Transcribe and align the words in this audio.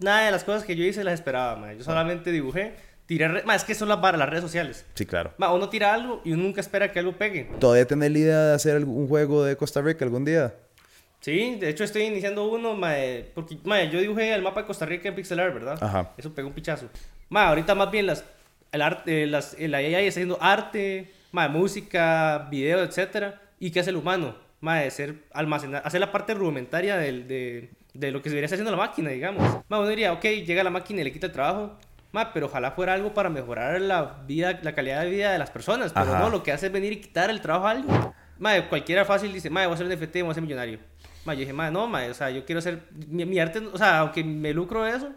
nada 0.00 0.24
de 0.26 0.30
las 0.32 0.44
cosas 0.44 0.64
que 0.64 0.76
yo 0.76 0.84
hice 0.84 1.04
las 1.04 1.14
esperaba, 1.14 1.56
mae. 1.56 1.76
Yo 1.78 1.84
solamente 1.84 2.32
dibujé, 2.32 2.74
tiré... 3.06 3.28
re- 3.28 3.42
Mae, 3.44 3.56
es 3.56 3.64
que 3.64 3.74
son 3.74 3.88
las 3.88 4.00
barras, 4.00 4.18
las 4.18 4.28
redes 4.28 4.42
sociales. 4.42 4.84
Sí, 4.94 5.06
claro. 5.06 5.32
Ma, 5.38 5.52
uno 5.52 5.68
tira 5.68 5.94
algo 5.94 6.20
y 6.24 6.32
uno 6.32 6.42
nunca 6.42 6.60
espera 6.60 6.90
que 6.92 6.98
algo 6.98 7.12
pegue. 7.12 7.48
¿Todavía 7.60 7.86
tenés 7.86 8.10
la 8.10 8.18
idea 8.18 8.40
de 8.46 8.54
hacer 8.54 8.76
algún 8.76 9.08
juego 9.08 9.44
de 9.44 9.56
Costa 9.56 9.80
Rica 9.80 10.04
algún 10.04 10.24
día? 10.24 10.54
Sí, 11.20 11.56
de 11.58 11.70
hecho 11.70 11.84
estoy 11.84 12.02
iniciando 12.02 12.46
uno, 12.46 12.74
mae, 12.74 13.30
porque 13.34 13.56
mae, 13.64 13.88
yo 13.90 13.98
dibujé 14.00 14.34
el 14.34 14.42
mapa 14.42 14.60
de 14.62 14.66
Costa 14.66 14.84
Rica 14.84 15.08
en 15.08 15.14
pixel 15.14 15.40
art, 15.40 15.54
¿verdad? 15.54 15.78
Ajá. 15.82 16.12
Eso 16.18 16.34
pegó 16.34 16.48
un 16.48 16.54
pichazo. 16.54 16.88
Ma, 17.30 17.48
ahorita 17.48 17.74
más 17.74 17.90
bien 17.90 18.06
las, 18.06 18.24
el 18.72 18.82
arte, 18.82 19.26
las, 19.26 19.56
la 19.58 19.78
AI 19.78 19.94
está 20.06 20.18
haciendo 20.20 20.38
arte, 20.42 21.12
ma, 21.32 21.48
música, 21.48 22.48
video, 22.50 22.82
etcétera. 22.82 23.40
¿Y 23.58 23.70
qué 23.70 23.80
hace 23.80 23.90
el 23.90 23.96
humano? 23.96 24.36
Ma, 24.60 24.80
de 24.80 24.90
ser 24.90 25.14
almacenar, 25.32 25.82
hacer 25.86 26.00
la 26.00 26.12
parte 26.12 26.34
rudimentaria 26.34 26.96
del, 26.98 27.26
de, 27.26 27.70
de 27.94 28.10
lo 28.10 28.20
que 28.20 28.28
debería 28.28 28.46
estar 28.46 28.56
haciendo 28.56 28.70
la 28.72 28.76
máquina, 28.76 29.10
digamos. 29.10 29.42
Ma, 29.68 29.78
uno 29.78 29.88
diría, 29.88 30.12
ok, 30.12 30.22
llega 30.44 30.62
la 30.62 30.70
máquina 30.70 31.00
y 31.00 31.04
le 31.04 31.12
quita 31.12 31.26
el 31.26 31.32
trabajo. 31.32 31.78
Ma, 32.12 32.32
pero 32.32 32.46
ojalá 32.46 32.72
fuera 32.72 32.92
algo 32.94 33.12
para 33.14 33.28
mejorar 33.30 33.80
la 33.80 34.22
vida, 34.26 34.58
la 34.62 34.74
calidad 34.74 35.02
de 35.02 35.10
vida 35.10 35.32
de 35.32 35.38
las 35.38 35.50
personas. 35.50 35.92
Pero 35.92 36.06
Ajá. 36.12 36.18
no, 36.20 36.30
lo 36.30 36.42
que 36.42 36.52
hace 36.52 36.66
es 36.66 36.72
venir 36.72 36.92
y 36.92 36.96
quitar 37.00 37.30
el 37.30 37.40
trabajo 37.40 37.66
a 37.66 37.70
alguien. 37.72 37.96
Ma, 38.38 38.68
cualquiera 38.68 39.04
fácil 39.04 39.32
dice, 39.32 39.48
ma, 39.50 39.62
voy 39.66 39.72
a 39.72 39.74
hacer 39.74 39.86
un 39.86 39.92
NFT, 39.92 40.20
voy 40.22 40.30
a 40.30 40.34
ser 40.34 40.42
millonario. 40.42 40.78
Ma, 41.24 41.34
yo 41.34 41.40
dije, 41.40 41.52
ma, 41.52 41.70
no, 41.70 41.86
ma, 41.88 42.04
o 42.10 42.14
sea, 42.14 42.30
yo 42.30 42.44
quiero 42.44 42.58
hacer, 42.58 42.82
mi, 43.08 43.24
mi 43.24 43.38
arte, 43.38 43.58
o 43.60 43.78
sea, 43.78 44.00
aunque 44.00 44.22
me 44.22 44.52
lucro 44.52 44.84
de 44.84 44.90
eso, 44.96 45.10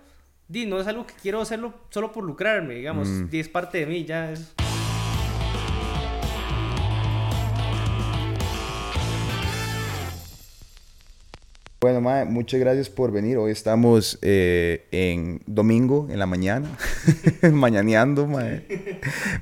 di, 0.48 0.66
no 0.66 0.80
es 0.80 0.88
algo 0.88 1.06
que 1.06 1.14
quiero 1.22 1.42
hacerlo 1.42 1.74
solo 1.90 2.12
por 2.12 2.24
lucrarme, 2.24 2.76
digamos, 2.76 3.08
Mm. 3.08 3.30
di, 3.30 3.40
es 3.42 3.50
parte 3.50 3.80
de 3.80 3.86
mí, 3.88 4.06
ya 4.06 4.32
es... 4.32 4.54
Bueno, 11.80 12.02
Mae, 12.02 12.26
muchas 12.26 12.60
gracias 12.60 12.90
por 12.90 13.12
venir. 13.12 13.38
Hoy 13.38 13.52
estamos 13.52 14.18
eh, 14.24 14.88
en 14.90 15.42
domingo, 15.46 16.08
en 16.10 16.18
la 16.18 16.26
mañana, 16.26 16.76
mañaneando, 17.52 18.26
Mae. 18.26 18.66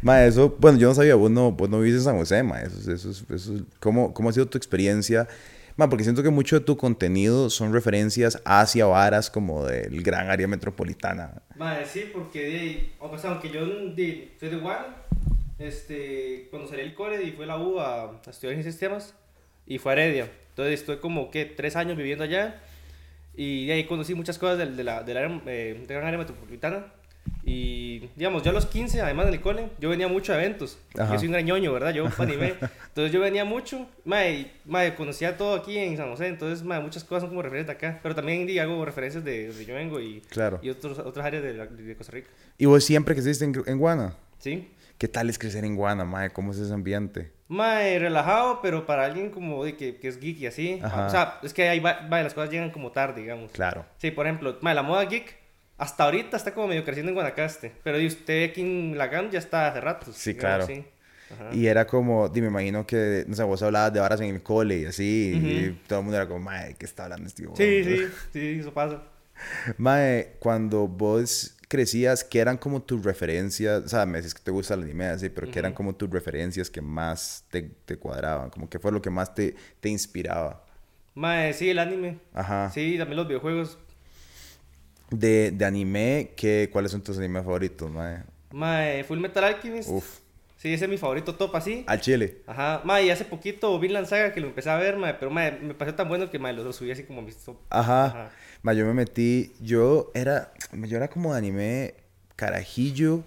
Mae, 0.01 0.27
eso, 0.27 0.53
bueno, 0.59 0.77
yo 0.77 0.89
no 0.89 0.95
sabía, 0.95 1.15
vos 1.15 1.31
no, 1.31 1.53
vos 1.53 1.69
no 1.69 1.79
vives 1.79 1.99
en 1.99 2.03
San 2.03 2.17
José, 2.17 2.43
Mae. 2.43 2.65
Eso, 2.65 2.91
eso, 2.91 3.33
eso, 3.33 3.53
¿cómo, 3.79 4.13
¿Cómo 4.13 4.27
ha 4.27 4.33
sido 4.33 4.49
tu 4.49 4.57
experiencia? 4.57 5.29
Mae, 5.77 5.87
porque 5.87 6.03
siento 6.03 6.23
que 6.23 6.29
mucho 6.29 6.59
de 6.59 6.65
tu 6.65 6.75
contenido 6.75 7.49
son 7.49 7.71
referencias 7.71 8.41
hacia 8.43 8.85
varas 8.85 9.29
como 9.29 9.65
del 9.65 10.03
gran 10.03 10.29
área 10.29 10.49
metropolitana. 10.49 11.41
Ma, 11.55 11.85
sí, 11.85 12.09
porque, 12.11 12.47
di, 12.47 12.91
o 12.99 13.17
sea, 13.17 13.31
aunque 13.31 13.49
yo 13.49 13.65
di, 13.95 14.33
soy 14.37 14.49
de 14.49 14.57
Guadalajara, 14.57 15.05
este, 15.57 16.47
cuando 16.49 16.67
salí 16.67 16.81
del 16.81 16.95
cole 16.95 17.23
y 17.23 17.31
fue 17.31 17.45
la 17.45 17.57
U 17.57 17.79
a, 17.79 18.11
a 18.11 18.29
estudiar 18.29 18.57
en 18.57 18.63
sistemas, 18.65 19.15
y 19.67 19.77
fue 19.77 19.91
a 19.91 19.95
Heredia. 19.95 20.29
Entonces 20.49 20.79
estuve 20.79 20.99
como, 20.99 21.31
que 21.31 21.45
Tres 21.45 21.75
años 21.75 21.97
viviendo 21.97 22.23
allá. 22.23 22.61
Y 23.37 23.65
de 23.67 23.73
ahí 23.73 23.83
conocí 23.85 24.13
muchas 24.15 24.37
cosas 24.37 24.57
del, 24.57 24.77
de 24.77 24.83
la, 24.85 25.03
del 25.03 25.17
área, 25.17 25.41
eh, 25.47 25.83
de 25.85 25.93
gran 25.93 26.07
área 26.07 26.17
metropolitana. 26.17 26.85
Y, 27.43 28.09
digamos, 28.15 28.43
yo 28.43 28.51
a 28.51 28.53
los 28.53 28.65
15, 28.65 29.01
además 29.01 29.25
del 29.27 29.41
cole, 29.41 29.69
yo 29.79 29.89
venía 29.89 30.07
mucho 30.07 30.31
a 30.33 30.37
eventos. 30.37 30.77
Ajá. 30.97 31.13
Yo 31.13 31.19
soy 31.19 31.27
un 31.27 31.33
grañoño, 31.33 31.73
¿verdad? 31.73 31.93
Yo 31.93 32.07
animé. 32.17 32.53
Entonces 32.87 33.11
yo 33.11 33.19
venía 33.19 33.43
mucho. 33.45 33.87
Mae, 34.05 34.51
mae, 34.65 34.95
conocía 34.95 35.35
todo 35.37 35.55
aquí 35.55 35.77
en 35.77 35.97
San 35.97 36.09
José. 36.09 36.27
Entonces, 36.27 36.63
mae, 36.63 36.79
muchas 36.81 37.03
cosas 37.03 37.21
son 37.23 37.29
como 37.29 37.41
referentes 37.41 37.67
de 37.79 37.87
acá. 37.87 37.99
Pero 38.01 38.15
también 38.15 38.45
di, 38.47 38.57
hago 38.59 38.83
referencias 38.85 39.23
de 39.23 39.47
donde 39.49 39.65
yo 39.65 39.75
vengo 39.75 39.99
y, 39.99 40.21
Claro. 40.29 40.59
y 40.63 40.69
otros, 40.69 40.97
otras 40.99 41.25
áreas 41.25 41.43
de, 41.43 41.53
la- 41.53 41.65
de 41.67 41.95
Costa 41.95 42.13
Rica. 42.13 42.29
¿Y 42.57 42.65
vos 42.65 42.83
siempre 42.83 43.15
estuviste 43.15 43.43
en, 43.45 43.53
en 43.65 43.77
Guana? 43.79 44.15
¿Sí? 44.39 44.69
¿Qué 44.97 45.07
tal 45.07 45.29
es 45.29 45.37
crecer 45.37 45.65
en 45.65 45.75
Guana, 45.75 46.05
Mae? 46.05 46.29
¿Cómo 46.31 46.51
es 46.51 46.57
ese 46.59 46.73
ambiente? 46.73 47.31
Mae, 47.47 47.99
relajado, 47.99 48.59
pero 48.61 48.85
para 48.85 49.05
alguien 49.05 49.29
como 49.29 49.63
de 49.63 49.75
que, 49.75 49.97
que 49.97 50.07
es 50.07 50.19
geek 50.19 50.39
y 50.39 50.47
así. 50.47 50.79
Ajá. 50.83 51.05
O 51.05 51.09
sea, 51.09 51.39
es 51.43 51.53
que 51.53 51.69
ahí 51.69 51.79
va, 51.79 52.07
va, 52.11 52.23
las 52.23 52.33
cosas 52.33 52.49
llegan 52.49 52.71
como 52.71 52.91
tarde, 52.91 53.21
digamos. 53.21 53.51
Claro. 53.51 53.85
Sí, 53.97 54.09
por 54.11 54.25
ejemplo, 54.25 54.57
mae, 54.61 54.73
la 54.73 54.81
moda 54.81 55.03
geek 55.05 55.35
hasta 55.77 56.05
ahorita 56.05 56.37
está 56.37 56.53
como 56.53 56.67
medio 56.67 56.83
creciendo 56.83 57.09
en 57.11 57.15
Guanacaste. 57.15 57.71
Pero 57.83 57.99
y 57.99 58.07
usted 58.07 58.49
aquí 58.49 58.61
en 58.61 58.97
Lagam 58.97 59.29
ya 59.29 59.39
está 59.39 59.67
hace 59.67 59.81
rato. 59.81 60.11
Sí, 60.11 60.33
digamos, 60.33 60.65
claro. 60.65 60.81
sí. 60.81 60.85
Y 61.53 61.65
era 61.67 61.85
como, 61.87 62.29
di, 62.29 62.39
me 62.41 62.47
imagino 62.47 62.85
que, 62.85 63.25
no 63.27 63.35
sé, 63.35 63.43
vos 63.43 63.61
hablabas 63.63 63.91
de 63.91 63.99
varas 63.99 64.21
en 64.21 64.33
el 64.35 64.43
cole 64.43 64.77
y 64.79 64.85
así, 64.85 65.33
y 65.35 65.69
Ujú. 65.69 65.77
todo 65.87 65.99
el 65.99 66.05
mundo 66.05 66.17
era 66.17 66.27
como, 66.27 66.39
mae, 66.39 66.75
¿qué 66.75 66.85
está 66.85 67.05
hablando 67.05 67.27
este 67.27 67.43
huevón?" 67.43 67.57
Sí, 67.57 67.83
sí, 67.83 68.07
sí, 68.31 68.57
eso 68.59 68.73
pasa. 68.73 69.01
Mae, 69.77 70.35
cuando 70.39 70.87
vos 70.87 71.57
crecías, 71.75 72.23
¿qué 72.23 72.39
eran 72.39 72.57
como 72.57 72.81
tus 72.81 73.03
referencias? 73.03 73.83
O 73.83 73.87
sea, 73.89 74.05
me 74.05 74.19
dices 74.19 74.33
que 74.33 74.41
te 74.41 74.51
gusta 74.51 74.75
el 74.75 74.83
anime, 74.83 75.07
así, 75.07 75.27
pero 75.27 75.51
¿qué 75.51 75.59
eran 75.59 75.73
como 75.73 75.93
tus 75.93 76.09
referencias 76.09 76.69
que 76.69 76.81
más 76.81 77.43
te, 77.51 77.63
te 77.85 77.97
cuadraban? 77.97 78.49
Como 78.49 78.69
que 78.69 78.79
fue 78.79 78.93
lo 78.93 79.01
que 79.01 79.09
más 79.09 79.35
te, 79.35 79.55
te 79.81 79.89
inspiraba. 79.89 80.63
Mae, 81.15 81.53
sí, 81.53 81.69
el 81.69 81.79
anime. 81.79 82.19
Ajá. 82.33 82.71
Sí, 82.73 82.97
también 82.97 83.17
los 83.17 83.27
videojuegos. 83.27 83.77
De, 85.09 85.51
de 85.51 85.65
anime, 85.65 86.31
¿qué, 86.37 86.69
¿cuáles 86.71 86.91
son 86.91 87.01
tus 87.01 87.17
animes 87.17 87.43
favoritos, 87.43 87.91
mae? 87.91 88.23
Mae, 88.51 89.03
Full 89.03 89.19
Metal 89.19 89.43
Alchemist. 89.43 89.89
Uf. 89.89 90.19
Sí, 90.57 90.73
ese 90.73 90.85
es 90.85 90.89
mi 90.89 90.97
favorito 90.97 91.35
top 91.35 91.57
así. 91.57 91.83
Al 91.87 91.99
chile. 91.99 92.41
Ajá, 92.47 92.81
mae, 92.85 93.05
y 93.05 93.09
hace 93.09 93.25
poquito 93.25 93.77
Vinland 93.79 94.07
Saga 94.07 94.33
que 94.33 94.39
lo 94.39 94.47
empecé 94.47 94.69
a 94.69 94.77
ver, 94.77 94.95
pero 95.19 95.29
me 95.29 95.51
pareció 95.73 95.95
tan 95.95 96.07
bueno 96.07 96.31
que 96.31 96.39
mae, 96.39 96.53
lo, 96.53 96.71
subí 96.71 96.89
así 96.89 97.03
como 97.03 97.21
mis 97.21 97.35
top. 97.37 97.57
Ajá. 97.69 98.05
Ajá. 98.05 98.31
Ma, 98.65 98.73
yo 98.73 98.83
me 98.83 98.95
metí, 98.95 99.53
yo 99.61 100.09
era, 100.15 100.51
yo 100.73 100.97
era 100.97 101.07
como 101.07 101.33
de 101.33 101.37
anime 101.37 101.93
carajillo, 102.35 103.21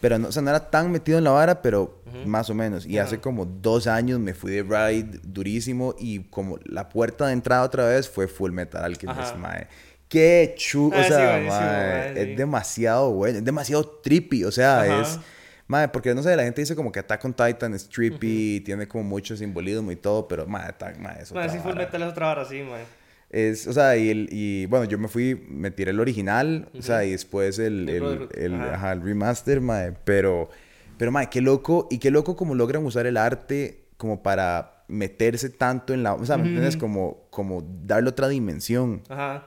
pero 0.00 0.16
no, 0.16 0.28
o 0.28 0.32
sea, 0.32 0.42
no 0.42 0.50
era 0.50 0.70
tan 0.70 0.92
metido 0.92 1.18
en 1.18 1.24
la 1.24 1.32
vara, 1.32 1.60
pero 1.60 2.00
más 2.24 2.50
o 2.50 2.54
menos. 2.54 2.86
Y 2.86 2.98
hace 2.98 3.18
como 3.18 3.46
dos 3.46 3.88
años 3.88 4.20
me 4.20 4.32
fui 4.32 4.52
de 4.52 4.62
ride 4.62 5.18
durísimo 5.24 5.96
y 5.98 6.20
como 6.20 6.56
la 6.66 6.88
puerta 6.88 7.26
de 7.26 7.32
entrada 7.32 7.64
otra 7.64 7.84
vez 7.86 8.08
fue 8.08 8.28
Full 8.28 8.52
Metal 8.52 8.84
Alchemist, 8.84 9.34
mae. 9.34 9.66
Qué 10.08 10.54
chulo, 10.56 10.96
Ah, 10.96 11.00
o 11.00 11.02
sí, 11.02 11.08
sea, 11.08 11.42
mae, 11.48 12.14
sí. 12.14 12.20
es 12.30 12.36
demasiado 12.38 13.10
bueno, 13.10 13.38
es 13.38 13.44
demasiado 13.44 13.84
trippy, 13.84 14.44
o 14.44 14.52
sea, 14.52 14.82
Ajá. 14.82 15.02
es... 15.02 15.18
Mae, 15.66 15.88
porque 15.88 16.14
no 16.14 16.22
sé, 16.22 16.34
la 16.36 16.44
gente 16.44 16.60
dice 16.60 16.76
como 16.76 16.92
que 16.92 17.00
Attack 17.00 17.24
on 17.24 17.34
Titan 17.34 17.74
es 17.74 17.88
trippy, 17.88 18.60
tiene 18.60 18.86
como 18.86 19.02
mucho 19.02 19.36
simbolismo 19.36 19.90
y 19.90 19.96
todo, 19.96 20.28
pero 20.28 20.46
mae, 20.46 20.68
Attack, 20.68 20.96
es 21.20 21.30
otra 21.32 21.48
sí, 21.48 21.58
Full 21.58 21.72
vara. 21.72 21.84
Metal 21.86 22.02
es 22.02 22.08
otra 22.08 22.44
sí, 22.44 22.62
mae. 22.62 22.99
Es, 23.30 23.68
o 23.68 23.72
sea, 23.72 23.96
y, 23.96 24.10
el, 24.10 24.28
y 24.32 24.66
bueno, 24.66 24.86
yo 24.86 24.98
me 24.98 25.06
fui, 25.06 25.46
me 25.48 25.70
tiré 25.70 25.92
el 25.92 26.00
original, 26.00 26.68
o 26.76 26.82
sea, 26.82 27.04
y 27.04 27.12
después 27.12 27.58
el, 27.60 27.88
El 27.88 28.28
el, 28.34 28.54
ajá. 28.54 28.74
ajá, 28.74 28.92
el 28.92 29.02
remaster, 29.02 29.60
mae, 29.60 29.92
pero, 30.04 30.50
pero, 30.98 31.12
mae, 31.12 31.30
qué 31.30 31.40
loco, 31.40 31.86
y 31.90 31.98
qué 31.98 32.10
loco 32.10 32.34
como 32.34 32.54
logran 32.56 32.84
usar 32.84 33.06
el 33.06 33.16
arte 33.16 33.84
como 33.96 34.22
para 34.22 34.82
meterse 34.88 35.48
tanto 35.50 35.94
en 35.94 36.02
la, 36.02 36.14
o 36.14 36.26
sea, 36.26 36.36
¿me 36.36 36.46
entiendes? 36.46 36.76
Como, 36.76 37.28
como 37.30 37.62
darle 37.84 38.08
otra 38.08 38.26
dimensión. 38.28 39.02
Ajá. 39.08 39.46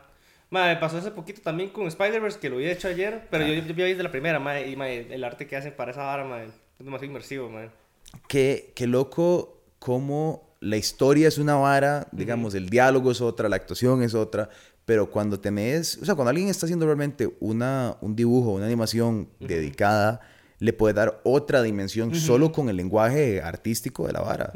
Mae, 0.49 0.75
me 0.75 0.79
pasó 0.79 0.99
hace 0.99 1.11
poquito 1.11 1.41
también 1.41 1.69
con 1.69 1.87
Spider-Verse, 1.87 2.39
que 2.39 2.49
lo 2.49 2.55
había 2.57 2.71
hecho 2.71 2.87
ayer, 2.87 3.27
pero 3.29 3.45
yo, 3.45 3.53
yo, 3.53 3.61
yo 3.63 3.73
vi 3.73 3.81
desde 3.83 4.03
la 4.03 4.11
primera, 4.11 4.39
mae, 4.39 4.69
y 4.69 4.75
mae, 4.77 5.13
el 5.13 5.23
arte 5.23 5.47
que 5.47 5.57
hacen 5.57 5.73
para 5.75 5.91
esa 5.91 6.03
vara, 6.03 6.23
mae, 6.23 6.45
es 6.45 6.51
demasiado 6.85 7.05
inmersivo, 7.09 7.49
mae. 7.49 7.69
Qué, 8.27 8.71
qué 8.75 8.87
loco 8.87 9.61
como 9.79 10.52
la 10.63 10.77
historia 10.77 11.27
es 11.27 11.37
una 11.37 11.55
vara, 11.55 12.07
digamos, 12.11 12.55
el 12.55 12.69
diálogo 12.69 13.11
es 13.11 13.21
otra, 13.21 13.49
la 13.49 13.57
actuación 13.57 14.01
es 14.01 14.13
otra, 14.13 14.49
pero 14.85 15.09
cuando 15.09 15.39
te 15.39 15.51
metes, 15.51 15.99
o 16.01 16.05
sea, 16.05 16.15
cuando 16.15 16.29
alguien 16.29 16.47
está 16.47 16.65
haciendo 16.65 16.85
realmente 16.85 17.29
una, 17.39 17.97
un 18.01 18.15
dibujo, 18.15 18.53
una 18.53 18.65
animación 18.65 19.29
dedicada, 19.39 20.21
le 20.59 20.71
puede 20.71 20.93
dar 20.93 21.19
otra 21.23 21.61
dimensión 21.61 22.15
solo 22.15 22.51
con 22.51 22.69
el 22.69 22.77
lenguaje 22.77 23.41
artístico 23.41 24.07
de 24.07 24.13
la 24.13 24.21
vara. 24.21 24.51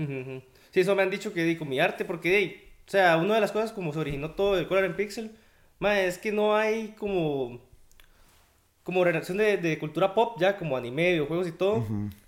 Sí, 0.72 0.80
eso 0.80 0.96
me 0.96 1.04
han 1.04 1.10
dicho 1.10 1.34
que 1.34 1.44
di 1.44 1.58
con 1.58 1.68
mi 1.68 1.80
arte, 1.80 2.06
porque, 2.06 2.38
di, 2.38 2.56
o 2.88 2.90
sea, 2.90 3.18
una 3.18 3.36
de 3.36 3.42
las 3.42 3.52
cosas 3.52 3.74
como 3.74 3.92
se 3.92 4.00
originó 4.00 4.32
todo 4.32 4.58
el 4.58 4.68
Color 4.68 4.86
en 4.86 4.96
Pixel, 4.96 5.32
es 5.82 6.18
que 6.18 6.32
no 6.32 6.56
hay 6.56 6.96
como 6.98 7.60
como 8.88 9.04
relación 9.04 9.38
de, 9.38 9.58
de 9.58 9.78
cultura 9.80 10.14
pop 10.16 10.38
ya, 10.40 10.56
como 10.58 10.78
anime, 10.78 11.12
videojuegos 11.12 11.50
y 11.50 11.52
todo, 11.52 11.86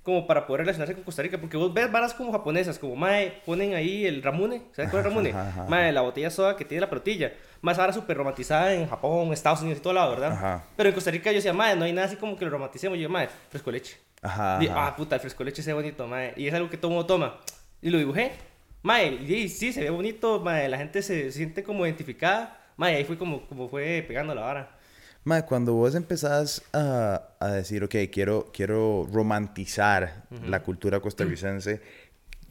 como 0.10 0.28
para 0.28 0.46
poder 0.46 0.62
relacionarse 0.62 0.96
con 0.96 1.04
Costa 1.04 1.22
Rica, 1.22 1.38
porque 1.38 1.56
vos 1.56 1.74
ves 1.74 1.92
varas 1.92 2.14
como 2.14 2.32
japonesas, 2.32 2.80
como 2.80 2.96
mae, 2.96 3.42
ponen 3.46 3.76
ahí 3.76 4.06
el 4.06 4.22
ramune, 4.24 4.64
¿sabes 4.74 4.90
cuál 4.90 5.02
es 5.02 5.06
el 5.06 5.12
ramune? 5.12 5.30
Ajá, 5.30 5.50
ajá, 5.50 5.66
Mae, 5.66 5.92
la 5.92 6.02
botella 6.02 6.30
soda 6.30 6.56
que 6.56 6.66
tiene 6.66 6.82
la 6.82 6.90
pelotilla, 6.90 7.34
más 7.62 7.78
ahora 7.78 7.94
súper 7.94 8.18
romantizada 8.18 8.74
en 8.74 8.88
Japón, 8.88 9.32
Estados 9.32 9.62
Unidos 9.62 9.80
y 9.80 9.82
todo 9.82 9.94
lado, 9.94 10.12
¿verdad? 10.12 10.32
Ajá. 10.32 10.66
Pero 10.76 10.90
en 10.90 10.96
Costa 10.96 11.12
Rica 11.12 11.32
yo 11.32 11.36
decía, 11.36 11.54
mae, 11.54 11.76
no 11.76 11.86
hay 11.86 11.94
nada 11.94 12.08
así 12.08 12.16
como 12.16 12.36
que 12.36 12.46
lo 12.46 12.52
romanticemos, 12.52 12.98
yo, 12.98 13.10
mae, 13.10 13.30
fresco 13.50 13.72
leche. 13.72 13.98
Ajá. 14.22 14.58
Ajá. 14.58 14.88
ah, 14.88 14.96
puta, 14.96 15.16
el 15.16 15.22
fresco 15.22 15.44
leche 15.44 15.62
se 15.62 15.72
ve 15.72 15.76
bonito, 15.76 16.08
mae. 16.08 16.34
Y 16.36 16.48
es 16.48 16.54
algo 16.54 16.70
que 16.70 16.78
todo 16.78 16.92
mundo 16.92 17.06
toma. 17.06 17.38
Y 17.82 17.90
lo 17.90 17.98
dibujé. 17.98 18.32
Mae, 18.82 19.08
y 19.14 19.50
sí, 19.50 19.72
se 19.72 19.82
ve 19.82 19.90
bonito, 19.90 20.40
mae. 20.40 20.68
La 20.68 20.78
gente 20.78 21.02
se 21.02 21.32
siente 21.32 21.64
como 21.64 21.86
identificada. 21.86 22.58
Mae, 22.78 22.96
ahí 22.96 23.06
fue 23.06 23.18
como, 23.18 23.46
como 23.48 23.70
fue 23.70 24.04
pegando 24.08 24.34
la 24.34 24.42
vara. 24.42 24.79
Mae, 25.24 25.46
cuando 25.46 25.74
vos 25.74 25.96
empezás 25.96 26.64
a, 26.74 27.22
a 27.40 27.48
decir, 27.52 27.84
ok, 27.84 27.96
quiero, 28.12 28.50
quiero 28.54 29.08
romantizar 29.12 30.24
la 30.48 30.64
cultura 30.64 31.00
costarricense, 31.00 31.82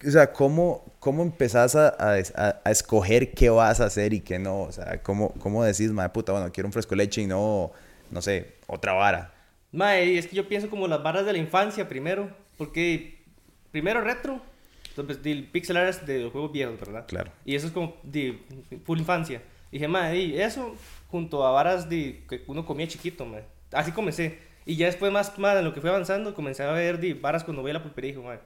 o 0.07 0.11
sea, 0.11 0.33
¿cómo, 0.33 0.95
cómo 1.01 1.23
empezás 1.23 1.75
a, 1.75 1.89
a, 1.89 2.19
a- 2.65 2.71
escoger 2.71 3.33
qué 3.33 3.51
vas 3.51 3.81
a 3.81 3.87
hacer 3.87 4.13
y 4.13 4.21
qué 4.21 4.39
no? 4.39 4.61
O 4.63 4.73
sea, 4.73 5.03
¿cómo, 5.03 5.31
cómo 5.41 5.65
decís, 5.65 5.91
mae, 5.91 6.09
puta, 6.11 6.33
bueno, 6.33 6.53
quiero 6.53 6.69
un 6.69 6.73
fresco 6.73 6.95
leche 6.95 7.23
y 7.23 7.27
no, 7.27 7.73
no 8.11 8.23
sé, 8.23 8.55
otra 8.67 8.93
vara? 8.93 9.33
Mae, 9.73 10.05
y 10.13 10.19
es 10.19 10.27
que 10.29 10.37
yo 10.37 10.47
pienso 10.49 10.71
como 10.71 10.87
las 10.87 11.03
varas 11.03 11.27
de 11.27 11.33
la 11.33 11.39
infancia 11.39 11.89
primero. 11.89 12.31
Porque 12.57 13.19
primero 13.71 14.01
retro. 14.01 14.41
Entonces, 14.91 15.25
el 15.25 15.45
pixel 15.45 15.77
art 15.77 16.03
de 16.03 16.19
los 16.21 16.33
juegos 16.33 16.51
viejos, 16.51 16.81
¿verdad? 16.81 17.05
Claro. 17.07 17.31
Y 17.45 17.55
eso 17.55 17.69
es 17.69 17.73
como 17.73 17.95
de 18.03 18.41
full 18.85 18.99
infancia. 18.99 19.43
Dije, 19.71 19.87
mae, 19.87 20.13
di, 20.15 20.41
eso. 20.41 20.75
Junto 21.09 21.47
a 21.47 21.51
varas 21.51 21.89
de, 21.89 22.25
que 22.29 22.45
uno 22.47 22.65
comía 22.65 22.87
chiquito, 22.89 23.27
mae. 23.27 23.45
Así 23.73 23.93
comencé. 23.93 24.39
Y 24.65 24.77
ya 24.77 24.87
después, 24.87 25.11
más, 25.11 25.39
más 25.39 25.57
en 25.57 25.65
lo 25.65 25.73
que 25.75 25.81
fui 25.81 25.89
avanzando, 25.91 26.35
comencé 26.35 26.63
a 26.63 26.71
ver 26.73 27.01
de 27.01 27.15
varas 27.15 27.43
cuando 27.45 27.63
veía 27.63 27.75
la 27.75 27.83
pulpería 27.83 28.11
y 28.11 28.15
dije, 28.15 28.27
mae, 28.27 28.39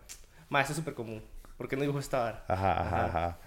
mae, 0.48 0.62
esto 0.62 0.72
es 0.72 0.76
súper 0.78 0.94
común. 0.94 1.22
¿Por 1.56 1.68
qué 1.68 1.76
no 1.76 1.82
dijo 1.82 1.98
esta 1.98 2.18
vara? 2.18 2.44
Ajá, 2.48 2.80
ajá, 2.80 3.04
ajá. 3.06 3.38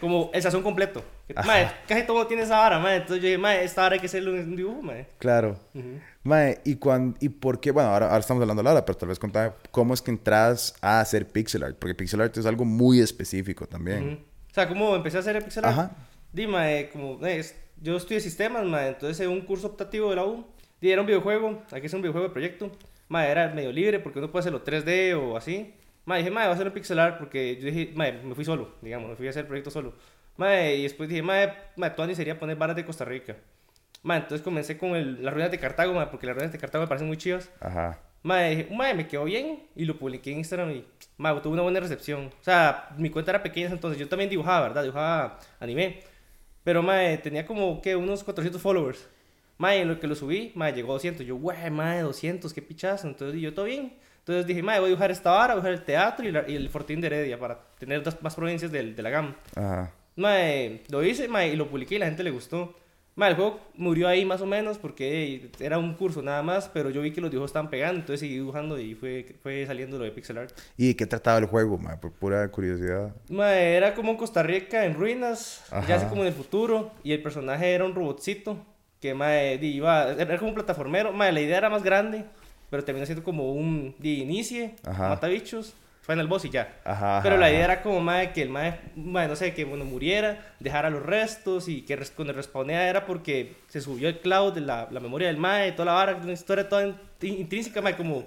Como 0.00 0.30
el 0.34 0.42
sazón 0.42 0.62
completo. 0.62 1.02
Mae, 1.46 1.70
casi 1.88 2.04
todo 2.04 2.26
tiene 2.26 2.42
esa 2.42 2.58
vara, 2.58 2.78
mae. 2.78 2.96
Entonces 2.96 3.22
yo 3.22 3.26
dije, 3.28 3.38
mae, 3.38 3.64
esta 3.64 3.82
vara 3.82 3.94
hay 3.94 4.00
que 4.00 4.06
hacerlo 4.06 4.36
en 4.36 4.48
un 4.50 4.56
dibujo, 4.56 4.82
mae. 4.82 5.06
Claro. 5.18 5.56
Ujú. 5.74 6.00
Mae, 6.24 6.60
¿y, 6.64 6.76
cuan, 6.76 7.16
¿y 7.20 7.28
por 7.28 7.60
qué? 7.60 7.70
Bueno, 7.70 7.90
ahora, 7.90 8.06
ahora 8.06 8.18
estamos 8.18 8.40
hablando 8.42 8.62
de 8.62 8.64
la 8.64 8.72
hora, 8.72 8.84
pero 8.84 8.98
tal 8.98 9.08
vez 9.08 9.18
contame 9.18 9.52
cómo 9.70 9.94
es 9.94 10.02
que 10.02 10.10
entras 10.10 10.74
a 10.82 11.00
hacer 11.00 11.28
pixel 11.28 11.62
art. 11.62 11.76
Porque 11.78 11.94
pixel 11.94 12.20
art 12.20 12.36
es 12.36 12.46
algo 12.46 12.64
muy 12.64 13.00
específico 13.00 13.66
también. 13.66 14.04
Ujú. 14.06 14.14
O 14.50 14.54
sea, 14.54 14.68
¿cómo 14.68 14.94
empecé 14.96 15.16
a 15.18 15.20
hacer 15.20 15.36
el 15.36 15.44
pixel 15.44 15.64
art? 15.64 15.72
Ajá. 15.78 15.90
Dime, 16.32 16.90
como, 16.92 17.24
eh, 17.26 17.38
es- 17.38 17.54
yo 17.84 17.96
estudié 17.98 18.20
sistemas, 18.20 18.64
mae, 18.64 18.88
entonces 18.88 19.20
en 19.20 19.30
un 19.30 19.42
curso 19.42 19.66
optativo 19.66 20.08
de 20.08 20.16
la 20.16 20.24
U, 20.24 20.46
di, 20.80 20.90
era 20.90 21.02
un 21.02 21.06
videojuego, 21.06 21.62
aquí 21.70 21.86
es 21.86 21.92
un 21.92 22.00
videojuego 22.00 22.28
de 22.28 22.32
proyecto, 22.32 22.70
mae, 23.08 23.30
era 23.30 23.48
medio 23.48 23.70
libre 23.70 24.00
porque 24.00 24.18
uno 24.18 24.30
puede 24.30 24.40
hacerlo 24.40 24.64
3D 24.64 25.14
o 25.14 25.36
así. 25.36 25.74
Mae, 26.06 26.20
dije, 26.20 26.30
mae, 26.30 26.46
voy 26.46 26.52
a 26.52 26.54
hacer 26.54 26.66
un 26.66 26.72
pixel 26.72 26.98
art 26.98 27.18
porque 27.18 27.56
yo 27.56 27.66
dije, 27.66 27.92
mae, 27.94 28.12
me 28.12 28.34
fui 28.34 28.44
solo, 28.44 28.74
digamos, 28.80 29.10
me 29.10 29.16
fui 29.16 29.26
a 29.26 29.30
hacer 29.30 29.42
el 29.42 29.48
proyecto 29.48 29.70
solo. 29.70 29.92
Mae, 30.38 30.76
y 30.76 30.82
después 30.84 31.10
dije, 31.10 31.22
mae, 31.22 31.52
Tony 31.94 32.14
sería 32.14 32.38
poner 32.38 32.56
varas 32.56 32.74
de 32.74 32.86
Costa 32.86 33.04
Rica. 33.04 33.36
Mae, 34.02 34.18
entonces 34.18 34.42
comencé 34.42 34.78
con 34.78 34.96
el, 34.96 35.22
las 35.22 35.32
ruinas 35.34 35.50
de 35.50 35.58
Cartago, 35.58 35.92
mae, 35.92 36.06
porque 36.06 36.26
las 36.26 36.36
ruinas 36.36 36.52
de 36.52 36.58
Cartago 36.58 36.84
me 36.84 36.88
parecen 36.88 37.08
muy 37.08 37.18
chivas. 37.18 37.50
Ajá. 37.60 38.00
Mae, 38.22 38.56
dije, 38.56 38.74
mae, 38.74 38.94
me 38.94 39.06
quedó 39.06 39.24
bien 39.24 39.62
y 39.76 39.84
lo 39.84 39.98
publiqué 39.98 40.32
en 40.32 40.38
Instagram 40.38 40.70
y 40.70 40.84
mae, 41.18 41.38
tuvo 41.42 41.52
una 41.52 41.62
buena 41.62 41.80
recepción. 41.80 42.30
O 42.40 42.44
sea, 42.44 42.88
mi 42.96 43.10
cuenta 43.10 43.30
era 43.30 43.42
pequeña 43.42 43.68
entonces, 43.68 43.98
yo 43.98 44.08
también 44.08 44.30
dibujaba, 44.30 44.68
¿verdad? 44.68 44.82
Dibujaba 44.82 45.38
anime. 45.60 46.02
Pero 46.64 46.82
mae, 46.82 47.18
tenía 47.18 47.46
como 47.46 47.80
que 47.82 47.94
unos 47.94 48.24
400 48.24 48.60
followers. 48.60 49.06
Mae, 49.58 49.82
en 49.82 49.88
lo 49.88 50.00
que 50.00 50.06
lo 50.08 50.14
subí, 50.16 50.50
mae, 50.56 50.72
llegó 50.72 50.92
a 50.92 50.94
200. 50.94 51.24
Yo, 51.26 51.36
güey, 51.36 51.70
mae, 51.70 52.00
200, 52.00 52.52
qué 52.52 52.62
pichazo. 52.62 53.06
Entonces, 53.06 53.40
yo, 53.40 53.54
todo 53.54 53.66
bien. 53.66 53.92
Entonces 54.20 54.46
dije, 54.46 54.62
mae, 54.62 54.78
voy 54.80 54.86
a 54.86 54.88
dibujar 54.88 55.10
esta 55.10 55.30
vara, 55.30 55.54
voy 55.54 55.60
a 55.60 55.64
dibujar 55.66 55.72
el 55.80 55.84
teatro 55.84 56.26
y, 56.26 56.32
la- 56.32 56.44
y 56.48 56.56
el 56.56 56.68
Fortín 56.70 57.00
de 57.00 57.08
Heredia 57.08 57.38
para 57.38 57.60
tener 57.78 58.02
dos 58.02 58.20
más 58.22 58.34
provincias 58.34 58.72
del- 58.72 58.96
de, 58.96 59.02
la 59.02 59.10
gama. 59.10 59.36
Ajá. 59.54 59.92
Mae, 60.16 60.82
lo 60.90 61.04
hice, 61.04 61.28
mae, 61.28 61.48
y 61.52 61.56
lo 61.56 61.68
publiqué 61.68 61.96
y 61.96 61.98
la 61.98 62.06
gente 62.06 62.22
le 62.24 62.30
gustó. 62.30 62.74
Mae, 63.16 63.30
el 63.30 63.36
juego 63.36 63.60
murió 63.76 64.08
ahí 64.08 64.24
más 64.24 64.40
o 64.40 64.46
menos 64.46 64.76
porque 64.76 65.50
era 65.60 65.78
un 65.78 65.94
curso 65.94 66.20
nada 66.20 66.42
más, 66.42 66.68
pero 66.68 66.90
yo 66.90 67.00
vi 67.00 67.12
que 67.12 67.20
los 67.20 67.30
dibujos 67.30 67.50
estaban 67.50 67.70
pegando, 67.70 68.00
entonces 68.00 68.20
seguí 68.20 68.34
dibujando 68.34 68.78
y 68.78 68.94
fue, 68.96 69.36
fue 69.40 69.64
saliendo 69.66 69.98
lo 69.98 70.04
de 70.04 70.10
pixel 70.10 70.38
art. 70.38 70.52
¿Y 70.76 70.88
de 70.88 70.96
qué 70.96 71.06
trataba 71.06 71.38
el 71.38 71.46
juego, 71.46 71.78
mae? 71.78 71.96
Por 71.96 72.10
pura 72.10 72.48
curiosidad. 72.50 73.14
Mae, 73.28 73.76
era 73.76 73.94
como 73.94 74.16
Costa 74.16 74.42
Rica 74.42 74.84
en 74.84 74.94
ruinas, 74.94 75.64
Ajá. 75.70 75.86
ya 75.86 76.00
sé 76.00 76.08
como 76.08 76.22
en 76.22 76.28
el 76.28 76.34
futuro, 76.34 76.90
y 77.04 77.12
el 77.12 77.22
personaje 77.22 77.72
era 77.72 77.84
un 77.84 77.94
robotcito 77.94 78.58
que 79.00 79.58
di, 79.60 79.66
iba, 79.68 80.10
era 80.12 80.38
como 80.38 80.48
un 80.48 80.54
plataformero. 80.54 81.12
Mae, 81.12 81.30
la 81.30 81.40
idea 81.40 81.58
era 81.58 81.70
más 81.70 81.84
grande, 81.84 82.24
pero 82.70 82.82
terminó 82.82 83.06
siendo 83.06 83.22
como 83.22 83.52
un 83.52 83.94
di, 83.98 84.22
inicie, 84.22 84.74
mata 84.82 85.28
bichos, 85.28 85.74
final 86.04 86.26
boss 86.28 86.44
y 86.44 86.50
ya. 86.50 86.80
Ajá. 86.84 87.20
Pero 87.22 87.36
la 87.36 87.50
idea 87.50 87.64
era 87.64 87.82
como, 87.82 88.00
mae, 88.00 88.32
que 88.32 88.42
el 88.42 88.50
mae, 88.50 88.78
mae, 88.94 89.26
no 89.26 89.36
sé, 89.36 89.54
que 89.54 89.64
bueno, 89.64 89.84
muriera, 89.84 90.54
dejara 90.60 90.90
los 90.90 91.02
restos 91.02 91.68
y 91.68 91.82
que 91.82 91.96
cuando 92.14 92.32
respawnea 92.34 92.88
era 92.88 93.06
porque 93.06 93.54
se 93.68 93.80
subió 93.80 94.08
el 94.08 94.20
cloud 94.20 94.52
de 94.52 94.60
la, 94.60 94.88
la 94.90 95.00
memoria 95.00 95.28
del 95.28 95.38
mae, 95.38 95.72
toda 95.72 95.86
la 95.86 95.92
vara, 95.92 96.16
una 96.22 96.32
historia 96.32 96.68
toda 96.68 96.84
in- 96.86 96.96
intrínseca, 97.22 97.80
mae, 97.80 97.96
como, 97.96 98.24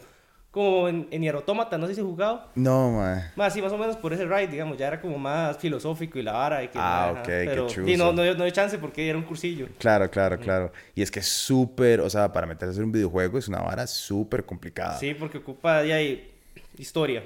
como 0.50 0.88
en, 0.90 1.08
en 1.12 1.28
Automata, 1.36 1.78
no 1.78 1.86
sé 1.86 1.94
si 1.94 2.02
he 2.02 2.04
jugado. 2.04 2.48
No, 2.56 2.90
mae. 2.94 3.26
Más, 3.36 3.54
sí, 3.54 3.62
más 3.62 3.72
o 3.72 3.78
menos 3.78 3.96
por 3.96 4.12
ese 4.12 4.26
ride, 4.26 4.48
digamos, 4.48 4.76
ya 4.76 4.88
era 4.88 5.00
como 5.00 5.20
más 5.20 5.56
filosófico 5.60 6.18
y 6.18 6.24
la 6.24 6.32
vara. 6.32 6.64
Y 6.64 6.70
que, 6.70 6.80
Ah, 6.80 7.10
ajá, 7.12 7.20
ok, 7.20 7.26
qué 7.28 7.64
chuzo. 7.68 7.86
sí, 7.86 7.96
no, 7.96 8.12
no, 8.12 8.34
no 8.34 8.44
hay 8.44 8.52
chance 8.52 8.80
porque 8.80 9.08
era 9.08 9.18
un 9.20 9.24
cursillo. 9.26 9.68
Claro, 9.78 10.10
claro, 10.10 10.40
claro. 10.40 10.72
Y 10.96 11.04
es 11.04 11.12
que 11.12 11.20
es 11.20 11.28
súper, 11.28 12.02
o 12.02 12.10
sea, 12.10 12.34
para 12.34 12.48
meterse 12.48 12.80
en 12.80 12.86
un 12.86 12.92
videojuego 12.92 13.38
es 13.38 13.48
una 13.48 13.60
vara 13.60 13.86
súper 13.86 14.44
complicada. 14.46 14.98
Sí, 14.98 15.14
porque 15.14 15.38
ocupa 15.38 15.84
de 15.84 15.94
ahí 15.94 16.32
historia, 16.80 17.24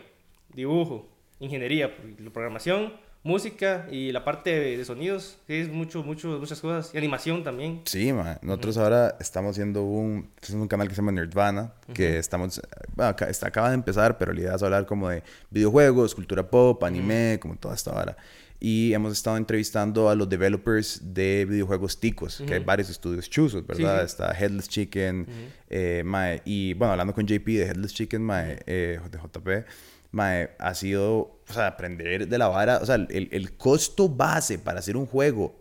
dibujo, 0.53 1.09
ingeniería, 1.39 1.95
pro- 1.95 2.31
programación, 2.31 2.93
música 3.23 3.87
y 3.91 4.11
la 4.11 4.23
parte 4.25 4.49
de, 4.49 4.77
de 4.77 4.85
sonidos. 4.85 5.37
Sí, 5.47 5.53
es 5.53 5.69
mucho, 5.69 6.01
mucho, 6.03 6.39
muchas 6.39 6.59
cosas. 6.59 6.91
Y 6.93 6.97
animación 6.97 7.43
también. 7.43 7.81
Sí, 7.85 8.11
mae. 8.13 8.37
Nosotros 8.41 8.77
ahora 8.77 9.15
estamos 9.19 9.51
haciendo 9.51 9.83
un, 9.83 10.29
un 10.53 10.67
canal 10.67 10.87
que 10.87 10.95
se 10.95 11.01
llama 11.01 11.11
Nerdvana, 11.11 11.73
que 11.93 12.17
estamos, 12.17 12.59
bueno, 12.95 13.09
acá- 13.11 13.29
está, 13.29 13.47
acaba 13.47 13.69
de 13.69 13.75
empezar, 13.75 14.17
pero 14.17 14.33
la 14.33 14.41
idea 14.41 14.55
es 14.55 14.63
hablar 14.63 14.85
como 14.87 15.09
de 15.09 15.21
videojuegos, 15.51 16.15
cultura 16.15 16.49
pop, 16.49 16.83
anime, 16.83 17.37
como 17.39 17.55
toda 17.57 17.75
esta 17.75 17.91
vara. 17.91 18.17
Y 18.63 18.93
hemos 18.93 19.13
estado 19.13 19.37
entrevistando 19.37 20.07
a 20.09 20.13
los 20.15 20.29
developers 20.29 21.01
de 21.15 21.45
videojuegos 21.49 21.99
ticos, 21.99 22.43
que 22.45 22.53
hay 22.55 22.63
varios 22.63 22.91
estudios 22.91 23.27
chuzos, 23.27 23.65
¿verdad? 23.65 24.01
sí. 24.01 24.05
Está 24.05 24.31
Headless 24.37 24.69
Chicken, 24.69 25.25
eh, 25.67 26.03
mae, 26.05 26.41
y 26.45 26.73
bueno, 26.75 26.91
hablando 26.91 27.13
con 27.13 27.25
JP 27.25 27.43
de 27.57 27.63
Headless 27.65 27.91
Chicken, 27.93 28.21
mae, 28.21 28.59
eh, 28.67 28.99
de 29.09 29.17
JP, 29.17 29.65
mae, 30.11 30.51
ha 30.59 30.75
sido, 30.75 31.39
o 31.47 31.53
sea, 31.53 31.67
aprender 31.67 32.27
de 32.27 32.37
la 32.37 32.47
vara, 32.47 32.79
o 32.81 32.85
sea, 32.85 32.95
el, 32.95 33.29
el 33.31 33.53
costo 33.57 34.09
base 34.09 34.59
para 34.59 34.79
hacer 34.79 34.97
un 34.97 35.05
juego 35.05 35.55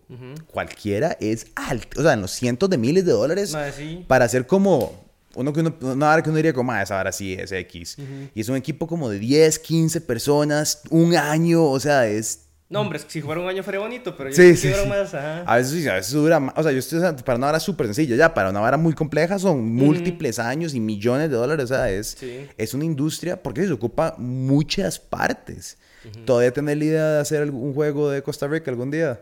cualquiera 0.50 1.17
es 1.20 1.47
alto, 1.55 2.00
o 2.00 2.02
sea, 2.02 2.14
en 2.14 2.20
los 2.20 2.32
cientos 2.32 2.69
de 2.69 2.79
miles 2.79 3.05
de 3.05 3.12
dólares 3.12 3.52
Mae, 3.52 3.73
sí. 3.73 4.05
para 4.08 4.25
hacer 4.25 4.47
como 4.47 5.11
uno 5.35 5.52
que 5.52 5.61
uno, 5.61 5.75
una 5.81 6.06
vara 6.06 6.23
que 6.23 6.29
uno 6.29 6.37
diría 6.37 6.52
como, 6.52 6.73
ah, 6.73 6.82
esa 6.82 6.97
vara 6.97 7.12
sí 7.12 7.35
es 7.35 7.52
X. 7.52 7.97
Y 8.35 8.41
es 8.41 8.49
un 8.49 8.56
equipo 8.56 8.87
como 8.87 9.08
de 9.08 9.19
10, 9.19 9.61
15 9.61 10.00
personas, 10.00 10.82
un 10.91 11.14
año, 11.14 11.64
o 11.64 11.79
sea, 11.79 12.06
es... 12.08 12.47
No, 12.71 12.83
hombre, 12.83 12.99
es 12.99 13.05
que 13.05 13.11
si 13.11 13.21
fuera 13.21 13.41
un 13.41 13.49
año 13.49 13.65
fuera 13.65 13.81
bonito, 13.81 14.17
pero 14.17 14.31
yo 14.31 14.37
Sí, 14.37 14.57
sí, 14.57 14.71
más. 14.89 15.13
Ajá. 15.13 15.43
A 15.45 15.57
veces 15.57 15.83
sí, 15.83 15.89
a 15.89 15.95
veces 15.95 16.13
dura 16.13 16.39
más. 16.39 16.55
O 16.57 16.63
sea, 16.63 16.71
yo 16.71 16.79
estoy 16.79 17.01
para 17.25 17.37
una 17.37 17.49
vara 17.49 17.59
súper 17.59 17.87
sencilla, 17.87 18.15
ya, 18.15 18.33
para 18.33 18.51
una 18.51 18.61
vara 18.61 18.77
muy 18.77 18.93
compleja 18.93 19.41
son 19.41 19.75
múltiples 19.75 20.39
años 20.39 20.73
y 20.73 20.79
millones 20.79 21.31
de 21.31 21.37
dólares. 21.37 21.65
O 21.65 21.75
sea, 21.75 21.91
es, 21.91 22.17
es 22.57 22.73
una 22.73 22.85
industria 22.85 23.43
porque 23.43 23.67
se 23.67 23.73
ocupa 23.73 24.15
muchas 24.19 25.01
partes. 25.01 25.79
Todavía 26.25 26.53
tener 26.53 26.79
la 26.79 26.85
idea 26.85 27.07
de 27.15 27.21
hacer 27.21 27.51
un 27.51 27.75
juego 27.75 28.09
de 28.09 28.23
Costa 28.23 28.47
Rica 28.47 28.71
algún 28.71 28.93
día. 28.93 29.21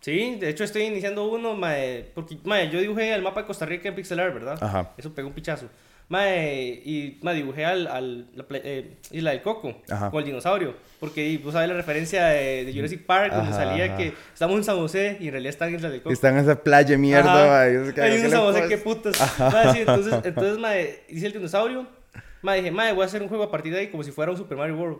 Sí, 0.00 0.36
de 0.38 0.50
hecho 0.50 0.64
estoy 0.64 0.82
iniciando 0.82 1.26
uno, 1.26 1.54
mae, 1.54 2.10
porque 2.14 2.36
mae, 2.44 2.70
yo 2.70 2.78
dibujé 2.78 3.14
el 3.14 3.22
mapa 3.22 3.40
de 3.40 3.46
Costa 3.46 3.64
Rica 3.64 3.88
en 3.88 3.94
pixel 3.94 4.20
art, 4.20 4.34
¿verdad? 4.34 4.58
Ajá. 4.60 4.92
Eso 4.98 5.14
pegó 5.14 5.28
un 5.28 5.34
pichazo. 5.34 5.70
Mae, 6.08 6.82
y 6.84 7.18
mae, 7.22 7.34
dibujé 7.34 7.64
al, 7.64 7.86
al 7.86 8.26
la 8.34 8.44
eh, 8.52 8.98
Isla 9.10 9.30
del 9.30 9.40
Coco 9.42 9.74
Ajá. 9.90 10.10
con 10.10 10.20
el 10.20 10.26
dinosaurio, 10.26 10.74
porque 11.00 11.40
vos 11.42 11.54
sabes 11.54 11.68
la 11.68 11.74
referencia 11.74 12.26
de, 12.26 12.66
de 12.66 12.74
Jurassic 12.74 13.06
Park, 13.06 13.32
donde 13.32 13.50
Ajá, 13.52 13.64
salía 13.64 13.86
ajá. 13.86 13.96
que 13.96 14.12
estamos 14.32 14.56
en 14.56 14.64
San 14.64 14.76
José 14.76 15.16
y 15.18 15.26
en 15.26 15.32
realidad 15.32 15.50
está 15.50 15.66
en 15.66 15.76
Isla 15.76 15.88
del 15.88 16.02
Coco. 16.02 16.12
Están 16.12 16.34
en 16.36 16.44
esa 16.44 16.62
playa 16.62 16.98
mierda, 16.98 17.62
Hay 17.62 17.72
¿qué 17.94 18.20
un 18.24 18.30
San 18.30 18.40
José, 18.42 18.64
qué 18.68 18.78
putas. 18.78 19.38
Mae, 19.38 19.72
sí, 19.72 19.78
entonces, 19.80 20.14
entonces 20.24 20.58
mae, 20.58 21.04
hice 21.08 21.26
el 21.26 21.32
dinosaurio. 21.32 21.86
Mae, 22.42 22.58
dije, 22.58 22.70
mae, 22.70 22.92
voy 22.92 23.02
a 23.02 23.06
hacer 23.06 23.22
un 23.22 23.28
juego 23.28 23.44
a 23.44 23.50
partir 23.50 23.72
de 23.72 23.80
ahí 23.80 23.86
como 23.88 24.02
si 24.02 24.12
fuera 24.12 24.30
un 24.30 24.36
Super 24.36 24.58
Mario 24.58 24.76
World. 24.76 24.98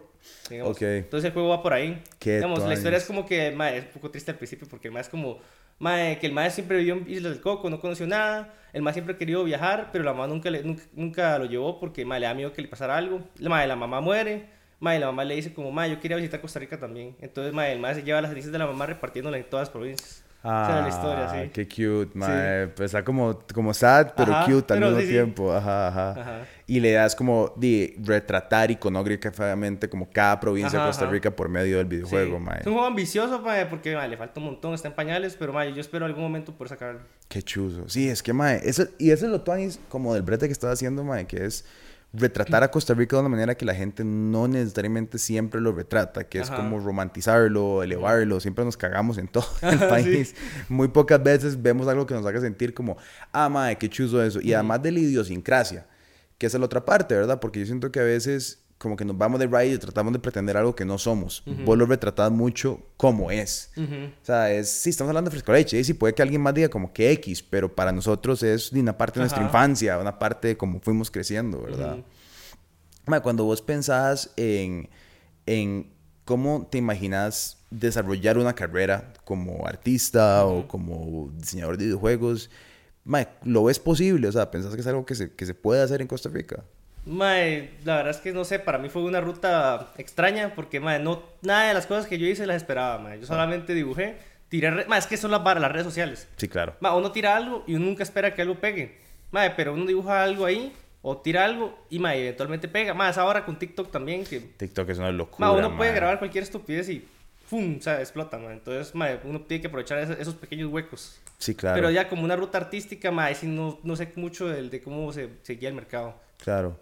digamos. 0.49 0.75
Ok. 0.75 0.83
Entonces 0.83 1.27
el 1.29 1.33
juego 1.35 1.51
va 1.51 1.63
por 1.63 1.75
ahí. 1.75 2.03
Qué 2.19 2.37
digamos, 2.37 2.65
la 2.65 2.73
historia 2.73 2.97
es 2.97 3.05
como 3.05 3.27
que, 3.27 3.51
mae, 3.51 3.77
es 3.77 3.85
un 3.85 3.91
poco 3.93 4.11
triste 4.11 4.31
al 4.31 4.39
principio 4.39 4.67
porque 4.67 4.91
mae 4.91 5.03
es 5.03 5.11
como, 5.11 5.39
mae, 5.79 6.19
que 6.19 6.27
el 6.27 6.33
mae 6.33 6.51
siempre 6.51 6.79
vivió 6.79 6.95
en 6.95 7.11
Islas 7.11 7.33
del 7.33 7.41
Coco, 7.41 7.71
no 7.71 7.81
conoció 7.81 8.07
nada. 8.07 8.55
El 8.73 8.83
mae 8.83 8.93
siempre 8.93 9.15
ha 9.15 9.19
querido 9.19 9.45
viajar, 9.45 9.91
pero 9.93 10.05
la 10.05 10.13
mamá 10.13 10.27
nunca, 10.27 10.51
le, 10.51 10.63
nunca, 10.63 10.83
nunca 10.95 11.39
lo 11.39 11.47
llevó 11.47 11.79
porque, 11.79 12.05
mae, 12.05 12.21
le 12.21 12.27
da 12.27 12.35
miedo 12.35 12.53
que 12.53 12.63
le 12.63 12.69
pasara 12.69 12.97
algo. 12.97 13.23
La, 13.39 13.51
mae, 13.51 13.67
la 13.67 13.77
mamá 13.77 14.01
muere. 14.01 14.49
Mae, 14.81 14.99
la 14.99 15.07
mamá 15.07 15.25
le 15.25 15.37
dice 15.37 15.55
como, 15.55 15.71
mae, 15.73 15.91
yo 15.91 16.01
quería 16.01 16.17
visitar 16.17 16.41
Costa 16.41 16.59
Rica 16.59 16.79
también. 16.79 17.17
Entonces, 17.21 17.53
mae, 17.55 17.73
el 17.73 17.81
mae 17.81 17.95
se 17.95 18.03
lleva 18.03 18.21
las 18.21 18.31
cenizas 18.31 18.53
de 18.53 18.59
la 18.59 18.67
mamá 18.67 18.87
repartiéndolas 18.87 19.41
en 19.41 19.49
todas 19.49 19.69
las 19.69 19.71
provincias. 19.71 20.24
Esa 20.45 20.73
era 20.73 20.83
la 20.83 20.89
historia, 20.89 21.25
Ah, 21.31 21.43
sí. 21.43 21.51
Qué 21.55 21.67
cute, 21.67 22.11
mae. 22.19 22.67
Pues 22.69 22.87
está 22.87 23.03
como, 23.03 23.39
como 23.55 23.73
sad, 23.73 24.13
pero 24.15 24.35
Ajá, 24.35 24.45
cute 24.45 24.75
al 24.75 24.79
pero 24.81 24.87
mismo 24.91 25.01
sí, 25.01 25.07
sí. 25.07 25.13
tiempo. 25.13 25.53
Ajá, 25.53 25.89
ajá, 25.89 26.11
Ajá. 26.21 26.39
Y 26.67 26.81
le 26.81 26.93
das 26.93 27.15
como 27.17 27.53
de 27.57 27.95
retratar 28.03 28.71
iconográficamente 28.71 29.89
como 29.89 30.09
cada 30.11 30.39
provincia 30.41 30.79
Ajá, 30.79 30.87
de 30.87 30.91
Costa. 30.91 31.07
Rica 31.11 31.31
por 31.31 31.49
medio 31.49 31.79
del 31.79 31.87
videojuego, 31.87 32.39
Sí. 32.39 32.45
mae. 32.45 32.61
Es 32.61 32.67
un 32.67 32.73
juego 32.75 32.87
ambicioso, 32.89 33.41
mae, 33.41 33.67
porque 33.67 33.95
mae, 33.95 34.09
le 34.09 34.17
falta 34.17 34.41
un 34.41 34.47
montón, 34.47 34.75
está 34.75 34.89
en 34.89 34.95
pañales, 34.95 35.37
pero 35.39 35.53
mae, 35.53 35.73
yo 35.73 35.81
espero 35.81 36.05
algún 36.07 36.23
momento 36.23 36.53
poder 36.53 36.69
sacarlo. 36.71 37.01
Qué 37.29 37.43
chuzo. 37.43 37.89
Sí, 37.89 38.09
es 38.09 38.23
que, 38.23 38.33
mae, 38.33 38.61
eso, 38.65 38.87
y 38.99 39.11
eso 39.11 39.27
es 39.27 39.33
lo 39.33 39.41
tuanis 39.43 39.81
como 39.89 40.15
del 40.15 40.23
brete 40.23 40.47
que 40.47 40.53
estaba 40.53 40.73
haciendo, 40.73 41.05
mae, 41.05 41.27
que 41.27 41.45
es 41.45 41.65
retratar 42.17 42.63
a 42.63 42.71
Costa 42.71 42.95
Rica 42.95 43.17
de 43.17 43.21
una 43.21 43.29
manera 43.29 43.57
que 43.57 43.65
la 43.65 43.75
gente 43.75 44.05
no 44.05 44.47
necesariamente 44.49 45.19
siempre 45.19 45.61
lo 45.61 45.73
retrata, 45.73 46.25
que 46.25 46.39
es 46.41 46.49
Ajá. 46.49 46.57
como 46.57 46.79
romantizarlo, 46.81 47.83
elevarlo, 47.83 48.41
siempre 48.41 48.65
nos 48.65 48.77
cagamos 48.77 49.19
en 49.19 49.29
todo 49.29 49.47
el 49.63 49.79
Sí. 49.79 49.85
país. 49.89 50.35
Muy 50.69 50.89
pocas 50.89 51.23
veces 51.23 51.61
vemos 51.61 51.89
algo 51.89 52.07
que 52.07 52.15
nos 52.15 52.25
haga 52.27 52.41
sentir 52.41 52.73
como, 52.75 52.97
ah, 53.33 53.49
mae, 53.49 53.77
qué 53.79 53.89
chuzo 53.89 54.23
eso. 54.23 54.41
Y 54.41 54.53
además 54.55 54.83
de 54.83 54.93
la 54.93 54.99
idiosincrasia, 55.01 55.87
que 56.39 56.47
esa 56.47 56.57
es 56.57 56.61
la 56.61 56.67
otra 56.67 56.85
parte, 56.85 57.15
¿verdad? 57.15 57.41
Porque 57.41 57.61
yo 57.61 57.67
siento 57.67 57.91
que 57.93 58.01
a 58.01 58.05
veces 58.05 58.64
como 58.85 58.97
que 58.97 59.05
nos 59.05 59.17
vamos 59.17 59.41
de 59.41 59.47
ride 59.47 59.73
y 59.75 59.79
tratamos 59.79 60.13
de 60.13 60.19
pretender 60.19 60.57
algo 60.59 60.77
que 60.77 60.85
no 60.85 60.99
somos. 60.99 61.43
Vos 61.65 61.77
lo 61.77 61.87
retratás 61.87 62.31
mucho 62.31 62.81
como 62.99 63.31
es. 63.31 63.71
O 63.77 64.25
sea, 64.25 64.53
es, 64.53 64.69
sí, 64.69 64.91
estamos 64.91 65.09
hablando 65.09 65.31
de 65.31 65.33
fresco 65.33 65.53
leche, 65.53 65.81
y 65.81 65.85
sí, 65.85 65.95
puede 65.95 66.15
que 66.15 66.21
alguien 66.21 66.43
más 66.43 66.53
diga 66.53 66.69
como 66.69 66.93
que 66.93 67.11
X, 67.13 67.43
pero 67.43 67.75
para 67.75 67.91
nosotros 67.93 68.43
es 68.43 68.71
una 68.73 68.97
parte 68.97 69.19
de 69.19 69.23
nuestra 69.23 69.41
Ajá. 69.41 69.49
infancia, 69.49 69.99
una 69.99 70.19
parte 70.19 70.49
de 70.49 70.57
cómo 70.59 70.81
fuimos 70.81 71.11
creciendo, 71.11 71.63
¿verdad? 71.63 71.95
Ujú. 71.95 72.05
Ma, 73.07 73.21
cuando 73.21 73.45
vos 73.45 73.63
pensás 73.63 74.31
en, 74.37 74.89
en 75.47 75.91
cómo 76.27 76.69
te 76.71 76.79
imaginas 76.79 77.57
desarrollar 77.71 78.37
una 78.37 78.55
carrera 78.55 79.15
como 79.25 79.67
artista 79.67 80.45
o 80.45 80.69
como 80.69 81.31
diseñador 81.39 81.79
de 81.79 81.87
videojuegos, 81.87 82.51
mae, 83.05 83.29
¿lo 83.45 83.65
ves 83.65 83.79
posible? 83.79 84.29
O 84.29 84.33
sea, 84.33 84.51
¿pensás 84.51 84.75
que 84.75 84.83
es 84.83 84.87
algo 84.87 85.07
que 85.07 85.15
se, 85.15 85.33
que 85.33 85.47
se 85.47 85.55
puede 85.55 85.83
hacer 85.83 86.01
en 86.03 86.07
Costa 86.07 86.29
Rica? 86.29 86.65
Mae, 87.07 87.71
la 87.85 87.97
verdad 87.97 88.11
es 88.13 88.19
que 88.19 88.33
no 88.33 88.45
sé, 88.45 88.59
para 88.59 88.79
mí 88.79 88.89
fue 88.89 89.03
una 89.03 89.21
ruta 89.21 89.93
extraña 89.99 90.55
porque, 90.55 90.81
mae, 90.81 90.99
no, 91.01 91.23
nada 91.43 91.69
de 91.69 91.75
las 91.75 91.87
cosas 91.87 92.07
que 92.07 92.19
yo 92.19 92.27
hice 92.27 92.47
las 92.47 92.57
esperaba, 92.57 92.99
mae. 92.99 93.21
Yo 93.21 93.27
solamente 93.27 93.75
dibujé, 93.75 94.17
tiré, 94.49 94.71
re- 94.71 94.87
mae, 94.87 94.99
es 94.99 95.07
que 95.07 95.17
son 95.19 95.31
las, 95.31 95.45
barras, 95.45 95.61
las 95.63 95.73
redes 95.73 95.85
sociales. 95.87 96.29
Sí, 96.37 96.49
claro. 96.49 96.77
Mae, 96.81 96.97
uno 96.97 97.13
tira 97.13 97.37
algo 97.37 97.63
y 97.67 97.75
uno 97.75 97.85
nunca 97.87 98.03
espera 98.03 98.35
que 98.35 98.41
algo 98.43 98.55
pegue. 98.55 98.99
Mae, 99.33 99.51
pero 99.51 99.75
uno 99.75 99.85
dibuja 99.85 100.23
algo 100.23 100.47
ahí 100.47 100.73
o 101.03 101.19
tira 101.19 101.45
algo 101.45 101.79
y, 101.91 101.99
mae, 101.99 102.21
eventualmente 102.23 102.69
pega. 102.69 102.95
Más 102.95 103.19
ahora 103.19 103.45
con 103.45 103.59
TikTok 103.59 103.91
también, 103.91 104.25
que, 104.25 104.41
TikTok 104.41 104.89
es 104.89 104.99
una 104.99 105.13
locura. 105.13 105.47
mae, 105.47 105.59
uno 105.59 105.77
puede 105.77 105.91
mae. 105.91 105.97
grabar 106.01 106.19
cualquier 106.19 106.45
estupidez 106.45 106.89
y, 106.89 107.07
¡fum! 107.47 107.77
O 107.79 107.83
sea, 107.83 108.01
explota, 108.01 108.39
mae. 108.39 108.55
Entonces, 108.55 108.95
mae, 108.95 109.21
uno 109.25 109.41
tiene 109.43 109.61
que 109.61 109.69
aprovechar 109.69 109.99
esos, 109.99 110.19
esos 110.19 110.35
pequeños 110.35 110.71
huecos. 110.73 111.21
Sí, 111.39 111.55
claro. 111.55 111.77
Pero 111.77 111.91
ya 111.91 112.09
como 112.09 112.25
una 112.25 112.37
ruta 112.37 112.59
artística, 112.59 113.11
mae, 113.11 113.35
sí 113.35 113.47
no, 113.47 113.79
no 113.83 113.97
sé 113.97 114.11
mucho 114.17 114.49
del- 114.49 114.71
de, 114.71 114.81
cómo 114.83 115.13
se 115.13 115.29
seguía 115.43 115.69
el 115.69 115.75
mercado. 115.75 116.15
Claro. 116.39 116.79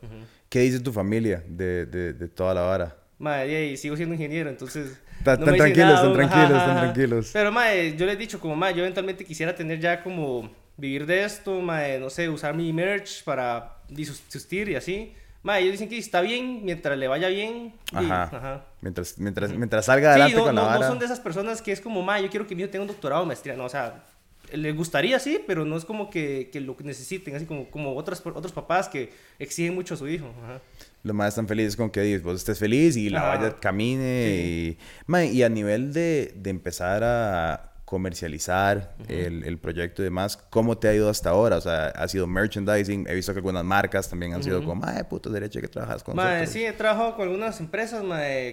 ¿Qué 0.48 0.60
dice 0.60 0.80
tu 0.80 0.92
familia 0.92 1.42
de, 1.46 1.86
de, 1.86 2.12
de 2.12 2.28
toda 2.28 2.54
la 2.54 2.62
vara? 2.62 2.96
Madre, 3.18 3.66
y 3.66 3.76
sigo 3.76 3.96
siendo 3.96 4.14
ingeniero, 4.14 4.50
entonces. 4.50 4.98
Ta- 5.22 5.36
no 5.36 5.44
tranquilos, 5.44 6.00
aún, 6.00 6.14
tranquilos, 6.14 6.52
ajá. 6.62 6.80
tranquilos. 6.80 7.30
Pero, 7.32 7.52
madre, 7.52 7.94
yo 7.96 8.04
les 8.06 8.16
he 8.16 8.18
dicho, 8.18 8.40
como, 8.40 8.56
madre, 8.56 8.74
yo 8.76 8.80
eventualmente 8.82 9.24
quisiera 9.24 9.54
tener 9.54 9.78
ya 9.78 10.02
como 10.02 10.50
vivir 10.76 11.06
de 11.06 11.22
esto, 11.24 11.60
madre, 11.60 12.00
no 12.00 12.10
sé, 12.10 12.28
usar 12.28 12.54
mi 12.56 12.72
merch 12.72 13.22
para 13.22 13.76
subsistir 13.88 14.68
y 14.70 14.74
así. 14.74 15.14
Madre, 15.42 15.62
ellos 15.62 15.72
dicen 15.72 15.88
que 15.88 15.98
está 15.98 16.20
bien 16.20 16.64
mientras 16.64 16.96
le 16.96 17.08
vaya 17.08 17.28
bien. 17.28 17.74
y- 17.92 17.96
Ajá. 17.96 18.22
ajá. 18.24 18.64
Mientras, 18.80 19.18
mientras, 19.18 19.50
mientras 19.52 19.84
salga 19.86 20.14
Sí, 20.14 20.20
adelante 20.20 20.36
no, 20.36 20.44
con 20.44 20.54
la 20.54 20.60
no, 20.62 20.68
no 20.68 20.74
vara. 20.76 20.88
son 20.88 20.98
de 20.98 21.04
esas 21.06 21.20
personas 21.20 21.60
que 21.62 21.72
es 21.72 21.80
como, 21.80 22.02
madre, 22.02 22.22
yo 22.24 22.30
quiero 22.30 22.46
que 22.46 22.54
mi 22.54 22.62
hijo 22.62 22.70
tenga 22.70 22.82
un 22.82 22.88
doctorado 22.88 23.22
o 23.22 23.26
maestría. 23.26 23.56
No, 23.56 23.64
o 23.64 23.68
sea, 23.68 24.04
les 24.52 24.76
gustaría, 24.76 25.18
sí, 25.18 25.40
pero 25.46 25.64
no 25.64 25.76
es 25.76 25.84
como 25.84 26.10
que, 26.10 26.48
que 26.52 26.60
lo 26.60 26.76
necesiten, 26.84 27.34
así 27.34 27.46
como, 27.46 27.70
como 27.70 27.96
otras, 27.96 28.22
otros 28.24 28.52
papás 28.52 28.88
que 28.88 29.10
exigen 29.38 29.74
mucho 29.74 29.94
a 29.94 29.96
su 29.96 30.06
hijo. 30.08 30.32
Ajá. 30.44 30.60
Los 31.02 31.16
más 31.16 31.28
están 31.30 31.48
felices 31.48 31.74
con 31.74 31.90
que 31.90 32.02
dices, 32.02 32.22
vos 32.22 32.36
estés 32.36 32.58
feliz 32.60 32.96
y 32.96 33.10
la 33.10 33.22
vaya 33.22 33.56
camine. 33.58 34.36
Y, 34.36 34.78
Mae, 35.06 35.26
y 35.32 35.42
a 35.42 35.48
nivel 35.48 35.92
de, 35.92 36.32
de 36.36 36.50
empezar 36.50 37.02
a 37.02 37.71
comercializar 37.92 38.94
el, 39.06 39.44
el 39.44 39.58
proyecto 39.58 40.00
y 40.00 40.06
demás, 40.06 40.38
¿cómo 40.48 40.78
te 40.78 40.88
ha 40.88 40.94
ido 40.94 41.10
hasta 41.10 41.28
ahora? 41.28 41.58
O 41.58 41.60
sea, 41.60 41.88
ha 41.88 42.08
sido 42.08 42.26
merchandising. 42.26 43.06
He 43.06 43.14
visto 43.14 43.34
que 43.34 43.40
algunas 43.40 43.64
marcas 43.64 44.08
también 44.08 44.32
han 44.32 44.42
sido 44.42 44.64
como, 44.64 44.82
ay, 44.86 45.02
puto 45.10 45.28
derecho 45.28 45.60
que 45.60 45.68
trabajas 45.68 46.02
con 46.02 46.16
nosotros". 46.16 46.48
sí, 46.48 46.64
he 46.64 46.72
trabajado 46.72 47.14
con 47.16 47.24
algunas 47.28 47.60
empresas, 47.60 48.00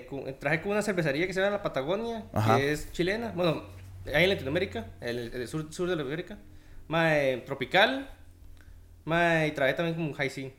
con- 0.09 0.37
trabajé 0.39 0.61
con 0.61 0.73
una 0.73 0.81
cervecería 0.81 1.25
que 1.25 1.33
se 1.33 1.39
llama 1.39 1.55
La 1.55 1.63
Patagonia, 1.63 2.25
Ajá. 2.33 2.57
que 2.57 2.73
es 2.73 2.91
chilena, 2.91 3.31
bueno, 3.33 3.63
ahí 4.13 4.25
en 4.25 4.29
Latinoamérica, 4.31 4.87
el, 4.99 5.31
el 5.33 5.47
sur, 5.47 5.71
sur 5.73 5.87
de 5.87 5.95
Latinoamérica, 5.95 6.37
mae, 6.89 7.37
Tropical, 7.45 8.09
mae, 9.05 9.47
y 9.47 9.51
trabajé 9.51 9.75
también 9.77 9.95
con 9.95 10.11
High 10.15 10.29
Sea. 10.29 10.49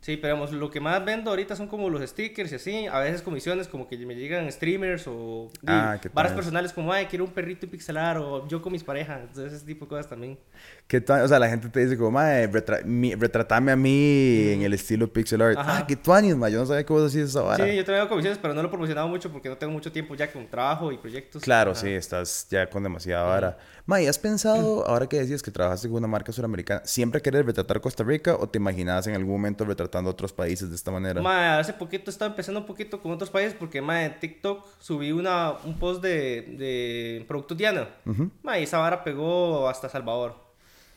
Sí, 0.00 0.16
pero 0.16 0.34
vamos, 0.34 0.52
lo 0.52 0.70
que 0.70 0.80
más 0.80 1.04
vendo 1.04 1.30
ahorita 1.30 1.56
son 1.56 1.66
como 1.66 1.90
los 1.90 2.08
stickers 2.08 2.52
y 2.52 2.54
así, 2.54 2.86
a 2.86 3.00
veces 3.00 3.20
comisiones 3.20 3.66
como 3.66 3.88
que 3.88 3.96
me 3.98 4.14
llegan 4.14 4.50
streamers 4.50 5.06
o 5.08 5.50
Ah, 5.66 5.98
personales 6.12 6.72
como, 6.72 6.92
ay, 6.92 7.06
quiero 7.06 7.24
un 7.24 7.32
perrito 7.32 7.66
pixelar 7.68 8.16
o 8.16 8.46
yo 8.46 8.62
con 8.62 8.72
mis 8.72 8.84
parejas, 8.84 9.20
entonces 9.22 9.52
ese 9.52 9.66
tipo 9.66 9.84
de 9.84 9.88
cosas 9.90 10.08
también. 10.08 10.38
¿Qué 10.86 11.00
tal? 11.00 11.22
O 11.24 11.28
sea, 11.28 11.38
la 11.40 11.48
gente 11.48 11.68
te 11.68 11.80
dice 11.80 11.98
como, 11.98 12.12
mae, 12.12 12.48
retra- 12.50 12.82
mi- 12.84 13.14
retratame 13.14 13.72
a 13.72 13.76
mí 13.76 14.48
en 14.52 14.62
el 14.62 14.72
estilo 14.72 15.12
pixel 15.12 15.42
art. 15.42 15.58
Ajá. 15.58 15.78
Ah, 15.78 15.86
qué 15.86 15.96
tuanis, 15.96 16.36
mae. 16.36 16.52
Yo 16.52 16.60
no 16.60 16.66
sabía 16.66 16.84
que 16.86 16.92
vos 16.92 17.04
hacías 17.10 17.30
esa 17.30 17.42
vara. 17.42 17.64
Sí, 17.66 17.76
yo 17.76 17.84
también 17.84 18.00
hago 18.02 18.08
comisiones, 18.08 18.38
pero 18.40 18.54
no 18.54 18.62
lo 18.62 18.68
he 18.68 18.70
promocionado 18.70 19.08
mucho 19.08 19.30
porque 19.30 19.48
no 19.48 19.56
tengo 19.58 19.72
mucho 19.72 19.90
tiempo 19.92 20.14
ya 20.14 20.32
con 20.32 20.46
trabajo 20.46 20.92
y 20.92 20.96
proyectos. 20.98 21.42
Claro, 21.42 21.72
Ajá. 21.72 21.80
sí, 21.80 21.88
estás 21.90 22.46
ya 22.48 22.70
con 22.70 22.82
demasiada 22.84 23.24
vara. 23.24 23.58
May, 23.84 24.06
¿has 24.06 24.18
pensado, 24.18 24.86
ahora 24.86 25.06
que 25.08 25.18
decías 25.18 25.42
que 25.42 25.50
trabajaste 25.50 25.88
con 25.88 25.96
una 25.96 26.06
marca 26.08 26.30
suramericana, 26.30 26.82
siempre 26.84 27.22
querer 27.22 27.46
retratar 27.46 27.80
Costa 27.80 28.04
Rica 28.04 28.36
o 28.36 28.46
te 28.46 28.58
imaginabas 28.58 29.06
en 29.06 29.14
algún 29.14 29.32
momento 29.32 29.64
retratando 29.88 30.10
otros 30.10 30.32
países 30.32 30.68
de 30.68 30.76
esta 30.76 30.90
manera? 30.90 31.20
Ma, 31.20 31.58
hace 31.58 31.72
poquito 31.72 32.10
estaba 32.10 32.30
empezando 32.30 32.60
un 32.60 32.66
poquito 32.66 33.00
con 33.00 33.12
otros 33.12 33.30
países 33.30 33.54
porque, 33.58 33.80
ma, 33.80 34.04
en 34.04 34.20
TikTok 34.20 34.64
subí 34.78 35.12
una, 35.12 35.52
un 35.64 35.78
post 35.78 36.02
de, 36.02 36.42
de 36.58 37.24
productos 37.26 37.56
Diana. 37.56 37.88
Ujú. 38.04 38.30
Ma, 38.42 38.58
y 38.58 38.64
esa 38.64 38.78
vara 38.78 39.02
pegó 39.02 39.68
hasta 39.68 39.88
Salvador. 39.88 40.36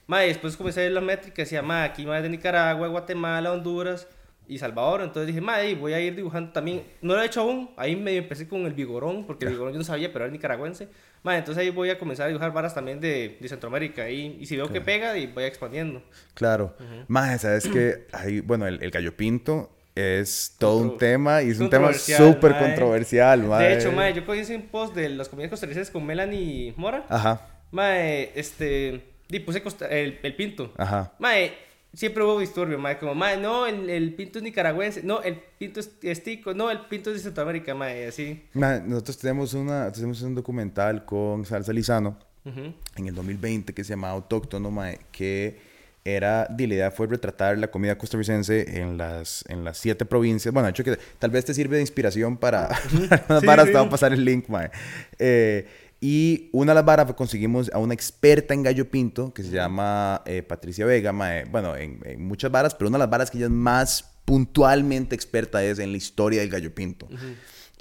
Ma, 0.07 0.25
y 0.25 0.27
después 0.27 0.57
comencé 0.57 0.81
a 0.81 0.83
ver 0.83 0.91
la 0.91 1.01
métrica 1.01 1.41
y 1.41 1.45
decía, 1.45 1.61
ma, 1.61 1.83
aquí 1.83 2.05
más 2.05 2.21
de 2.21 2.29
Nicaragua, 2.29 2.87
Guatemala, 2.87 3.53
Honduras 3.53 4.07
y 4.47 4.57
Salvador. 4.57 5.01
Entonces 5.01 5.27
dije, 5.27 5.41
ma, 5.41 5.63
y 5.63 5.75
voy 5.75 5.93
a 5.93 5.99
ir 5.99 6.15
dibujando 6.15 6.51
también. 6.51 6.83
No 7.01 7.15
lo 7.15 7.21
he 7.21 7.25
hecho 7.25 7.41
aún. 7.41 7.71
Ahí 7.77 7.95
me 7.95 8.17
empecé 8.17 8.47
con 8.47 8.65
el 8.65 8.73
vigorón, 8.73 9.25
porque 9.25 9.45
el 9.45 9.51
vigorón 9.51 9.73
yo 9.73 9.79
no 9.79 9.85
sabía, 9.85 10.11
pero 10.11 10.25
era 10.25 10.31
nicaragüense. 10.31 10.89
Ma, 11.23 11.37
entonces 11.37 11.61
ahí 11.61 11.69
voy 11.69 11.89
a 11.91 11.99
comenzar 11.99 12.25
a 12.25 12.27
dibujar 12.29 12.51
varas 12.51 12.73
también 12.73 12.99
de, 12.99 13.37
de 13.39 13.47
Centroamérica. 13.47 14.09
Y, 14.09 14.37
y 14.39 14.45
si 14.47 14.55
veo 14.57 14.67
que 14.71 14.81
pega, 14.81 15.17
y 15.17 15.27
voy 15.27 15.43
expandiendo. 15.43 16.01
Claro. 16.33 16.75
Más, 17.07 17.41
sabes 17.41 17.67
que 17.67 18.07
hay, 18.13 18.39
bueno, 18.41 18.65
el, 18.67 18.81
el 18.81 18.89
gallo 18.91 19.15
pinto 19.15 19.69
es 19.93 20.55
todo 20.57 20.77
un 20.77 20.97
tema 20.97 21.43
y 21.43 21.49
es 21.49 21.59
un 21.59 21.69
tema 21.69 21.93
súper 21.93 22.57
controversial, 22.57 23.43
mae. 23.43 23.67
De 23.69 23.73
hecho, 23.77 23.91
mae, 23.91 24.13
yo 24.13 24.33
hice 24.33 24.55
un 24.55 24.63
post 24.69 24.95
de 24.95 25.09
las 25.09 25.29
comidas 25.29 25.49
costarricenses 25.49 25.91
con 25.91 26.05
Melanie 26.05 26.73
Mora. 26.77 27.05
Ajá, 27.09 27.47
Mae, 27.71 28.31
este. 28.35 29.01
Y 29.29 29.39
puse 29.39 29.61
costa- 29.63 29.87
el, 29.87 30.19
el 30.23 30.35
pinto. 30.35 30.73
ajá. 30.77 31.13
Mae, 31.19 31.53
siempre 31.93 32.23
hubo 32.23 32.39
disturbio, 32.39 32.77
mae. 32.79 32.97
Como, 32.97 33.15
mae, 33.15 33.37
no, 33.37 33.65
el, 33.67 33.89
el 33.89 34.13
pinto 34.15 34.39
es 34.39 34.43
nicaragüense. 34.43 35.03
No, 35.03 35.21
el 35.21 35.35
pinto 35.57 35.79
es, 35.79 35.91
es 36.01 36.23
tico. 36.23 36.53
No, 36.53 36.69
el 36.71 36.79
pinto 36.81 37.09
es 37.11 37.17
de 37.17 37.23
Centroamérica, 37.23 37.73
mae. 37.75 38.07
Así. 38.07 38.41
Mae, 38.53 38.81
nosotros 38.81 39.17
tenemos, 39.17 39.53
una, 39.53 39.91
tenemos 39.91 40.21
un 40.21 40.35
documental 40.35 41.05
con 41.05 41.45
Salsa 41.45 41.73
Lizano 41.73 42.17
Ujú. 42.45 42.73
en 42.95 43.07
el 43.07 43.13
2020 43.15 43.73
que 43.73 43.83
se 43.83 43.91
llamaba 43.93 44.13
Autóctono, 44.13 44.71
mae, 44.71 44.99
que 45.11 45.69
era, 46.03 46.47
di, 46.49 46.65
la 46.65 46.73
idea 46.73 46.91
fue 46.91 47.05
retratar 47.05 47.57
la 47.59 47.69
comida 47.69 47.95
costarricense 47.95 48.79
en 48.81 48.97
las, 48.97 49.45
en 49.49 49.63
las 49.63 49.77
siete 49.77 50.03
provincias. 50.05 50.51
Bueno, 50.51 50.65
de 50.65 50.71
hecho 50.71 50.83
que 50.83 50.97
tal 51.19 51.29
vez 51.29 51.45
te 51.45 51.53
sirve 51.53 51.75
de 51.75 51.81
inspiración 51.81 52.37
para, 52.37 52.69
para 53.27 53.39
Sí, 53.39 53.45
varas, 53.45 53.67
sí. 53.67 53.73
pasar 53.89 54.11
el 54.11 54.25
link, 54.25 54.47
mae. 54.49 54.71
Eh, 55.19 55.67
y 56.03 56.49
una 56.51 56.71
de 56.71 56.75
las 56.75 56.85
varas 56.85 57.05
fue 57.05 57.15
conseguimos 57.15 57.69
a 57.71 57.77
una 57.77 57.93
experta 57.93 58.55
en 58.55 58.63
gallo 58.63 58.89
pinto 58.89 59.31
que 59.35 59.43
se 59.43 59.51
llama 59.51 60.23
eh, 60.25 60.41
Patricia 60.41 60.83
Vega, 60.83 61.13
mae. 61.13 61.45
bueno, 61.45 61.77
en, 61.77 61.99
en 62.03 62.25
muchas 62.25 62.51
varas, 62.51 62.73
pero 62.73 62.89
una 62.89 62.97
de 62.97 63.03
las 63.03 63.09
varas 63.11 63.29
que 63.29 63.37
ella 63.37 63.45
es 63.45 63.51
más 63.51 64.11
puntualmente 64.25 65.13
experta 65.13 65.63
es 65.63 65.77
en 65.77 65.91
la 65.91 65.97
historia 65.97 66.41
del 66.41 66.49
gallo 66.49 66.73
pinto. 66.73 67.07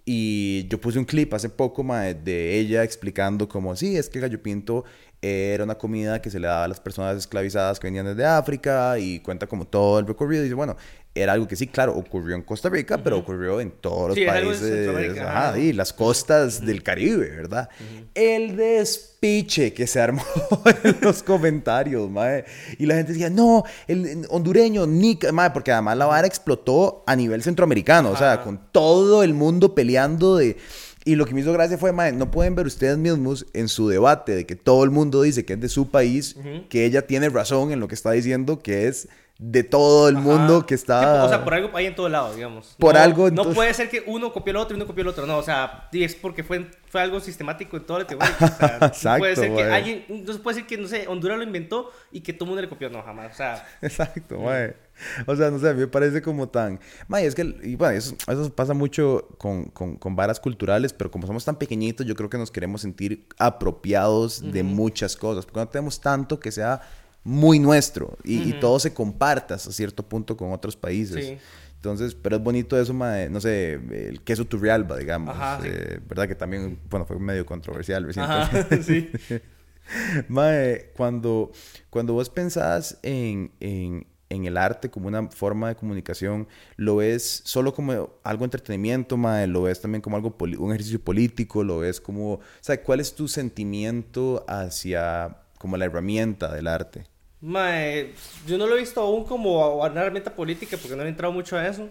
Y 0.05 0.67
yo 0.69 0.81
puse 0.81 0.99
un 0.99 1.07
clip 1.07 1.33
hace 1.33 1.49
poco 1.49 1.83
mae, 1.83 2.15
de 2.15 2.59
ella 2.59 2.85
explicando 2.85 3.49
como, 3.49 3.75
sí, 3.75 3.97
es 3.97 4.11
que 4.11 4.19
el 4.19 4.23
gallo 4.23 4.43
pinto 4.43 4.85
era 5.23 5.65
una 5.65 5.77
comida 5.77 6.23
que 6.23 6.31
se 6.31 6.41
le 6.41 6.47
daba 6.47 6.65
a 6.65 6.69
las 6.69 6.81
personas 6.81 7.17
esclavizadas 7.17 7.79
que 7.79 7.87
venían 7.87 8.07
desde 8.07 8.25
África 8.25 8.99
y 8.99 9.21
cuenta 9.21 9.47
como 9.47 9.67
todo 9.67 9.99
el 9.99 10.07
recorrido. 10.07 10.43
Y 10.43 10.45
dice, 10.45 10.55
bueno, 10.55 10.77
era 11.15 11.33
algo 11.33 11.49
que 11.49 11.57
sí, 11.57 11.67
claro, 11.67 11.97
ocurrió 11.97 12.37
en 12.37 12.43
Costa 12.43 12.69
Rica, 12.69 12.97
pero 13.03 13.19
ocurrió 13.19 13.61
en 13.61 13.73
todos 13.73 14.11
los 14.11 14.15
Sí, 14.17 14.25
países, 14.25 15.19
ajá, 15.19 15.59
y 15.59 15.73
las 15.73 15.93
costas 15.93 16.65
del 16.65 16.83
Caribe, 16.85 17.31
¿verdad? 17.31 17.69
El 18.15 18.57
despiche 18.57 19.75
que 19.75 19.89
se 19.89 20.01
armó 20.01 20.23
en 20.85 20.97
los 21.01 21.23
comentarios, 21.25 22.09
mae. 22.09 22.45
Y 22.79 22.87
la 22.87 22.95
gente 22.95 23.13
decía, 23.13 23.29
no, 23.29 23.65
el 23.89 24.25
hondureño, 24.31 24.87
Nica, 24.87 25.33
mae, 25.33 25.51
porque 25.51 25.73
además 25.73 25.97
la 25.97 26.07
vara 26.07 26.27
explotó 26.29 27.03
a 27.07 27.17
nivel 27.17 27.43
centroamericano, 27.43 28.11
o 28.11 28.17
sea, 28.17 28.43
con 28.43 28.59
todo 28.71 29.23
el 29.23 29.35
mundo 29.35 29.75
peleando 29.75 30.37
de... 30.37 30.57
Y 31.05 31.15
lo 31.15 31.25
que 31.27 31.33
me 31.35 31.41
hizo 31.41 31.53
gracia 31.53 31.79
fue, 31.79 31.93
mae, 31.93 32.13
no 32.13 32.31
pueden 32.31 32.55
ver 32.55 32.67
ustedes 32.67 32.99
mismos 32.99 33.47
en 33.55 33.69
su 33.69 33.89
debate 33.89 34.35
de 34.35 34.45
que 34.47 34.55
todo 34.57 34.85
el 34.85 34.91
mundo 34.91 35.23
dice 35.23 35.45
que 35.47 35.55
es 35.55 35.61
de 35.61 35.69
su 35.69 35.91
país, 35.91 36.37
Ujú. 36.37 36.69
que 36.69 36.85
ella 36.85 37.07
tiene 37.07 37.29
razón 37.31 37.73
en 37.73 37.81
lo 37.81 37.89
que 37.89 37.95
está 37.95 38.11
diciendo, 38.11 38.61
que 38.61 38.87
es 38.87 39.09
de 39.39 39.65
todo 39.65 40.11
el 40.11 40.17
mundo 40.17 40.59
Ajá. 40.59 40.67
que 40.67 40.77
Sí, 40.77 40.83
está... 40.83 41.25
o 41.25 41.29
sea, 41.31 41.43
por 41.43 41.55
algo 41.55 41.75
hay 41.75 41.87
en 41.87 41.95
todo 41.95 42.11
lado, 42.11 42.35
digamos. 42.35 42.77
Por 42.79 42.93
No- 42.95 43.01
algo, 43.01 43.23
No 43.23 43.29
entonces- 43.29 43.55
puede 43.55 43.73
ser 43.73 43.89
que 43.89 44.05
uno 44.07 44.31
copió 44.35 44.51
el 44.51 44.59
otro 44.59 44.77
y 44.77 44.79
uno 44.79 44.87
copió 44.87 45.01
el 45.01 45.09
otro. 45.09 45.25
No, 45.25 45.39
o 45.39 45.43
sea, 45.43 45.89
es 45.91 46.15
porque 46.15 46.45
fue, 46.45 46.67
fue 46.91 47.01
algo 47.01 47.19
sistemático 47.21 47.79
en 47.79 47.85
toda. 47.87 48.05
O 48.05 48.07
sea, 48.07 48.79
Exacto, 48.83 49.09
no 49.15 49.19
puede 49.19 49.37
ser 49.37 49.55
que 49.55 49.63
alguien. 49.63 50.05
No 50.11 50.33
se 50.35 50.39
puede 50.41 50.57
decir 50.57 50.67
que, 50.69 50.77
no 50.77 50.87
sé, 50.87 51.09
Honduras 51.09 51.39
lo 51.39 51.45
inventó 51.45 51.91
y 52.13 52.21
que 52.21 52.35
todo 52.35 52.45
el 52.45 52.49
mundo 52.49 52.61
le 52.61 52.69
copió. 52.69 52.91
No, 52.91 53.03
jamás. 53.03 53.33
O 53.33 53.37
sea, 53.37 53.67
Exacto, 53.81 54.39
mae. 54.41 54.75
O 55.27 55.37
sea, 55.37 55.51
no 55.51 55.59
sé, 55.59 55.69
a 55.71 55.75
mí 55.75 55.81
me 55.81 55.87
parece 55.87 56.23
como 56.23 56.49
tan... 56.49 56.81
Mae, 57.09 57.27
es 57.27 57.35
que, 57.35 57.43
y 57.63 57.77
bueno, 57.77 57.97
eso, 57.97 58.17
eso 58.29 58.53
pasa 58.55 58.75
mucho 58.75 59.29
con, 59.39 59.65
con, 59.67 59.97
con 59.97 60.17
varas 60.17 60.41
culturales, 60.41 60.93
pero 60.93 61.11
como 61.11 61.27
somos 61.27 61.45
tan 61.45 61.57
pequeñitos, 61.57 62.07
yo 62.07 62.15
creo 62.15 62.31
que 62.31 62.39
nos 62.39 62.51
queremos 62.51 62.83
sentir 62.83 63.27
apropiados 63.39 64.53
de 64.53 64.63
muchas 64.63 65.17
cosas, 65.17 65.45
porque 65.45 65.61
no 65.61 65.69
tenemos 65.69 66.01
tanto 66.01 66.41
que 66.41 66.51
sea 66.51 66.81
muy 67.23 67.59
nuestro 67.59 68.17
y, 68.25 68.55
todo 68.55 68.79
se 68.79 68.95
comparta 68.95 69.55
hasta 69.55 69.73
cierto 69.73 70.03
punto 70.03 70.37
con 70.37 70.53
otros 70.53 70.77
países. 70.77 71.25
Sí. 71.25 71.39
Entonces, 71.77 72.15
pero 72.15 72.37
es 72.37 72.43
bonito 72.43 72.79
eso, 72.79 72.93
mae, 72.93 73.31
no 73.31 73.41
sé, 73.41 73.73
el 73.73 74.21
queso 74.23 74.45
Turrialba, 74.45 74.99
digamos. 74.99 75.35
Ajá, 75.35 75.61
sí. 75.63 75.69
eh, 75.71 75.99
¿Verdad? 76.07 76.29
Que 76.29 76.35
también, 76.35 76.79
bueno, 76.91 77.07
fue 77.07 77.19
medio 77.19 77.47
controversial 77.47 78.05
recientemente. 78.05 78.83
sí. 78.83 79.11
Mae, 80.29 80.93
cuando, 80.95 81.53
cuando 81.89 82.13
vos 82.13 82.29
pensás 82.31 82.99
en, 83.03 83.51
en, 83.61 84.07
en 84.31 84.45
el 84.47 84.57
arte 84.57 84.91
como 84.91 85.09
una 85.09 85.29
forma 85.29 85.69
de 85.69 85.75
comunicación? 85.75 86.49
¿Lo 86.77 86.97
ves 86.97 87.43
solo 87.45 87.75
como 87.75 87.93
algo 88.23 88.41
de 88.41 88.45
entretenimiento, 88.47 89.17
mae? 89.17 89.47
¿Lo 89.47 89.63
ves 89.63 89.81
también 89.81 90.01
como 90.01 90.17
algo 90.17 90.35
un 90.41 90.71
ejercicio 90.71 91.01
político? 91.01 91.63
¿Lo 91.63 91.81
ves 91.81 92.01
como... 92.01 92.35
O 92.35 92.41
sea, 92.61 92.83
¿cuál 92.83 93.01
es 93.01 93.15
tu 93.15 93.29
sentimiento 93.29 94.45
hacia 94.49 95.37
como 95.59 95.77
la 95.77 95.85
herramienta 95.85 96.55
del 96.55 96.69
arte? 96.69 97.05
Mae, 97.43 98.15
yo 98.47 98.57
no 98.57 98.67
lo 98.67 98.77
he 98.77 98.81
visto 98.81 99.01
aún 99.01 99.25
como 99.25 99.77
una 99.85 100.01
herramienta 100.01 100.35
política 100.35 100.77
porque 100.81 100.97
no 100.97 101.03
he 101.03 101.09
entrado 101.09 101.33
mucho 101.33 101.57
a 101.57 101.67
eso. 101.67 101.89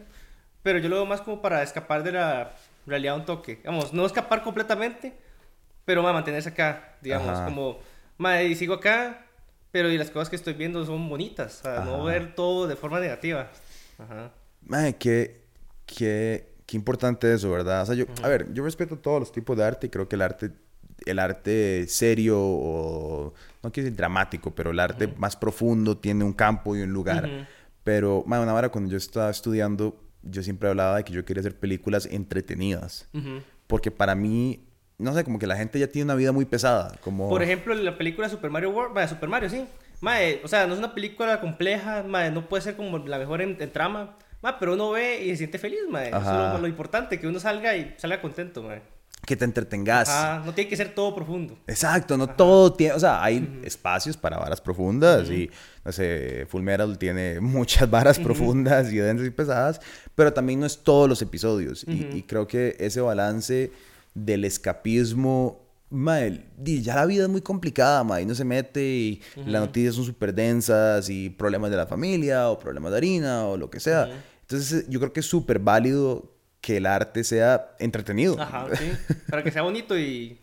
Pero 0.63 0.79
yo 0.79 0.89
lo 0.89 0.95
veo 0.97 1.05
más 1.05 1.21
como 1.21 1.41
para 1.41 1.61
escapar 1.61 2.03
de 2.03 2.13
la 2.13 2.53
realidad 2.85 3.15
un 3.15 3.25
toque. 3.25 3.61
Vamos, 3.65 3.93
no 3.93 4.05
escapar 4.05 4.43
completamente, 4.43 5.13
pero 5.85 6.03
mae, 6.03 6.13
mantenerse 6.13 6.49
acá. 6.49 6.95
Digamos, 7.01 7.29
Ajá. 7.29 7.45
como, 7.45 7.79
mae, 8.17 8.47
y 8.47 8.55
sigo 8.55 8.75
acá, 8.75 9.25
pero 9.71 9.91
y 9.91 9.97
las 9.97 10.09
cosas 10.09 10.29
que 10.29 10.35
estoy 10.35 10.53
viendo 10.53 10.85
son 10.85 11.07
bonitas. 11.09 11.59
O 11.59 11.63
sea, 11.63 11.79
no 11.85 12.03
ver 12.03 12.35
todo 12.35 12.67
de 12.67 12.75
forma 12.75 12.99
negativa. 12.99 13.51
Ajá. 13.97 14.31
Mae, 14.61 14.95
qué, 14.97 15.41
qué, 15.85 16.53
qué 16.65 16.77
importante 16.77 17.33
eso, 17.33 17.51
¿verdad? 17.51 17.83
O 17.83 17.85
sea, 17.85 17.95
yo, 17.95 18.05
a 18.23 18.27
ver, 18.27 18.51
yo 18.53 18.63
respeto 18.63 18.97
todos 18.97 19.19
los 19.19 19.31
tipos 19.31 19.57
de 19.57 19.63
arte 19.63 19.87
y 19.87 19.89
creo 19.89 20.07
que 20.07 20.15
el 20.15 20.21
arte, 20.21 20.51
el 21.05 21.19
arte 21.19 21.85
serio 21.87 22.37
o, 22.39 23.33
no 23.63 23.71
quiero 23.71 23.85
decir 23.85 23.97
dramático, 23.97 24.53
pero 24.53 24.71
el 24.71 24.79
arte 24.79 25.07
más 25.17 25.35
profundo 25.35 25.97
tiene 25.97 26.23
un 26.23 26.33
campo 26.33 26.75
y 26.75 26.81
un 26.81 26.91
lugar. 26.91 27.47
Pero, 27.83 28.23
mae, 28.27 28.39
una 28.39 28.53
hora 28.53 28.69
cuando 28.69 28.89
yo 28.89 28.97
estaba 28.97 29.29
estudiando, 29.29 29.99
yo 30.23 30.43
siempre 30.43 30.69
hablaba 30.69 30.97
de 30.97 31.03
que 31.03 31.13
yo 31.13 31.25
quería 31.25 31.41
hacer 31.41 31.57
películas 31.57 32.05
entretenidas. 32.05 33.07
Porque 33.67 33.91
para 33.91 34.15
mí, 34.15 34.65
no 34.99 35.13
sé, 35.13 35.23
como 35.23 35.39
que 35.39 35.47
la 35.47 35.55
gente 35.55 35.79
ya 35.79 35.87
tiene 35.87 36.05
una 36.05 36.15
vida 36.15 36.31
muy 36.31 36.45
pesada. 36.45 36.95
Como... 37.01 37.29
Por 37.29 37.41
ejemplo, 37.41 37.73
la 37.73 37.97
película 37.97 38.27
Super 38.29 38.51
Mario 38.51 38.69
World, 38.71 39.07
Super 39.07 39.29
Mario, 39.29 39.49
sí. 39.49 39.65
Mae, 40.01 40.41
o 40.43 40.47
sea, 40.47 40.67
no 40.67 40.73
es 40.73 40.79
una 40.79 40.93
película 40.93 41.39
compleja, 41.39 42.03
mae, 42.03 42.31
no 42.31 42.47
puede 42.47 42.61
ser 42.61 42.75
como 42.75 42.97
la 42.99 43.17
mejor 43.17 43.41
en, 43.41 43.57
en 43.59 43.71
trama, 43.71 44.17
mae, 44.41 44.53
pero 44.59 44.73
uno 44.73 44.91
ve 44.91 45.23
y 45.23 45.29
se 45.31 45.37
siente 45.37 45.57
feliz, 45.57 45.79
mae. 45.89 46.09
Eso 46.09 46.19
es 46.19 46.53
lo, 46.53 46.59
lo 46.59 46.67
importante, 46.67 47.19
que 47.19 47.27
uno 47.27 47.39
salga 47.39 47.75
y 47.75 47.95
salga 47.97 48.21
contento, 48.21 48.61
mae. 48.61 48.81
Que 49.25 49.35
te 49.37 49.45
entretengas. 49.45 50.09
Ajá, 50.09 50.43
no 50.45 50.53
tiene 50.53 50.69
que 50.69 50.75
ser 50.77 50.93
todo 50.93 51.15
profundo. 51.15 51.57
Exacto, 51.67 52.17
no 52.17 52.27
todo 52.27 52.73
tiene, 52.73 52.93
o 52.93 52.99
sea, 52.99 53.23
hay 53.23 53.61
espacios 53.63 54.17
para 54.17 54.37
varas 54.37 54.59
profundas 54.59 55.29
y, 55.29 55.49
no 55.85 55.91
sé, 55.93 56.45
Full 56.49 56.61
Metal 56.61 56.97
tiene 56.97 57.39
muchas 57.41 57.89
varas 57.89 58.19
profundas 58.19 58.91
y 58.91 58.97
densas 58.97 59.27
y 59.27 59.31
pesadas, 59.31 59.81
pero 60.15 60.33
también 60.33 60.59
no 60.59 60.65
es 60.65 60.83
todos 60.83 61.07
los 61.07 61.21
episodios 61.21 61.85
y, 61.87 62.17
y 62.17 62.23
creo 62.23 62.47
que 62.47 62.75
ese 62.79 62.99
balance 63.01 63.71
del 64.13 64.45
escapismo, 64.45 65.69
mae, 65.89 66.45
ya 66.63 66.95
la 66.95 67.05
vida 67.05 67.23
es 67.23 67.29
muy 67.29 67.41
complicada, 67.41 68.03
mae, 68.03 68.23
y 68.23 68.25
no 68.25 68.35
se 68.35 68.45
mete 68.45 68.83
y 68.83 69.21
las 69.35 69.61
noticias 69.61 69.95
son 69.95 70.05
súper 70.05 70.33
densas 70.33 71.09
y 71.09 71.29
problemas 71.29 71.71
de 71.71 71.77
la 71.77 71.87
familia 71.87 72.49
o 72.49 72.59
problemas 72.59 72.91
de 72.91 72.97
harina 72.97 73.45
o 73.45 73.57
lo 73.57 73.69
que 73.69 73.79
sea. 73.79 74.09
Entonces 74.41 74.85
yo 74.89 74.99
creo 74.99 75.13
que 75.13 75.19
es 75.19 75.25
súper 75.25 75.59
válido 75.59 76.33
que 76.61 76.77
el 76.77 76.85
arte 76.85 77.23
sea 77.23 77.75
entretenido. 77.79 78.39
Ajá, 78.39 78.67
sí. 78.75 78.91
Para 79.29 79.43
que 79.43 79.51
sea 79.51 79.61
bonito 79.61 79.97
y... 79.97 80.39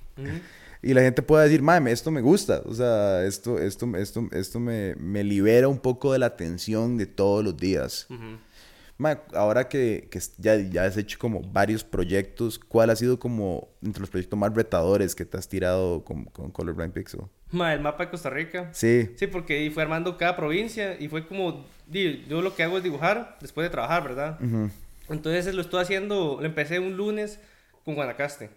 Y 0.83 0.95
la 0.95 1.01
gente 1.01 1.21
pueda 1.21 1.45
decir, 1.45 1.63
mame, 1.63 1.91
esto 1.91 2.11
me 2.11 2.21
gusta. 2.21 2.63
O 2.65 2.73
sea, 2.73 3.25
esto, 3.25 3.59
esto, 3.59 3.97
esto, 3.97 4.29
esto 4.31 4.61
me, 4.61 4.95
me 4.97 5.25
libera 5.25 5.67
un 5.67 5.79
poco 5.79 6.13
de 6.13 6.21
la 6.21 6.37
tensión 6.37 6.97
de 6.97 7.07
todos 7.07 7.43
los 7.43 7.57
días. 7.57 8.07
Ujú. 8.09 8.39
Ma, 8.99 9.21
ahora 9.35 9.69
que, 9.69 10.09
que 10.11 10.21
ya, 10.39 10.57
ya 10.57 10.85
has 10.85 10.97
hecho 10.97 11.19
como 11.19 11.43
varios 11.43 11.85
proyectos, 11.85 12.59
¿cuál 12.59 12.89
ha 12.91 12.97
sido 12.97 13.19
como 13.19 13.69
entre 13.83 14.01
los 14.01 14.09
proyectos 14.09 14.39
más 14.39 14.55
retadores 14.55 15.15
que 15.15 15.27
te 15.27 15.37
has 15.37 15.49
tirado 15.49 16.03
con, 16.03 16.25
con 16.25 16.51
Colorblind 16.51 16.93
Pixel? 16.93 17.21
Mae, 17.51 17.75
el 17.75 17.81
mapa 17.81 18.05
de 18.05 18.11
Costa 18.11 18.31
Rica. 18.31 18.71
Sí. 18.73 19.11
Sí, 19.17 19.27
porque 19.27 19.71
fue 19.73 19.83
armando 19.83 20.17
cada 20.17 20.35
provincia 20.35 20.97
y 20.99 21.09
fue 21.09 21.27
como, 21.27 21.67
yo 21.89 22.41
lo 22.41 22.55
que 22.55 22.63
hago 22.63 22.79
es 22.79 22.85
dibujar 22.85 23.37
después 23.41 23.67
de 23.67 23.71
trabajar, 23.71 24.03
¿verdad? 24.03 24.39
Ujú. 24.43 24.71
Entonces 25.09 25.55
lo 25.55 25.61
estoy 25.61 25.83
haciendo, 25.83 26.39
lo 26.41 26.47
empecé 26.47 26.79
un 26.79 26.97
lunes 26.97 27.39
con 27.85 27.95
Guanacaste. 27.95 28.51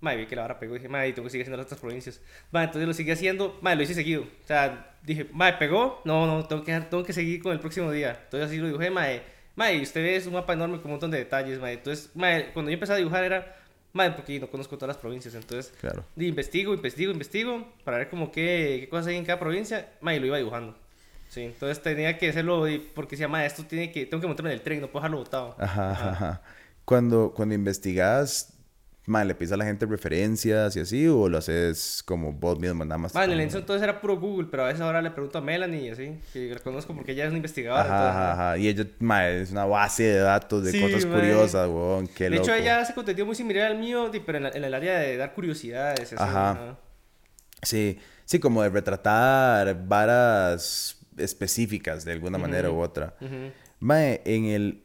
Madre, 0.00 0.18
vi 0.18 0.26
que 0.26 0.36
la 0.36 0.42
vara 0.42 0.58
pegó 0.58 0.74
y 0.74 0.78
dije, 0.78 0.88
madre, 0.88 1.12
tengo 1.12 1.26
que 1.26 1.30
seguir 1.30 1.44
haciendo 1.44 1.58
las 1.58 1.66
otras 1.66 1.80
provincias. 1.80 2.20
Madre, 2.50 2.66
entonces 2.66 2.88
lo 2.88 2.94
seguí 2.94 3.10
haciendo, 3.10 3.58
madre, 3.60 3.76
lo 3.76 3.82
hice 3.82 3.94
seguido. 3.94 4.22
O 4.22 4.46
sea, 4.46 4.96
dije, 5.02 5.26
madre, 5.32 5.56
pegó, 5.58 6.00
no, 6.06 6.26
no, 6.26 6.46
tengo 6.46 6.64
que, 6.64 6.72
tengo 6.80 7.04
que 7.04 7.12
seguir 7.12 7.42
con 7.42 7.52
el 7.52 7.60
próximo 7.60 7.90
día. 7.90 8.18
Entonces 8.24 8.48
así 8.48 8.56
lo 8.56 8.68
dibujé, 8.68 8.90
madre, 8.90 9.22
madre, 9.56 9.76
y 9.76 9.82
usted 9.82 10.02
ve, 10.02 10.16
es 10.16 10.26
un 10.26 10.34
mapa 10.34 10.52
enorme 10.52 10.76
con 10.76 10.86
un 10.86 10.92
montón 10.92 11.10
de 11.10 11.18
detalles, 11.18 11.58
madre. 11.58 11.74
Entonces, 11.74 12.10
madre, 12.14 12.50
cuando 12.52 12.70
yo 12.70 12.74
empecé 12.74 12.92
a 12.92 12.96
dibujar 12.96 13.24
era, 13.24 13.56
madre, 13.92 14.12
porque 14.16 14.38
no 14.40 14.50
conozco 14.50 14.76
todas 14.76 14.94
las 14.94 15.00
provincias. 15.00 15.34
Entonces, 15.34 15.72
Claro. 15.80 16.04
investigo, 16.16 16.74
investigo, 16.74 17.12
investigo, 17.12 17.66
para 17.84 17.98
ver 17.98 18.10
como 18.10 18.30
qué, 18.30 18.78
qué 18.80 18.88
cosas 18.88 19.08
hay 19.08 19.16
en 19.16 19.24
cada 19.24 19.38
provincia, 19.38 19.88
madre, 20.00 20.18
y 20.18 20.20
lo 20.20 20.26
iba 20.26 20.38
dibujando. 20.38 20.76
Sí, 21.28 21.42
entonces 21.42 21.80
tenía 21.80 22.18
que 22.18 22.28
hacerlo 22.28 22.66
porque 22.94 23.12
decía, 23.12 23.28
madre, 23.28 23.46
esto 23.46 23.64
tiene 23.64 23.92
que, 23.92 24.04
tengo 24.04 24.20
que 24.20 24.26
montarme 24.26 24.50
en 24.50 24.58
el 24.58 24.62
tren, 24.62 24.80
no 24.80 24.88
puedo 24.88 25.02
dejarlo 25.02 25.18
botado. 25.18 25.54
Ajá, 25.58 25.92
ajá, 25.92 26.10
ajá. 26.10 26.42
Cuando, 26.84 27.32
cuando 27.34 27.54
investigas, 27.54 28.52
ma, 29.06 29.24
¿le 29.24 29.34
pides 29.34 29.52
a 29.52 29.56
la 29.56 29.64
gente 29.64 29.86
referencias 29.86 30.76
y 30.76 30.80
así? 30.80 31.08
¿O 31.08 31.28
lo 31.28 31.38
haces 31.38 32.02
como 32.04 32.32
vos 32.32 32.58
mismo, 32.58 32.84
nada 32.84 32.98
más? 32.98 33.14
Man, 33.14 33.24
en 33.24 33.30
el 33.32 33.40
inicio 33.40 33.58
entonces 33.60 33.82
era 33.82 34.00
puro 34.00 34.18
Google, 34.20 34.48
pero 34.50 34.64
a 34.64 34.66
veces 34.66 34.80
ahora 34.82 35.02
le 35.02 35.10
pregunto 35.10 35.38
a 35.38 35.40
Melanie 35.40 35.86
y 35.86 35.90
así, 35.90 36.18
que 36.32 36.48
la 36.54 36.60
conozco 36.60 36.94
porque 36.94 37.12
ella 37.12 37.24
es 37.24 37.28
una 37.30 37.38
investigadora. 37.38 37.82
Ajá, 37.82 37.92
entonces, 37.92 38.16
ajá, 38.16 38.32
ajá. 38.50 38.58
Y 38.58 38.68
ella, 38.68 38.84
ma, 39.00 39.28
es 39.28 39.50
una 39.50 39.64
base 39.64 40.02
de 40.04 40.18
datos 40.20 40.62
de 40.64 40.72
Sí, 40.72 40.80
cosas 40.80 41.04
curiosas, 41.06 41.68
weón. 41.68 42.06
Qué 42.08 42.24
de 42.24 42.30
loco. 42.30 42.42
hecho, 42.44 42.54
ella 42.54 42.80
hace 42.80 42.94
contenido 42.94 43.26
muy 43.26 43.34
similar 43.34 43.72
al 43.72 43.78
mío, 43.78 44.10
pero 44.24 44.38
en, 44.38 44.44
la- 44.44 44.50
en 44.50 44.64
el 44.64 44.74
área 44.74 44.98
de 44.98 45.16
dar 45.16 45.34
curiosidades. 45.34 46.12
así, 46.12 46.16
Ajá. 46.22 46.78
Sí, 47.62 47.98
sí, 48.24 48.38
como 48.38 48.62
de 48.62 48.68
retratar 48.70 49.86
varas 49.86 50.96
específicas 51.16 52.04
de 52.04 52.12
alguna 52.12 52.38
manera 52.38 52.70
u 52.70 52.78
otra. 52.80 53.14
Mae, 53.80 54.20
en 54.24 54.44
el... 54.46 54.84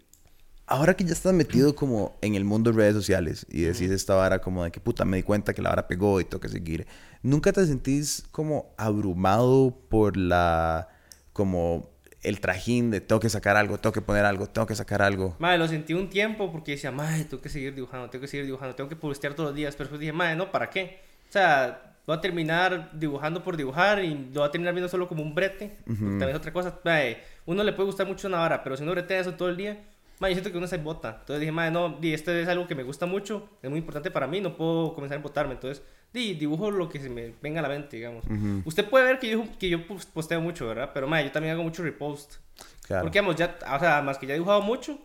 Ahora 0.67 0.95
que 0.95 1.03
ya 1.03 1.13
estás 1.13 1.33
metido 1.33 1.75
como 1.75 2.17
en 2.21 2.35
el 2.35 2.43
mundo 2.43 2.71
de 2.71 2.77
redes 2.77 2.95
sociales 2.95 3.45
y 3.49 3.61
decís 3.61 3.91
esta 3.91 4.15
vara 4.15 4.39
como 4.39 4.63
de 4.63 4.71
que 4.71 4.79
puta 4.79 5.05
me 5.05 5.17
di 5.17 5.23
cuenta 5.23 5.53
que 5.53 5.61
la 5.61 5.69
vara 5.69 5.87
pegó 5.87 6.19
y 6.19 6.25
tengo 6.25 6.39
que 6.39 6.49
seguir, 6.49 6.87
¿nunca 7.21 7.53
te 7.53 7.65
sentís 7.65 8.23
como 8.31 8.73
abrumado 8.77 9.77
por 9.89 10.17
la... 10.17 10.87
como 11.33 11.93
el 12.23 12.39
trajín 12.39 12.89
de 12.89 13.01
tengo 13.01 13.19
que 13.19 13.29
sacar 13.29 13.55
algo, 13.55 13.77
tengo 13.77 13.93
que 13.93 14.01
poner 14.01 14.25
algo, 14.25 14.47
tengo 14.47 14.65
que 14.65 14.75
sacar 14.75 15.01
algo? 15.01 15.35
Madre, 15.37 15.59
lo 15.59 15.67
sentí 15.67 15.93
un 15.93 16.09
tiempo 16.09 16.51
porque 16.51 16.71
decía, 16.71 16.91
madre, 16.91 17.25
tengo 17.25 17.41
que 17.41 17.49
seguir 17.49 17.75
dibujando, 17.75 18.09
tengo 18.09 18.21
que 18.21 18.27
seguir 18.27 18.47
dibujando, 18.47 18.75
tengo 18.75 18.89
que 18.89 18.95
postear 18.95 19.35
todos 19.35 19.49
los 19.49 19.55
días. 19.55 19.75
Pero 19.75 19.85
después 19.85 19.99
dije, 19.99 20.11
madre, 20.11 20.35
no, 20.35 20.51
¿para 20.51 20.71
qué? 20.71 20.99
O 21.29 21.31
sea, 21.31 21.97
voy 22.07 22.17
a 22.17 22.21
terminar 22.21 22.89
dibujando 22.93 23.43
por 23.43 23.55
dibujar 23.55 24.03
y 24.03 24.29
lo 24.33 24.41
voy 24.41 24.47
a 24.47 24.51
terminar 24.51 24.73
viendo 24.73 24.89
solo 24.89 25.07
como 25.07 25.21
un 25.21 25.35
brete. 25.35 25.77
porque 25.85 26.01
También 26.01 26.29
es 26.29 26.35
otra 26.35 26.51
cosa. 26.51 26.79
Madre, 26.83 27.19
uno 27.45 27.63
le 27.63 27.73
puede 27.73 27.87
gustar 27.87 28.07
mucho 28.07 28.27
una 28.27 28.39
vara, 28.39 28.63
pero 28.63 28.75
si 28.75 28.81
uno 28.81 28.93
bretea 28.93 29.19
eso 29.19 29.35
todo 29.35 29.49
el 29.49 29.57
día, 29.57 29.83
madre, 30.19 30.33
yo 30.33 30.35
siento 30.41 30.51
que 30.51 30.57
uno 30.57 30.67
se 30.67 30.77
bota. 30.77 31.17
Entonces 31.19 31.39
dije, 31.39 31.51
madre, 31.51 31.71
no, 31.71 31.89
di, 31.99 32.13
esto 32.13 32.31
es 32.31 32.47
algo 32.47 32.67
que 32.67 32.75
me 32.75 32.83
gusta 32.83 33.05
mucho, 33.05 33.49
es 33.61 33.69
muy 33.69 33.79
importante 33.79 34.11
para 34.11 34.27
mí, 34.27 34.41
no 34.41 34.55
puedo 34.55 34.93
comenzar 34.93 35.17
a 35.17 35.21
botarme. 35.21 35.53
Entonces, 35.53 35.83
di, 36.13 36.33
dibujo 36.33 36.71
lo 36.71 36.87
que 36.89 36.99
se 36.99 37.09
me 37.09 37.33
venga 37.41 37.59
a 37.59 37.63
la 37.63 37.69
mente, 37.69 37.97
digamos. 37.97 38.23
Usted 38.65 38.89
puede 38.89 39.05
ver 39.05 39.19
que 39.19 39.29
yo, 39.29 39.43
que 39.59 39.69
yo 39.69 39.85
pos- 39.87 40.05
posteo 40.05 40.41
mucho, 40.41 40.67
¿verdad? 40.67 40.91
Pero, 40.93 41.07
madre, 41.07 41.25
yo 41.25 41.31
también 41.31 41.53
hago 41.53 41.63
mucho 41.63 41.83
repost. 41.83 42.35
Claro. 42.87 43.03
Porque, 43.03 43.19
vamos, 43.19 43.35
ya, 43.35 43.57
o 43.75 43.79
sea, 43.79 44.01
más 44.01 44.17
que 44.17 44.27
ya 44.27 44.33
he 44.33 44.37
dibujado 44.37 44.61
mucho, 44.61 44.97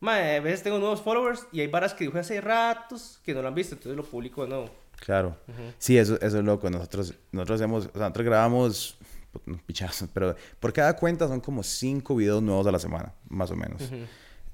mae, 0.00 0.36
a 0.36 0.40
veces 0.40 0.62
tengo 0.62 0.78
nuevos 0.78 1.00
followers 1.00 1.46
y 1.52 1.60
hay 1.60 1.66
varas 1.68 1.94
que 1.94 2.04
dibujé 2.04 2.20
hace 2.20 2.40
ratos 2.40 3.20
que 3.24 3.32
no 3.34 3.42
lo 3.42 3.48
han 3.48 3.54
visto, 3.54 3.74
entonces 3.74 3.96
lo 3.96 4.04
publico 4.04 4.42
de 4.42 4.48
nuevo. 4.48 4.70
Claro. 4.98 5.34
Sí, 5.78 5.96
eso, 5.96 6.16
eso 6.20 6.38
es 6.38 6.44
loco. 6.44 6.68
Nosotros, 6.68 7.14
nosotros 7.32 7.60
hacemos, 7.60 7.86
o 7.86 7.92
sea, 7.92 8.00
nosotros 8.02 8.26
grabamos 8.26 8.98
no, 9.46 9.58
pichazos, 9.66 10.08
pero 10.12 10.34
por 10.58 10.72
cada 10.74 10.94
cuenta 10.96 11.26
son 11.28 11.40
como 11.40 11.62
cinco 11.62 12.16
videos 12.16 12.42
nuevos 12.42 12.66
a 12.66 12.72
la 12.72 12.78
semana, 12.78 13.14
más 13.28 13.50
o 13.50 13.56
menos. 13.56 13.80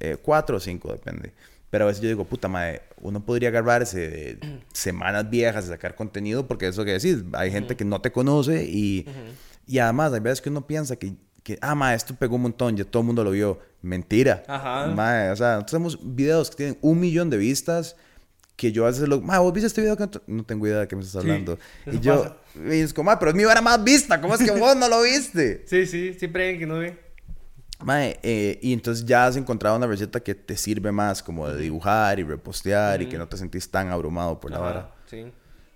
Eh, 0.01 0.17
cuatro 0.21 0.57
o 0.57 0.61
cinco, 0.61 0.93
depende. 0.93 1.33
Pero 1.71 1.85
a 1.85 1.89
veces 1.89 2.03
yo 2.03 2.09
digo, 2.09 2.25
puta 2.25 2.49
madre, 2.49 2.83
uno 3.01 3.25
podría 3.25 3.49
agarrarse 3.49 4.09
de 4.09 4.39
semanas 4.73 5.29
viejas 5.31 5.67
de 5.67 5.73
sacar 5.75 5.95
contenido, 5.95 6.47
porque 6.47 6.69
eso 6.69 6.85
que 6.85 6.93
decís, 6.93 7.19
hay 7.33 7.51
gente 7.51 7.77
que 7.77 7.85
no 7.85 8.01
te 8.01 8.13
conoce 8.13 8.65
y, 8.65 9.07
y 9.67 9.79
además 9.79 10.13
hay 10.13 10.21
veces 10.21 10.41
que 10.41 10.49
uno 10.51 10.67
piensa 10.67 10.97
que, 10.97 11.15
que 11.43 11.59
ah, 11.61 11.75
ma, 11.75 11.95
esto 11.95 12.15
pegó 12.15 12.37
un 12.37 12.43
montón, 12.43 12.77
ya 12.77 12.85
todo 12.85 13.01
el 13.03 13.07
mundo 13.07 13.25
lo 13.25 13.31
vio. 13.33 13.59
Mentira. 13.83 14.43
Ajá. 14.49 14.87
Mae, 14.89 15.31
o 15.31 15.37
sea, 15.37 15.55
nosotros 15.55 15.71
tenemos 15.71 15.99
videos 16.17 16.51
que 16.51 16.57
tienen 16.57 16.79
un 16.83 16.99
millón 17.01 17.31
de 17.31 17.37
vistas 17.37 17.97
que 18.57 18.73
yo 18.73 18.85
a 18.85 18.89
veces 18.89 19.07
lo... 19.07 19.21
Ma, 19.21 19.39
¿vos 19.39 19.53
viste 19.53 19.67
este 19.67 19.83
video? 19.83 19.97
que 19.97 20.09
no- 20.29 20.45
tengo 20.45 20.67
idea 20.67 20.81
de 20.81 20.89
qué 20.89 20.97
me 20.97 21.03
estás 21.03 21.23
Sí, 21.23 21.29
hablando. 21.29 21.59
eso 21.85 21.97
y 21.97 22.01
yo... 22.01 22.23
pasa. 22.23 22.37
Y 22.75 22.81
es 22.81 22.95
como, 22.95 23.11
"Ma, 23.11 23.19
pero 23.19 23.31
es 23.33 23.37
mi 23.37 23.45
vara 23.45 23.61
más 23.61 23.85
vista. 23.85 24.19
¿Cómo 24.21 24.35
es 24.35 24.43
que 24.43 24.51
vos 24.53 24.75
no 24.77 24.89
lo 24.89 25.03
viste? 25.03 25.63
Sí, 25.67 25.85
sí, 25.87 26.15
siempre 26.15 26.45
hay 26.45 26.49
alguien 26.55 26.69
que 26.69 26.75
no 26.75 26.81
ve. 26.81 26.99
Mae, 27.83 28.19
eh, 28.23 28.59
y 28.63 28.73
entonces 28.73 29.05
ya 29.05 29.27
has 29.27 29.37
encontrado 29.37 29.77
una 29.77 29.87
receta 29.87 30.21
que 30.21 30.35
te 30.35 30.57
sirve 30.57 30.93
más 30.93 31.23
como 31.23 31.49
de 31.49 31.61
dibujar 31.61 32.19
y 32.19 32.25
repostear 32.25 33.03
y 33.03 33.07
que 33.07 33.19
no 33.19 33.29
te 33.29 33.37
sentís 33.37 33.71
tan 33.71 33.91
abrumado 33.91 34.41
por 34.41 34.51
la 34.51 34.57
Ajá, 34.57 34.67
vara. 34.67 34.95
Sí. 35.07 35.27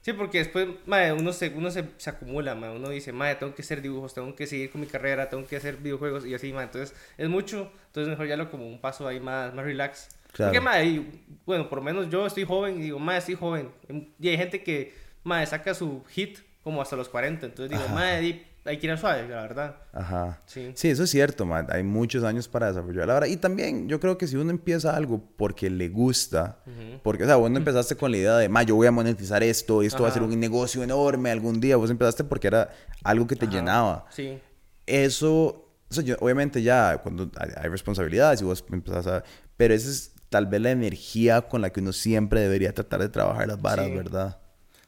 Sí, 0.03 0.15
porque 0.15 0.39
después, 0.39 0.67
mae, 0.87 1.13
uno 1.13 1.33
se, 1.33 1.51
uno 1.51 1.71
se, 1.71 1.85
se 1.99 2.09
acumula, 2.09 2.55
mae. 2.55 2.75
Uno 2.75 2.89
dice, 2.89 3.13
mae, 3.13 3.35
tengo 3.35 3.55
que 3.55 3.61
hacer 3.61 3.83
dibujos, 3.83 4.15
tengo 4.15 4.35
que 4.35 4.47
seguir 4.47 4.71
con 4.71 4.81
mi 4.81 4.87
carrera, 4.87 5.29
tengo 5.29 5.47
que 5.47 5.57
hacer 5.57 5.77
videojuegos 5.77 6.25
y 6.25 6.35
así, 6.35 6.53
mae. 6.55 6.65
Entonces, 6.65 6.97
es 7.19 7.29
mucho. 7.29 7.71
Entonces, 7.89 8.09
mejor 8.09 8.27
ya 8.27 8.37
lo 8.37 8.51
como 8.51 8.67
un 8.67 8.81
paso 8.81 9.07
ahí 9.07 9.21
más, 9.21 9.53
más 9.53 9.65
relax. 9.65 10.09
Claro. 10.33 10.53
Porque, 10.53 10.61
mae, 10.63 10.87
y, 10.87 11.25
bueno, 11.45 11.69
por 11.69 11.79
lo 11.79 11.85
menos 11.85 12.09
yo 12.09 12.27
estoy 12.27 12.45
joven 12.45 12.79
y 12.79 12.85
digo, 12.85 12.99
mae, 12.99 13.19
estoy 13.19 13.35
joven. 13.35 13.71
Y 14.19 14.29
hay 14.29 14.39
gente 14.39 14.63
que, 14.63 14.95
mae, 15.23 15.45
saca 15.47 15.75
su 15.75 16.03
hit 16.09 16.39
como 16.65 16.81
hasta 16.81 16.97
los 16.97 17.11
40. 17.11 17.45
Entonces, 17.45 17.79
digo, 17.79 17.87
mae, 17.95 18.21
di, 18.23 18.43
hay 18.64 18.79
que 18.79 18.87
ir 18.87 18.92
a 18.92 18.96
suave, 18.96 19.27
la 19.29 19.42
verdad. 19.42 19.77
Ajá. 19.92 20.40
Sí. 20.46 20.73
Sí, 20.75 20.88
eso 20.88 21.05
es 21.05 21.11
cierto, 21.11 21.46
man. 21.46 21.66
Hay 21.70 21.83
muchos 21.83 22.23
años 22.25 22.46
para 22.49 22.68
desarrollar 22.68 23.07
la 23.07 23.14
vara. 23.14 23.29
Y 23.29 23.37
también 23.37 23.88
yo 23.88 23.99
creo 24.01 24.18
que 24.18 24.27
si 24.27 24.37
uno 24.37 24.51
empieza 24.51 24.94
algo 24.94 25.23
porque 25.37 25.70
le 25.70 25.88
gusta, 25.88 26.59
porque, 27.03 27.25
o 27.25 27.27
sea, 27.27 27.37
vos 27.37 27.51
no 27.51 27.57
empezaste 27.59 27.96
con 27.96 28.11
la 28.11 28.16
idea 28.18 28.37
de, 28.37 28.49
ma, 28.49 28.62
yo 28.62 28.77
voy 28.77 28.87
a 28.87 28.90
monetizar 28.92 29.42
esto, 29.42 29.83
esto 29.83 30.03
va 30.03 30.09
a 30.11 30.12
ser 30.12 30.23
Ajá. 30.23 30.31
un 30.33 30.38
negocio 30.38 30.83
enorme 30.83 31.31
algún 31.31 31.61
día. 31.61 31.77
Vos 31.77 31.90
empezaste 31.90 32.25
porque 32.25 32.49
era 32.49 32.70
algo 33.05 33.27
que 33.27 33.37
te 33.37 33.46
Ajá. 33.46 33.55
llenaba. 33.55 34.07
Sí. 34.11 34.38
Eso, 34.87 35.68
yo- 36.05 36.16
obviamente 36.20 36.62
ya 36.62 36.99
cuando 37.03 37.31
hay, 37.38 37.51
hay 37.57 37.68
responsabilidades 37.68 38.40
y 38.42 38.44
vos 38.44 38.64
empezás 38.73 39.07
a... 39.07 39.25
Pero 39.57 39.75
esa 39.75 39.88
es 39.90 40.12
tal 40.29 40.46
vez 40.46 40.61
la 40.61 40.70
energía 40.70 41.42
con 41.42 41.61
la 41.61 41.70
que 41.70 41.81
uno 41.81 41.92
siempre 41.92 42.40
debería 42.40 42.73
tratar 42.73 43.01
de 43.01 43.09
trabajar 43.09 43.49
las 43.49 43.61
varas, 43.61 43.87
Sí. 43.87 43.94
¿verdad? 43.94 44.38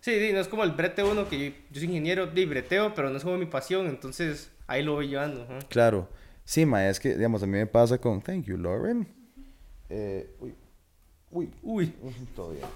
Sí, 0.02 0.18
sí, 0.18 0.32
no 0.32 0.40
es 0.40 0.48
como 0.48 0.64
el 0.64 0.72
brete 0.72 1.02
uno, 1.04 1.28
que 1.28 1.38
yo, 1.50 1.56
yo 1.70 1.80
soy 1.80 1.84
ingeniero 1.84 2.26
de 2.26 2.44
breteo, 2.44 2.92
pero 2.92 3.08
no 3.08 3.16
es 3.16 3.22
como 3.22 3.38
mi 3.38 3.46
pasión, 3.46 3.86
entonces 3.86 4.50
ahí 4.66 4.82
lo 4.82 4.94
voy 4.94 5.06
llevando. 5.08 5.46
Claro. 5.68 6.08
Sí, 6.44 6.66
ma, 6.66 6.88
es 6.88 6.98
que, 6.98 7.14
digamos, 7.14 7.40
a 7.44 7.46
mí 7.46 7.52
me 7.52 7.66
pasa 7.68 7.98
con... 7.98 8.20
Thank 8.20 8.46
you, 8.46 8.58
Lauren. 8.58 9.06
Eh, 9.88 10.28
uy. 10.40 10.54
Uy. 11.30 11.50
Uy, 11.62 11.94
Todo 12.36 12.50
bien. 12.50 12.66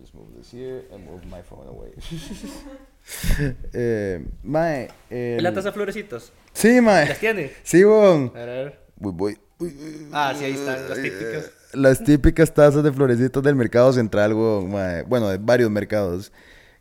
Just 0.00 0.14
move 0.14 0.28
this 0.38 0.52
here 0.54 0.86
and 0.92 1.04
move 1.04 1.22
my 1.26 1.42
phone 1.42 1.68
away. 1.68 1.90
eh, 3.72 4.24
mae. 4.42 4.88
el- 5.10 5.42
¿la 5.42 5.52
taza 5.52 5.68
de 5.68 5.72
florecitas? 5.72 6.32
Sí, 6.52 6.80
mae. 6.80 7.08
¿Las 7.08 7.18
tiene? 7.18 7.52
Sí, 7.62 7.82
bon. 7.84 8.30
A 8.34 8.38
ver, 8.38 8.48
a 8.48 8.52
ver. 8.52 8.80
Uy, 9.00 9.12
voy. 9.14 9.38
Uy, 9.58 9.68
uy, 9.68 10.08
Ah, 10.12 10.32
sí, 10.36 10.44
ahí 10.44 10.52
están, 10.52 10.88
las 10.88 10.96
uy, 10.98 11.04
típicas. 11.10 11.44
eh, 11.44 11.50
Las 11.74 12.02
típicas 12.04 12.54
tazas 12.54 12.82
de 12.82 12.92
florecitos 12.92 13.42
del 13.42 13.54
mercado 13.56 13.92
central, 13.92 14.32
weón, 14.32 14.70
mae. 14.70 15.02
Bueno, 15.02 15.28
de 15.28 15.38
varios 15.38 15.70
mercados. 15.70 16.32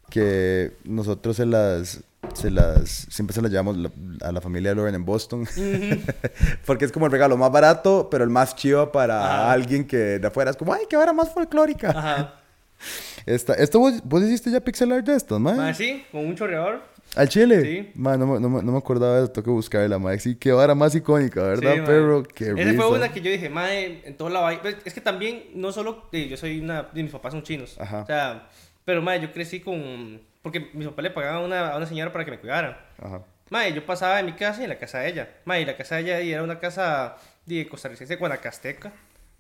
Que 0.10 0.74
nosotros 0.84 1.36
se 1.38 1.46
las. 1.46 2.04
Se 2.34 2.52
las. 2.52 2.90
Siempre 3.10 3.34
se 3.34 3.42
las 3.42 3.50
llevamos 3.52 3.78
la- 3.78 3.92
a 4.22 4.32
la 4.32 4.42
familia 4.42 4.70
de 4.72 4.76
Lauren 4.76 4.96
en 4.96 5.06
Boston. 5.06 5.48
Porque 6.66 6.86
es 6.86 6.92
como 6.92 7.06
el 7.06 7.12
regalo 7.12 7.38
más 7.38 7.52
barato, 7.52 8.08
pero 8.10 8.24
el 8.24 8.30
más 8.30 8.56
chido 8.56 8.92
para 8.92 9.24
Ajá. 9.26 9.52
alguien 9.52 9.86
que 9.88 9.98
de 10.20 10.28
afuera 10.28 10.52
es 10.52 10.58
como, 10.58 10.74
ay, 10.74 10.84
qué 10.90 10.96
vara 10.98 11.14
más 11.14 11.34
folclórica. 11.34 11.90
Ajá. 11.92 12.36
Esta, 13.26 13.54
¿Esto 13.56 13.80
vos, 13.80 13.94
vos 14.04 14.24
hiciste 14.24 14.50
ya 14.52 14.62
pixel 14.62 14.92
art 14.92 15.06
de 15.06 15.16
estos, 15.16 15.40
mae? 15.40 15.60
Ah, 15.60 15.74
sí, 15.74 16.04
con 16.12 16.26
un 16.26 16.36
chorreador. 16.36 16.82
¿Al 17.16 17.28
chile? 17.28 17.62
Sí. 17.62 17.92
Ma, 17.96 18.16
no, 18.18 18.26
me- 18.28 18.40
no, 18.40 18.62
no 18.62 18.72
me 18.72 18.78
acordaba 18.78 19.16
de 19.18 19.24
eso, 19.24 19.32
tengo 19.32 19.46
que 19.46 19.52
buscarla, 19.52 19.98
ma. 20.00 20.18
Sí, 20.18 20.36
qué 20.36 20.52
vara 20.52 20.76
más 20.76 20.94
icónica, 20.96 21.42
¿verdad, 21.42 21.74
Sí, 21.76 21.82
perro? 21.82 22.24
Qué 22.24 22.54
Esa 22.56 22.74
fue 22.74 22.90
una 22.92 23.12
que 23.12 23.20
yo 23.22 23.32
dije, 23.32 23.50
madre, 23.50 24.02
en 24.06 24.16
hay... 24.38 24.58
pues, 24.58 24.78
Es 24.86 24.94
que 24.94 25.02
también, 25.02 25.46
no 25.56 25.72
solo... 25.72 26.08
eh, 26.12 26.28
yo 26.30 26.38
soy 26.38 26.60
una... 26.60 26.84
de 26.84 27.04
mis 27.04 27.12
papás 27.12 27.34
son 27.34 27.44
chinos. 27.44 27.76
Ajá. 27.80 28.02
O 28.02 28.06
sea, 28.06 28.48
pero, 28.86 29.02
madre, 29.02 29.22
yo 29.22 29.32
crecí 29.32 29.60
con... 29.60 30.22
Porque 30.42 30.70
mis 30.74 30.88
papás 30.88 31.04
le 31.04 31.10
pagaban 31.12 31.42
a 31.42 31.46
una, 31.46 31.70
a 31.72 31.78
una 31.78 31.86
señora 31.86 32.12
para 32.14 32.24
que 32.26 32.32
me 32.32 32.40
cuidara. 32.40 32.86
Ajá. 32.98 33.22
Madre, 33.50 33.74
yo 33.74 33.86
pasaba 33.86 34.20
en 34.20 34.28
mi 34.28 34.34
casa 34.34 34.62
y 34.62 34.64
en 34.64 34.70
la 34.70 34.78
casa 34.80 35.00
de 35.00 35.10
ella. 35.10 35.30
Madre, 35.46 35.66
la 35.66 35.76
casa 35.76 35.96
de 35.96 36.02
ella 36.02 36.20
era 36.20 36.44
una 36.44 36.60
casa 36.60 37.18
de 37.46 37.68
costarricense, 37.68 38.16
guanacasteca. 38.16 38.94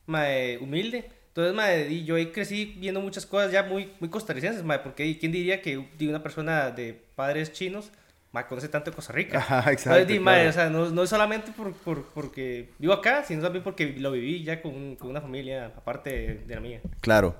Madre, 0.07 0.57
humilde. 0.57 1.09
Entonces, 1.27 1.53
madre, 1.53 1.87
y 1.89 2.03
yo 2.05 2.15
ahí 2.15 2.27
crecí 2.31 2.75
viendo 2.79 2.99
muchas 3.01 3.25
cosas 3.25 3.51
ya 3.51 3.63
muy, 3.63 3.93
muy 3.99 4.09
costarricenses, 4.09 4.63
madre, 4.63 4.81
porque 4.83 5.05
¿y 5.05 5.15
¿quién 5.19 5.31
diría 5.31 5.61
que 5.61 5.85
de 5.97 6.09
una 6.09 6.21
persona 6.23 6.71
de 6.71 6.99
padres 7.15 7.53
chinos, 7.53 7.91
madre, 8.31 8.47
conoce 8.49 8.67
tanto 8.67 8.89
de 8.89 8.95
Costa 8.95 9.13
Rica? 9.13 9.37
Ajá, 9.37 9.71
exacto, 9.71 9.99
Entonces, 9.99 10.21
madre, 10.21 10.41
claro. 10.41 10.49
o 10.49 10.53
sea, 10.53 10.69
no, 10.71 10.89
no 10.89 11.03
es 11.03 11.09
solamente 11.09 11.51
por, 11.51 11.71
por- 11.73 12.03
porque 12.07 12.71
vivo 12.79 12.93
acá, 12.93 13.23
sino 13.23 13.43
también 13.43 13.63
porque 13.63 13.93
lo 13.99 14.11
viví 14.11 14.43
ya 14.43 14.59
con, 14.61 14.95
con 14.95 15.11
una 15.11 15.21
familia 15.21 15.67
aparte 15.67 16.09
de, 16.09 16.35
de 16.45 16.55
la 16.55 16.61
mía. 16.61 16.81
Claro. 16.99 17.35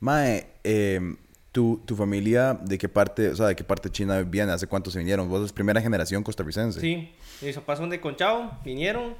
Mae, 0.00 0.46
eh, 0.64 1.00
¿tu, 1.58 1.82
tu 1.84 1.96
familia 1.96 2.54
de 2.62 2.78
qué 2.78 2.88
parte, 2.88 3.30
o 3.30 3.34
sea, 3.34 3.46
de 3.48 3.56
qué 3.56 3.64
parte 3.64 3.90
china 3.90 4.20
viene? 4.22 4.52
¿Hace 4.52 4.68
cuánto 4.68 4.92
se 4.92 5.00
vinieron? 5.00 5.28
Vos 5.28 5.40
sos 5.40 5.52
primera 5.52 5.80
generación 5.80 6.22
costarricense. 6.22 6.78
Sí, 6.80 7.10
mis 7.42 7.56
papás 7.56 7.78
son 7.80 7.90
de 7.90 8.00
Conchao, 8.00 8.52
vinieron, 8.64 9.14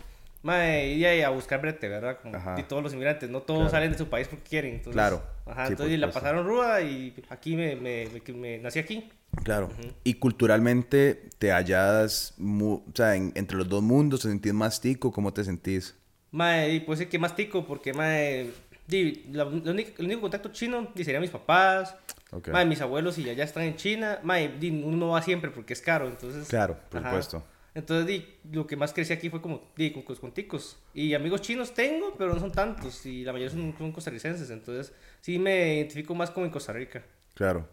madre, 0.45 0.95
y 0.95 1.05
ahí 1.05 1.23
a 1.23 1.31
buscar 1.31 1.61
brete, 1.61 1.89
¿verdad? 1.89 2.19
Como 2.23 2.39
de 2.55 2.63
todos 2.63 2.81
los 2.81 2.93
inmigrantes, 2.93 3.29
no 3.29 3.41
todos 3.41 3.63
Claro. 3.63 3.71
salen 3.73 3.91
de 3.91 3.99
su 3.99 4.09
país 4.09 4.29
porque 4.29 4.45
quieren. 4.49 4.75
Entonces, 4.75 4.93
Claro. 4.93 5.21
Ajá, 5.47 5.67
Sí, 5.67 5.73
entonces 5.73 5.99
la 5.99 6.13
pasaron 6.13 6.47
ruda 6.47 6.81
y 6.81 7.13
aquí 7.29 7.57
me, 7.57 7.75
me, 7.75 8.07
me- 8.25 8.33
me- 8.35 8.59
nací 8.59 8.79
aquí. 8.79 9.09
Claro. 9.43 9.69
Y 10.05 10.15
culturalmente 10.15 11.29
te 11.39 11.51
hallas, 11.51 12.35
o 12.39 12.83
sea, 12.95 13.17
en- 13.17 13.33
entre 13.35 13.57
los 13.59 13.69
dos 13.69 13.83
mundos, 13.83 14.21
¿te 14.21 14.29
sentís 14.29 14.55
más 14.55 14.81
tico? 14.81 15.11
¿Cómo 15.11 15.33
te 15.33 15.43
sentís? 15.43 15.97
Mae, 16.31 16.73
y 16.75 16.81
puede 16.81 16.99
ser 16.99 17.09
que 17.09 17.19
más 17.19 17.35
tico 17.35 17.67
porque, 17.67 17.93
mae, 17.93 18.51
di, 18.87 19.25
la, 19.33 19.45
la 19.45 19.73
única- 19.73 19.93
el 19.99 20.05
único 20.07 20.21
contacto 20.21 20.51
chino 20.51 20.89
di, 20.95 21.03
sería 21.05 21.21
mis 21.21 21.31
papás, 21.31 21.95
Ok. 22.31 22.49
mae, 22.49 22.67
mis 22.67 22.81
abuelos 22.81 23.19
y 23.19 23.25
ya, 23.25 23.33
ya 23.33 23.45
están 23.45 23.65
en 23.65 23.77
China, 23.77 24.21
mae, 24.23 24.59
uno 24.85 24.97
no 24.97 25.09
va 25.11 25.23
siempre 25.23 25.51
porque 25.51 25.73
es 25.73 25.81
caro, 25.81 26.07
entonces... 26.07 26.47
Claro, 26.49 26.79
por 26.91 27.01
Ajá. 27.01 27.11
supuesto. 27.11 27.45
Entonces, 27.75 28.07
di, 28.07 28.27
lo 28.53 28.67
que 28.67 28.77
más 28.77 28.93
crecí 28.93 29.13
aquí 29.13 29.31
fue 29.31 29.41
como, 29.41 29.71
di, 29.77 29.93
con, 29.93 30.33
ticos. 30.33 30.79
Y 30.93 31.15
amigos 31.15 31.43
chinos 31.43 31.73
tengo, 31.73 32.15
pero 32.19 32.35
no 32.35 32.41
son 32.41 32.53
tantos, 32.53 33.07
y 33.07 33.25
la 33.25 33.33
mayoría 33.33 33.55
son, 33.55 33.75
son 33.79 33.93
costarricenses, 33.93 34.51
entonces 34.51 34.93
sí 35.21 35.39
me 35.39 35.77
identifico 35.77 36.15
más 36.15 36.31
como 36.31 36.45
en 36.45 36.53
Costa 36.53 36.73
Rica. 36.73 37.03
Claro. 37.35 37.69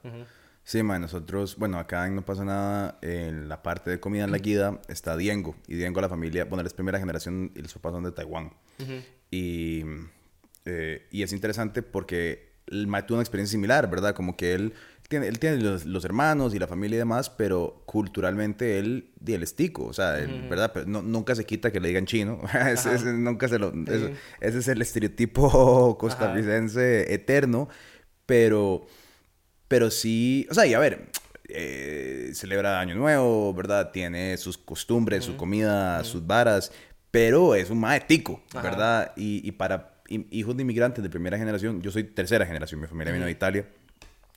Sí, 0.63 0.81
nosotros, 0.81 1.57
bueno, 1.57 1.77
acá 1.77 2.07
en 2.07 2.15
No 2.15 2.25
Pasa 2.25 2.43
Nada, 2.43 2.97
en 3.01 3.49
la 3.49 3.61
parte 3.61 3.91
de 3.91 3.99
comida 3.99 4.23
en 4.23 4.31
la 4.31 4.39
guida, 4.39 4.81
está 4.87 5.15
Diengo. 5.15 5.55
Y 5.67 5.75
Diengo, 5.75 6.01
la 6.01 6.09
familia, 6.09 6.45
bueno, 6.45 6.61
él 6.61 6.67
es 6.67 6.73
primera 6.73 6.99
generación 6.99 7.51
y 7.55 7.61
los 7.61 7.73
papás 7.73 7.93
son 7.93 8.03
de 8.03 8.11
Taiwán. 8.11 8.51
Y, 9.29 9.83
eh, 10.65 11.07
y 11.11 11.21
es 11.21 11.33
interesante 11.33 11.83
porque 11.83 12.44
el 12.67 12.87
tuvo 13.05 13.15
una 13.17 13.21
experiencia 13.23 13.51
similar, 13.53 13.89
¿verdad? 13.89 14.13
Como 14.15 14.35
que 14.37 14.53
él 14.53 14.73
tiene, 15.07 15.27
él 15.27 15.37
tiene 15.37 15.57
los, 15.57 15.85
los 15.85 16.03
hermanos 16.03 16.55
y 16.55 16.59
la 16.59 16.67
familia 16.67 16.95
y 16.95 16.99
demás, 16.99 17.29
pero 17.29 17.83
culturalmente 17.85 18.79
él, 18.79 19.11
di, 19.19 19.33
él 19.35 19.43
es 19.43 19.55
tico, 19.55 19.85
o 19.85 19.93
sea, 19.93 20.17
él, 20.19 20.47
¿verdad? 20.49 20.71
Pero 20.73 20.87
no- 20.87 21.03
nunca 21.03 21.35
se 21.35 21.45
quita 21.45 21.71
que 21.71 21.79
le 21.79 21.89
digan 21.89 22.05
chino. 22.07 22.39
nunca 23.13 23.47
se 23.47 23.59
lo, 23.59 23.71
eso- 23.87 24.09
ese 24.41 24.57
es 24.59 24.67
el 24.67 24.81
estereotipo 24.81 25.95
costarricense 25.99 27.13
eterno, 27.13 27.69
pero, 28.25 28.87
pero 29.67 29.91
sí, 29.91 30.47
o 30.49 30.53
sea, 30.55 30.65
y 30.65 30.73
a 30.73 30.79
ver, 30.79 31.11
eh, 31.49 32.31
celebra 32.33 32.79
Año 32.79 32.95
Nuevo, 32.95 33.53
¿verdad? 33.53 33.91
Tiene 33.91 34.37
sus 34.37 34.57
costumbres, 34.57 35.23
su 35.25 35.37
comida, 35.37 36.03
sus 36.03 36.25
varas, 36.25 36.71
pero 37.11 37.53
es 37.55 37.69
un 37.69 37.79
mae 37.79 38.01
tico, 38.01 38.41
Ajá. 38.53 38.61
¿verdad? 38.61 39.11
Y, 39.15 39.47
y 39.47 39.51
para 39.51 39.94
hijos 40.07 40.55
de 40.55 40.61
inmigrantes 40.63 41.03
de 41.03 41.09
primera 41.09 41.37
generación, 41.37 41.81
yo 41.81 41.91
soy 41.91 42.03
tercera 42.03 42.45
generación, 42.45 42.79
mi 42.81 42.87
familia 42.87 43.13
vino 43.13 43.25
de 43.25 43.31
Italia, 43.31 43.65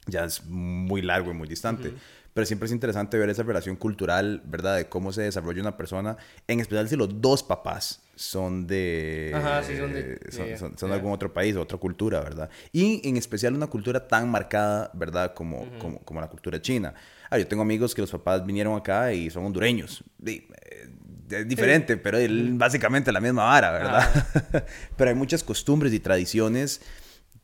ya 0.06 0.24
es 0.24 0.44
muy 0.46 1.02
largo 1.02 1.30
y 1.30 1.34
muy 1.34 1.48
distante. 1.48 1.92
Pero 2.34 2.46
siempre 2.46 2.66
es 2.66 2.72
interesante 2.72 3.18
ver 3.18 3.30
esa 3.30 3.42
relación 3.42 3.74
cultural, 3.74 4.42
¿verdad? 4.44 4.76
De 4.76 4.88
cómo 4.88 5.12
se 5.12 5.22
desarrolla 5.22 5.60
una 5.60 5.76
persona, 5.76 6.16
en 6.46 6.60
especial 6.60 6.88
si 6.88 6.94
los 6.94 7.20
dos 7.20 7.42
papás 7.42 8.00
son 8.14 8.66
de... 8.68 9.32
Ajá, 9.34 9.62
sí, 9.62 9.76
son 9.76 9.92
de- 9.92 10.20
son, 10.30 10.46
de- 10.46 10.56
son- 10.56 10.78
son 10.78 10.88
de 10.90 10.94
de- 10.94 11.00
algún 11.00 11.12
otro 11.12 11.32
país, 11.32 11.56
otra 11.56 11.78
cultura, 11.78 12.20
¿verdad? 12.20 12.48
Y 12.72 13.06
en 13.08 13.16
especial 13.16 13.54
una 13.54 13.66
cultura 13.66 14.06
tan 14.06 14.30
marcada, 14.30 14.90
¿verdad? 14.94 15.34
Como, 15.34 15.66
como, 15.78 15.98
como 16.00 16.20
la 16.20 16.28
cultura 16.28 16.62
china. 16.62 16.94
Ah, 17.28 17.38
yo 17.38 17.46
tengo 17.48 17.62
amigos 17.62 17.92
que 17.94 18.02
los 18.02 18.10
papás 18.10 18.46
vinieron 18.46 18.76
acá 18.76 19.12
y 19.12 19.30
son 19.30 19.44
hondureños. 19.44 20.04
Di- 20.18 20.46
eh, 20.70 20.88
Es 21.30 21.46
diferente, 21.48 21.96
pero 21.96 22.18
el- 22.18 22.54
básicamente 22.54 23.12
la 23.12 23.20
misma 23.20 23.44
vara, 23.44 23.70
¿verdad? 23.72 24.26
pero 24.96 25.10
hay 25.10 25.16
muchas 25.16 25.42
costumbres 25.42 25.92
y 25.92 26.00
tradiciones 26.00 26.80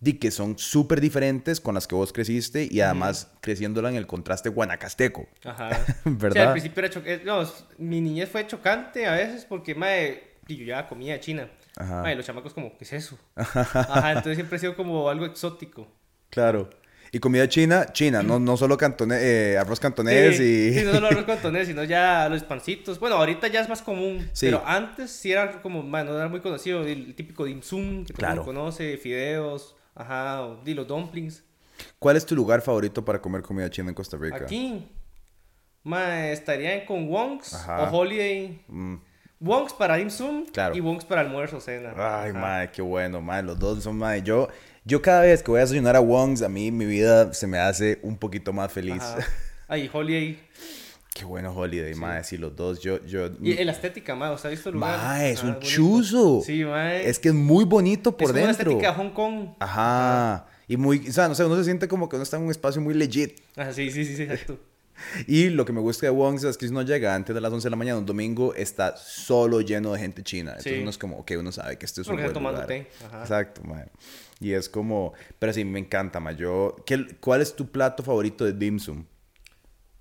di 0.01 0.14
que 0.18 0.31
son 0.31 0.59
súper 0.59 1.01
diferentes 1.01 1.61
con 1.61 1.75
las 1.75 1.87
que 1.87 1.94
vos 1.94 2.12
creciste 2.12 2.68
y 2.70 2.81
además 2.83 3.31
creciéndola 3.40 3.88
en 3.88 3.97
el 3.97 4.07
contraste 4.07 4.51
guanacasteco. 4.51 5.27
Ajá. 5.44 5.70
¿Verdad? 6.05 6.33
Sí, 6.35 6.38
al 6.40 6.53
principio 6.53 6.81
era 6.81 6.90
chocante. 6.90 7.25
No, 7.25 7.42
mi 7.79 8.01
niñez 8.03 8.29
fue 8.29 8.47
chocante 8.47 9.07
a 9.07 9.12
veces 9.12 9.47
porque, 9.47 9.73
y 10.47 10.57
yo 10.57 10.64
ya 10.66 10.87
comía 10.88 11.18
china. 11.20 11.49
Ajá. 11.77 12.03
Mae, 12.03 12.14
los 12.16 12.27
chamacos 12.27 12.53
como, 12.53 12.77
¿qué 12.77 12.85
es 12.85 12.92
eso? 12.92 13.18
Ajá, 13.37 14.11
entonces 14.11 14.37
siempre 14.37 14.57
ha 14.57 14.59
sido 14.61 14.77
como 14.77 15.09
algo 15.09 15.25
exótico. 15.25 15.88
Claro. 16.31 16.68
Y 17.14 17.20
comida 17.20 17.48
china, 17.48 17.87
china, 17.92 18.24
no, 18.24 18.40
no 18.40 18.57
solo 18.57 18.77
cantone- 18.77 19.18
eh, 19.20 19.57
arroz 19.57 19.79
cantonés 19.79 20.37
sí, 20.37 20.42
y... 20.72 20.79
sí, 20.81 20.85
no 20.85 20.92
solo 20.92 21.07
arroz 21.12 21.24
cantonés, 21.24 21.68
sino 21.68 21.85
ya 21.85 22.29
los 22.29 22.42
pancitos. 22.42 22.98
Bueno, 22.98 23.14
ahorita 23.16 23.46
ya 23.46 23.61
es 23.61 23.68
más 23.68 23.83
común. 23.83 24.29
Sí. 24.33 24.46
Pero 24.46 24.64
antes 24.66 25.12
sí 25.12 25.31
era 25.31 25.62
como, 25.62 25.85
mae, 25.85 26.05
no 26.05 26.16
era 26.18 26.27
muy 26.29 26.40
conocido. 26.40 26.83
El 26.85 27.14
típico 27.14 27.44
dim 27.44 27.62
sum, 27.62 28.05
que 28.05 28.12
todo 28.12 28.18
Claro. 28.18 28.42
mundo 28.44 28.61
conoce, 28.61 28.96
fideos, 28.96 29.77
ajá, 29.94 30.42
o 30.42 30.57
di, 30.64 30.74
los 30.74 30.88
dumplings. 30.88 31.44
¿Cuál 32.00 32.16
es 32.16 32.27
tu 32.27 32.35
lugar 32.35 32.61
favorito 32.62 33.05
para 33.05 33.20
comer 33.20 33.42
comida 33.42 33.70
china 33.70 33.90
en 33.90 33.94
Costa 33.94 34.16
Rica? 34.16 34.37
Aquí, 34.38 34.88
mae, 35.85 36.33
estarían 36.33 36.85
con 36.85 37.09
Wongs 37.09 37.55
Ajá. 37.55 37.83
o 37.85 37.96
Holiday. 37.96 38.61
Mm. 38.66 38.96
Wongs 39.40 39.72
para 39.74 39.96
dim 39.96 40.11
sum 40.11 40.46
Claro. 40.46 40.74
y 40.74 40.81
Wongs 40.81 41.05
para 41.05 41.20
almuerzo, 41.20 41.61
cena. 41.61 41.92
Ay, 41.96 42.33
madre, 42.33 42.70
qué 42.72 42.83
bueno, 42.83 43.20
madre. 43.20 43.42
Los 43.44 43.59
dos 43.59 43.83
son, 43.85 43.98
madre. 43.98 44.22
Yo, 44.22 44.48
yo 44.85 45.01
cada 45.03 45.23
vez 45.23 45.42
que 45.42 45.51
voy 45.51 45.59
a 45.59 45.62
desayunar 45.62 45.97
a 45.97 46.01
Wong's, 46.01 46.42
a 46.42 46.49
mí 46.49 46.70
mi 46.70 46.85
vida 46.87 47.33
se 47.35 47.47
me 47.47 47.59
hace 47.59 47.99
un 48.03 48.16
poquito 48.18 48.53
más 48.53 48.73
feliz. 48.73 49.03
Ajá. 49.03 49.18
Ay, 49.68 49.88
Holiday. 49.92 50.38
qué 51.14 51.25
bueno 51.25 51.53
Holiday, 51.55 51.94
madre. 51.94 52.25
Sí, 52.25 52.37
los 52.37 52.55
dos. 52.55 52.81
Yo, 52.81 53.03
yo... 53.07 53.31
Y 53.40 53.55
la 53.64 53.73
estética, 53.73 54.14
mae, 54.14 54.31
o 54.31 54.37
sea, 54.38 54.51
¿has 54.51 54.57
visto 54.57 54.68
el 54.68 54.75
lugar? 54.75 54.99
Mae, 54.99 55.31
es 55.31 55.42
Ah, 55.42 55.47
un 55.47 55.61
chuzo. 55.61 56.42
Sí, 56.44 56.64
mae. 56.64 57.09
Es 57.09 57.18
que 57.18 57.29
es 57.29 57.35
muy 57.35 57.64
bonito 57.64 58.16
por 58.16 58.25
es 58.27 58.33
como 58.33 58.44
una 58.44 58.53
dentro. 58.53 58.70
estética 58.73 58.92
de 58.92 58.97
Hong 58.99 59.11
Kong. 59.14 59.49
Ajá. 59.61 60.47
Y 60.68 60.77
muy, 60.77 61.09
o 61.09 61.12
sea, 61.12 61.29
no 61.29 61.35
sé, 61.35 61.44
uno 61.44 61.57
se 61.57 61.64
siente 61.64 61.88
como 61.88 62.09
que 62.09 62.16
uno 62.16 62.23
está 62.23 62.37
en 62.37 62.42
un 62.44 62.51
espacio 62.51 62.81
muy 62.81 62.94
legit. 62.94 63.40
Ajá, 63.57 63.73
sí, 63.73 63.90
sí, 63.90 64.05
sí, 64.05 64.16
sí, 64.16 64.23
exacto. 64.25 64.59
Y 65.27 65.49
lo 65.51 65.64
que 65.64 65.73
me 65.73 65.81
gusta 65.81 66.07
de 66.07 66.11
Wongs 66.11 66.44
es 66.44 66.57
que 66.57 66.66
si 66.66 66.70
uno 66.70 66.83
llega 66.83 67.16
antes 67.16 67.35
de 67.35 67.40
las 67.40 67.53
11 67.53 67.66
de 67.66 67.70
la 67.70 67.77
mañana 67.77 67.99
un 67.99 68.07
domingo, 68.07 68.55
está 68.55 68.97
solo 68.97 69.61
lleno 69.61 69.92
de 69.92 69.99
gente 69.99 70.23
china. 70.23 70.51
Entonces 70.53 70.73
Sí. 70.75 70.81
uno 70.81 70.90
es 70.90 70.99
como, 70.99 71.16
ok, 71.18 71.33
uno 71.37 71.51
sabe 71.51 71.77
que 71.77 71.85
este 71.85 72.03
es 72.03 72.07
un 72.07 72.12
Porque 72.12 72.23
buen 72.23 72.31
está 72.31 72.35
tomando 72.35 72.62
lugar. 72.62 72.68
té, 72.68 72.87
ajá. 73.05 73.20
Exacto, 73.23 73.62
mae. 73.64 73.87
Y 74.40 74.53
es 74.53 74.68
como, 74.68 75.12
pero 75.38 75.53
sí, 75.53 75.64
me 75.64 75.79
encanta, 75.79 76.20
mae. 76.20 76.37
Yo, 76.37 76.77
¿qué- 76.87 77.16
¿cuál 77.20 77.40
es 77.40 77.55
tu 77.57 77.68
plato 77.70 78.03
favorito 78.03 78.44
de 78.44 78.53
dim 78.53 78.79
sum? 78.79 79.05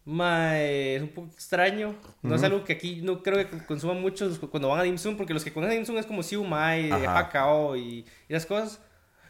Mae, 0.06 0.96
es 0.98 1.02
un 1.02 1.10
poco 1.10 1.28
extraño. 1.34 1.96
No 2.22 2.36
es 2.36 2.44
algo 2.44 2.66
que 2.66 2.74
aquí 2.74 3.00
no 3.02 3.24
creo 3.24 3.38
que 3.50 3.66
consuman 3.66 4.02
muchos 4.02 4.38
cuando 4.40 4.68
van 4.68 4.82
a 4.82 4.84
Dim 4.84 4.98
Sum, 4.98 5.16
porque 5.16 5.34
los 5.34 5.46
que 5.46 5.54
conocen 5.54 5.78
Dim 5.78 5.86
Sum 5.86 5.98
es 5.98 6.06
como 6.06 6.22
Siu 6.24 6.44
Mai, 6.44 6.92
Ajá. 6.92 7.20
Hakao 7.20 7.78
y, 7.78 8.06
y 8.28 8.34
esas 8.34 8.46
cosas. 8.46 8.82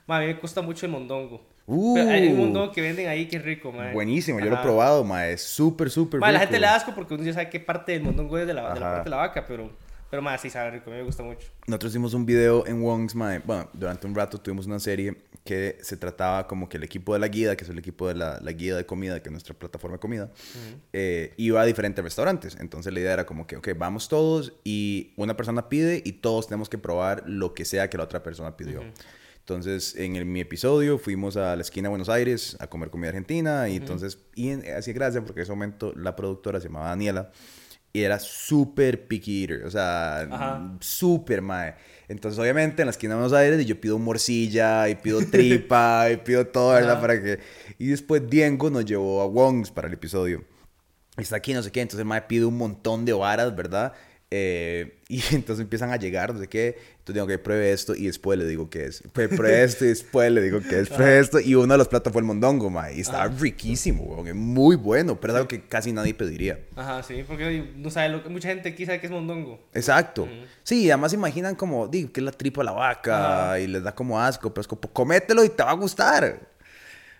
Mae, 0.07 0.23
a 0.23 0.27
mí 0.27 0.33
me 0.33 0.39
gusta 0.39 0.63
mucho 0.63 0.87
el 0.87 0.91
mondongo. 0.91 1.45
Uh. 1.67 1.93
Pero 1.93 2.09
hay 2.09 2.27
un 2.27 2.37
mondongo 2.39 2.71
que 2.71 2.81
venden 2.81 3.07
ahí 3.07 3.27
que 3.27 3.37
es 3.37 3.43
rico, 3.45 3.71
mae. 3.71 3.93
Buenísimo, 3.93 4.39
yo 4.39 4.45
lo 4.45 4.51
he 4.51 4.55
Ajá. 4.55 4.63
probado, 4.63 5.03
mae. 5.03 5.33
Es 5.33 5.43
súper, 5.43 5.91
súper 5.91 6.19
Mae, 6.19 6.31
la 6.33 6.39
rico. 6.39 6.47
gente 6.49 6.59
le 6.59 6.65
da 6.67 6.75
asco 6.75 6.95
porque 6.95 7.13
uno 7.13 7.23
ya 7.23 7.33
sabe 7.33 7.49
qué 7.51 7.59
parte 7.59 7.91
del 7.91 8.01
mondongo 8.01 8.37
es 8.39 8.47
de 8.47 8.53
la, 8.55 8.73
de 8.73 8.79
la 8.79 8.85
Ajá. 8.87 8.95
parte 8.95 9.03
de 9.05 9.09
la 9.11 9.17
vaca, 9.17 9.45
pero, 9.47 9.69
pero 10.13 10.21
mae, 10.21 10.37
sí 10.37 10.47
sabe 10.51 10.69
rico, 10.69 10.91
a 10.91 10.93
mí 10.93 10.99
me 10.99 11.03
gusta 11.05 11.23
mucho. 11.23 11.47
Nosotros 11.65 11.91
hicimos 11.91 12.13
un 12.13 12.23
video 12.23 12.67
en 12.67 12.83
Wongs, 12.83 13.15
mae. 13.15 13.39
Bueno, 13.39 13.67
durante 13.73 14.05
un 14.05 14.13
rato 14.13 14.39
tuvimos 14.39 14.67
una 14.67 14.77
serie 14.79 15.23
que 15.43 15.79
se 15.81 15.97
trataba 15.97 16.45
como 16.45 16.69
que 16.69 16.77
el 16.77 16.83
equipo 16.83 17.13
de 17.15 17.19
la 17.19 17.27
guía, 17.27 17.55
que 17.55 17.63
es 17.63 17.69
el 17.71 17.79
equipo 17.79 18.07
de 18.07 18.13
la, 18.13 18.39
la 18.39 18.51
guía 18.51 18.75
de 18.75 18.85
comida, 18.85 19.23
que 19.23 19.29
es 19.29 19.31
nuestra 19.31 19.55
plataforma 19.55 19.95
de 19.97 19.99
comida, 19.99 20.29
eh, 20.93 21.33
iba 21.37 21.59
a 21.61 21.65
diferentes 21.65 22.03
restaurantes. 22.03 22.55
Entonces 22.59 22.93
la 22.93 22.99
idea 22.99 23.13
era 23.13 23.25
como 23.25 23.47
que, 23.47 23.55
ok, 23.57 23.69
vamos 23.75 24.07
todos 24.07 24.53
y 24.63 25.13
una 25.17 25.35
persona 25.35 25.67
pide 25.67 26.03
y 26.05 26.11
todos 26.11 26.45
tenemos 26.45 26.69
que 26.69 26.77
probar 26.77 27.23
lo 27.25 27.55
que 27.55 27.65
sea 27.65 27.89
que 27.89 27.97
la 27.97 28.03
otra 28.03 28.21
persona 28.21 28.55
pidió. 28.55 28.83
Entonces, 29.39 29.95
en 29.95 30.15
el- 30.15 30.25
mi 30.25 30.41
episodio 30.41 30.99
fuimos 30.99 31.37
a 31.37 31.55
la 31.55 31.61
esquina 31.63 31.87
de 31.87 31.89
Buenos 31.89 32.09
Aires 32.09 32.55
a 32.59 32.67
comer 32.67 32.91
comida 32.91 33.09
argentina 33.09 33.67
y 33.67 33.77
entonces, 33.77 34.19
y 34.35 34.49
en- 34.49 34.63
hacía 34.77 34.93
gracia 34.93 35.21
porque 35.25 35.39
en 35.39 35.43
ese 35.45 35.51
momento 35.51 35.91
la 35.95 36.15
productora 36.15 36.59
se 36.61 36.67
llamaba 36.67 36.89
Daniela 36.89 37.31
y 37.95 38.01
era 38.01 38.17
súper 38.19 39.07
picky 39.07 39.43
eater, 39.43 39.65
o 39.65 39.69
sea, 39.69 40.27
súper 40.79 41.43
mae. 41.43 41.75
Entonces, 42.07 42.39
obviamente, 42.39 42.81
en 42.81 42.87
la 42.87 42.91
esquina 42.91 43.13
de 43.13 43.21
Buenos 43.21 43.37
Aires 43.37 43.63
yo 43.67 43.79
pido 43.79 43.99
morcilla 43.99 44.89
y 44.89 44.95
pido 44.95 45.19
tripa 45.31 46.09
y 46.11 46.17
pido 46.17 46.47
todo, 46.47 46.73
¿verdad? 46.73 46.93
Ajá. 46.93 47.01
Para 47.01 47.21
que... 47.21 47.39
Y 47.77 47.87
después 47.87 48.27
Diego 48.27 48.71
nos 48.71 48.83
llevó 48.83 49.21
a 49.21 49.27
Wongs 49.27 49.69
para 49.69 49.87
el 49.87 49.93
episodio. 49.93 50.43
Y 51.17 51.21
está 51.21 51.35
aquí, 51.35 51.53
no 51.53 51.61
sé 51.61 51.71
qué. 51.71 51.81
Entonces 51.81 51.99
el 51.99 52.05
mae 52.05 52.23
pide 52.23 52.45
un 52.45 52.57
montón 52.57 53.05
de 53.05 53.13
varas, 53.13 53.55
¿verdad? 53.55 53.93
Eh, 54.35 54.97
y 55.09 55.21
entonces 55.35 55.61
empiezan 55.61 55.91
a 55.91 55.97
llegar, 55.97 56.33
no 56.33 56.39
sé 56.39 56.47
qué. 56.47 56.75
Entonces 56.89 57.13
digo 57.13 57.27
que 57.27 57.37
pruebe 57.37 57.71
esto 57.71 57.93
y 57.93 58.07
después 58.07 58.39
le 58.39 58.47
digo 58.47 58.67
qué 58.67 58.85
es. 58.85 59.03
Pruebe, 59.13 59.63
esto 59.63 59.85
y 59.85 59.89
después 59.89 60.31
le 60.31 60.41
digo 60.41 60.59
qué 60.67 60.79
es. 60.79 60.89
Pruebe 60.89 61.19
esto. 61.19 61.39
Y 61.39 61.53
uno 61.53 61.75
de 61.75 61.77
los 61.77 61.87
platos 61.87 62.11
fue 62.11 62.21
el 62.21 62.25
mondongo, 62.25 62.71
mae. 62.71 62.95
Y 62.95 63.01
estaba 63.01 63.27
riquísimo, 63.27 64.05
weón. 64.05 64.27
Es 64.27 64.33
muy 64.33 64.75
bueno, 64.75 65.19
pero 65.21 65.33
es 65.33 65.37
algo 65.37 65.47
que 65.47 65.61
casi 65.61 65.91
nadie 65.91 66.15
pediría. 66.15 66.59
Ajá, 66.75 67.03
sí, 67.03 67.23
porque 67.27 67.73
no 67.75 67.91
sabe 67.91 68.09
lo 68.09 68.23
que 68.23 68.29
mucha 68.29 68.47
gente 68.47 68.69
aquí 68.69 68.87
sabe 68.87 68.99
que 68.99 69.05
es 69.05 69.11
mondongo. 69.11 69.59
Exacto. 69.75 70.27
Sí, 70.63 70.89
además 70.89 71.13
imaginan 71.13 71.53
como, 71.53 71.87
digo, 71.87 72.11
que 72.11 72.19
es 72.21 72.25
la 72.25 72.31
tripa 72.31 72.61
de 72.61 72.65
la 72.65 72.71
vaca 72.71 73.45
Ajá. 73.45 73.59
y 73.59 73.67
les 73.67 73.83
da 73.83 73.93
como 73.93 74.19
asco, 74.19 74.51
pero 74.51 74.61
es 74.61 74.67
como, 74.67 74.81
comételo 74.81 75.43
y 75.43 75.49
te 75.49 75.61
va 75.61 75.69
a 75.69 75.75
gustar. 75.75 76.39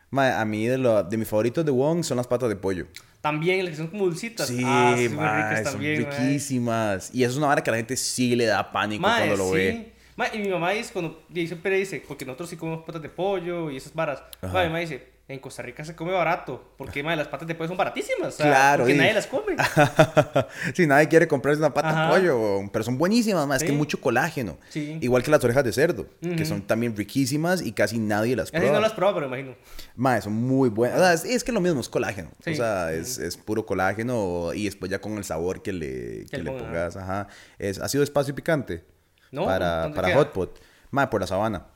Mae, 0.09 0.31
a 0.31 0.45
mí 0.45 0.65
de, 0.65 0.79
lo, 0.79 1.03
de 1.03 1.17
mis 1.17 1.27
favoritos 1.27 1.63
de 1.63 1.71
Wong 1.71 2.03
son 2.03 2.17
las 2.17 2.25
patas 2.25 2.49
de 2.49 2.55
pollo. 2.55 2.87
También, 3.23 3.63
las 3.63 3.69
que 3.69 3.77
son 3.77 3.87
como 3.87 4.03
dulcitas. 4.03 4.49
Sí, 4.49 4.61
ah, 4.65 4.95
sí, 4.97 5.07
muy 5.07 5.17
mae, 5.17 5.43
ricas 5.43 5.63
son 5.63 5.71
también, 5.75 6.03
mae. 6.03 6.11
riquísimas. 6.11 7.09
Y 7.15 7.23
eso 7.23 7.31
es 7.31 7.37
una 7.37 7.47
vara 7.47 7.63
que 7.63 7.69
a 7.69 7.71
la 7.71 7.77
gente 7.77 7.95
sí 7.95 8.35
le 8.35 8.47
da 8.47 8.69
pánico 8.69 9.01
Mae, 9.01 9.27
cuando 9.27 9.37
lo 9.37 9.49
sí. 9.51 9.55
ve. 9.55 9.93
Y 10.33 10.39
mi 10.39 10.49
mamá 10.49 10.71
dice, 10.71 10.91
cuando 10.91 11.23
siempre 11.33 11.77
dice, 11.77 12.03
porque 12.05 12.25
nosotros 12.25 12.49
sí 12.49 12.57
comemos 12.57 12.83
patas 12.83 13.01
de 13.01 13.07
pollo 13.07 13.71
y 13.71 13.77
esas 13.77 13.93
varas. 13.93 14.21
Mi 14.41 14.49
mamá 14.49 14.79
dice, 14.79 15.12
en 15.25 15.39
Costa 15.39 15.61
Rica 15.61 15.85
se 15.85 15.95
come 15.95 16.11
barato, 16.11 16.73
porque 16.77 17.01
mae, 17.01 17.15
las 17.15 17.29
patas 17.29 17.47
de 17.47 17.55
pollo 17.55 17.69
son 17.69 17.77
baratísimas. 17.77 18.35
Claro, 18.35 18.83
Porque 18.83 18.93
y- 18.95 18.97
nadie 18.97 19.13
las 19.13 19.25
come. 19.27 19.55
sí, 20.75 20.85
nadie 20.85 21.07
quiere 21.07 21.27
comprarse 21.29 21.59
una 21.59 21.73
pata 21.73 21.89
Ajá. 21.89 22.05
de 22.05 22.09
pollo, 22.29 22.69
pero 22.71 22.83
son 22.83 22.97
buenísimas, 22.97 23.47
más 23.47 23.57
es 23.57 23.63
que 23.63 23.69
Sí. 23.71 23.75
mucho 23.77 24.01
colágeno. 24.01 24.57
Sí. 24.69 24.97
Igual 25.01 25.23
que 25.23 25.31
las 25.31 25.43
orejas 25.43 25.63
de 25.63 25.71
cerdo, 25.71 26.07
que 26.21 26.33
Ujú. 26.33 26.45
son 26.45 26.61
también 26.63 26.95
riquísimas 26.95 27.61
y 27.61 27.71
casi 27.71 27.99
nadie 27.99 28.35
las 28.35 28.51
prueba. 28.51 28.73
no 28.73 28.81
las 28.81 28.91
probado, 28.93 29.15
pero 29.15 29.27
imagino. 29.27 29.55
Mae, 29.95 30.21
son 30.21 30.33
muy 30.33 30.69
buenas. 30.69 30.97
O 30.99 31.01
sea, 31.01 31.13
es, 31.13 31.23
es 31.25 31.43
que 31.45 31.51
lo 31.53 31.61
mismo 31.61 31.79
es 31.79 31.87
colágeno. 31.89 32.29
Sí. 32.43 32.51
O 32.51 32.55
sea, 32.55 32.91
es, 32.91 33.17
es 33.17 33.37
puro 33.37 33.65
colágeno 33.65 34.53
y 34.53 34.65
después 34.65 34.91
ya 34.91 34.99
con 34.99 35.17
el 35.17 35.23
sabor 35.23 35.61
que 35.61 35.71
le, 35.71 36.25
que 36.29 36.37
le 36.39 36.51
pongas. 36.51 36.97
Ajá. 36.97 37.27
Es, 37.59 37.79
ha 37.79 37.87
sido 37.87 38.03
espacio 38.03 38.35
picante 38.35 38.83
No, 39.31 39.45
para, 39.45 39.83
¿dónde 39.83 39.95
para? 39.95 40.13
Hot 40.15 40.33
Pot. 40.33 40.59
Mae, 40.91 41.07
por 41.07 41.21
la 41.21 41.27
sabana. 41.27 41.67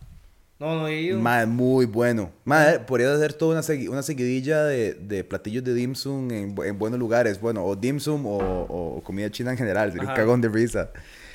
No, 0.59 0.75
no 0.75 0.87
he 0.87 1.01
ido. 1.01 1.19
Mae, 1.19 1.45
muy 1.45 1.85
bueno. 1.85 2.31
Mae, 2.43 2.79
podrías 2.79 3.11
hacer 3.11 3.33
toda 3.33 3.51
una, 3.53 3.61
segui- 3.61 3.89
una 3.89 4.01
seguidilla 4.01 4.63
de, 4.63 4.95
de 4.95 5.23
platillos 5.23 5.63
de 5.63 5.73
dim 5.75 5.93
sum 5.93 6.31
en, 6.31 6.55
en 6.63 6.79
buenos 6.79 6.99
lugares. 6.99 7.39
Bueno, 7.39 7.63
o 7.63 7.75
dim 7.75 7.99
sum 7.99 8.25
o, 8.25 8.37
o 8.37 9.03
comida 9.03 9.29
china 9.29 9.51
en 9.51 9.57
general. 9.57 9.91
Sería 9.91 10.09
un 10.09 10.15
cagón 10.15 10.41
de 10.41 10.49
risa. 10.49 10.89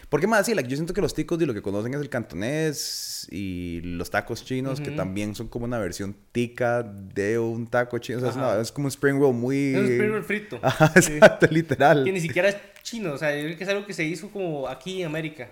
Porque 0.09 0.27
más, 0.27 0.45
sí, 0.45 0.55
like, 0.55 0.69
yo 0.69 0.77
siento 0.77 0.93
que 0.93 1.01
los 1.01 1.15
ticos 1.15 1.39
de 1.39 1.47
lo 1.47 1.55
que 1.55 1.63
conocen 1.63 1.95
es 1.95 2.01
el 2.01 2.11
cantonés 2.11 3.27
y 3.31 3.81
los 3.83 4.11
tacos 4.11 4.45
chinos, 4.45 4.79
que 4.81 4.89
Ujú. 4.89 4.97
también 4.97 5.35
son 5.35 5.49
como 5.49 5.65
una 5.65 5.79
versión 5.79 6.15
tica 6.33 6.83
de 6.83 7.39
un 7.39 7.67
taco 7.67 7.97
chino. 7.99 8.19
O 8.19 8.21
sea, 8.21 8.31
es, 8.31 8.37
una- 8.37 8.61
es 8.61 8.73
como 8.73 8.87
un 8.87 8.91
spring 8.91 9.19
roll 9.19 9.35
muy... 9.35 9.73
Es 9.75 9.79
un 9.79 9.85
spring 9.93 10.11
roll 10.11 10.25
frito. 10.25 10.59
Ajá, 10.63 10.93
Sí. 11.01 11.13
exacto, 11.15 11.47
literal. 11.51 12.05
Que 12.05 12.13
ni 12.13 12.21
siquiera 12.21 12.49
es 12.51 12.57
chino, 12.83 13.13
o 13.13 13.19
sea, 13.19 13.35
yo 13.37 13.45
creo 13.45 13.57
que 13.57 13.65
es 13.65 13.71
algo 13.71 13.87
que 13.87 13.95
se 13.95 14.05
hizo 14.05 14.29
como 14.31 14.69
aquí 14.69 15.01
en 15.01 15.07
América. 15.07 15.49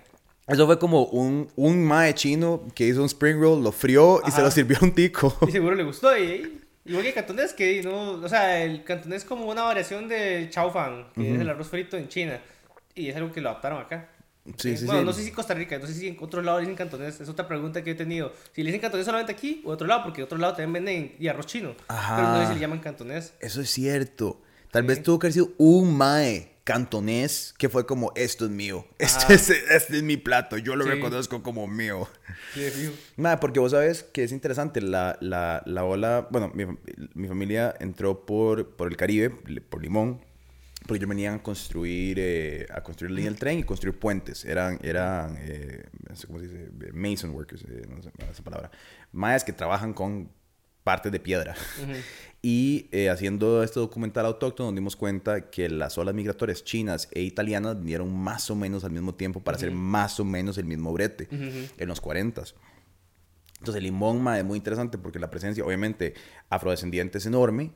Eso 0.51 0.67
fue 0.67 0.79
como 0.79 1.05
un, 1.05 1.49
un 1.57 1.85
mae 1.85 2.15
chino 2.15 2.67
que 2.75 2.87
hizo 2.87 3.01
un 3.01 3.07
spring 3.07 3.41
roll, 3.41 3.63
lo 3.63 3.73
frió 3.73 4.21
y 4.27 4.31
se 4.31 4.39
Ajá. 4.39 4.43
lo 4.43 4.51
sirvió 4.51 4.79
a 4.81 4.85
un 4.85 4.93
tico. 4.93 5.37
Y 5.49 5.53
seguro 5.53 5.75
le 5.75 5.85
gustó. 5.85 6.17
Y, 6.17 6.61
igual 6.85 7.03
que 7.03 7.09
el 7.11 7.15
cantonés, 7.15 7.53
que 7.55 7.83
no, 7.83 8.13
o 8.13 8.29
sea, 8.29 8.63
el 8.63 8.83
cantonés 8.85 9.23
es 9.23 9.29
como 9.29 9.47
una 9.47 9.63
variación 9.63 10.09
del 10.09 10.51
chao 10.51 10.71
fan, 10.71 11.07
que 11.15 11.35
es 11.35 11.41
el 11.41 11.49
arroz 11.49 11.69
frito 11.69 11.97
en 11.97 12.09
China. 12.09 12.41
Y 12.95 13.09
es 13.09 13.17
algo 13.17 13.31
que 13.31 13.41
lo 13.41 13.51
adaptaron 13.51 13.81
acá. 13.81 14.09
Sí, 14.57 14.77
sí, 14.77 14.87
bueno, 14.87 15.01
sí. 15.01 15.07
no 15.07 15.13
sé 15.13 15.23
si 15.23 15.31
Costa 15.31 15.55
Rica, 15.55 15.79
no 15.79 15.87
sé 15.87 15.95
si 15.95 16.09
en 16.09 16.17
otro 16.21 16.43
lado 16.43 16.59
dicen 16.59 16.75
cantonés. 16.75 17.21
Es 17.21 17.29
otra 17.29 17.47
pregunta 17.47 17.85
que 17.85 17.93
he 17.93 17.95
tenido. 17.95 18.33
Si 18.53 18.63
le 18.63 18.69
dicen 18.69 18.81
cantonés 18.81 19.07
solamente 19.07 19.33
aquí 19.33 19.63
o 19.65 19.71
otro 19.71 19.87
lado, 19.87 20.03
porque 20.03 20.23
otro 20.23 20.39
lado 20.39 20.55
también 20.55 20.85
venden 20.85 21.17
y 21.19 21.29
arroz 21.29 21.47
chino. 21.47 21.75
Ajá. 21.89 22.17
Pero 22.17 22.29
no 22.29 22.41
sé 22.41 22.49
si 22.49 22.55
le 22.55 22.61
llaman 22.61 22.81
cantonés. 22.81 23.35
Eso 23.41 23.61
es 23.61 23.71
cierto. 23.71 24.41
Tal 24.71 24.83
vez 24.85 25.03
tuvo 25.03 25.19
que 25.19 25.27
haber 25.27 25.35
sido 25.35 25.51
un 25.59 25.97
mae 25.97 26.50
cantonés 26.65 27.55
que 27.59 27.69
fue 27.69 27.87
como, 27.87 28.13
esto 28.15 28.45
es 28.45 28.51
mío. 28.51 28.87
Este 28.99 29.25
Ajá. 29.25 29.35
es, 29.35 29.51
este 29.51 29.97
es 29.99 30.03
mi 30.03 30.17
plato. 30.17 30.57
Yo 30.59 30.77
lo 30.77 30.85
Sí. 30.85 30.91
reconozco 30.91 31.43
como 31.43 31.67
mío. 31.67 32.09
Sí. 32.55 32.93
Mae, 33.17 33.37
porque 33.39 33.61
vos 33.61 33.73
sabes 33.73 34.03
que 34.03 34.25
es 34.25 34.33
interesante. 34.33 34.81
La, 34.81 35.17
la, 35.21 35.63
la 35.67 35.85
ola... 35.85 36.29
Bueno, 36.31 36.51
mi, 36.55 36.65
mi 37.15 37.29
familia 37.29 37.75
entró 37.81 38.25
por, 38.27 38.77
por 38.77 38.89
el 38.89 38.97
Caribe, 38.97 39.31
por 39.69 39.83
Limón. 39.83 40.21
Porque 40.87 40.97
ellos 40.97 41.09
venían 41.11 41.35
a 41.35 41.43
construir, 41.43 42.17
eh, 42.19 42.67
a 42.75 42.83
construir 42.83 43.13
línea 43.13 43.31
del 43.31 43.39
tren 43.39 43.59
y 43.59 43.63
construir 43.65 43.99
puentes. 43.99 44.45
Eran, 44.47 44.79
eran 44.83 45.37
eh, 45.39 45.85
no 46.09 46.17
sé 46.17 46.27
¿cómo 46.27 46.39
se 46.41 46.47
dice? 46.47 46.71
Mason 46.93 47.31
workers, 47.31 47.63
eh, 47.65 47.83
no 47.89 48.03
sé 48.03 48.11
esa 48.31 48.43
palabra. 48.43 48.71
Mayas 49.13 49.45
que 49.45 49.53
trabajan 49.53 49.93
con 49.93 50.33
partes 50.85 51.13
de 51.13 51.21
piedra. 51.21 51.55
Y 52.43 52.89
eh, 52.91 53.11
haciendo 53.11 53.63
este 53.63 53.81
documental 53.81 54.25
autóctono 54.25 54.71
nos 54.71 54.77
dimos 54.77 54.97
cuenta 54.97 55.51
que 55.51 55.69
las 55.69 55.99
olas 55.99 56.15
migratorias 56.15 56.65
chinas 56.65 57.07
e 57.13 57.21
italianas 57.21 57.79
vinieron 57.79 58.17
más 58.17 58.51
o 58.51 58.55
menos 58.55 58.83
al 58.85 58.93
mismo 58.93 59.15
tiempo 59.15 59.41
para 59.41 59.59
hacer 59.59 59.73
más 59.73 60.19
o 60.21 60.25
menos 60.25 60.57
el 60.57 60.65
mismo 60.65 60.91
brete 60.91 61.29
en 61.31 61.87
los 61.87 62.01
40 62.01 62.43
entonces 63.61 63.77
el 63.79 63.85
limón 63.85 64.23
ma, 64.23 64.39
es 64.39 64.45
muy 64.45 64.57
interesante 64.57 64.97
porque 64.99 65.19
la 65.19 65.29
presencia, 65.31 65.63
obviamente, 65.65 66.15
afrodescendiente 66.49 67.19
es 67.19 67.27
enorme, 67.27 67.71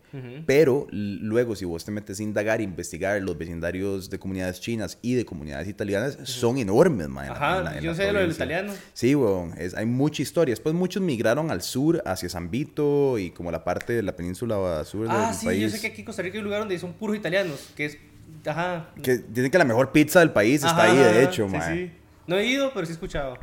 pero 0.46 0.86
l- 0.90 1.18
luego 1.20 1.54
si 1.54 1.64
vos 1.66 1.84
te 1.84 1.90
metes 1.92 2.18
a 2.18 2.22
indagar, 2.22 2.60
e 2.60 2.64
investigar 2.64 3.20
los 3.22 3.36
vecindarios 3.36 4.08
de 4.10 4.18
comunidades 4.18 4.60
chinas 4.60 4.98
y 5.02 5.14
de 5.14 5.24
comunidades 5.26 5.68
italianas, 5.68 6.18
son 6.24 6.56
enormes, 6.58 7.08
ma, 7.08 7.22
en 7.26 7.28
la- 7.28 7.34
Ajá, 7.36 7.58
en 7.58 7.64
la- 7.64 7.76
en 7.78 7.84
yo 7.84 7.90
la 7.90 7.96
sé 7.96 8.12
lo 8.12 8.18
del 8.20 8.30
italiano. 8.32 8.72
Sí, 8.94 9.14
weón, 9.14 9.52
es- 9.58 9.74
hay 9.74 9.86
mucha 9.86 10.22
historia. 10.22 10.52
Después 10.52 10.74
muchos 10.74 11.02
migraron 11.02 11.50
al 11.50 11.60
sur, 11.62 12.02
hacia 12.06 12.28
San 12.30 12.50
Vito 12.50 13.18
y 13.18 13.30
como 13.30 13.50
la 13.52 13.62
parte 13.62 13.92
de 13.92 14.02
la 14.02 14.16
península 14.16 14.82
sur 14.84 15.06
Ah, 15.10 15.26
del 15.26 15.34
sí, 15.34 15.46
país. 15.46 15.60
yo 15.62 15.68
sé 15.68 15.80
que 15.82 15.88
aquí 15.88 16.00
en 16.00 16.06
Costa 16.06 16.22
Rica 16.22 16.34
hay 16.34 16.38
un 16.40 16.44
lugar 16.46 16.60
donde 16.60 16.78
son 16.78 16.94
puros 16.94 17.14
italianos, 17.16 17.70
que 17.76 17.84
es... 17.84 17.98
Ajá. 18.46 18.88
Que 19.02 19.18
dicen 19.18 19.50
que 19.50 19.58
la 19.58 19.64
mejor 19.64 19.92
pizza 19.92 20.20
del 20.20 20.30
país 20.30 20.56
está 20.64 20.70
Ajá, 20.70 20.82
ahí, 20.84 20.96
de 20.96 21.04
ajá, 21.04 21.22
hecho, 21.22 21.46
sí, 21.46 21.52
ma. 21.56 21.66
sí. 21.74 21.92
No 22.26 22.36
he 22.36 22.46
ido, 22.46 22.72
pero 22.72 22.86
sí 22.86 22.92
he 22.92 22.94
escuchado. 22.94 23.38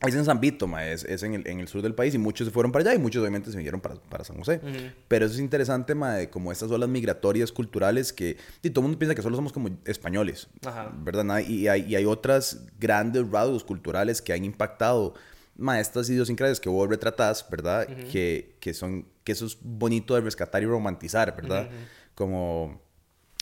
Es 0.00 0.14
en 0.14 0.24
San 0.24 0.40
Vito, 0.40 0.66
ma, 0.66 0.86
es, 0.86 1.04
es 1.04 1.22
en, 1.22 1.34
el, 1.34 1.46
en 1.46 1.60
el 1.60 1.68
sur 1.68 1.82
del 1.82 1.94
país 1.94 2.14
y 2.14 2.18
muchos 2.18 2.46
se 2.46 2.52
fueron 2.52 2.72
para 2.72 2.82
allá 2.82 2.94
y 2.94 2.98
muchos 2.98 3.20
obviamente 3.20 3.50
se 3.50 3.56
vinieron 3.56 3.80
para, 3.80 3.96
para 3.96 4.24
San 4.24 4.38
José. 4.38 4.60
Ujú. 4.62 4.78
Pero 5.08 5.26
eso 5.26 5.34
es 5.34 5.40
interesante, 5.40 5.94
ma, 5.94 6.14
de 6.14 6.30
como 6.30 6.52
estas 6.52 6.70
olas 6.70 6.88
migratorias 6.88 7.52
culturales 7.52 8.12
que 8.12 8.38
y 8.62 8.70
todo 8.70 8.80
el 8.80 8.84
mundo 8.84 8.98
piensa 8.98 9.14
que 9.14 9.22
solo 9.22 9.36
somos 9.36 9.52
como 9.52 9.68
españoles, 9.84 10.48
Ajá. 10.64 10.90
¿verdad? 10.96 11.40
Y 11.40 11.68
hay, 11.68 11.82
y 11.82 11.96
hay 11.96 12.04
otras 12.06 12.64
grandes 12.78 13.30
rasgos 13.30 13.62
culturales 13.62 14.22
que 14.22 14.32
han 14.32 14.44
impactado, 14.44 15.14
ma, 15.56 15.78
estas 15.80 16.08
idiosincrasias 16.08 16.60
que 16.60 16.70
vos 16.70 16.88
retratás, 16.88 17.46
¿verdad? 17.50 17.86
que, 18.10 18.56
que 18.60 18.72
son, 18.72 19.06
que 19.22 19.32
eso 19.32 19.44
es 19.44 19.58
bonito 19.60 20.14
de 20.14 20.22
rescatar 20.22 20.62
y 20.62 20.66
romantizar, 20.66 21.36
¿verdad? 21.36 21.68
Como... 22.14 22.80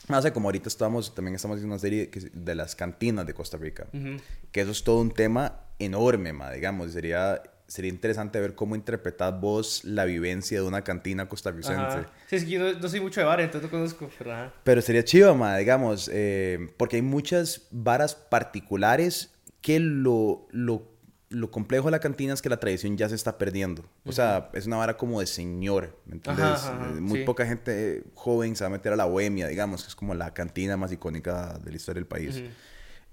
No 0.09 0.21
sé, 0.21 0.33
como 0.33 0.47
ahorita 0.47 0.67
estamos, 0.67 1.13
también 1.15 1.35
estamos 1.35 1.55
haciendo 1.55 1.75
una 1.75 1.79
serie 1.79 2.09
de 2.33 2.55
las 2.55 2.75
cantinas 2.75 3.25
de 3.25 3.33
Costa 3.33 3.57
Rica 3.57 3.87
Ujú. 3.93 4.17
que 4.51 4.61
eso 4.61 4.71
es 4.71 4.83
todo 4.83 4.99
un 4.99 5.11
tema 5.11 5.61
enorme, 5.77 6.33
ma, 6.33 6.51
digamos, 6.51 6.91
sería 6.91 7.41
sería 7.69 7.91
interesante 7.91 8.39
ver 8.39 8.55
cómo 8.55 8.75
interpretás 8.75 9.39
vos 9.39 9.83
la 9.83 10.05
vivencia 10.05 10.59
de 10.59 10.67
una 10.67 10.83
cantina 10.83 11.29
costarricense. 11.29 11.99
Ajá. 11.99 12.11
Sí, 12.27 12.35
es 12.37 12.43
que 12.43 12.49
yo 12.49 12.59
no, 12.59 12.79
no 12.79 12.89
soy 12.89 12.99
mucho 12.99 13.19
de 13.19 13.27
bar, 13.27 13.39
entonces 13.41 13.71
no 13.71 13.77
conozco, 13.77 14.09
pero 14.17 14.33
ajá. 14.33 14.53
Pero 14.63 14.81
sería 14.81 15.03
chido, 15.03 15.35
ma, 15.35 15.55
digamos, 15.57 16.09
eh, 16.11 16.73
porque 16.77 16.95
hay 16.95 17.03
muchas 17.03 17.67
varas 17.69 18.15
particulares 18.15 19.31
que 19.61 19.79
lo, 19.79 20.47
lo, 20.51 20.87
lo 21.29 21.51
complejo 21.51 21.85
de 21.85 21.91
la 21.91 21.99
cantina 21.99 22.33
es 22.33 22.41
que 22.41 22.49
la 22.49 22.59
tradición 22.59 22.97
ya 22.97 23.07
se 23.07 23.15
está 23.15 23.37
perdiendo. 23.37 23.83
O 24.05 24.11
sea, 24.11 24.49
es 24.53 24.65
una 24.65 24.77
vara 24.77 24.97
como 24.97 25.19
de 25.19 25.27
señor, 25.27 25.95
¿me 26.05 26.13
entiendes? 26.15 26.45
Ajá, 26.65 26.73
ajá, 26.83 26.97
Eh, 26.97 27.01
Muy 27.01 27.19
sí. 27.19 27.23
poca 27.25 27.45
gente 27.45 28.03
joven 28.15 28.55
se 28.55 28.63
va 28.63 28.67
a 28.67 28.71
meter 28.71 28.93
a 28.93 28.95
la 28.95 29.05
bohemia, 29.05 29.47
digamos, 29.47 29.83
que 29.83 29.89
es 29.89 29.95
como 29.95 30.15
la 30.15 30.33
cantina 30.33 30.75
más 30.75 30.91
icónica 30.91 31.59
de 31.63 31.69
la 31.69 31.77
historia 31.77 31.99
del 31.99 32.07
país. 32.07 32.41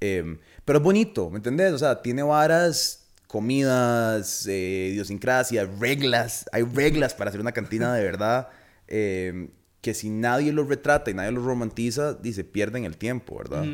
Eh, 0.01 0.39
pero 0.65 0.79
es 0.79 0.83
bonito, 0.85 1.29
¿me 1.31 1.37
entendés? 1.37 1.73
O 1.73 1.79
sea, 1.79 2.01
tiene 2.03 2.23
varas, 2.23 3.07
comidas, 3.27 4.47
eh, 4.47 4.91
idiosincrasia, 4.93 5.67
reglas. 5.79 6.47
Hay 6.53 6.63
reglas 6.63 7.15
para 7.15 7.29
hacer 7.29 7.41
una 7.41 7.53
cantina 7.53 7.95
de 7.95 8.03
verdad. 8.05 8.49
eh, 8.89 9.49
que 9.83 9.95
si 9.95 10.11
nadie 10.11 10.53
lo 10.53 10.65
retrata 10.65 11.13
y 11.13 11.15
nadie 11.15 11.31
lo 11.31 11.45
romantiza, 11.45 12.15
dice, 12.15 12.43
pierden 12.43 12.85
el 12.85 12.97
tiempo, 12.97 13.39
¿verdad? 13.39 13.65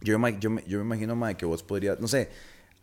Yo, 0.00 0.18
me, 0.20 0.38
yo, 0.38 0.50
me, 0.50 0.62
yo 0.68 0.78
me 0.78 0.84
imagino, 0.84 1.16
mae, 1.16 1.36
que 1.36 1.44
vos 1.46 1.62
podrías, 1.64 1.98
no 1.98 2.06
sé, 2.06 2.28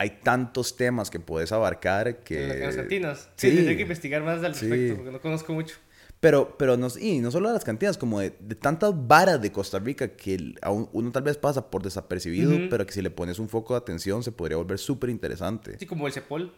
hay 0.01 0.09
tantos 0.23 0.75
temas 0.75 1.09
que 1.09 1.19
puedes 1.19 1.51
abarcar 1.51 2.23
que... 2.23 2.47
Las 2.59 2.75
cantinas. 2.75 3.29
Sí. 3.35 3.49
Sí, 3.49 3.55
tendría 3.55 3.75
que 3.77 3.83
investigar 3.83 4.23
más 4.23 4.43
al 4.43 4.55
Sí. 4.55 4.67
respecto, 4.67 4.95
porque 4.97 5.11
no 5.11 5.21
conozco 5.21 5.53
mucho. 5.53 5.75
Pero, 6.19 6.55
pero 6.57 6.77
no, 6.77 6.87
y 6.99 7.17
no 7.19 7.31
solo 7.31 7.47
de 7.49 7.55
las 7.55 7.63
cantinas, 7.63 7.97
como 7.97 8.19
de, 8.19 8.31
de 8.39 8.53
tantas 8.55 8.93
varas 9.07 9.41
de 9.41 9.51
Costa 9.51 9.79
Rica 9.79 10.09
que 10.09 10.53
un- 10.69 10.87
uno 10.93 11.11
tal 11.11 11.23
vez 11.23 11.35
pasa 11.37 11.69
por 11.71 11.81
desapercibido, 11.81 12.51
pero 12.69 12.85
que 12.85 12.93
si 12.93 13.01
le 13.01 13.09
pones 13.09 13.39
un 13.39 13.49
foco 13.49 13.73
de 13.73 13.79
atención 13.79 14.23
se 14.23 14.31
podría 14.31 14.57
volver 14.57 14.77
súper 14.77 15.09
interesante. 15.09 15.77
Sí, 15.79 15.85
como 15.87 16.05
el 16.07 16.13
Cepol. 16.13 16.53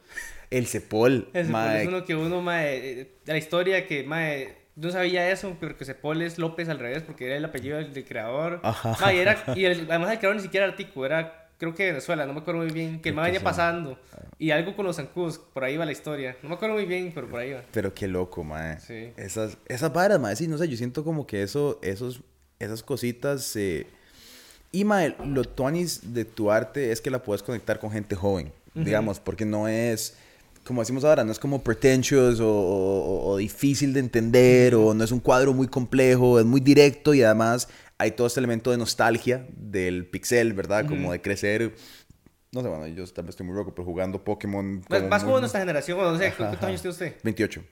El 0.49 0.67
Cepol, 0.67 1.29
El 1.33 1.45
Cepol 1.47 1.71
es 1.77 1.87
uno 1.87 2.03
que 2.05 2.15
uno, 2.15 2.41
mae, 2.41 3.07
la 3.25 3.37
historia 3.37 3.87
que, 3.87 4.03
mae, 4.03 4.53
no 4.75 4.89
sabía 4.91 5.29
eso, 5.31 5.55
pero 5.61 5.77
que 5.77 5.85
Cepol 5.85 6.21
es 6.23 6.37
López 6.39 6.67
al 6.67 6.79
revés, 6.79 7.03
porque 7.03 7.27
era 7.27 7.37
el 7.37 7.45
apellido 7.45 7.77
del, 7.77 7.93
del 7.93 8.03
creador. 8.05 8.59
Ajá. 8.63 8.97
Mae, 8.99 9.15
y 9.15 9.19
era, 9.19 9.43
y 9.55 9.63
el- 9.65 9.87
además 9.89 10.11
el 10.11 10.17
creador 10.19 10.35
ni 10.37 10.41
siquiera 10.43 10.65
era 10.65 10.75
tico, 10.75 11.05
era, 11.05 11.42
creo 11.57 11.73
que 11.75 11.85
Venezuela, 11.87 12.25
no 12.25 12.33
me 12.33 12.39
acuerdo 12.41 12.61
muy 12.61 12.71
bien, 12.71 12.99
que 13.01 13.09
el 13.09 13.15
que 13.15 13.21
venía 13.21 13.39
pasando. 13.43 13.97
Y 14.39 14.51
algo 14.51 14.75
con 14.75 14.85
los 14.85 14.95
zancudos, 14.97 15.37
por 15.39 15.63
ahí 15.63 15.77
va 15.77 15.85
la 15.85 15.91
historia. 15.91 16.35
No 16.43 16.49
me 16.49 16.55
acuerdo 16.55 16.75
muy 16.75 16.85
bien, 16.85 17.11
pero 17.15 17.27
por 17.29 17.39
ahí 17.39 17.53
va. 17.53 17.63
Pero 17.71 17.93
qué 17.93 18.07
loco, 18.07 18.43
mae. 18.43 18.79
Sí. 18.79 19.11
Esas, 19.17 19.57
esas 19.67 19.91
varas, 19.93 20.19
mae. 20.19 20.35
Sí, 20.35 20.47
no 20.47 20.57
sé, 20.57 20.67
yo 20.67 20.75
siento 20.77 21.03
como 21.03 21.25
que 21.25 21.43
eso, 21.43 21.79
esos, 21.81 22.21
esas 22.59 22.83
cositas. 22.83 23.55
eh, 23.55 23.87
Y, 24.71 24.83
mae, 24.85 25.15
lo 25.25 25.43
tuanis 25.43 26.13
de 26.13 26.25
tu 26.25 26.51
arte 26.51 26.91
es 26.91 26.99
que 26.99 27.09
la 27.11 27.21
puedes 27.23 27.43
conectar 27.43 27.79
con 27.79 27.91
gente 27.91 28.15
joven, 28.15 28.51
digamos, 28.73 29.19
porque 29.19 29.45
no 29.45 29.67
es. 29.67 30.15
Como 30.65 30.81
decimos 30.81 31.03
ahora, 31.03 31.25
no 31.25 31.31
es 31.33 31.39
como 31.39 31.61
pretentious 31.61 32.39
o, 32.39 32.47
o- 32.49 33.27
o 33.31 33.37
difícil 33.37 33.91
de 33.93 33.99
entender, 33.99 34.75
o 34.75 34.93
no 34.93 35.03
es 35.03 35.11
un 35.11 35.19
cuadro 35.19 35.53
muy 35.53 35.67
complejo, 35.67 36.39
es 36.39 36.45
muy 36.45 36.61
directo 36.61 37.13
y 37.13 37.21
además 37.21 37.67
hay 37.97 38.11
todo 38.11 38.27
este 38.27 38.39
elemento 38.39 38.71
de 38.71 38.77
nostalgia 38.77 39.47
del 39.55 40.05
pixel, 40.07 40.53
¿verdad? 40.53 40.85
Como 40.85 41.11
de 41.11 41.21
crecer. 41.21 41.73
No 42.51 42.61
sé, 42.61 42.67
bueno, 42.67 42.87
yo 42.87 43.05
tal 43.07 43.25
vez 43.25 43.31
estoy 43.33 43.47
muy 43.47 43.55
loco, 43.55 43.73
pero 43.73 43.85
jugando 43.85 44.23
Pokémon. 44.23 44.83
Más, 44.89 44.99
como 44.99 45.09
más 45.09 45.23
como 45.23 45.39
nuestra 45.39 45.59
generación, 45.59 45.97
no 45.97 46.17
sé, 46.17 46.33
¿cuántos 46.37 46.63
años 46.63 46.81
tiene 46.81 46.91
usted? 46.91 47.15
28. 47.23 47.63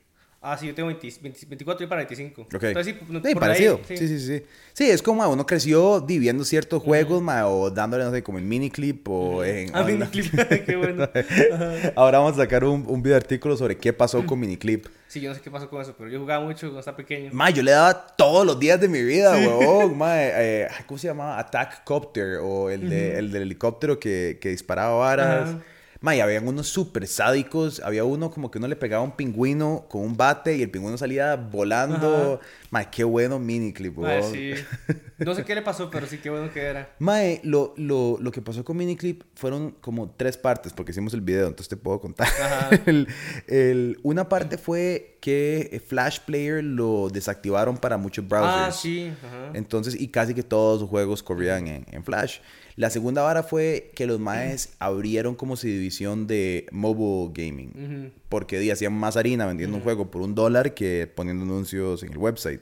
Ah, 0.43 0.57
sí, 0.57 0.65
yo 0.65 0.73
tengo 0.73 0.87
20 0.87 1.07
20 1.21 1.45
24 1.45 1.85
y 1.85 1.87
para 1.87 1.99
25. 1.99 2.41
Ok. 2.41 2.63
Entonces, 2.63 2.95
sí, 2.99 3.05
no- 3.09 3.21
Sí, 3.23 3.35
parecido. 3.35 3.75
ahí, 3.87 3.97
sí. 3.97 4.07
sí, 4.07 4.19
sí, 4.19 4.43
sí. 4.73 4.89
es 4.89 5.03
como 5.03 5.21
ah, 5.21 5.27
uno 5.27 5.45
creció 5.45 6.01
viviendo 6.01 6.43
ciertos 6.43 6.81
juegos, 6.81 7.21
ma, 7.21 7.47
o 7.47 7.69
dándole, 7.69 8.03
no 8.05 8.11
sé, 8.11 8.23
como 8.23 8.39
en 8.39 8.49
miniclip 8.49 9.07
o 9.07 9.43
en... 9.43 9.69
Ah, 9.75 9.81
o 9.83 9.87
en- 9.87 9.99
miniclip, 9.99 10.33
qué 10.65 10.75
bueno. 10.77 11.07
Ahora 11.95 12.17
vamos 12.17 12.33
a 12.33 12.37
sacar 12.37 12.63
un, 12.63 12.85
un 12.87 13.03
video 13.03 13.17
artículo 13.17 13.55
sobre 13.55 13.77
qué 13.77 13.93
pasó 13.93 14.25
con 14.25 14.39
miniclip. 14.39 14.87
Sí, 15.07 15.21
yo 15.21 15.29
no 15.29 15.35
sé 15.35 15.41
qué 15.41 15.51
pasó 15.51 15.69
con 15.69 15.79
eso, 15.79 15.93
pero 15.95 16.09
yo 16.09 16.19
jugaba 16.19 16.43
mucho 16.43 16.61
cuando 16.67 16.79
estaba 16.79 16.97
pequeño. 16.97 17.29
Ma, 17.33 17.51
yo 17.51 17.61
le 17.61 17.71
daba 17.71 18.07
todos 18.15 18.43
los 18.43 18.59
días 18.59 18.81
de 18.81 18.87
mi 18.87 19.03
vida, 19.03 19.33
huevón. 19.33 19.95
Ma, 19.95 20.15
eh, 20.23 20.67
ay, 20.71 20.85
¿cómo 20.87 20.97
se 20.97 21.05
llamaba? 21.07 21.37
Attack 21.37 21.83
Copter 21.83 22.37
o 22.41 22.71
el, 22.71 22.89
de, 22.89 23.19
el 23.19 23.31
del 23.31 23.43
helicóptero 23.43 23.99
que, 23.99 24.39
que 24.41 24.49
disparaba 24.49 24.95
varas. 24.95 25.55
Ajá. 26.01 26.05
Ma, 26.05 26.15
y 26.15 26.19
habían 26.19 26.47
unos 26.47 26.67
súper 26.67 27.07
sádicos. 27.07 27.79
Había 27.79 28.03
uno 28.03 28.31
como 28.31 28.49
que 28.49 28.57
uno 28.57 28.67
le 28.67 28.75
pegaba 28.75 29.03
a 29.03 29.05
un 29.05 29.15
pingüino 29.15 29.85
con 29.87 30.01
un 30.01 30.17
bate 30.17 30.57
y 30.57 30.63
el 30.63 30.71
pingüino 30.71 30.97
salía 30.97 31.35
volando. 31.35 32.39
Ma, 32.71 32.89
qué 32.89 33.03
bueno 33.03 33.37
miniclip, 33.37 33.97
Mae, 33.97 34.23
sí. 34.23 34.53
No 35.19 35.35
sé 35.35 35.43
qué 35.45 35.53
le 35.53 35.61
pasó, 35.61 35.91
pero 35.91 36.07
sí, 36.07 36.17
qué 36.17 36.31
bueno 36.31 36.51
que 36.51 36.61
era. 36.61 36.95
Mae, 36.97 37.41
lo, 37.43 37.75
lo, 37.77 38.17
lo 38.19 38.31
que 38.31 38.41
pasó 38.41 38.63
con 38.65 38.75
Miniclip 38.77 39.21
fueron 39.35 39.71
como 39.79 40.09
tres 40.09 40.35
partes, 40.35 40.73
porque 40.73 40.91
hicimos 40.93 41.13
el 41.13 41.21
video, 41.21 41.45
entonces 41.47 41.67
te 41.69 41.77
puedo 41.77 41.99
contar. 41.99 42.27
Ajá. 42.27 42.69
El- 42.87 43.07
el- 43.47 43.99
una 44.01 44.27
parte 44.29 44.57
fue 44.57 45.17
que 45.21 45.69
eh, 45.71 45.79
Flash 45.79 46.21
Player 46.25 46.63
lo 46.63 47.09
desactivaron 47.09 47.77
para 47.77 47.97
muchos 47.97 48.27
browsers. 48.27 48.55
Ah, 48.55 48.71
sí. 48.71 49.11
Ajá. 49.23 49.51
Entonces, 49.53 49.99
y 49.99 50.07
casi 50.07 50.33
que 50.33 50.41
todos 50.41 50.81
los 50.81 50.89
juegos 50.89 51.21
corrían 51.21 51.67
en, 51.67 51.85
en 51.91 52.03
Flash. 52.03 52.39
La 52.77 52.89
segunda 52.89 53.21
vara 53.21 53.43
fue 53.43 53.91
que 53.93 54.07
los 54.07 54.19
maes 54.19 54.73
abrieron 54.79 55.35
como 55.35 55.55
su 55.55 55.67
división 55.67 56.25
de 56.25 56.65
mobile 56.71 57.31
gaming. 57.33 58.11
Porque 58.29 58.71
hacían 58.71 58.93
más 58.93 59.17
harina 59.17 59.45
vendiendo 59.45 59.75
un 59.77 59.83
juego 59.83 60.09
por 60.09 60.21
un 60.23 60.33
dólar 60.33 60.73
que 60.73 61.05
poniendo 61.13 61.43
anuncios 61.43 62.01
en 62.01 62.11
el 62.13 62.17
website. 62.17 62.60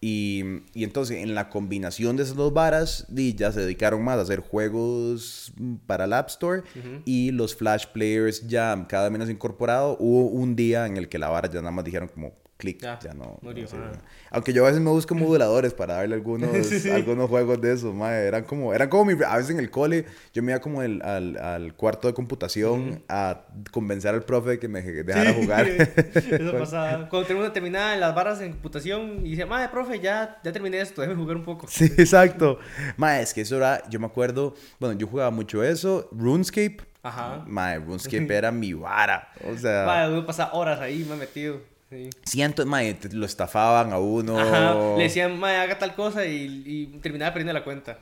Y, 0.00 0.42
y 0.74 0.84
entonces 0.84 1.22
en 1.22 1.34
la 1.34 1.48
combinación 1.48 2.16
de 2.16 2.24
esas 2.24 2.36
dos 2.36 2.52
varas, 2.52 3.06
ya 3.08 3.50
se 3.52 3.60
dedicaron 3.60 4.02
más 4.04 4.18
a 4.18 4.20
hacer 4.20 4.40
juegos 4.40 5.54
para 5.86 6.04
el 6.04 6.12
App 6.12 6.28
Store 6.28 6.62
y 7.06 7.30
los 7.30 7.56
Flash 7.56 7.86
Players 7.86 8.46
ya 8.46 8.86
cada 8.86 9.08
menos 9.08 9.30
incorporado. 9.30 9.96
Hubo 9.98 10.26
un 10.26 10.56
día 10.56 10.86
en 10.86 10.98
el 10.98 11.08
que 11.08 11.18
la 11.18 11.30
vara 11.30 11.48
ya 11.48 11.60
nada 11.60 11.70
más 11.70 11.86
dijeron 11.86 12.08
como 12.08 12.34
clic, 12.56 12.80
ya, 12.80 12.98
Ya, 13.02 13.12
no. 13.14 13.38
murió, 13.42 13.64
no 13.64 13.68
sirve. 13.68 13.84
ajá. 13.86 14.00
Aunque 14.30 14.52
yo 14.52 14.64
a 14.64 14.68
veces 14.68 14.80
me 14.80 14.90
busco 14.90 15.14
moduladores 15.14 15.74
para 15.74 15.94
darle 15.94 16.14
algunos, 16.14 16.50
algunos 16.92 17.28
juegos 17.28 17.60
de 17.60 17.72
esos, 17.72 17.94
mae. 17.94 18.26
Eran 18.26 18.44
como, 18.44 18.72
eran 18.72 18.88
como 18.88 19.04
mi, 19.06 19.12
a 19.24 19.36
veces 19.36 19.50
en 19.50 19.58
el 19.58 19.70
cole, 19.70 20.06
yo 20.32 20.42
me 20.42 20.52
iba 20.52 20.60
como 20.60 20.82
el- 20.82 21.02
al, 21.02 21.36
al 21.38 21.74
cuarto 21.74 22.08
de 22.08 22.14
computación 22.14 23.02
a 23.08 23.42
convencer 23.72 24.14
al 24.14 24.22
profe 24.22 24.50
de 24.50 24.58
que 24.58 24.68
me 24.68 24.82
dejara 24.82 25.32
jugar. 25.34 25.66
Eso 26.14 26.52
pasaba. 26.58 27.08
Cuando 27.08 27.38
una 27.38 27.52
terminada 27.52 27.94
en 27.94 28.00
las 28.00 28.14
barras 28.14 28.40
en 28.40 28.52
computación 28.52 29.26
y 29.26 29.30
dice, 29.30 29.46
madre, 29.46 29.68
profe, 29.68 29.98
ya, 30.00 30.40
ya 30.44 30.52
terminé 30.52 30.80
esto, 30.80 31.00
déjame 31.02 31.20
jugar 31.20 31.36
un 31.36 31.44
poco. 31.44 31.66
Sí, 31.68 31.84
exacto. 31.84 32.58
Mae, 32.96 33.22
es 33.22 33.34
que 33.34 33.40
eso 33.42 33.56
era, 33.56 33.82
yo 33.88 33.98
me 34.00 34.06
acuerdo, 34.06 34.54
bueno, 34.78 34.96
yo 34.98 35.06
jugaba 35.06 35.30
mucho 35.30 35.62
eso, 35.64 36.08
RuneScape. 36.12 36.78
Ajá. 37.02 37.44
Mae, 37.46 37.78
RuneScape 37.78 38.34
era 38.34 38.50
mi 38.50 38.72
vara. 38.72 39.28
O 39.52 39.56
sea, 39.58 39.84
Madre, 39.84 40.24
horas 40.52 40.80
ahí, 40.80 41.04
me 41.06 41.14
ha 41.14 41.16
metido. 41.16 41.73
Sí. 41.94 42.10
siento, 42.24 42.64
mae, 42.66 42.98
lo 43.12 43.24
estafaban 43.26 43.92
a 43.92 43.98
uno. 43.98 44.38
Ajá. 44.38 44.96
Le 44.96 45.04
decían, 45.04 45.38
madre, 45.38 45.58
haga 45.58 45.78
tal 45.78 45.94
cosa 45.94 46.24
y, 46.26 46.62
y 46.66 46.86
terminaba 46.98 47.32
perdiendo 47.32 47.52
la 47.58 47.64
cuenta. 47.64 47.98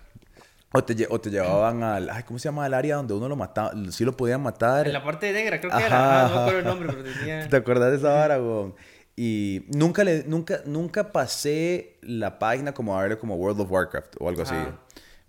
O 0.75 0.83
te, 0.83 1.07
o 1.11 1.21
te 1.21 1.29
llevaban 1.31 1.83
al, 1.83 2.09
ay, 2.09 2.23
¿cómo 2.23 2.39
se 2.39 2.45
llama 2.45 2.67
el 2.67 2.73
área 2.73 2.97
donde 2.97 3.13
uno 3.13 3.29
lo 3.29 3.37
mataba? 3.37 3.73
Sí 3.91 4.05
lo 4.05 4.17
podían 4.17 4.43
matar. 4.43 4.87
En 4.87 4.95
la 4.95 5.05
parte 5.05 5.31
negra, 5.33 5.61
creo 5.61 5.71
que 5.71 5.77
Ajá, 5.77 5.87
era. 5.87 6.25
Ajá, 6.25 6.29
no 6.29 6.35
me 6.35 6.41
acuerdo 6.41 6.59
el 6.61 6.65
nombre, 6.65 6.89
pero 6.93 7.15
tenía. 7.19 7.49
¿Te 7.51 7.57
acuerdas 7.57 7.91
de 7.91 7.97
esa 7.99 8.09
vara, 8.09 8.39
weón? 8.41 8.75
Y 9.15 9.67
nunca, 9.69 10.03
le, 10.05 10.25
nunca, 10.25 10.61
nunca 10.65 11.13
pasé 11.13 11.99
la 12.01 12.39
página 12.39 12.73
como 12.73 12.97
a 12.99 13.03
verle 13.03 13.19
como 13.19 13.37
World 13.37 13.61
of 13.61 13.71
Warcraft 13.71 14.15
o 14.19 14.29
algo 14.31 14.41
así. 14.43 14.55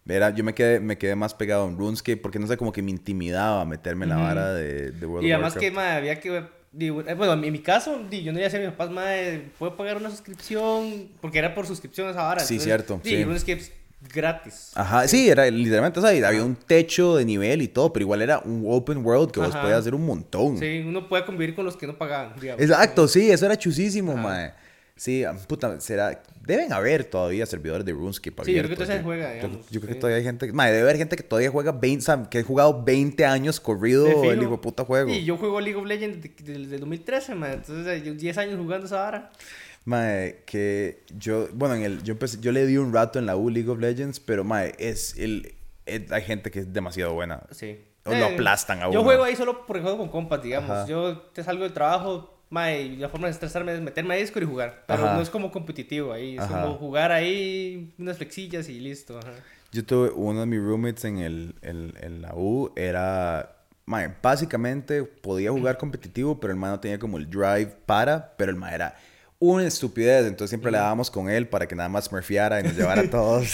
Era, 0.08 0.30
yo 0.30 0.43
me 0.45 0.54
quedé, 0.54 0.80
me 0.80 0.97
quedé 0.97 1.15
más 1.17 1.34
pegado 1.34 1.67
en 1.67 1.78
RuneScape 1.78 2.17
porque 2.17 2.39
no 2.39 2.47
sé, 2.47 2.56
como 2.56 2.71
que 2.71 2.82
me 2.82 2.91
intimidaba 2.91 3.65
meterme 3.65 4.06
en 4.06 4.10
la 4.12 4.17
vara 4.17 4.54
de, 4.54 4.91
de 4.91 5.06
World 5.06 5.26
Y 5.28 5.32
of 5.32 5.36
además 5.36 5.54
Warcraft. 5.56 5.60
que, 5.60 5.71
madre, 5.71 5.91
había 5.97 6.19
que... 6.21 6.62
digo, 6.74 7.02
eh, 7.02 7.14
Bueno, 7.14 7.34
en 7.34 7.52
mi 7.52 7.60
caso, 7.60 8.02
yo 8.10 8.32
no 8.32 8.40
iba 8.40 8.48
a 8.48 8.50
decir 8.50 8.60
a 8.60 8.64
mis 8.64 8.72
papás, 8.72 8.90
madre, 8.90 9.50
¿puedo 9.58 9.76
pagar 9.78 9.98
una 9.98 10.10
suscripción? 10.10 11.10
Porque 11.22 11.40
era 11.40 11.56
por 11.56 11.66
suscripción 11.66 12.10
esa 12.10 12.28
hora. 12.28 12.42
Sí, 12.42 12.60
cierto, 12.60 13.00
Sí, 13.04 13.24
sí. 13.46 13.72
Gratis. 14.14 14.72
Ajá, 14.76 15.08
sí, 15.08 15.30
era 15.30 15.50
literalmente, 15.50 16.00
o 16.00 16.02
sea, 16.02 16.28
había 16.28 16.44
un 16.44 16.56
techo 16.56 17.16
de 17.16 17.24
nivel 17.24 17.62
y 17.62 17.70
todo, 17.70 17.94
pero 17.94 18.04
igual 18.04 18.22
era 18.22 18.40
un 18.40 18.66
open 18.68 18.98
world 19.06 19.32
que 19.32 19.40
vos 19.40 19.56
podías 19.56 19.80
hacer 19.80 19.96
un 19.96 20.06
montón. 20.06 20.58
Sí, 20.58 20.84
uno 20.86 21.08
puede 21.08 21.24
convivir 21.26 21.56
con 21.56 21.64
los 21.64 21.78
que 21.78 21.88
no 21.88 21.98
pagaban, 21.98 22.34
digamos. 22.40 22.62
Exacto, 22.62 23.08
sí, 23.08 23.32
eso 23.32 23.46
era 23.46 23.58
chusísimo, 23.58 24.12
Ajá. 24.12 24.56
Sí, 25.04 25.26
puta, 25.50 25.82
será... 25.82 26.24
Deben 26.46 26.72
haber 26.72 27.04
todavía 27.04 27.46
servidores 27.46 27.86
de 27.86 27.92
RuneScape 27.92 28.46
Sí, 28.46 28.54
yo 28.54 28.63
creo 28.63 28.76
que 28.78 28.84
abiertos, 28.84 28.88
todavía 28.88 28.98
yo- 29.02 29.04
juega, 29.06 29.28
yo- 29.30 29.34
digamos, 29.48 29.70
Yo, 29.70 29.80
creo 29.82 29.88
que 29.89 29.94
sí. 29.96 30.00
todavía 30.00 30.18
hay 30.18 30.24
gente... 30.24 30.54
Mae, 30.54 30.72
debe 30.72 30.84
haber 30.84 30.98
gente 30.98 31.16
que 31.18 31.24
todavía 31.24 31.50
juega 31.52 31.72
20... 31.74 32.02
o 32.02 32.06
sea, 32.06 32.30
que 32.30 32.39
ha 32.39 32.44
jugado 32.44 32.84
20 32.84 33.26
años 33.26 33.60
corrido 33.60 34.06
De 34.06 34.30
el 34.30 34.42
hijo 34.42 34.52
de 34.52 34.58
puta 34.60 34.86
juego. 34.86 35.10
Y 35.12 35.26
yo 35.26 35.36
juego 35.36 35.60
League 35.60 35.78
of 35.78 35.86
Legends 35.86 36.22
desde, 36.46 36.76
el 36.76 36.80
2013, 36.80 37.36
man. 37.36 37.52
Entonces, 37.52 37.86
eh, 37.86 38.02
yo 38.06 38.13
10 38.13 38.38
años 38.38 38.58
jugando 38.58 38.86
esa 38.86 39.00
vara. 39.02 39.32
Mae, 39.84 40.44
que 40.46 41.04
yo... 41.18 41.50
Bueno, 41.54 41.76
en 41.76 41.82
el, 41.84 42.04
yo, 42.04 42.14
empecé- 42.14 42.39
yo 42.39 42.54
le 42.54 42.66
di 42.66 42.78
un 42.78 42.93
rato 42.93 43.20
en 43.20 43.26
la 43.26 43.36
U 43.36 43.49
League 43.49 43.70
of 43.70 43.80
Legends, 43.80 44.22
pero, 44.22 44.45
mae, 44.45 44.74
es 44.80 45.18
el... 45.18 45.54
es- 45.86 46.10
hay 46.14 46.22
gente 46.22 46.49
que 46.49 46.60
es 46.60 46.72
demasiado 46.72 47.14
buena. 47.14 47.43
Sí. 47.51 47.78
O 48.06 48.14
lo 48.14 48.26
aplastan 48.26 48.80
a 48.80 48.84
Yo 48.86 48.99
uno. 48.99 49.04
juego 49.04 49.24
ahí 49.24 49.36
solo 49.36 49.66
porque 49.66 49.82
juego 49.82 49.97
con 49.97 50.10
compas, 50.10 50.41
digamos. 50.43 50.70
Ajá. 50.70 50.88
Yo 50.88 51.18
te 51.34 51.41
salgo 51.43 51.64
del 51.64 51.72
trabajo, 51.74 52.33
mae, 52.54 52.84
y 52.84 52.97
la 52.97 53.10
forma 53.10 53.28
de 53.28 53.34
estresarme 53.34 53.74
es 53.74 53.82
meterme 53.82 54.14
a 54.14 54.18
Discord 54.18 54.43
y 54.43 54.45
jugar. 54.45 54.84
Pero 54.86 55.06
Ajá. 55.06 55.16
no 55.16 55.22
es 55.22 55.30
como 55.30 55.51
competitivo 55.51 56.14
ahí. 56.14 56.36
Es 56.36 56.41
Ajá. 56.41 56.62
como 56.62 56.76
jugar 56.76 57.12
ahí 57.12 57.93
unas 57.97 58.18
flexillas 58.18 58.70
y 58.70 58.80
listo. 58.80 59.18
Ajá. 59.18 59.32
Yo 59.72 59.84
tuve 59.84 60.12
uno 60.12 60.41
de 60.41 60.45
mis 60.45 60.62
roommates 60.62 61.04
en, 61.06 61.18
el, 61.18 61.56
en, 61.64 61.93
en 61.99 62.22
la 62.22 62.36
U, 62.36 62.72
era 62.76 63.56
mae, 63.86 64.14
básicamente 64.22 65.04
podía 65.04 65.49
jugar 65.49 65.80
competitivo, 65.80 66.39
pero 66.39 66.54
el 66.54 66.60
mae 66.60 66.70
no 66.72 66.80
tenía 66.80 66.99
como 66.99 67.18
el 67.18 67.28
drive 67.28 67.76
para, 67.88 68.36
pero 68.38 68.51
el 68.51 68.56
mae 68.56 68.76
era 68.76 68.95
una 69.39 69.66
estupidez, 69.66 70.26
entonces 70.28 70.51
siempre 70.51 70.72
le 70.72 70.78
dábamos 70.78 71.10
con 71.10 71.30
él 71.30 71.47
para 71.49 71.68
que 71.68 71.76
nada 71.76 71.89
más 71.89 72.06
smurfiara 72.06 72.60
y 72.60 72.64
nos 72.64 72.76
llevara 72.76 73.01
a 73.01 73.10
todos, 73.10 73.49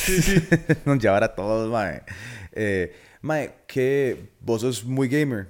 nos 0.85 0.99
llevara 0.99 1.27
a 1.27 1.35
todos, 1.35 1.71
mae. 1.71 2.03
Eh, 2.51 2.93
mae, 3.21 3.53
que 3.65 4.29
vos 4.41 4.59
sos 4.61 4.83
muy 4.83 5.07
gamer. 5.07 5.47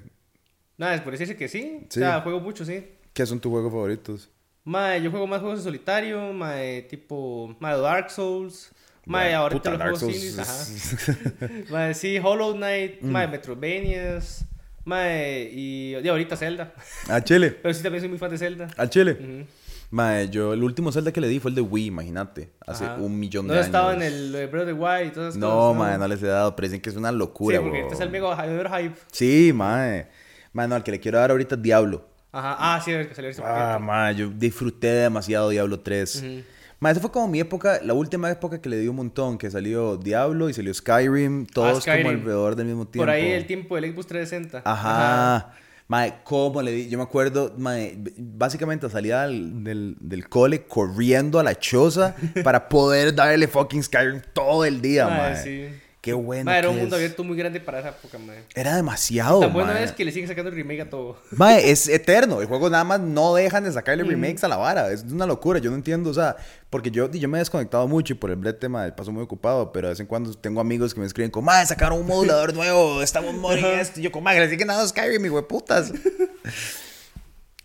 Nada, 0.78 0.94
es 0.96 1.02
por 1.02 1.12
decirse 1.12 1.36
que 1.36 1.48
sí. 1.48 1.88
Sí. 1.90 2.00
O 2.00 2.04
sea, 2.04 2.22
juego 2.22 2.40
mucho, 2.40 2.64
sí. 2.64 2.86
¿Qué 3.20 3.26
son 3.26 3.38
tus 3.42 3.50
juegos 3.52 3.70
favoritos? 3.70 4.30
Mae, 4.64 5.02
yo 5.02 5.12
juego 5.12 5.28
más 5.28 5.42
juegos 5.42 5.60
en 5.60 5.64
solitario, 5.66 6.32
mae, 6.32 6.84
tipo, 6.84 7.54
mae, 7.60 7.78
Dark 7.78 8.10
Souls. 8.12 8.72
Mae, 9.06 9.34
ahorita 9.34 9.58
puta, 9.60 9.70
los 9.72 9.80
Dark 9.80 9.98
juegos 9.98 10.00
Souls 10.00 10.16
indies, 10.16 11.42
ajá. 11.42 11.50
mae, 11.70 11.94
sí, 11.94 12.18
Hollow 12.18 12.54
Knight, 12.54 13.02
mae, 13.02 13.28
Metroidvanias, 13.28 14.46
mae, 14.86 15.50
y, 15.52 15.98
y 15.98 16.08
ahorita 16.08 16.38
Zelda. 16.38 16.74
A 17.10 17.22
Chile, 17.22 17.52
Pero 17.62 17.74
sí 17.74 17.84
también 17.84 18.00
soy 18.04 18.08
muy 18.10 18.18
fan 18.18 18.32
de 18.32 18.38
Zelda. 18.38 18.70
al 18.78 18.90
Chile. 18.90 19.18
Ujú. 19.20 19.46
Mae, 19.92 20.30
yo 20.30 20.54
el 20.54 20.64
último 20.64 20.90
Zelda 20.94 21.12
que 21.12 21.20
le 21.20 21.28
di 21.28 21.42
fue 21.42 21.50
el 21.52 21.56
de 21.56 21.62
Wii, 21.62 21.88
imagínate, 21.88 22.54
hace 22.66 22.86
Ajá. 22.86 22.96
un 23.02 23.20
millón 23.20 23.48
no 23.48 23.52
de 23.54 23.60
años. 23.60 23.66
estaba 23.66 23.94
en 23.96 24.02
el 24.02 24.34
eh, 24.34 24.48
Breath 24.48 24.62
of 24.64 24.68
the 24.70 24.74
Wild 24.82 25.08
y 25.08 25.12
todas 25.14 25.30
esas 25.32 25.40
No, 25.42 25.50
cosas. 25.50 25.78
mae, 25.78 25.98
no 25.98 26.08
les 26.08 26.24
he 26.24 26.28
dado, 26.28 26.56
pero 26.56 26.70
dicen 26.70 26.80
que 26.80 26.90
es 26.90 26.96
una 26.96 27.12
locura, 27.12 27.58
Sí, 27.58 27.62
porque 27.64 27.80
weón. 27.80 27.92
este 27.92 27.96
es 27.96 28.08
el 28.08 28.12
mega 28.12 28.78
hype. 28.80 28.96
Sí, 29.12 29.52
mae. 29.54 30.08
Mae, 30.54 30.70
no, 30.70 30.76
al 30.76 30.84
que 30.84 30.92
le 30.92 31.02
quiero 31.02 31.18
dar 31.20 31.32
ahorita 31.32 31.56
es 31.56 31.62
Diablo. 31.62 32.08
Ajá, 32.32 32.56
ah, 32.60 32.82
sí, 32.84 32.92
el 32.92 33.08
que 33.08 33.16
salió 33.16 33.32
ese 33.32 33.42
Ah, 33.44 34.12
yo 34.16 34.30
disfruté 34.30 34.88
demasiado 34.88 35.50
Diablo 35.50 35.80
3. 35.80 36.16
Ujú. 36.16 36.42
Mae, 36.82 36.92
esa 36.94 37.02
fue 37.02 37.12
como 37.12 37.28
mi 37.28 37.40
época, 37.42 37.80
la 37.84 37.94
última 37.94 38.30
época 38.32 38.62
que 38.62 38.70
le 38.70 38.78
di 38.78 38.88
un 38.88 38.96
montón, 38.96 39.38
que 39.38 39.52
salió 39.52 39.98
Diablo 39.98 40.48
y 40.50 40.54
salió 40.54 40.74
Skyrim, 40.74 41.46
todos 41.48 41.72
como 41.72 41.82
Skyrim. 41.82 42.08
alrededor 42.08 42.56
del 42.56 42.68
mismo 42.68 42.86
tiempo. 42.88 43.04
Por 43.06 43.10
ahí 43.10 43.32
el 43.32 43.46
tiempo 43.48 43.76
del 43.76 43.92
Xbox 43.92 44.08
360. 44.08 44.62
Ajá. 44.64 45.54
Mae, 45.90 46.20
¿cómo 46.24 46.62
le 46.62 46.72
di? 46.72 46.88
Yo 46.88 46.98
me 47.00 47.04
acuerdo, 47.04 47.54
mae, 47.58 47.98
básicamente 48.16 48.88
salía 48.92 49.24
del, 49.24 49.64
del, 49.64 49.98
del 50.00 50.30
cole 50.30 50.66
corriendo 50.68 51.40
a 51.40 51.44
la 51.44 51.56
choza 51.58 52.16
para 52.44 52.70
poder 52.70 53.14
darle 53.16 53.48
fucking 53.48 53.82
Skyrim 53.84 54.22
todo 54.32 54.64
el 54.66 54.82
día, 54.82 55.08
Mae, 55.08 55.18
mae. 55.34 55.44
sí. 55.44 55.66
Qué 56.02 56.14
bueno. 56.14 56.50
Era 56.50 56.62
que 56.62 56.68
un 56.70 56.78
mundo 56.80 56.96
es. 56.96 57.00
abierto 57.02 57.24
muy 57.26 57.36
grande 57.36 57.60
para 57.60 57.80
esa 57.80 57.90
época, 57.90 58.18
mae. 58.18 58.46
Era 58.56 58.76
demasiado, 58.78 59.42
Tan 59.42 59.52
bueno 59.52 59.74
es 59.74 59.92
que 59.92 60.06
le 60.06 60.14
siguen 60.14 60.30
sacando 60.30 60.50
el 60.50 60.56
remake 60.56 60.80
a 60.82 60.90
todo. 60.90 61.18
Mae, 61.32 61.70
es 61.70 61.90
eterno. 61.90 62.40
El 62.40 62.48
juego 62.48 62.70
nada 62.70 62.86
más 62.86 63.02
no 63.02 63.36
dejan 63.36 63.66
de 63.66 63.72
sacarle 63.74 64.06
Mm. 64.06 64.10
remakes 64.10 64.44
a 64.46 64.48
la 64.48 64.56
vara. 64.56 64.92
Es 64.92 65.04
una 65.04 65.26
locura. 65.26 65.60
Yo 65.60 65.70
no 65.72 65.76
entiendo, 65.76 66.10
o 66.10 66.14
sea, 66.14 66.38
porque 66.70 66.90
yo, 66.90 67.12
yo 67.12 67.28
me 67.28 67.38
he 67.38 67.42
desconectado 67.42 67.86
mucho 67.90 68.14
y 68.14 68.16
por 68.16 68.30
el 68.30 68.38
brete, 68.38 68.70
mae, 68.70 68.94
paso 68.94 69.12
muy 69.12 69.24
ocupado. 69.24 69.74
Pero 69.74 69.88
de 69.88 69.92
vez 69.94 70.00
en 70.00 70.06
cuando 70.06 70.34
tengo 70.36 70.62
amigos 70.62 70.94
que 70.94 71.02
me 71.02 71.06
escriben 71.06 71.32
como, 71.32 71.48
mae, 71.48 71.66
sacaron 71.66 72.00
un 72.00 72.08
modulador 72.08 72.54
nuevo, 72.56 73.02
estamos 73.02 73.34
muriendo 73.34 73.68
esto. 73.70 74.00
Y 74.00 74.04
yo 74.04 74.12
como, 74.14 74.24
mae, 74.24 74.40
le 74.40 74.50
siguen 74.50 74.70
dando 74.70 74.88
Skyrim, 74.88 75.22
mi 75.22 75.28
hueputas. 75.30 75.92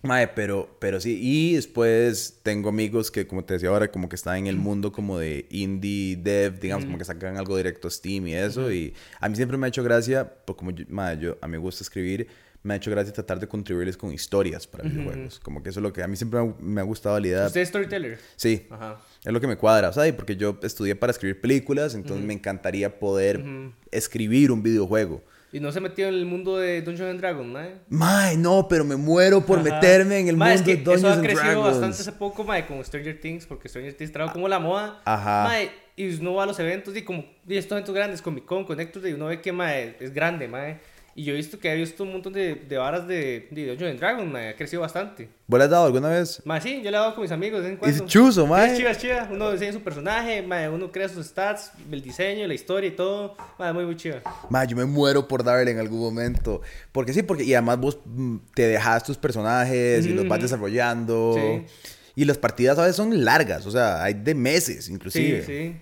Mae, 0.04 0.28
pero, 0.28 0.76
pero 0.78 1.00
sí. 1.00 1.18
Y 1.20 1.54
después 1.54 2.38
tengo 2.42 2.68
amigos 2.68 3.10
que, 3.10 3.26
como 3.26 3.44
te 3.44 3.54
decía 3.54 3.70
ahora, 3.70 3.90
como 3.90 4.08
que 4.08 4.16
están 4.16 4.36
en 4.36 4.46
el 4.46 4.56
mundo 4.56 4.92
como 4.92 5.18
de 5.18 5.46
indie 5.50 6.16
dev, 6.16 6.60
digamos, 6.60 6.84
como 6.84 6.98
que 6.98 7.04
sacan 7.04 7.36
algo 7.36 7.56
directo 7.56 7.88
a 7.88 7.90
Steam 7.90 8.26
y 8.28 8.34
eso. 8.34 8.70
Y 8.70 8.94
a 9.20 9.28
mí 9.28 9.36
siempre 9.36 9.56
me 9.58 9.66
ha 9.66 9.68
hecho 9.68 9.82
gracia, 9.82 10.30
porque 10.44 10.58
como 10.58 10.70
yo, 10.72 10.84
mae, 10.88 11.18
yo- 11.18 11.38
a 11.40 11.46
mí 11.46 11.52
me 11.52 11.58
gusta 11.58 11.82
escribir, 11.82 12.28
me 12.62 12.74
ha 12.74 12.76
hecho 12.78 12.90
gracia 12.90 13.12
tratar 13.12 13.38
de 13.40 13.46
contribuirles 13.46 13.96
con 13.96 14.12
historias 14.12 14.66
para 14.66 14.88
videojuegos. 14.88 15.38
Como 15.40 15.62
que 15.62 15.68
eso 15.70 15.80
es 15.80 15.82
lo 15.82 15.92
que 15.92 16.02
a 16.02 16.06
mí 16.08 16.16
siempre 16.16 16.40
me 16.60 16.80
ha- 16.80 16.84
gustado 16.84 17.18
la 17.20 17.26
idea. 17.26 17.46
¿Usted 17.46 17.60
es 17.60 17.68
storyteller? 17.68 18.18
Sí, 18.36 18.66
Ajá. 18.70 19.00
es 19.24 19.32
lo 19.32 19.38
que 19.40 19.46
me 19.46 19.56
cuadra, 19.56 19.92
¿sabes? 19.92 20.12
Porque 20.14 20.36
yo 20.36 20.58
estudié 20.62 20.94
para 20.96 21.10
escribir 21.12 21.40
películas, 21.40 21.94
entonces 21.94 22.24
me 22.24 22.32
encantaría 22.32 22.98
poder 22.98 23.44
escribir 23.90 24.50
un 24.50 24.62
videojuego. 24.62 25.22
Y 25.54 25.60
no 25.60 25.70
se 25.70 25.80
metió 25.80 26.08
en 26.08 26.14
el 26.14 26.26
mundo 26.26 26.58
de 26.58 26.82
Dungeons 26.82 27.10
and 27.12 27.20
Dragons, 27.20 27.46
mae. 27.48 27.74
Mae, 27.88 28.36
no, 28.36 28.66
pero 28.68 28.84
me 28.84 28.96
muero 28.96 29.40
por 29.46 29.60
Ajá. 29.60 29.70
meterme 29.70 30.18
en 30.18 30.26
el 30.26 30.36
Mae, 30.36 30.54
es 30.54 30.60
mundo 30.62 30.72
que 30.72 30.76
de 30.78 30.82
Dungeons 30.82 30.98
eso 31.04 31.08
ha 31.08 31.12
and 31.14 31.22
crecido 31.22 31.44
Dragons. 31.44 31.66
bastante 31.68 31.96
hace 32.02 32.12
poco, 32.12 32.42
mae, 32.42 32.66
con 32.66 32.84
Stranger 32.84 33.20
Things, 33.20 33.46
porque 33.46 33.68
Stranger 33.68 33.94
Things 33.94 34.10
trajo 34.10 34.32
como 34.32 34.48
la 34.48 34.58
moda. 34.58 35.00
Ajá. 35.04 35.44
Mae, 35.44 35.70
y 35.94 36.12
uno 36.18 36.34
va 36.34 36.42
a 36.42 36.46
los 36.46 36.58
eventos 36.58 36.96
y 36.96 37.02
como, 37.02 37.24
y 37.46 37.56
estos 37.56 37.70
eventos 37.76 37.94
grandes, 37.94 38.20
Comic 38.20 38.44
Con, 38.46 38.64
Connector, 38.64 39.06
y 39.06 39.12
uno 39.12 39.26
ve 39.26 39.40
que, 39.40 39.52
mae, 39.52 39.96
es 40.00 40.12
grande, 40.12 40.48
mae. 40.48 40.80
Y 41.16 41.22
yo 41.22 41.32
he 41.32 41.36
visto 41.36 41.60
que 41.60 41.70
ha 41.70 41.74
visto 41.74 42.02
un 42.02 42.12
montón 42.12 42.32
de, 42.32 42.56
de 42.56 42.76
varas 42.76 43.06
de, 43.06 43.46
de 43.50 43.66
Dungeons 43.68 43.92
and 43.92 44.00
Dragons, 44.00 44.32
mae, 44.32 44.48
ha 44.48 44.56
crecido 44.56 44.82
bastante. 44.82 45.28
¿Vos 45.46 45.58
le 45.58 45.64
has 45.64 45.70
dado 45.70 45.86
alguna 45.86 46.08
vez? 46.08 46.42
Mae, 46.44 46.60
sí, 46.60 46.78
yo 46.82 46.90
le 46.90 46.96
he 46.96 47.00
dado 47.00 47.14
con 47.14 47.22
mis 47.22 47.30
amigos 47.30 47.60
de 47.60 47.68
vez 47.68 47.72
en 47.72 47.76
cuando. 47.78 48.04
Es 48.04 48.10
chuzo, 48.10 48.46
mae. 48.48 48.72
Es 48.72 48.78
chiva, 48.78 48.90
es 48.90 48.98
chiva. 48.98 49.28
Uno 49.30 49.52
diseña 49.52 49.72
su 49.72 49.80
personaje, 49.80 50.42
mae, 50.42 50.68
uno 50.68 50.90
crea 50.90 51.08
sus 51.08 51.26
stats, 51.26 51.70
el 51.90 52.02
diseño, 52.02 52.48
la 52.48 52.54
historia 52.54 52.88
y 52.88 52.96
todo. 52.96 53.36
Mae, 53.60 53.72
muy, 53.72 53.84
muy 53.84 53.96
chiva. 53.96 54.22
Ma, 54.50 54.64
yo 54.64 54.76
me 54.76 54.86
muero 54.86 55.28
por 55.28 55.44
darle 55.44 55.70
en 55.70 55.78
algún 55.78 56.00
momento. 56.00 56.62
Porque 56.90 57.12
sí, 57.12 57.22
porque 57.22 57.44
y 57.44 57.54
además 57.54 57.78
vos 57.78 58.00
mm, 58.04 58.36
te 58.52 58.66
dejas 58.66 59.04
tus 59.04 59.16
personajes 59.16 60.04
y 60.04 60.08
los 60.08 60.26
vas 60.26 60.40
desarrollando. 60.40 61.36
Sí. 61.36 61.92
Y 62.16 62.24
las 62.24 62.38
partidas 62.38 62.76
a 62.78 62.82
veces 62.82 62.96
son 62.96 63.24
largas, 63.24 63.66
o 63.66 63.70
sea, 63.70 64.02
hay 64.02 64.14
de 64.14 64.34
meses 64.34 64.88
inclusive. 64.88 65.44
Sí, 65.44 65.46
sí. 65.46 65.76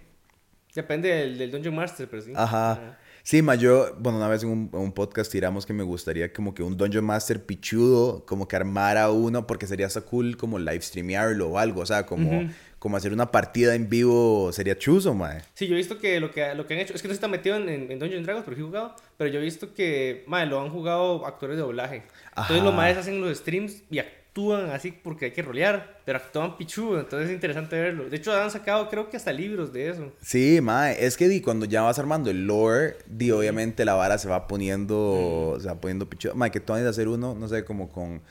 Depende 0.75 1.09
del, 1.09 1.39
del 1.39 1.51
Dungeon 1.51 1.75
Master, 1.75 2.09
pero 2.11 2.23
sí. 2.23 2.33
Ajá. 2.35 2.99
Sí, 3.25 3.41
ma, 3.41 3.55
yo, 3.55 3.95
bueno, 4.01 4.19
una 4.19 4.29
vez 4.29 4.43
en 4.43 4.49
un, 4.49 4.71
en 4.73 4.81
un 4.81 4.93
podcast 4.93 5.31
tiramos 5.31 5.65
que 5.65 5.73
me 5.73 5.85
gustaría 5.85 6.33
como 6.33 6.55
que 6.55 6.63
un 6.65 6.77
Dungeon 6.77 7.05
Master 7.05 7.45
pichudo, 7.45 8.27
como 8.27 8.49
que 8.49 8.57
armara 8.57 9.11
uno, 9.11 9.47
porque 9.47 9.67
sería 9.67 9.87
hasta 9.87 10.01
cool 10.01 10.37
como 10.37 10.59
live 10.59 10.81
streamearlo 10.81 11.51
o 11.51 11.59
algo, 11.59 11.83
o 11.83 11.87
sea, 11.87 12.05
como, 12.05 12.51
como 12.81 12.97
hacer 12.97 13.13
una 13.13 13.31
partida 13.31 13.77
en 13.77 13.89
vivo 13.89 14.51
sería 14.53 14.77
chuzo, 14.77 15.15
ma. 15.15 15.39
Sí, 15.55 15.69
yo 15.69 15.75
he 15.75 15.77
visto 15.77 15.99
que 15.99 16.19
lo 16.19 16.33
que, 16.33 16.53
lo 16.57 16.67
que 16.67 16.75
han 16.75 16.81
hecho, 16.81 16.95
es 16.95 17.03
que 17.03 17.07
no 17.07 17.13
se 17.13 17.17
está 17.17 17.29
metido 17.29 17.55
en, 17.57 17.69
en, 17.69 18.03
and 18.03 18.25
Dragons, 18.25 18.45
pero 18.45 18.57
he 18.57 18.61
jugado, 18.61 18.97
pero 19.17 19.31
yo 19.31 19.39
he 19.39 19.43
visto 19.43 19.73
que, 19.73 20.25
madre, 20.27 20.47
lo 20.47 20.61
han 20.61 20.71
jugado 20.71 21.25
actores 21.25 21.57
de 21.57 21.63
doblaje. 21.63 22.03
Entonces 22.31 22.57
Ajá. 22.57 22.65
los 22.65 22.75
maes 22.75 22.97
hacen 22.99 23.21
los 23.21 23.39
streams 23.39 23.85
y 23.89 24.01
actúan 24.33 24.71
así 24.71 24.93
porque 24.93 25.27
hay 25.27 25.31
que 25.33 25.43
rolear, 25.43 26.01
pero 26.07 26.17
actúan 26.17 26.57
pichudo, 26.57 26.99
entonces 26.99 27.29
es 27.29 27.35
interesante 27.35 27.79
verlo. 27.79 28.09
De 28.09 28.17
hecho, 28.17 28.33
han 28.33 28.51
sacado 28.51 28.89
creo 28.89 29.11
que 29.11 29.19
hasta 29.19 29.31
libros 29.31 29.75
de 29.75 29.91
eso. 29.91 30.11
Sí, 30.23 30.59
mae, 30.63 31.05
es 31.05 31.19
que 31.19 31.29
di, 31.29 31.43
cuando 31.43 31.67
ya 31.67 31.83
vas 31.83 31.99
armando 31.99 32.31
el 32.31 32.47
lore, 32.47 32.97
di, 33.07 33.31
obviamente 33.31 33.85
la 33.85 33.93
vara 33.93 34.17
se 34.17 34.29
va 34.29 34.49
poniendo, 34.49 35.59
se 35.61 35.69
va 35.69 35.75
poniendo 35.75 36.09
pichuda. 36.09 36.33
Mae, 36.33 36.51
que 36.51 36.61
tú 36.61 36.73
de 36.73 36.89
hacer 36.89 37.09
uno, 37.09 37.35
no 37.39 37.47
sé, 37.47 37.67
como 37.67 37.91
con 37.91 38.23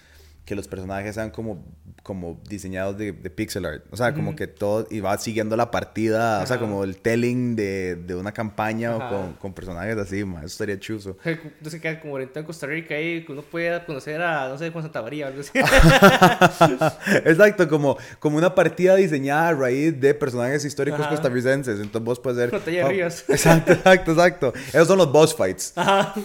que 0.46 0.56
los 0.56 0.68
personajes 0.68 1.16
sean 1.16 1.30
como, 1.30 1.64
como 2.02 2.42
diseñados 2.50 2.98
de, 2.98 3.12
de 3.12 3.30
pixel 3.30 3.66
art. 3.66 3.86
O 3.92 3.98
sea, 3.98 4.14
como 4.14 4.36
que 4.36 4.48
todo, 4.48 4.88
y 4.90 5.00
va 5.00 5.18
siguiendo 5.18 5.56
la 5.56 5.70
partida, 5.70 6.42
o 6.42 6.48
sea, 6.48 6.58
como 6.58 6.84
el 6.84 6.98
telling 6.98 7.56
de, 7.56 7.96
de 7.96 8.16
una 8.16 8.32
campaña 8.32 8.96
o 8.96 9.10
con, 9.10 9.34
con 9.34 9.54
personajes 9.54 9.98
así, 9.98 10.20
eso 10.20 10.46
estaría 10.46 10.80
chuzo. 10.80 11.18
Entonces 11.24 11.80
queda 11.80 12.00
como 12.00 12.14
ahorita 12.14 12.40
en 12.40 12.46
Costa 12.46 12.66
Rica 12.66 12.96
ahí, 12.96 13.24
que 13.24 13.32
uno 13.32 13.44
puede 13.44 13.86
conocer 13.86 14.22
a, 14.22 14.50
no 14.50 14.58
sé, 14.58 14.72
Juan 14.72 14.84
Santa 14.84 15.02
María 15.04 15.26
o 15.26 15.30
algo 15.30 15.42
así. 15.42 15.52
Exacto, 17.26 17.68
como, 17.68 17.98
como 18.20 18.38
una 18.38 18.56
partida 18.56 18.96
diseñada 18.96 19.50
a 19.50 19.54
raíz 19.54 20.00
de 20.00 20.14
personajes 20.16 20.66
históricos 20.66 21.02
Ajá. 21.02 21.10
costarricenses. 21.12 21.80
Entonces 21.80 22.04
vos 22.04 22.20
puedes 22.20 22.40
ser... 22.40 22.52
Batalla 22.52 22.78
de 22.80 22.84
oh, 22.84 22.90
Ríos. 22.90 23.24
Exacto, 23.30 23.74
exacto, 23.74 24.12
exacto. 24.12 24.54
Esos 24.70 24.88
son 24.88 24.98
los 24.98 25.12
boss 25.12 25.36
fights. 25.36 25.74
Ajá. 25.76 26.16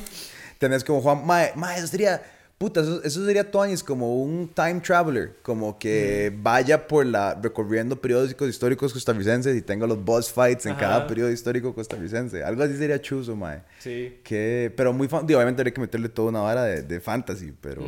Tenés 0.58 0.82
como 0.82 1.02
Juan, 1.02 1.26
mae, 1.26 1.52
mae, 1.54 1.78
eso 1.78 1.86
sería, 1.86 2.22
puta, 2.58 2.80
eso, 2.80 3.02
eso 3.04 3.24
sería 3.26 3.50
Tonis 3.50 3.82
como 3.84 4.22
un 4.22 4.48
time 4.48 4.80
traveler, 4.80 5.36
como 5.42 5.78
que 5.78 6.32
vaya 6.40 6.86
por 6.88 7.04
la, 7.04 7.34
recorriendo 7.34 8.00
periódicos 8.00 8.48
históricos 8.48 8.92
costarricenses 8.92 9.54
y 9.56 9.60
tenga 9.62 9.86
los 9.86 10.02
boss 10.02 10.32
fights 10.32 10.64
en 10.66 10.72
Ajá. 10.72 10.80
cada 10.80 11.06
periodo 11.06 11.30
histórico 11.30 11.74
costarricense. 11.74 12.42
Algo 12.42 12.62
así 12.62 12.76
sería 12.76 13.00
chuzo, 13.00 13.36
mae. 13.36 13.60
Sí. 13.78 14.20
Que, 14.24 14.72
pero 14.76 14.92
muy 14.92 15.06
fan, 15.08 15.26
digo, 15.26 15.38
obviamente 15.38 15.60
habría 15.60 15.74
que 15.74 15.80
meterle 15.82 16.08
toda 16.08 16.30
una 16.30 16.40
vara 16.40 16.64
de, 16.64 16.82
de 16.82 17.00
fantasy, 17.00 17.52
pero... 17.60 17.82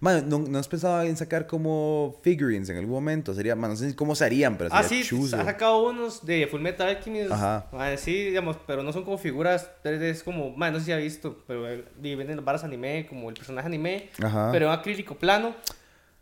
Mae, 0.00 0.22
¿no, 0.22 0.38
¿no 0.38 0.58
has 0.58 0.68
pensado 0.68 1.02
en 1.02 1.16
sacar 1.16 1.46
como 1.46 2.20
figurines 2.22 2.68
en 2.68 2.76
algún 2.76 2.92
momento? 2.94 3.34
Sería, 3.34 3.56
man, 3.56 3.70
no 3.70 3.76
sé 3.76 3.94
cómo 3.96 4.14
se 4.14 4.24
harían, 4.24 4.56
pero 4.56 4.70
Ah, 4.72 4.82
sería 4.84 5.02
sí, 5.02 5.08
chuzo. 5.08 5.36
ha 5.40 5.44
sacado 5.44 5.88
unos 5.90 6.24
de 6.24 6.46
Full 6.46 6.60
Metal 6.60 6.86
Alchemist. 6.88 7.32
Ajá. 7.32 7.66
Ah, 7.72 7.96
sí, 7.96 8.12
digamos, 8.26 8.56
pero 8.66 8.82
no 8.82 8.92
son 8.92 9.02
como 9.04 9.18
figuras 9.18 9.68
3D, 9.82 10.02
es 10.02 10.22
como, 10.22 10.50
man, 10.56 10.72
no 10.72 10.78
sé 10.78 10.84
si 10.86 10.92
ha 10.92 10.96
visto, 10.98 11.42
pero 11.46 11.68
eh, 11.68 11.84
y 12.02 12.14
venden 12.14 12.36
las 12.36 12.44
varas 12.44 12.62
anime, 12.64 13.06
como 13.08 13.28
el 13.28 13.34
personaje 13.34 13.66
anime, 13.66 14.03
Ajá. 14.22 14.50
pero 14.52 14.66
en 14.66 14.72
acrílico 14.72 15.16
plano, 15.16 15.54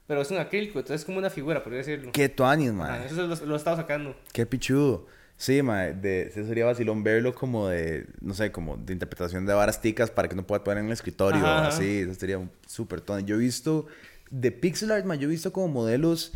pero 0.06 0.22
es 0.22 0.30
un 0.30 0.38
acrílico, 0.38 0.78
entonces 0.78 1.00
es 1.02 1.04
como 1.04 1.18
una 1.18 1.30
figura, 1.30 1.62
podría 1.62 1.78
decirlo. 1.78 2.12
Qué 2.12 2.28
tuanis, 2.28 2.70
Ajá, 2.70 2.76
mae. 2.78 3.06
eso 3.06 3.26
lo, 3.26 3.34
lo 3.34 3.54
he 3.54 3.56
estado 3.56 3.76
sacando. 3.76 4.16
Qué 4.32 4.46
pichudo. 4.46 5.06
Sí, 5.36 5.60
de, 5.60 6.28
eso 6.28 6.46
sería 6.46 6.66
vacilón 6.66 7.02
verlo 7.02 7.34
como 7.34 7.66
de, 7.68 8.06
no 8.20 8.32
sé, 8.32 8.52
como 8.52 8.76
de 8.76 8.92
interpretación 8.92 9.44
de 9.44 9.52
varas 9.54 9.80
ticas 9.80 10.10
para 10.10 10.28
que 10.28 10.34
uno 10.34 10.46
pueda 10.46 10.62
poner 10.62 10.78
en 10.80 10.86
el 10.86 10.92
escritorio, 10.92 11.40
Ajá, 11.44 11.68
así, 11.68 12.00
eso 12.00 12.14
sería 12.14 12.38
un 12.38 12.50
súper 12.66 13.00
tono. 13.00 13.20
Yo 13.20 13.34
he 13.36 13.38
visto, 13.38 13.86
de 14.30 14.52
pixel 14.52 14.92
art, 14.92 15.04
mae, 15.04 15.18
yo 15.18 15.26
he 15.26 15.30
visto 15.30 15.52
como 15.52 15.66
modelos 15.68 16.32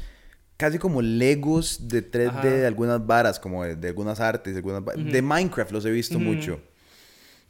casi 0.56 0.78
como 0.78 1.02
legos 1.02 1.86
de 1.88 2.10
3D 2.10 2.28
Ajá. 2.30 2.40
de 2.42 2.66
algunas 2.66 3.06
varas, 3.06 3.38
como 3.38 3.62
de, 3.62 3.76
de 3.76 3.88
algunas 3.88 4.18
artes, 4.18 4.54
de 4.54 4.58
algunas 4.58 4.82
va- 4.82 4.94
De 4.94 5.22
Minecraft 5.22 5.70
los 5.70 5.84
he 5.84 5.90
visto 5.90 6.18
mucho. 6.18 6.60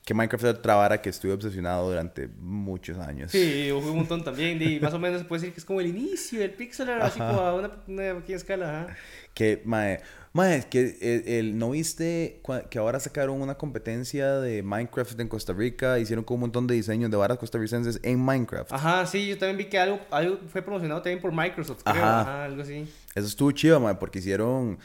Que 0.07 0.15
Minecraft 0.15 0.45
es 0.45 0.51
otra 0.55 0.77
vara 0.77 1.03
que 1.03 1.09
estuve 1.11 1.33
obsesionado 1.33 1.89
durante 1.89 2.29
muchos 2.39 2.97
años. 2.99 3.33
Sí, 3.33 3.67
yo 3.67 3.81
jugué 3.81 3.91
un 3.91 3.97
montón 3.99 4.23
también, 4.23 4.63
y 4.63 4.79
más 4.79 4.95
o 4.95 5.01
menos 5.01 5.19
se 5.23 5.25
puede 5.27 5.41
decir 5.41 5.53
que 5.53 5.59
es 5.59 5.65
como 5.65 5.81
el 5.81 5.89
inicio 5.89 6.39
del 6.39 6.53
pixel 6.53 6.89
art, 6.91 7.03
así 7.03 7.19
como 7.19 7.41
a 7.41 7.53
una, 7.55 7.71
una 7.89 8.15
pequeña 8.15 8.37
escala, 8.37 8.83
ajá. 8.83 8.97
Que, 9.35 9.63
mae, 9.65 10.01
mae, 10.33 10.65
que 10.71 10.97
el, 11.01 11.29
el- 11.29 11.59
¿no 11.59 11.71
viste 11.71 12.41
que 12.71 12.79
ahora 12.79 13.01
sacaron 13.01 13.43
una 13.43 13.57
competencia 13.57 14.35
de 14.39 14.63
Minecraft 14.63 15.19
en 15.19 15.27
Costa 15.29 15.53
Rica? 15.53 15.99
Hicieron 15.99 16.25
como 16.25 16.37
un 16.37 16.41
montón 16.43 16.69
de 16.69 16.77
diseños 16.77 17.11
de 17.11 17.17
varas 17.17 17.37
costarricenses 17.39 17.99
en 18.05 18.21
Minecraft. 18.21 18.73
Ajá, 18.73 19.05
sí, 19.07 19.27
yo 19.27 19.37
también 19.37 19.59
vi 19.59 19.65
que 19.65 19.81
algo, 19.81 19.99
algo 20.13 20.39
fue 20.53 20.63
promocionado 20.63 21.03
también 21.03 21.21
por 21.21 21.33
Microsoft, 21.33 21.83
creo. 21.83 21.97
Ajá. 21.97 22.21
Ajá, 22.21 22.45
algo 22.45 22.63
así. 22.63 22.89
Eso 23.13 23.27
estuvo 23.27 23.51
chido, 23.51 23.81
mae, 23.81 23.97
porque 23.97 24.21
hicieron... 24.21 24.79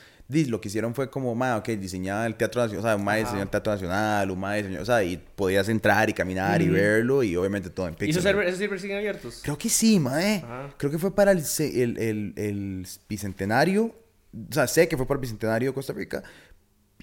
Lo 0.47 0.61
que 0.61 0.67
hicieron 0.69 0.95
fue 0.95 1.09
como, 1.09 1.35
mae, 1.35 1.53
ok, 1.57 1.69
diseñaba 1.71 2.25
el 2.25 2.35
teatro 2.35 2.61
nacional, 2.61 2.79
o 2.85 2.87
sea, 2.87 2.95
un 2.95 3.07
Ajá. 3.07 3.17
diseñó 3.17 3.41
el 3.43 3.49
teatro 3.49 3.73
nacional, 3.73 4.31
un 4.31 4.39
mae 4.39 4.63
diseñó, 4.63 4.81
o 4.81 4.85
sea, 4.85 5.03
y 5.03 5.17
podías 5.17 5.67
entrar 5.69 6.09
y 6.09 6.13
caminar 6.13 6.61
y 6.61 6.69
verlo 6.69 7.23
y 7.23 7.35
obviamente 7.35 7.69
todo 7.69 7.87
en 7.87 7.93
¿Y 7.93 7.97
pixel. 7.97 8.09
esos 8.11 8.23
servers, 8.23 8.47
esos 8.49 8.59
servers 8.59 8.81
siguen 8.81 8.97
abiertos? 8.97 9.39
Creo 9.43 9.57
que 9.57 9.69
sí, 9.69 9.99
mae. 9.99 10.37
Ajá. 10.37 10.73
Creo 10.77 10.91
que 10.91 10.97
fue 10.99 11.13
para 11.13 11.31
el, 11.31 11.43
el, 11.59 11.97
el, 11.97 12.33
el 12.37 12.87
bicentenario. 13.09 13.95
O 14.49 14.53
sea, 14.53 14.67
sé 14.67 14.87
que 14.87 14.95
fue 14.97 15.05
para 15.05 15.17
el 15.17 15.21
bicentenario 15.21 15.69
de 15.71 15.73
Costa 15.73 15.91
Rica. 15.93 16.23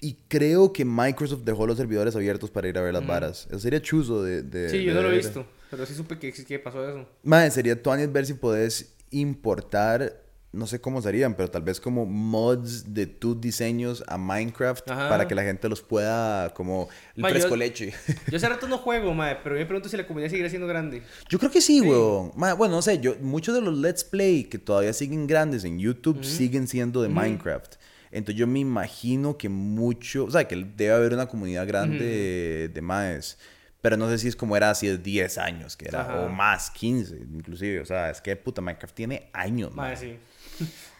Y 0.01 0.17
creo 0.29 0.71
que 0.71 0.85
Microsoft 0.85 1.41
dejó 1.43 1.67
los 1.67 1.77
servidores 1.77 2.15
abiertos 2.15 2.49
para 2.49 2.67
ir 2.69 2.77
a 2.77 2.81
ver 2.81 2.93
las 2.93 3.05
varas. 3.05 3.47
Eso 3.49 3.59
sería 3.59 3.81
chuzo 3.81 4.23
de, 4.23 4.43
de- 4.43 4.69
Sí, 4.69 4.83
yo 4.83 4.93
de 4.95 5.01
no 5.01 5.07
lo 5.09 5.13
he 5.13 5.17
visto, 5.17 5.45
pero 5.69 5.85
sí 5.85 5.93
supe 5.93 6.17
que, 6.17 6.31
que 6.31 6.57
pasó 6.57 6.87
eso. 6.87 7.05
Mae, 7.23 7.51
sería 7.51 7.79
tuanis 7.83 8.09
ver 8.11 8.25
si 8.25 8.33
podés 8.33 8.95
importar, 9.11 10.15
no 10.51 10.65
sé 10.65 10.81
cómo 10.81 11.01
serían, 11.01 11.35
pero 11.35 11.51
tal 11.51 11.61
vez 11.61 11.79
como 11.79 12.05
mods 12.07 12.93
de 12.93 13.05
tus 13.05 13.39
diseños 13.39 14.03
a 14.07 14.17
Minecraft 14.17 14.89
Ajá. 14.89 15.07
para 15.09 15.27
que 15.27 15.35
la 15.35 15.43
gente 15.43 15.69
los 15.69 15.81
pueda 15.81 16.51
como 16.55 16.89
el 17.15 17.21
Ma, 17.21 17.29
yo- 17.29 17.33
fresco 17.35 17.55
leche. 17.55 17.93
Yo 18.31 18.37
hace 18.37 18.49
rato 18.49 18.67
no 18.67 18.77
juego, 18.79 19.13
mae, 19.13 19.37
pero 19.43 19.55
yo 19.55 19.59
me 19.61 19.65
pregunto 19.67 19.89
si 19.89 19.97
la 19.97 20.07
comunidad 20.07 20.29
seguirá 20.31 20.49
siendo 20.49 20.67
grande. 20.67 21.03
Yo 21.29 21.37
creo 21.37 21.51
que 21.51 21.61
sí, 21.61 21.81
Sí. 21.81 21.87
weón. 21.87 22.31
Ma, 22.35 22.53
Bueno, 22.53 22.75
no 22.77 22.81
sé, 22.81 22.99
yo, 22.99 23.15
muchos 23.21 23.53
de 23.53 23.61
los 23.61 23.77
Let's 23.77 24.03
Play 24.03 24.45
que 24.45 24.57
todavía 24.57 24.91
siguen 24.93 25.27
grandes 25.27 25.63
en 25.65 25.77
YouTube 25.79 26.23
siguen 26.23 26.67
siendo 26.67 27.01
de 27.03 27.09
Minecraft. 27.09 27.75
Entonces 28.11 28.39
yo 28.39 28.47
me 28.47 28.57
imagino 28.57 29.37
que 29.37 29.49
mucho, 29.49 30.25
o 30.25 30.31
sea, 30.31 30.47
que 30.47 30.55
debe 30.55 30.93
haber 30.93 31.13
una 31.13 31.27
comunidad 31.27 31.67
grande 31.67 32.03
de, 32.03 32.69
de 32.69 32.81
maes. 32.81 33.37
Pero 33.81 33.95
no 33.97 34.09
sé 34.09 34.17
si 34.17 34.27
es 34.27 34.35
como 34.35 34.57
era 34.57 34.71
hace 34.71 34.97
10 34.97 35.37
años, 35.37 35.77
que 35.77 35.87
era, 35.87 36.01
Ajá. 36.01 36.21
o 36.21 36.29
más, 36.29 36.69
15 36.71 37.15
inclusive. 37.17 37.79
O 37.79 37.85
sea, 37.85 38.09
es 38.09 38.19
que 38.19 38.35
puta, 38.35 38.61
Minecraft 38.61 38.93
tiene 38.95 39.29
años, 39.31 39.73
Mae, 39.75 39.89
mae. 39.93 39.97
sí. 39.97 40.17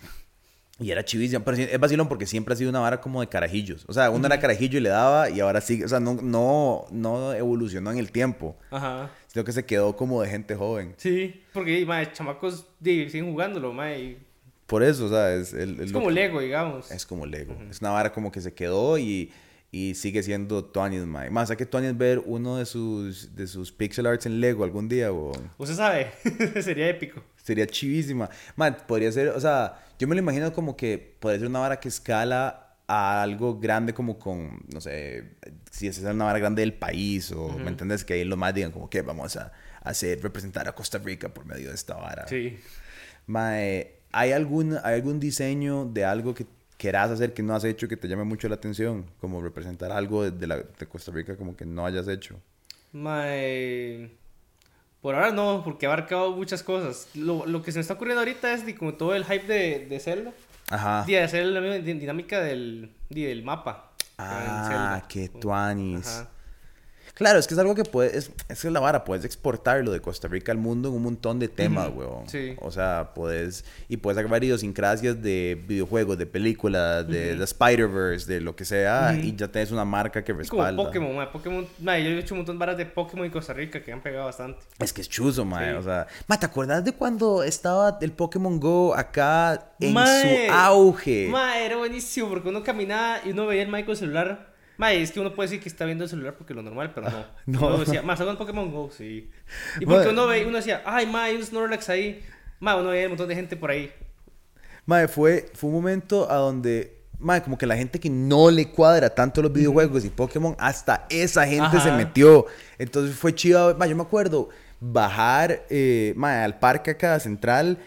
Y 0.81 0.91
era 0.91 1.03
chivísimo. 1.03 1.43
Pero 1.43 1.57
es 1.57 1.77
vacilón 1.79 2.07
porque 2.07 2.25
siempre 2.25 2.53
ha 2.53 2.57
sido 2.57 2.69
una 2.69 2.79
vara 2.79 3.01
como 3.01 3.19
de 3.19 3.27
carajillos. 3.27 3.83
O 3.89 3.93
sea, 3.93 4.09
uno 4.09 4.25
era 4.27 4.39
carajillo 4.39 4.77
y 4.77 4.81
le 4.81 4.87
daba 4.89 5.29
y 5.29 5.41
ahora 5.41 5.59
sí, 5.59 5.83
o 5.83 5.87
sea, 5.89 5.99
no, 5.99 6.13
no, 6.13 6.85
no 6.89 7.33
evolucionó 7.33 7.91
en 7.91 7.97
el 7.97 8.11
tiempo. 8.13 8.57
Ajá. 8.71 9.11
Sino 9.27 9.43
que 9.43 9.51
se 9.51 9.65
quedó 9.65 9.97
como 9.97 10.21
de 10.21 10.29
gente 10.29 10.55
joven. 10.55 10.93
Sí, 10.95 11.43
porque, 11.51 11.85
mae, 11.85 12.09
chamacos 12.13 12.65
siguen 12.81 13.29
jugándolo, 13.29 13.75
Por 14.67 14.81
eso, 14.83 15.07
o 15.07 15.09
sea, 15.09 15.33
es, 15.33 15.51
el, 15.51 15.79
el 15.79 15.85
Es 15.87 15.91
como 15.91 16.07
que- 16.07 16.13
Lego, 16.13 16.39
digamos. 16.39 16.89
Es 16.91 17.05
como 17.05 17.25
Lego. 17.25 17.57
Es 17.69 17.81
una 17.81 17.89
vara 17.89 18.13
como 18.13 18.31
que 18.31 18.39
se 18.39 18.53
quedó 18.53 18.97
y, 18.97 19.33
y 19.73 19.95
sigue 19.95 20.23
siendo 20.23 20.63
Tony's, 20.63 21.05
mae. 21.05 21.29
Más, 21.29 21.51
hay 21.51 21.57
que 21.57 21.65
Tony's 21.65 21.97
ver 21.97 22.23
uno 22.25 22.55
de 22.55 22.65
sus, 22.65 23.35
de 23.35 23.47
sus 23.47 23.73
pixel 23.73 24.05
arts 24.05 24.27
en 24.27 24.39
Lego 24.39 24.63
algún 24.63 24.87
día, 24.87 25.11
o 25.11 25.33
Usted 25.57 25.75
sabe, 25.75 26.11
sería 26.61 26.87
épico. 26.87 27.21
Sería 27.49 27.65
chivísima. 27.65 28.29
Man, 28.55 28.77
podría 28.87 29.11
ser, 29.11 29.29
o 29.29 29.39
sea, 29.41 29.81
yo 29.97 30.07
me 30.07 30.13
lo 30.13 30.19
imagino 30.19 30.53
como 30.53 30.77
que 30.77 30.99
podría 31.19 31.39
ser 31.39 31.47
una 31.47 31.57
vara 31.57 31.79
que 31.79 31.87
escala 31.87 32.75
a 32.85 33.23
algo 33.23 33.59
grande 33.59 33.91
como 33.91 34.19
con, 34.19 34.61
no 34.71 34.79
sé, 34.79 35.31
si 35.71 35.87
es 35.87 35.97
una 35.97 36.25
vara 36.25 36.37
grande 36.37 36.61
del 36.61 36.75
país 36.75 37.31
o, 37.31 37.49
¿me 37.57 37.69
entiendes? 37.69 38.05
Que 38.05 38.13
ahí 38.13 38.23
los 38.23 38.37
más 38.37 38.53
digan 38.53 38.71
como 38.71 38.87
que 38.87 39.01
vamos 39.01 39.35
a 39.35 39.51
hacer, 39.81 40.21
representar 40.21 40.67
a 40.67 40.73
Costa 40.73 40.99
Rica 40.99 41.29
por 41.29 41.43
medio 41.45 41.69
de 41.69 41.75
esta 41.75 41.95
vara. 41.95 42.27
Sí. 42.27 42.59
Mae, 43.25 43.95
¿hay 44.11 44.31
algún, 44.31 44.77
¿hay 44.83 44.93
algún 44.93 45.19
diseño 45.19 45.85
de 45.85 46.05
algo 46.05 46.35
que 46.35 46.45
quieras 46.77 47.09
hacer 47.09 47.33
que 47.33 47.41
no 47.41 47.55
has 47.55 47.63
hecho 47.63 47.87
que 47.87 47.97
te 47.97 48.07
llame 48.07 48.25
mucho 48.25 48.47
la 48.47 48.55
atención? 48.55 49.07
Como 49.19 49.41
representar 49.41 49.91
algo 49.91 50.23
de, 50.23 50.29
de 50.29 50.45
la, 50.45 50.57
de 50.57 50.85
Costa 50.85 51.11
Rica 51.11 51.35
como 51.35 51.55
que 51.55 51.65
no 51.65 51.83
hayas 51.83 52.07
hecho. 52.07 52.39
Mae, 52.91 54.11
por 55.01 55.15
ahora 55.15 55.31
no, 55.31 55.61
porque 55.63 55.85
ha 55.85 55.89
abarcado 55.89 56.31
muchas 56.31 56.61
cosas. 56.63 57.07
Lo, 57.15 57.45
lo 57.45 57.61
que 57.61 57.71
se 57.71 57.77
me 57.77 57.81
está 57.81 57.93
ocurriendo 57.93 58.19
ahorita 58.21 58.51
es 58.53 58.63
como 58.77 58.93
todo 58.95 59.15
el 59.15 59.23
hype 59.25 59.47
de, 59.47 59.85
de 59.87 59.99
Zelda. 59.99 60.31
Ajá. 60.71 61.03
de 61.07 61.19
hacer 61.21 61.45
la 61.47 61.61
misma 61.61 61.77
di- 61.77 61.93
dinámica 61.93 62.41
del, 62.41 62.91
del 63.09 63.43
mapa. 63.43 63.91
Ah, 64.19 65.01
qué 65.09 65.29
tuanis. 65.29 66.07
Ajá. 66.07 66.29
Claro, 67.19 67.37
es 67.37 67.47
que 67.47 67.53
es 67.53 67.59
algo 67.59 67.75
que 67.75 67.83
puedes, 67.83 68.15
es, 68.15 68.31
es 68.47 68.61
que 68.61 68.67
es 68.67 68.73
la 68.73 68.79
vara, 68.79 69.03
puedes 69.03 69.25
exportarlo 69.25 69.91
de 69.91 69.99
Costa 69.99 70.29
Rica 70.29 70.53
al 70.53 70.57
mundo 70.57 70.87
en 70.87 70.95
un 70.95 71.03
montón 71.03 71.37
de 71.37 71.49
temas, 71.49 71.89
weón. 71.93 72.29
sí. 72.29 72.55
O 72.61 72.71
sea, 72.71 73.11
puedes, 73.13 73.65
y 73.89 73.97
puedes 73.97 74.23
sacar 74.23 74.41
idiosincrasias 74.41 75.21
de 75.21 75.61
videojuegos, 75.67 76.17
de 76.17 76.25
películas, 76.25 77.05
de, 77.05 77.35
de 77.35 77.43
Spider-Verse, 77.43 78.33
de 78.33 78.39
lo 78.39 78.55
que 78.55 78.63
sea, 78.63 79.13
y 79.21 79.35
ya 79.35 79.49
tienes 79.49 79.71
una 79.71 79.83
marca 79.83 80.23
que 80.23 80.31
Es 80.31 80.49
como 80.49 80.63
respalda. 80.63 80.83
Pokémon, 80.83 81.15
mae. 81.15 81.27
Pokémon, 81.27 81.67
mae, 81.79 82.03
yo 82.03 82.09
he 82.11 82.19
hecho 82.19 82.35
un 82.35 82.39
montón 82.39 82.55
de 82.55 82.59
varas 82.59 82.77
de 82.77 82.85
Pokémon 82.85 83.25
en 83.25 83.31
Costa 83.31 83.51
Rica 83.51 83.83
que 83.83 83.91
han 83.91 84.01
pegado 84.01 84.25
bastante. 84.25 84.61
Es 84.79 84.93
que 84.93 85.01
es 85.01 85.09
chuzo, 85.09 85.43
mae. 85.43 85.71
Sí. 85.71 85.75
O 85.77 85.83
sea, 85.83 86.07
mae, 86.27 86.37
¿te 86.39 86.45
acuerdas 86.45 86.85
de 86.85 86.93
cuando 86.93 87.43
estaba 87.43 87.97
el 88.01 88.13
Pokémon 88.13 88.59
Go 88.61 88.95
acá 88.95 89.73
en 89.81 89.93
Mae, 89.93 90.47
su 90.47 90.53
auge? 90.53 91.27
Mae, 91.29 91.65
era 91.65 91.75
buenísimo 91.75 92.29
porque 92.29 92.47
uno 92.47 92.63
caminaba 92.63 93.17
y 93.25 93.31
uno 93.31 93.45
veía 93.45 93.63
el 93.63 93.69
Michael 93.69 93.97
celular. 93.97 94.48
Mae, 94.79 95.01
es 95.01 95.11
que 95.11 95.19
uno 95.19 95.35
puede 95.35 95.49
decir 95.49 95.61
que 95.61 95.67
está 95.67 95.83
viendo 95.83 96.05
el 96.05 96.09
celular 96.09 96.35
porque 96.37 96.53
lo 96.53 96.63
normal, 96.63 96.93
pero 96.95 97.09
no. 97.09 97.25
no. 97.45 97.67
Uno 97.67 97.79
decía, 97.79 98.01
mae, 98.01 98.15
¿sabes 98.15 98.37
Pokémon 98.37 98.71
Go? 98.71 98.89
Sí. 98.89 99.29
Y 99.77 99.85
porque 99.85 100.05
Mae. 100.05 100.13
uno 100.13 100.25
veía, 100.25 100.47
uno 100.47 100.55
decía, 100.55 100.81
ay, 100.85 101.05
mae, 101.05 101.31
hay 101.31 101.35
un 101.35 101.45
Snorlax 101.45 101.89
ahí. 101.89 102.23
Mae, 102.61 102.79
uno 102.79 102.91
veía 102.91 103.07
un 103.07 103.09
montón 103.09 103.27
de 103.27 103.35
gente 103.35 103.57
por 103.57 103.71
ahí. 103.71 103.91
Mae, 104.85 105.09
fue, 105.09 105.51
fue 105.53 105.69
un 105.69 105.75
momento 105.75 106.31
a 106.31 106.35
donde, 106.35 106.95
mae, 107.19 107.43
como 107.43 107.57
que 107.57 107.65
la 107.65 107.75
gente 107.75 107.99
que 107.99 108.09
no 108.09 108.49
le 108.49 108.69
cuadra 108.69 109.09
tanto 109.09 109.41
los 109.41 109.51
videojuegos 109.51 110.05
y 110.05 110.09
Pokémon, 110.09 110.55
hasta 110.57 111.05
esa 111.09 111.45
gente 111.45 111.75
Ajá. 111.75 111.81
se 111.81 111.91
metió. 111.91 112.45
Entonces 112.77 113.17
fue 113.17 113.35
chido. 113.35 113.75
Mae, 113.77 113.89
yo 113.89 113.97
me 113.97 114.03
acuerdo 114.03 114.47
bajar, 114.79 115.65
eh, 115.69 116.13
mae, 116.15 116.41
al 116.41 116.57
parque 116.57 116.91
acá 116.91 117.19
central 117.19 117.79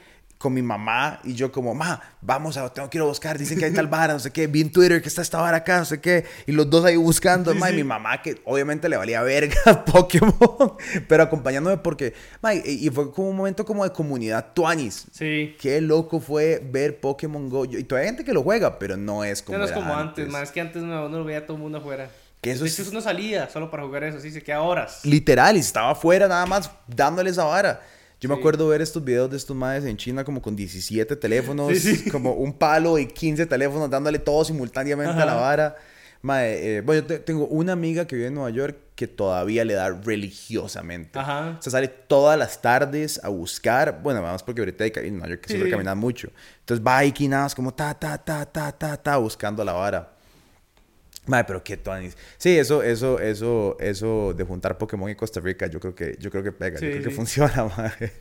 con 0.43 0.53
mi 0.53 0.61
mamá 0.62 1.20
y 1.22 1.34
yo 1.34 1.53
como, 1.53 1.72
ma, 1.74 2.01
vamos 2.20 2.57
a, 2.57 2.68
tengo 2.72 2.90
que 2.90 2.99
ir 2.99 3.03
a 3.03 3.07
buscar, 3.07 3.38
dicen 3.38 3.59
que 3.59 3.66
hay 3.66 3.72
tal 3.72 3.86
vara, 3.86 4.12
no 4.12 4.18
sé 4.18 4.32
qué, 4.32 4.49
vi 4.49 4.61
en 4.61 4.72
Twitter 4.72 5.01
que 5.01 5.09
está 5.09 5.22
esta 5.22 5.40
vara 5.40 5.59
acá, 5.59 5.78
no 5.78 5.84
sé 5.84 6.01
qué, 6.01 6.24
y 6.47 6.53
los 6.53 6.68
dos 6.68 6.84
ahí 6.84 6.97
buscando, 6.97 7.55
ma, 7.55 7.70
y 7.70 7.76
mi 7.76 7.84
mamá 7.84 8.20
que 8.20 8.40
obviamente 8.45 8.88
le 8.88 8.97
valía 8.97 9.22
verga 9.22 9.84
Pokémon, 9.86 10.74
pero 11.09 11.22
acompañándome 11.22 11.76
porque, 11.76 12.12
ma, 12.43 12.53
y, 12.55 12.61
y 12.64 12.90
fue 12.90 13.12
como 13.12 13.28
un 13.30 13.36
momento 13.36 13.64
como 13.64 13.84
de 13.84 13.93
comunidad 13.93 14.53
tuanis, 14.53 15.07
Sí. 15.12 15.57
Qué 15.61 15.80
loco 15.80 16.18
fue 16.20 16.61
ver 16.64 16.99
Pokémon 17.01 17.49
Go. 17.49 17.64
Yo- 17.64 17.78
Y 17.78 17.84
todavía 17.84 18.11
hay 18.11 18.16
gente 18.16 18.24
que 18.24 18.32
lo 18.34 18.43
juega, 18.43 18.78
pero 18.78 18.97
no 18.97 19.22
es 19.24 19.43
como. 19.43 19.59
No 19.59 19.64
es 19.64 19.70
como 19.72 19.95
antes, 19.95 20.28
mae. 20.28 20.43
Es 20.43 20.51
que 20.51 20.61
antes 20.61 20.82
no, 20.82 21.07
uno 21.07 21.18
lo 21.18 21.24
veía 21.24 21.47
todo 21.47 21.57
el 21.57 21.62
mundo 21.62 21.78
afuera. 21.78 22.11
Que 22.40 22.51
eso 22.51 22.64
es- 22.64 22.78
uno 22.88 23.01
salía 23.01 23.49
solo 23.49 23.70
para 23.70 23.84
jugar 23.84 24.03
eso, 24.05 24.18
sí, 24.18 24.32
se 24.32 24.43
queda 24.43 24.62
horas. 24.62 25.05
Literal, 25.05 25.57
y 25.57 25.61
estaba 25.61 25.90
afuera 25.93 26.26
nada 26.26 26.45
más 26.47 26.70
dándole 26.88 27.30
esa 27.30 27.45
vara. 27.45 27.80
Yo 28.23 28.29
me 28.31 28.37
Sí. 28.37 28.41
acuerdo 28.41 28.68
ver 28.68 28.81
estos 28.81 29.05
videos 29.05 29.29
de 29.31 29.37
estos 29.37 29.55
madres 29.55 29.85
en 29.85 29.97
China 29.99 30.23
como 30.25 30.41
con 30.41 30.55
17 30.57 31.16
teléfonos, 31.16 31.77
Sí, 31.77 31.97
sí. 31.97 32.11
como 32.11 32.33
un 32.33 32.53
palo 32.55 32.97
y 32.99 33.07
15 33.09 33.45
teléfonos 33.47 33.91
dándole 33.91 34.18
todo 34.20 34.45
simultáneamente 34.45 35.20
a 35.20 35.27
la 35.27 35.33
Ajá. 35.33 35.41
vara. 35.41 35.77
Mae, 36.25 36.77
eh, 36.77 36.81
bueno, 36.83 37.03
yo 37.03 37.07
te- 37.09 37.18
tengo 37.18 37.47
una 37.49 37.73
amiga 37.73 38.07
que 38.07 38.14
vive 38.14 38.29
en 38.29 38.35
Nueva 38.35 38.51
York 38.51 38.77
que 38.95 39.09
todavía 39.09 39.64
le 39.64 39.75
da 39.75 39.91
religiosamente. 39.91 41.18
Ajá. 41.18 41.57
O 41.59 41.62
sea, 41.62 41.73
sale 41.73 41.89
todas 41.89 42.39
las 42.39 42.62
tardes 42.62 43.20
a 43.25 43.29
buscar. 43.29 44.01
Bueno, 44.03 44.20
además 44.20 44.43
porque 44.45 44.61
ahorita 44.61 44.85
en 45.01 45.14
Nueva 45.14 45.31
York 45.31 45.41
que 45.41 45.49
sí. 45.64 45.70
caminar 45.70 45.97
mucho. 45.97 46.29
Entonces 46.61 46.87
va 46.87 46.99
más 47.05 47.55
como 47.57 47.75
ta, 47.75 47.93
ta, 47.95 48.16
ta, 48.18 48.47
ta, 48.47 48.70
ta, 48.73 48.97
ta, 48.97 49.16
buscando 49.16 49.64
la 49.64 49.73
vara. 49.73 50.12
Madre, 51.27 51.45
pero 51.47 51.62
qué 51.62 51.77
tuanis. 51.77 52.16
Sí, 52.37 52.59
eso, 52.59 52.83
eso, 52.83 53.20
eso, 53.20 53.77
eso 53.79 54.35
de 54.35 54.43
juntar 54.43 54.77
Pokémon 54.77 55.09
en 55.09 55.14
Costa 55.14 55.39
Rica, 55.39 55.66
yo 55.68 55.79
creo 55.79 55.95
que, 55.95 56.16
yo 56.18 56.31
creo 56.31 56.43
que 56.43 56.51
pega, 56.51 56.79
Sí, 56.79 56.87
yo 56.87 56.91
creo 56.93 57.05
que 57.05 57.11
funciona, 57.11 57.64
madre. 57.77 58.12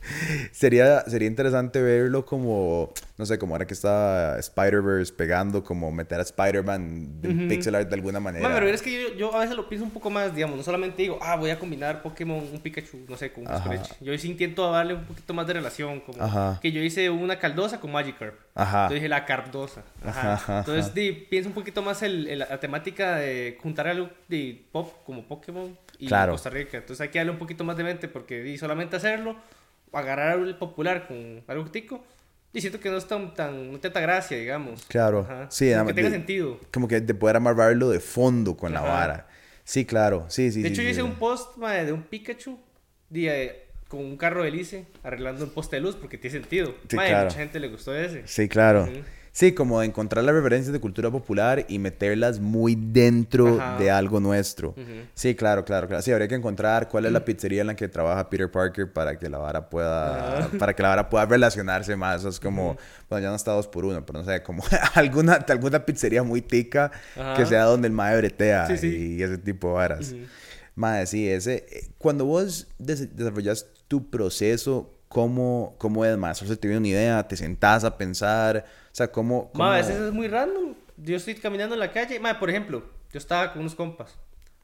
Sería, 0.52 1.00
sería 1.08 1.26
interesante 1.26 1.82
verlo 1.82 2.24
como, 2.24 2.92
no 3.18 3.26
sé, 3.26 3.38
como 3.38 3.54
ahora 3.54 3.66
que 3.66 3.74
está 3.74 4.38
Spider-Verse 4.38 5.12
pegando, 5.14 5.64
como 5.64 5.90
meter 5.90 6.20
a 6.20 6.22
Spider-Man 6.22 7.20
del 7.20 7.36
Ujú. 7.38 7.48
pixel 7.48 7.74
art 7.74 7.88
de 7.88 7.94
alguna 7.96 8.20
manera. 8.20 8.48
Mae, 8.48 8.58
pero 8.60 8.68
es 8.72 8.82
que 8.82 8.92
yo, 8.92 9.14
yo 9.16 9.34
a 9.34 9.40
veces 9.40 9.56
lo 9.56 9.68
pienso 9.68 9.84
un 9.84 9.90
poco 9.90 10.08
más, 10.08 10.32
digamos, 10.34 10.56
no 10.56 10.62
solamente 10.62 11.02
digo, 11.02 11.18
ah, 11.20 11.34
voy 11.34 11.50
a 11.50 11.58
combinar 11.58 12.02
Pokémon, 12.02 12.38
un 12.52 12.60
Pikachu, 12.60 12.98
no 13.08 13.16
sé, 13.16 13.32
con 13.32 13.46
un. 13.48 13.58
Scratch. 13.58 13.92
Yo 14.00 14.16
sí 14.16 14.30
intento 14.30 14.70
darle 14.70 14.94
un 14.94 15.04
poquito 15.04 15.34
más 15.34 15.46
de 15.48 15.54
relación, 15.54 16.00
como 16.00 16.22
Ajá. 16.22 16.58
que 16.62 16.70
yo 16.70 16.80
hice 16.80 17.10
una 17.10 17.38
caldosa 17.38 17.80
con 17.80 17.90
Magikarp. 17.90 18.34
Ajá. 18.54 18.82
Entonces 18.82 18.94
dije 19.00 19.08
la 19.08 19.24
cardosa. 19.24 19.82
Ajá. 20.04 20.34
Ajá, 20.34 20.58
Entonces 20.60 20.94
di, 20.94 21.12
pienso 21.12 21.48
un 21.48 21.54
poquito 21.54 21.82
más 21.82 22.02
en, 22.02 22.28
en 22.28 22.38
la, 22.38 22.46
la 22.48 22.60
temática 22.94 23.16
de 23.16 23.58
juntar 23.62 23.88
algo 23.88 24.10
de 24.28 24.64
pop 24.72 24.92
como 25.04 25.26
Pokémon 25.26 25.76
y 25.98 26.06
Claro. 26.06 26.32
Costa 26.32 26.50
Rica. 26.50 26.78
Entonces 26.78 27.00
hay 27.00 27.08
que 27.08 27.18
darle 27.18 27.32
un 27.32 27.38
poquito 27.38 27.64
más 27.64 27.76
de 27.76 27.84
mente 27.84 28.08
porque 28.08 28.42
di, 28.42 28.58
solamente 28.58 28.96
hacerlo, 28.96 29.36
agarrar 29.92 30.38
el 30.38 30.56
popular 30.56 31.06
con 31.06 31.42
algo 31.46 31.70
tico, 31.70 32.04
y 32.54 32.60
siento 32.60 32.80
que 32.80 32.90
no 32.90 32.98
es 32.98 33.06
tan, 33.06 33.32
tan 33.34 33.54
no 33.56 33.62
tiene 33.78 33.78
tanta 33.80 34.00
gracia, 34.00 34.36
digamos. 34.36 34.84
Claro. 34.86 35.20
Ajá. 35.20 35.50
Sí, 35.50 35.72
Como 35.72 35.86
que 35.86 35.94
tenga 35.94 36.10
de- 36.10 36.16
sentido. 36.16 36.60
Como 36.72 36.86
que 36.88 37.00
de 37.00 37.14
poder 37.14 37.36
amarrarlo 37.36 37.88
de 37.88 38.00
fondo 38.00 38.56
con 38.56 38.72
la 38.72 38.80
Ajá. 38.80 38.88
vara. 38.92 39.28
Sí, 39.64 39.86
claro. 39.86 40.26
Sí, 40.28 40.50
sí, 40.52 40.60
De 40.62 40.68
sí, 40.68 40.74
hecho, 40.74 40.82
yo 40.82 40.88
sí, 40.88 40.92
hice 40.92 41.00
sí. 41.00 41.06
un 41.06 41.14
post 41.14 41.56
mae, 41.56 41.86
de 41.86 41.92
un 41.92 42.02
Pikachu 42.02 42.58
di, 43.08 43.28
eh, 43.28 43.62
con 43.88 44.00
un 44.00 44.16
carro 44.18 44.42
de 44.42 44.48
hélice 44.48 44.86
arreglando 45.02 45.44
un 45.44 45.50
poste 45.50 45.76
de 45.76 45.82
luz 45.82 45.96
porque 45.96 46.18
tiene 46.18 46.40
sentido. 46.40 46.74
Sí, 46.88 46.96
Mae, 46.96 47.08
claro. 47.08 47.24
mucha 47.26 47.38
gente 47.38 47.58
le 47.60 47.68
gustó 47.68 47.94
ese. 47.96 48.26
Sí, 48.26 48.48
claro. 48.48 48.82
Ujú. 48.84 48.92
Sí, 49.34 49.52
como 49.52 49.80
de 49.80 49.86
encontrar 49.86 50.24
las 50.24 50.34
referencias 50.34 50.74
de 50.74 50.78
cultura 50.80 51.10
popular 51.10 51.64
y 51.66 51.78
meterlas 51.78 52.38
muy 52.38 52.74
dentro 52.78 53.58
Ajá. 53.58 53.78
de 53.78 53.90
algo 53.90 54.20
nuestro. 54.20 54.70
Ujú. 54.70 54.82
Sí, 55.14 55.34
claro, 55.34 55.64
claro, 55.64 55.88
claro. 55.88 56.02
Sí, 56.02 56.12
habría 56.12 56.28
que 56.28 56.34
encontrar 56.34 56.86
cuál 56.90 57.06
es 57.06 57.12
la 57.12 57.24
pizzería 57.24 57.62
en 57.62 57.68
la 57.68 57.74
que 57.74 57.88
trabaja 57.88 58.28
Peter 58.28 58.50
Parker 58.50 58.92
para 58.92 59.18
que 59.18 59.30
la 59.30 59.38
vara 59.38 59.70
pueda, 59.70 60.38
Ajá. 60.40 60.50
para 60.58 60.76
que 60.76 60.82
la 60.82 60.90
vara 60.90 61.08
pueda 61.08 61.24
relacionarse 61.24 61.96
más. 61.96 62.20
Eso 62.20 62.28
es 62.28 62.38
como, 62.38 62.76
bueno, 63.08 63.22
ya 63.22 63.30
no 63.30 63.36
está 63.36 63.52
dos 63.52 63.66
por 63.68 63.86
uno, 63.86 64.04
pero 64.04 64.18
no 64.18 64.24
sé, 64.26 64.42
como 64.42 64.62
alguna, 64.94 65.32
alguna 65.48 65.86
pizzería 65.86 66.22
muy 66.22 66.42
tica 66.42 66.92
que 67.34 67.46
sea 67.46 67.64
donde 67.64 67.88
el 67.88 67.94
mae 67.94 68.14
bretea 68.18 68.66
Sí, 68.66 68.76
sí. 68.76 69.14
y 69.18 69.22
ese 69.22 69.38
tipo 69.38 69.68
de 69.68 69.74
varas. 69.74 70.14
Mae, 70.74 71.06
sí, 71.06 71.26
ese, 71.28 71.66
eh, 71.70 71.86
cuando 71.96 72.26
vos 72.26 72.66
des- 72.78 73.16
desarrollas 73.16 73.66
tu 73.88 74.10
proceso, 74.10 74.92
¿cómo, 75.08 75.74
cómo 75.78 76.04
es, 76.04 76.16
mae? 76.18 76.34
¿Solo 76.34 76.50
se 76.50 76.56
te 76.58 76.68
viene 76.68 76.78
una 76.80 76.88
idea? 76.88 77.28
¿Te 77.28 77.36
sentás 77.36 77.84
a 77.84 77.96
pensar? 77.96 78.64
O 78.92 78.94
sea, 78.94 79.10
¿cómo...? 79.10 79.50
Ma, 79.54 79.76
a 79.76 79.80
cómo- 79.80 79.88
veces 79.88 80.00
es 80.00 80.12
muy 80.12 80.28
random. 80.28 80.74
Yo 80.98 81.16
estoy 81.16 81.34
caminando 81.34 81.74
en 81.74 81.80
la 81.80 81.90
calle. 81.92 82.20
Ma, 82.20 82.38
por 82.38 82.50
ejemplo, 82.50 82.82
yo 83.10 83.18
estaba 83.18 83.52
con 83.52 83.60
unos 83.62 83.74
compas. 83.74 84.18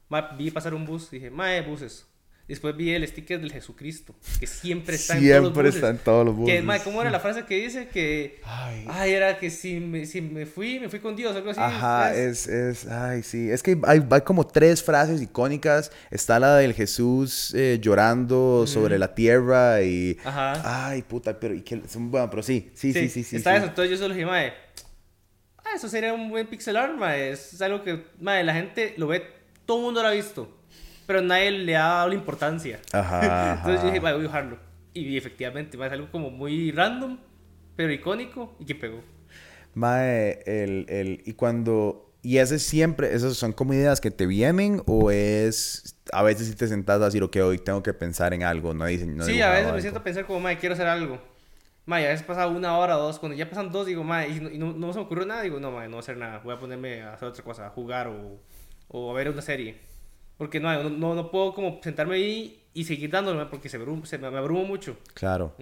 Ma, 0.07 0.21
vi 0.37 0.51
pasar 0.51 0.73
un 0.73 0.85
bus. 0.85 1.09
Dije, 1.09 1.29
ma, 1.31 1.47
buses. 1.61 2.05
Después 2.49 2.75
vi 2.75 2.89
el 2.95 3.07
sticker 3.07 3.39
del 3.39 3.51
Jesucristo, 3.51 4.15
que 4.39 4.47
siempre 4.47 4.95
está 4.95 5.15
en 5.15 5.19
todos 5.19 5.29
los 5.29 5.53
Siempre 5.53 5.63
buses. 5.63 5.75
está 5.75 5.89
en 5.89 5.97
todos 5.99 6.25
los 6.25 6.35
buses. 6.35 6.61
Que, 6.61 6.83
¿cómo 6.83 6.99
era 6.99 7.11
la 7.11 7.19
frase 7.19 7.45
que 7.45 7.57
dice? 7.57 7.89
Que, 7.89 8.41
Ay. 8.43 8.85
ay, 8.89 9.11
era 9.11 9.37
que 9.37 9.51
si 9.51 9.79
me, 9.79 10.07
si 10.07 10.19
me 10.19 10.47
fui, 10.47 10.79
me 10.79 10.89
fui 10.89 10.99
con 10.99 11.15
Dios, 11.15 11.35
algo 11.35 11.51
así. 11.51 11.59
Ajá, 11.61 12.15
es, 12.15 12.47
es, 12.47 12.87
ay, 12.87 13.21
sí, 13.21 13.51
es 13.51 13.61
que 13.61 13.79
hay, 13.83 14.03
hay 14.09 14.21
como 14.21 14.47
tres 14.47 14.81
frases 14.81 15.21
icónicas. 15.21 15.91
Está 16.09 16.39
la 16.39 16.57
del 16.57 16.73
Jesús 16.73 17.53
eh, 17.55 17.77
llorando 17.79 18.65
sobre 18.65 18.97
la 18.97 19.13
tierra 19.13 19.83
y... 19.83 20.17
Ajá. 20.25 20.87
Ay, 20.87 21.03
puta, 21.03 21.39
pero, 21.39 21.53
y 21.53 21.61
que, 21.61 21.79
bueno, 21.97 22.31
pero 22.31 22.41
sí, 22.41 22.71
sí, 22.73 22.93
sí, 22.93 23.09
sí, 23.09 23.23
sí. 23.23 23.35
Está 23.35 23.51
sí. 23.51 23.57
eso, 23.57 23.65
entonces 23.67 23.91
yo 23.91 23.97
solo 23.97 24.15
dije, 24.15 24.25
mae, 24.25 24.53
ah, 25.57 25.75
eso 25.75 25.87
sería 25.87 26.13
un 26.15 26.29
buen 26.31 26.47
pixel 26.47 26.77
art, 26.77 26.97
mae. 26.97 27.29
Es 27.29 27.61
algo 27.61 27.83
que, 27.83 28.05
mae, 28.19 28.43
la 28.43 28.55
gente 28.55 28.95
lo 28.97 29.05
ve, 29.05 29.21
todo 29.67 29.77
el 29.77 29.83
mundo 29.83 30.01
lo 30.01 30.07
ha 30.07 30.13
visto, 30.13 30.57
pero 31.09 31.23
nadie 31.23 31.49
le 31.49 31.75
ha 31.75 31.87
dado 31.87 32.09
la 32.09 32.13
importancia. 32.13 32.79
Ajá, 32.91 33.55
Entonces 33.57 33.81
yo 33.81 33.87
dije, 33.87 33.99
voy 33.99 34.11
a 34.11 34.13
dibujarlo. 34.15 34.59
Y 34.93 35.17
efectivamente, 35.17 35.75
es 35.75 35.91
algo 35.91 36.11
como 36.11 36.29
muy 36.29 36.69
random, 36.71 37.17
pero 37.75 37.91
icónico 37.91 38.55
y 38.59 38.65
que 38.65 38.75
pegó. 38.75 39.01
Mae, 39.73 40.43
el, 40.45 40.85
el, 40.87 41.23
y 41.25 41.33
cuando... 41.33 42.13
¿Y 42.21 42.37
ese 42.37 42.59
siempre, 42.59 43.15
esas 43.15 43.35
son 43.37 43.53
como 43.53 43.73
ideas 43.73 44.01
que 44.01 44.11
te 44.11 44.27
vienen 44.27 44.83
o 44.85 45.09
es... 45.09 45.95
A 46.13 46.21
veces 46.21 46.45
si 46.45 46.53
te 46.53 46.67
sentás 46.67 47.01
a 47.01 47.05
decir, 47.05 47.23
ok, 47.23 47.37
hoy 47.37 47.57
tengo 47.57 47.81
que 47.81 47.93
pensar 47.95 48.35
en 48.35 48.43
algo, 48.43 48.75
no 48.75 48.85
dicen, 48.85 49.17
no 49.17 49.23
sí, 49.23 49.41
a 49.41 49.49
veces 49.49 49.63
me 49.63 49.69
algo"? 49.69 49.81
siento 49.81 50.01
a 50.01 50.03
pensar 50.03 50.27
como, 50.27 50.39
mae, 50.41 50.59
quiero 50.59 50.73
hacer 50.73 50.85
algo. 50.85 51.19
Mae, 51.87 52.05
a 52.05 52.09
veces 52.09 52.23
pasa 52.23 52.45
una 52.45 52.77
hora 52.77 52.99
o 52.99 53.01
dos. 53.01 53.17
Cuando 53.17 53.35
ya 53.35 53.49
pasan 53.49 53.71
dos, 53.71 53.87
digo, 53.87 54.03
mae, 54.03 54.29
y 54.29 54.39
no, 54.41 54.51
y 54.51 54.59
no, 54.59 54.73
no 54.73 54.93
se 54.93 54.99
me 54.99 55.05
ocurrió 55.05 55.25
nada, 55.25 55.41
digo, 55.41 55.59
no, 55.59 55.71
mae, 55.71 55.87
no 55.87 55.93
voy 55.93 55.97
a 55.97 55.99
hacer 56.01 56.17
nada. 56.17 56.37
Voy 56.43 56.53
a 56.53 56.59
ponerme 56.59 57.01
a 57.01 57.13
hacer 57.13 57.29
otra 57.29 57.43
cosa, 57.43 57.65
a 57.65 57.71
jugar 57.71 58.09
o, 58.09 58.39
o 58.89 59.09
a 59.09 59.13
ver 59.15 59.27
una 59.31 59.41
serie. 59.41 59.88
Porque 60.39 60.59
no, 60.59 60.89
no, 60.89 61.13
no, 61.13 61.29
puedo 61.29 61.53
como 61.53 61.79
sentarme 61.83 62.15
ahí 62.15 62.63
y 62.73 62.85
seguir 62.85 63.11
dándole, 63.11 63.45
porque 63.45 63.69
se, 63.69 63.79
abrum- 63.79 64.05
se 64.05 64.17
me, 64.17 64.25
abrumo 64.25 64.63
mucho. 64.63 64.97
Claro. 65.13 65.53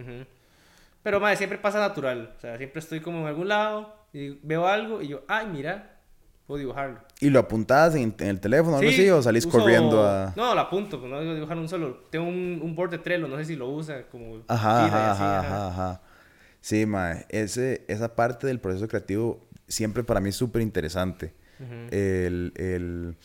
Pero, 1.03 1.19
mae, 1.19 1.35
siempre 1.35 1.57
pasa 1.57 1.79
natural. 1.79 2.33
O 2.37 2.39
sea, 2.39 2.57
siempre 2.57 2.79
estoy 2.79 2.99
como 3.01 3.21
en 3.21 3.25
algún 3.27 3.47
lado 3.49 3.93
y 4.13 4.37
veo 4.43 4.67
algo 4.67 5.01
y 5.01 5.07
yo, 5.09 5.23
ay, 5.27 5.47
mira, 5.47 5.99
puedo 6.45 6.59
dibujarlo. 6.59 6.99
¿Y 7.19 7.29
lo 7.31 7.39
apuntás 7.39 7.95
en, 7.95 8.13
en 8.19 8.27
el 8.27 8.39
teléfono 8.39 8.75
o 8.75 8.79
algo 8.79 8.91
Sí, 8.91 9.01
así 9.01 9.09
o 9.09 9.21
salís 9.21 9.45
uso- 9.45 9.57
corriendo 9.57 10.03
a...? 10.05 10.31
No, 10.35 10.53
lo 10.53 10.61
apunto, 10.61 10.99
pues 10.99 11.11
no 11.11 11.19
digo 11.21 11.33
dibujar 11.33 11.57
un 11.57 11.67
solo. 11.67 12.05
Tengo 12.11 12.27
un, 12.27 12.59
un 12.61 12.75
board 12.75 12.91
de 12.91 12.97
Trello, 12.99 13.27
no 13.27 13.35
sé 13.37 13.45
si 13.45 13.55
lo 13.55 13.67
usa 13.69 14.03
como... 14.07 14.43
Ajá, 14.47 14.85
ajá, 14.85 15.11
así, 15.11 15.23
ajá, 15.23 15.39
ajá. 15.39 15.67
ajá, 15.67 15.67
ajá. 15.89 16.01
Sí, 16.61 16.85
mae, 16.85 17.25
ese, 17.29 17.83
esa 17.87 18.15
parte 18.15 18.45
del 18.45 18.59
proceso 18.59 18.87
creativo 18.87 19.47
siempre 19.67 20.03
para 20.03 20.19
mí 20.19 20.29
es 20.29 20.35
súper 20.35 20.61
interesante. 20.61 21.33
El, 21.89 22.53
el... 22.55 23.15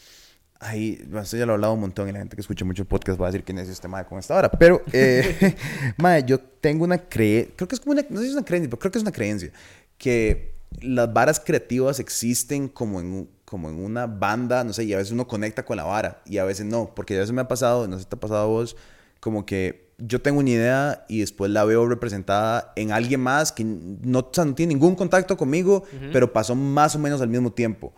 Ahí, 0.62 1.04
esto 1.20 1.36
ya 1.36 1.44
lo 1.44 1.52
he 1.52 1.54
hablado 1.54 1.74
un 1.74 1.80
montón 1.80 2.08
y 2.08 2.12
la 2.12 2.20
gente 2.20 2.36
que 2.36 2.40
escucha 2.40 2.64
mucho 2.64 2.84
podcast 2.84 3.20
va 3.20 3.26
a 3.26 3.30
decir 3.30 3.44
que 3.44 3.52
es 3.52 3.68
este 3.68 3.88
mae 3.88 4.04
con 4.04 4.18
esta 4.18 4.36
hora. 4.36 4.50
Pero, 4.50 4.82
eh, 4.92 5.56
mae, 5.96 6.24
yo 6.24 6.38
tengo 6.38 6.84
una 6.84 6.98
creencia, 6.98 7.52
creo 7.56 7.66
que 7.66 7.74
es 7.74 7.80
como 7.80 7.92
una, 7.92 8.02
no 8.08 8.18
sé 8.18 8.24
si 8.24 8.30
es 8.30 8.36
una 8.36 8.44
creencia, 8.44 8.70
pero 8.70 8.78
creo 8.78 8.92
que 8.92 8.98
es 8.98 9.02
una 9.02 9.12
creencia, 9.12 9.50
que 9.98 10.54
las 10.80 11.12
varas 11.12 11.40
creativas 11.40 11.98
existen 11.98 12.68
como 12.68 13.00
en, 13.00 13.28
como 13.44 13.68
en 13.68 13.82
una 13.82 14.06
banda, 14.06 14.62
no 14.62 14.72
sé, 14.72 14.84
y 14.84 14.92
a 14.92 14.98
veces 14.98 15.12
uno 15.12 15.26
conecta 15.26 15.64
con 15.64 15.76
la 15.76 15.84
vara 15.84 16.22
y 16.26 16.38
a 16.38 16.44
veces 16.44 16.64
no, 16.64 16.94
porque 16.94 17.16
a 17.16 17.18
veces 17.18 17.32
me 17.32 17.40
ha 17.40 17.48
pasado, 17.48 17.88
no 17.88 17.96
sé 17.96 18.04
si 18.04 18.08
te 18.08 18.16
ha 18.16 18.20
pasado 18.20 18.42
a 18.42 18.46
vos, 18.46 18.76
como 19.20 19.44
que 19.44 19.92
yo 19.98 20.20
tengo 20.20 20.40
una 20.40 20.50
idea 20.50 21.04
y 21.08 21.20
después 21.20 21.50
la 21.50 21.64
veo 21.64 21.86
representada 21.88 22.72
en 22.76 22.92
alguien 22.92 23.20
más 23.20 23.52
que 23.52 23.64
no, 23.64 24.18
o 24.18 24.30
sea, 24.32 24.44
no 24.44 24.54
tiene 24.54 24.74
ningún 24.74 24.94
contacto 24.96 25.36
conmigo, 25.36 25.84
pero 26.12 26.32
pasó 26.32 26.54
más 26.54 26.96
o 26.96 26.98
menos 26.98 27.20
al 27.20 27.28
mismo 27.28 27.52
tiempo. 27.52 27.92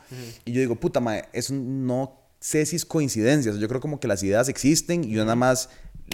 Y 0.44 0.52
yo 0.52 0.60
digo, 0.60 0.74
puta 0.76 1.00
madre, 1.00 1.28
eso 1.32 1.54
no 1.54 2.23
sé 2.44 2.66
si 2.66 2.76
es 2.76 2.84
coincidencia. 2.84 3.50
O 3.50 3.54
sea, 3.54 3.62
yo 3.62 3.68
creo 3.68 3.80
como 3.80 3.98
que 3.98 4.06
las 4.06 4.22
ideas 4.22 4.50
existen 4.50 5.02
y 5.02 5.14
uno 5.14 5.24
nada 5.24 5.34
más 5.36 5.70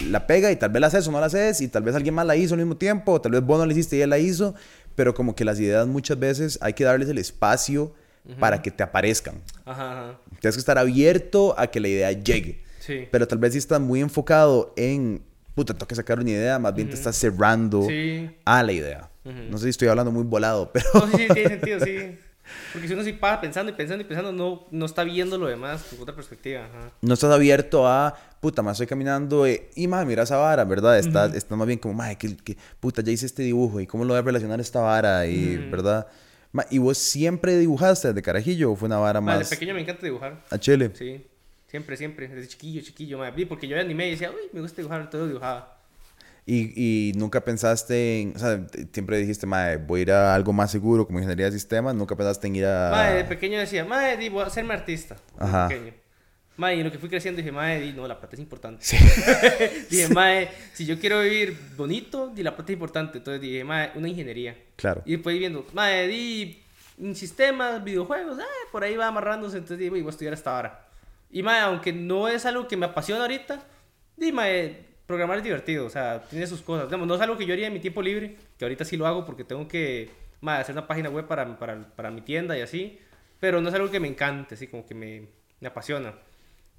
la 0.07 0.27
pega 0.27 0.49
y 0.49 0.55
tal 0.55 0.69
vez 0.69 0.79
la 0.79 0.87
haces 0.87 1.05
o 1.07 1.11
no 1.11 1.19
la 1.19 1.25
haces 1.25 1.59
y 1.59 1.67
tal 1.67 1.83
vez 1.83 1.93
alguien 1.93 2.13
más 2.15 2.25
la 2.25 2.37
hizo 2.37 2.53
al 2.53 2.59
mismo 2.61 2.77
tiempo 2.77 3.11
o 3.11 3.19
tal 3.21 3.33
vez 3.33 3.41
vos 3.41 3.59
no 3.59 3.65
la 3.65 3.73
hiciste 3.73 3.97
y 3.97 4.01
él 4.01 4.09
la 4.11 4.17
hizo, 4.17 4.55
pero 4.95 5.13
como 5.13 5.35
que 5.35 5.43
las 5.43 5.59
ideas 5.59 5.85
muchas 5.87 6.17
veces 6.17 6.57
hay 6.61 6.71
que 6.71 6.85
darles 6.85 7.09
el 7.09 7.17
espacio 7.17 7.93
para 8.39 8.61
que 8.61 8.71
te 8.71 8.81
aparezcan. 8.81 9.41
Ajá, 9.65 9.91
ajá. 10.09 10.19
Tienes 10.39 10.55
que 10.55 10.59
estar 10.59 10.77
abierto 10.77 11.53
a 11.59 11.67
que 11.67 11.81
la 11.81 11.89
idea 11.89 12.11
llegue. 12.13 12.63
Sí. 12.79 13.09
Pero 13.11 13.27
tal 13.27 13.39
vez 13.39 13.51
si 13.51 13.57
estás 13.59 13.81
muy 13.81 13.99
enfocado 13.99 14.73
en, 14.77 15.21
puta, 15.53 15.73
tengo 15.73 15.87
que 15.87 15.95
sacar 15.95 16.17
una 16.19 16.29
idea, 16.29 16.59
más 16.59 16.73
bien 16.73 16.87
te 16.87 16.95
estás 16.95 17.17
cerrando 17.17 17.85
Sí. 17.89 18.29
a 18.45 18.63
la 18.63 18.71
idea. 18.71 19.09
No 19.49 19.57
sé 19.57 19.65
si 19.65 19.69
estoy 19.71 19.89
hablando 19.89 20.11
muy 20.13 20.23
volado, 20.23 20.71
pero... 20.71 20.85
No, 20.93 21.07
sí, 21.17 21.25
sí, 21.27 21.33
tiene 21.33 21.49
sentido, 21.49 21.79
sí. 21.85 22.17
Porque 22.73 22.87
si 22.87 22.93
uno 22.93 23.03
sí 23.03 23.13
pasa 23.13 23.41
pensando 23.41 23.71
y 23.71 23.75
pensando 23.75 24.03
y 24.03 24.07
pensando, 24.07 24.31
no, 24.31 24.67
no 24.71 24.85
está 24.85 25.03
viendo 25.03 25.37
lo 25.37 25.47
demás 25.47 25.83
con 25.89 25.99
otra 26.01 26.15
perspectiva. 26.15 26.65
Ajá. 26.65 26.91
no 27.01 27.13
estás 27.13 27.31
abierto 27.31 27.87
a, 27.87 28.15
puta, 28.39 28.61
más 28.61 28.73
estoy 28.73 28.87
caminando 28.87 29.45
eh, 29.45 29.69
y, 29.75 29.87
más 29.87 30.05
mira 30.05 30.23
esa 30.23 30.37
vara, 30.37 30.63
¿verdad? 30.63 30.97
Estás, 30.97 31.33
estás 31.35 31.57
más 31.57 31.67
bien 31.67 31.79
como, 31.79 31.93
madre, 31.93 32.17
que, 32.17 32.35
que, 32.37 32.57
puta, 32.79 33.01
ya 33.01 33.11
hice 33.11 33.25
este 33.25 33.43
dibujo 33.43 33.79
y 33.79 33.87
cómo 33.87 34.03
lo 34.05 34.13
voy 34.13 34.19
a 34.19 34.21
relacionar 34.21 34.59
a 34.59 34.61
esta 34.61 34.79
vara 34.79 35.25
y, 35.27 35.57
¿verdad? 35.69 36.07
Ma, 36.51 36.65
¿Y 36.69 36.79
vos 36.79 36.97
siempre 36.97 37.57
dibujaste 37.57 38.09
desde 38.09 38.21
carajillo 38.21 38.71
o 38.71 38.75
fue 38.75 38.87
una 38.87 38.97
vara 38.97 39.21
más 39.21 39.39
Desde 39.39 39.55
pequeño 39.55 39.73
me 39.73 39.81
encanta 39.81 40.05
dibujar. 40.05 40.43
a 40.49 40.57
chile? 40.57 40.91
Sí. 40.93 41.25
Siempre, 41.67 41.95
siempre. 41.95 42.27
Desde 42.27 42.49
chiquillo, 42.49 42.81
chiquillo. 42.81 43.17
ma. 43.17 43.31
Vi 43.31 43.45
Porque 43.45 43.67
yo 43.67 43.75
era 43.75 43.85
anime 43.85 44.07
y 44.07 44.11
decía, 44.11 44.29
uy, 44.29 44.49
me 44.51 44.59
gusta 44.59 44.81
dibujar, 44.81 45.09
todo 45.09 45.27
dibujaba. 45.27 45.80
Y, 46.53 46.73
y 46.75 47.13
nunca 47.13 47.39
pensaste 47.39 48.19
en, 48.19 48.33
o 48.35 48.39
sea, 48.39 48.67
siempre 48.91 49.17
dijiste, 49.19 49.47
madre, 49.47 49.77
voy 49.77 50.01
a 50.01 50.03
ir 50.03 50.11
a 50.11 50.35
algo 50.35 50.51
más 50.51 50.69
seguro 50.69 51.07
como 51.07 51.17
ingeniería 51.17 51.45
de 51.45 51.53
sistemas, 51.53 51.95
nunca 51.95 52.13
pensaste 52.17 52.47
en 52.47 52.57
ir 52.57 52.65
a... 52.65 52.91
Madre, 52.91 53.15
de 53.19 53.23
pequeño 53.23 53.57
decía, 53.57 53.85
madre, 53.85 54.17
di, 54.17 54.27
voy 54.27 54.43
a 54.43 54.47
hacerme 54.47 54.73
artista. 54.73 55.15
Ajá. 55.39 55.69
pequeño. 55.69 55.93
Madre, 56.57 56.75
y 56.75 56.79
en 56.79 56.85
lo 56.87 56.91
que 56.91 56.99
fui 56.99 57.07
creciendo 57.07 57.37
dije, 57.37 57.53
madre, 57.53 57.79
di, 57.79 57.93
no, 57.93 58.05
la 58.05 58.19
plata 58.19 58.35
es 58.35 58.41
importante. 58.41 58.83
Sí. 58.83 58.97
dije, 59.89 60.09
madre, 60.09 60.49
si 60.73 60.85
yo 60.85 60.99
quiero 60.99 61.21
vivir 61.21 61.57
bonito, 61.77 62.27
di, 62.27 62.43
la 62.43 62.53
plata 62.53 62.73
es 62.73 62.75
importante. 62.75 63.19
Entonces 63.19 63.39
dije, 63.39 63.63
madre, 63.63 63.93
una 63.95 64.09
ingeniería. 64.09 64.57
Claro. 64.75 65.03
Y 65.05 65.13
después 65.13 65.39
viendo, 65.39 65.65
madre, 65.71 66.09
di, 66.09 66.61
sistemas, 67.13 67.81
videojuegos, 67.81 68.39
ah, 68.41 68.67
por 68.73 68.83
ahí 68.83 68.97
va 68.97 69.07
amarrándose. 69.07 69.55
Entonces 69.55 69.77
dije, 69.77 69.89
voy 69.89 70.05
a 70.05 70.09
estudiar 70.09 70.33
hasta 70.33 70.53
ahora. 70.53 70.85
Y 71.31 71.43
madre, 71.43 71.61
aunque 71.61 71.93
no 71.93 72.27
es 72.27 72.45
algo 72.45 72.67
que 72.67 72.75
me 72.75 72.87
apasiona 72.87 73.21
ahorita, 73.21 73.63
di, 74.17 74.33
madre, 74.33 74.90
programar 75.11 75.37
es 75.37 75.43
divertido. 75.43 75.85
O 75.85 75.89
sea, 75.89 76.23
tiene 76.29 76.47
sus 76.47 76.61
cosas. 76.61 76.87
Digamos, 76.87 77.07
no 77.07 77.15
es 77.15 77.21
algo 77.21 77.37
que 77.37 77.45
yo 77.45 77.53
haría 77.53 77.67
en 77.67 77.73
mi 77.73 77.79
tiempo 77.79 78.01
libre, 78.01 78.37
que 78.57 78.65
ahorita 78.65 78.85
sí 78.85 78.97
lo 78.97 79.05
hago 79.05 79.25
porque 79.25 79.43
tengo 79.43 79.67
que, 79.67 80.09
madre, 80.41 80.61
hacer 80.61 80.73
una 80.73 80.87
página 80.87 81.09
web 81.09 81.27
para, 81.27 81.57
para, 81.57 81.87
para 81.95 82.11
mi 82.11 82.21
tienda 82.21 82.57
y 82.57 82.61
así. 82.61 82.99
Pero 83.39 83.61
no 83.61 83.69
es 83.69 83.75
algo 83.75 83.89
que 83.91 83.99
me 83.99 84.07
encante, 84.07 84.55
así 84.55 84.67
como 84.67 84.85
que 84.85 84.95
me, 84.95 85.27
me 85.59 85.67
apasiona. 85.67 86.13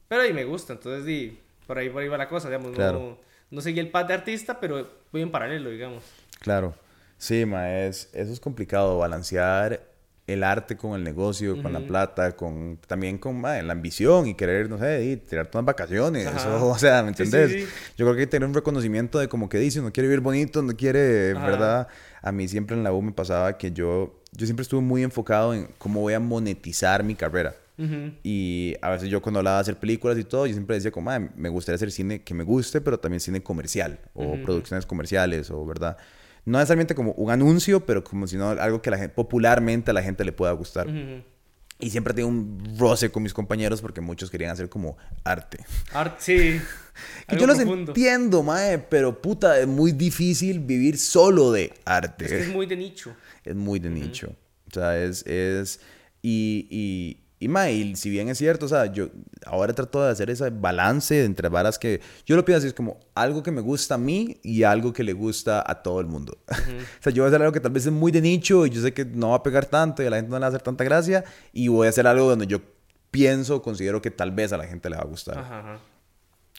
Pero 0.08 0.26
y 0.26 0.32
me 0.32 0.44
gusta, 0.44 0.74
entonces 0.74 1.04
di, 1.04 1.38
por 1.66 1.78
ahí, 1.78 1.88
por 1.88 2.02
ahí 2.02 2.08
va 2.08 2.18
la 2.18 2.28
cosa, 2.28 2.48
digamos. 2.48 2.72
Claro. 2.72 2.98
No, 2.98 3.18
no 3.50 3.60
seguí 3.60 3.80
el 3.80 3.90
path 3.90 4.08
de 4.08 4.14
artista, 4.14 4.60
pero 4.60 4.88
voy 5.10 5.22
en 5.22 5.30
paralelo, 5.30 5.70
digamos. 5.70 6.04
Claro. 6.40 6.74
Sí, 7.18 7.46
ma, 7.46 7.78
es, 7.78 8.10
eso 8.12 8.32
es 8.32 8.40
complicado, 8.40 8.98
balancear 8.98 9.91
el 10.32 10.42
arte 10.44 10.76
con 10.76 10.94
el 10.94 11.04
negocio, 11.04 11.60
con 11.62 11.72
la 11.72 11.80
plata, 11.86 12.32
con 12.36 12.78
también 12.86 13.18
con 13.18 13.40
la 13.42 13.58
ambición 13.72 14.26
y 14.26 14.34
querer, 14.34 14.68
no 14.68 14.78
sé, 14.78 15.04
y 15.04 15.16
tirarte 15.16 15.56
unas 15.58 15.66
vacaciones. 15.66 16.26
Eso, 16.26 16.66
o 16.70 16.78
sea, 16.78 17.02
¿me 17.02 17.10
Sí, 17.14 17.16
sí, 17.16 17.22
entendés? 17.24 17.52
sí. 17.52 17.74
Yo 17.96 18.06
creo 18.06 18.14
que 18.14 18.20
hay 18.20 18.26
que 18.26 18.30
tener 18.30 18.48
un 18.48 18.54
reconocimiento 18.54 19.18
de 19.18 19.28
como 19.28 19.48
que 19.48 19.58
dice, 19.58 19.80
uno 19.80 19.92
quiere 19.92 20.08
vivir 20.08 20.20
bonito, 20.20 20.62
no 20.62 20.74
quiere, 20.76 21.32
Ajá. 21.32 21.46
¿verdad? 21.46 21.88
A 22.22 22.32
mí 22.32 22.48
siempre 22.48 22.76
en 22.76 22.82
la 22.84 22.92
U 22.92 23.02
me 23.02 23.12
pasaba 23.12 23.56
que 23.58 23.72
yo, 23.72 24.20
yo 24.32 24.46
siempre 24.46 24.62
estuve 24.62 24.80
muy 24.80 25.02
enfocado 25.02 25.54
en 25.54 25.68
cómo 25.78 26.00
voy 26.00 26.14
a 26.14 26.20
monetizar 26.20 27.04
mi 27.04 27.14
carrera. 27.14 27.54
Ujú. 27.78 28.12
Y 28.22 28.74
a 28.82 28.90
veces 28.90 29.08
yo 29.08 29.22
cuando 29.22 29.38
hablaba 29.40 29.56
de 29.56 29.62
hacer 29.62 29.76
películas 29.76 30.18
y 30.18 30.24
todo, 30.24 30.46
yo 30.46 30.52
siempre 30.52 30.76
decía 30.76 30.90
como, 30.92 31.06
"Mae, 31.06 31.30
me 31.36 31.48
gustaría 31.48 31.76
hacer 31.76 31.90
cine 31.90 32.22
que 32.22 32.34
me 32.34 32.44
guste, 32.44 32.80
pero 32.80 32.98
también 33.00 33.18
cine 33.20 33.42
comercial 33.42 33.98
o 34.14 34.36
producciones 34.42 34.84
comerciales 34.86 35.50
o, 35.50 35.64
¿verdad? 35.66 35.96
No 36.44 36.58
necesariamente 36.58 36.94
como 36.94 37.12
un 37.12 37.30
anuncio, 37.30 37.86
pero 37.86 38.02
como 38.02 38.26
si 38.26 38.36
no 38.36 38.50
algo 38.50 38.82
que 38.82 38.90
la 38.90 38.98
gente, 38.98 39.14
popularmente 39.14 39.90
a 39.92 39.94
la 39.94 40.02
gente 40.02 40.24
le 40.24 40.32
pueda 40.32 40.52
gustar. 40.52 40.88
Y 41.78 41.90
siempre 41.90 42.14
tengo 42.14 42.28
un 42.28 42.76
roce 42.78 43.10
con 43.10 43.22
mis 43.24 43.34
compañeros 43.34 43.80
porque 43.80 44.00
muchos 44.00 44.30
querían 44.30 44.50
hacer 44.50 44.68
como 44.68 44.96
arte. 45.24 45.64
Art, 45.92 46.20
sí. 46.20 46.60
Que 47.26 47.36
yo 47.36 47.46
los 47.46 47.56
profundo. 47.56 47.92
entiendo, 47.92 48.42
mae, 48.42 48.78
pero 48.78 49.20
puta, 49.20 49.58
es 49.58 49.66
muy 49.66 49.92
difícil 49.92 50.60
vivir 50.60 50.98
solo 50.98 51.52
de 51.52 51.72
arte. 51.84 52.24
Es 52.26 52.30
que 52.30 52.40
es 52.40 52.48
muy 52.48 52.66
de 52.66 52.76
nicho. 52.76 53.14
Es 53.44 53.54
muy 53.54 53.78
de 53.78 53.90
nicho. 53.90 54.34
O 54.70 54.74
sea, 54.74 54.98
es, 54.98 55.26
es, 55.26 55.80
y, 56.22 56.66
y, 56.70 57.21
y, 57.42 57.48
ma, 57.48 57.70
y 57.70 57.96
si 57.96 58.08
bien 58.08 58.28
es 58.28 58.38
cierto, 58.38 58.66
o 58.66 58.68
sea, 58.68 58.86
yo 58.86 59.08
ahora 59.46 59.72
trato 59.72 60.02
de 60.04 60.10
hacer 60.10 60.30
ese 60.30 60.50
balance 60.50 61.24
entre 61.24 61.48
varas 61.48 61.78
que, 61.78 62.00
yo 62.24 62.36
lo 62.36 62.44
pienso 62.44 62.58
así, 62.58 62.68
es 62.68 62.74
como 62.74 63.00
algo 63.14 63.42
que 63.42 63.50
me 63.50 63.60
gusta 63.60 63.96
a 63.96 63.98
mí 63.98 64.38
y 64.44 64.62
algo 64.62 64.92
que 64.92 65.02
le 65.02 65.12
gusta 65.12 65.64
a 65.66 65.82
todo 65.82 66.00
el 66.00 66.06
mundo. 66.06 66.38
o 66.48 67.02
sea, 67.02 67.12
yo 67.12 67.22
voy 67.22 67.26
a 67.26 67.28
hacer 67.30 67.42
algo 67.42 67.52
que 67.52 67.58
tal 67.58 67.72
vez 67.72 67.86
es 67.86 67.92
muy 67.92 68.12
de 68.12 68.20
nicho 68.20 68.64
y 68.64 68.70
yo 68.70 68.80
sé 68.80 68.94
que 68.94 69.04
no 69.04 69.30
va 69.30 69.36
a 69.36 69.42
pegar 69.42 69.66
tanto 69.66 70.04
y 70.04 70.06
a 70.06 70.10
la 70.10 70.16
gente 70.16 70.30
no 70.30 70.36
le 70.36 70.40
va 70.40 70.46
a 70.46 70.48
hacer 70.50 70.62
tanta 70.62 70.84
gracia 70.84 71.24
y 71.52 71.66
voy 71.66 71.88
a 71.88 71.90
hacer 71.90 72.06
algo 72.06 72.28
donde 72.28 72.46
yo 72.46 72.60
pienso, 73.10 73.60
considero 73.60 74.00
que 74.00 74.12
tal 74.12 74.30
vez 74.30 74.52
a 74.52 74.56
la 74.56 74.68
gente 74.68 74.88
le 74.88 74.96
va 74.96 75.02
a 75.02 75.06
gustar. 75.06 75.38
Ajá, 75.38 75.58
ajá. 75.58 75.80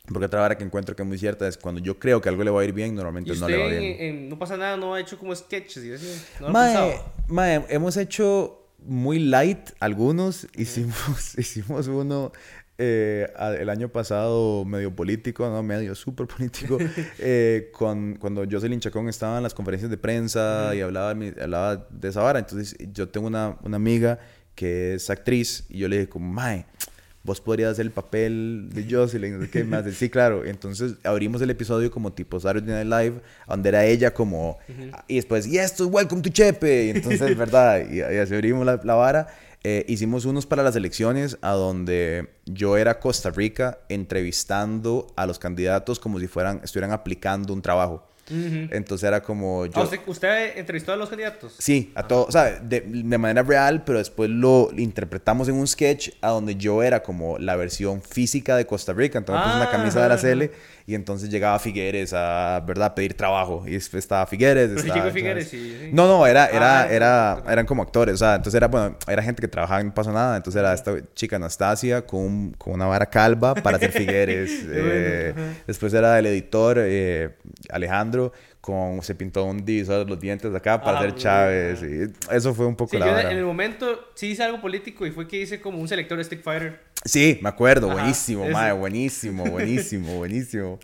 Porque 0.08 0.26
otra 0.26 0.42
vara 0.42 0.58
que 0.58 0.66
encuentro 0.66 0.98
que 0.98 1.02
es 1.02 1.08
muy 1.08 1.18
cierta 1.18 1.48
es 1.48 1.58
cuando 1.58 1.80
yo 1.80 1.98
creo 1.98 2.20
que 2.20 2.28
algo 2.28 2.44
le 2.44 2.52
va 2.52 2.60
a 2.60 2.66
ir 2.66 2.74
bien, 2.74 2.94
normalmente 2.94 3.34
no 3.36 3.48
le 3.48 3.58
va 3.58 3.68
bien. 3.70 4.28
no 4.28 4.38
pasa 4.38 4.58
nada, 4.58 4.76
no 4.76 4.94
ha 4.94 5.00
hecho 5.00 5.18
como 5.18 5.34
sketches 5.34 5.82
y 5.86 5.94
así. 5.94 6.22
¿No 6.42 6.50
mae, 6.50 7.00
mae, 7.28 7.66
hemos 7.70 7.96
hecho 7.96 8.63
muy 8.86 9.20
light 9.20 9.70
algunos. 9.80 10.48
Hicimos, 10.56 11.36
hicimos 11.38 11.88
uno 11.88 12.32
eh, 12.78 13.32
el 13.60 13.70
año 13.70 13.90
pasado 13.90 14.66
medio 14.66 14.96
político, 14.96 15.48
no 15.50 15.62
medio 15.64 15.96
súper 15.96 16.28
político, 16.28 16.78
eh, 17.20 17.70
con, 17.74 18.16
cuando 18.16 18.46
Jocelyn 18.50 18.80
Chacón 18.80 19.10
estaba 19.10 19.38
en 19.38 19.44
las 19.44 19.54
conferencias 19.54 19.92
de 19.92 19.98
prensa 19.98 20.74
y 20.76 20.82
hablaba, 20.82 21.12
hablaba 21.12 21.88
de 21.90 22.08
esa 22.08 22.22
vara. 22.22 22.40
Entonces 22.40 22.76
yo 22.94 23.10
tengo 23.10 23.28
una, 23.28 23.58
una 23.64 23.78
amiga 23.78 24.20
que 24.56 24.96
es 24.96 25.10
actriz 25.10 25.66
y 25.70 25.80
yo 25.80 25.88
le 25.88 25.98
dije 25.98 26.10
como, 26.10 26.32
mae 26.32 26.66
vos 27.24 27.40
podrías 27.40 27.72
hacer 27.72 27.86
el 27.86 27.92
papel 27.92 28.70
de 28.74 28.86
Jocelyn, 28.90 29.40
no 29.40 29.46
sé 29.46 29.50
qué 29.50 29.64
más. 29.64 29.86
Sí, 29.94 30.10
claro. 30.10 30.46
Entonces 30.46 30.96
abrimos 31.04 31.42
el 31.42 31.50
episodio 31.50 31.90
como 31.90 32.12
tipo 32.12 32.40
Saturday 32.40 32.86
Night 32.86 32.88
Live, 32.88 33.22
donde 33.48 33.70
era 33.70 33.86
ella 33.86 34.14
como, 34.14 34.58
y 35.08 35.16
después, 35.16 35.48
y 35.48 35.58
esto 35.58 35.86
es 35.86 35.90
Welcome 35.92 36.22
to 36.22 36.30
Chepe. 36.30 36.86
Y 36.86 36.90
entonces, 36.92 37.38
¿verdad? 37.38 37.90
Y, 37.90 38.02
así 38.02 38.34
abrimos 38.34 38.66
la, 38.66 38.80
la 38.84 38.96
vara. 38.96 39.28
Eh, 39.66 39.86
hicimos 39.88 40.26
unos 40.26 40.46
para 40.46 40.62
las 40.62 40.76
elecciones 40.76 41.38
a 41.42 41.52
donde 41.52 42.28
yo 42.46 42.76
era 42.76 43.00
Costa 43.00 43.30
Rica 43.30 43.80
entrevistando 43.88 45.08
a 45.16 45.26
los 45.26 45.40
candidatos 45.40 46.02
como 46.02 46.20
si 46.20 46.28
fueran, 46.28 46.60
estuvieran 46.66 46.92
aplicando 46.92 47.54
un 47.54 47.62
trabajo. 47.62 48.06
Entonces 48.30 49.08
era 49.08 49.22
como 49.22 49.66
yo... 49.66 49.90
¿Usted 50.08 50.58
entrevistó 50.58 50.94
a 50.94 50.96
los 50.96 51.10
candidatos? 51.10 51.56
Sí, 51.58 51.92
a 51.94 52.08
todos, 52.08 52.30
o 52.30 52.32
sea, 52.32 52.60
de, 52.60 52.82
de, 52.82 53.18
manera 53.18 53.44
real, 53.44 53.84
pero 53.84 53.98
después 53.98 54.30
lo 54.30 54.70
interpretamos 54.78 55.50
en 55.50 55.56
un 55.56 55.68
sketch 55.68 56.12
a 56.22 56.30
donde 56.30 56.56
yo 56.56 56.84
era 56.84 57.04
como 57.04 57.38
la 57.38 57.56
versión 57.56 58.02
física 58.02 58.56
de 58.56 58.66
Costa 58.66 58.94
Rica, 58.94 59.18
entonces 59.18 59.44
puse 59.44 59.58
una 59.58 59.70
camisa 59.70 60.02
de 60.02 60.10
la 60.10 60.18
Cele 60.18 60.52
y 60.86 60.96
entonces 60.96 61.30
llegaba 61.30 61.58
Figueres 61.60 62.14
a, 62.14 62.62
¿verdad?, 62.66 62.94
pedir 62.94 63.14
trabajo. 63.14 63.64
Y 63.66 63.72
después 63.72 64.04
estaba 64.04 64.26
Figueres. 64.28 64.72
Estaba, 64.84 65.12
Figueres 65.12 65.48
sí, 65.48 65.90
No, 65.94 66.08
no, 66.08 66.28
era, 66.28 66.48
era, 66.48 66.82
ah, 66.82 66.88
era, 66.90 67.44
eran 67.48 67.66
como 67.66 67.84
actores. 67.84 68.16
O 68.16 68.18
sea, 68.18 68.36
entonces 68.36 68.56
era, 68.56 68.68
bueno, 68.68 68.98
era 69.08 69.24
gente 69.24 69.42
que 69.42 69.48
trabajaba 69.48 69.80
en 69.80 69.88
No 69.88 69.94
Pasó 69.94 70.12
Nada. 70.12 70.36
Entonces 70.36 70.60
era 70.60 70.74
esta 70.74 70.98
chica 71.14 71.38
Anastasia 71.38 72.06
con, 72.06 72.52
con 72.54 72.74
una 72.74 72.86
vara 72.86 73.06
calva 73.06 73.56
para 73.56 73.78
hacer 73.78 73.92
Figueres. 73.92 74.52
eh, 74.68 75.34
después 75.66 75.94
era 75.94 76.20
el 76.20 76.26
editor 76.26 76.78
eh, 76.80 77.36
Alejandro 77.70 78.34
con 78.64 79.02
se 79.02 79.14
pintó 79.14 79.44
un 79.44 79.66
divisor 79.66 80.10
los 80.10 80.18
dientes 80.18 80.56
acá 80.56 80.82
para 80.82 81.00
hacer 81.00 81.16
Chávez 81.16 81.84
y 81.84 82.34
eso 82.34 82.54
fue 82.54 82.66
un 82.66 82.78
poco 82.78 82.98
la 82.98 83.08
yo 83.08 83.30
en 83.30 83.38
el 83.38 83.44
momento 83.44 84.08
sí 84.14 84.28
hice 84.28 84.44
algo 84.44 84.62
político 84.62 85.06
y 85.06 85.12
fue 85.12 85.28
que 85.28 85.42
hice 85.42 85.60
como 85.60 85.80
un 85.80 85.88
selector 85.90 86.18
de 86.18 86.24
Stick 86.24 86.42
Fighter 86.42 86.80
Sí, 87.06 87.40
me 87.42 87.50
acuerdo, 87.50 87.90
buenísimo, 87.90 88.48
madre, 88.50 88.74
buenísimo, 88.74 89.46
buenísimo, 89.46 90.14
buenísimo. 90.18 90.80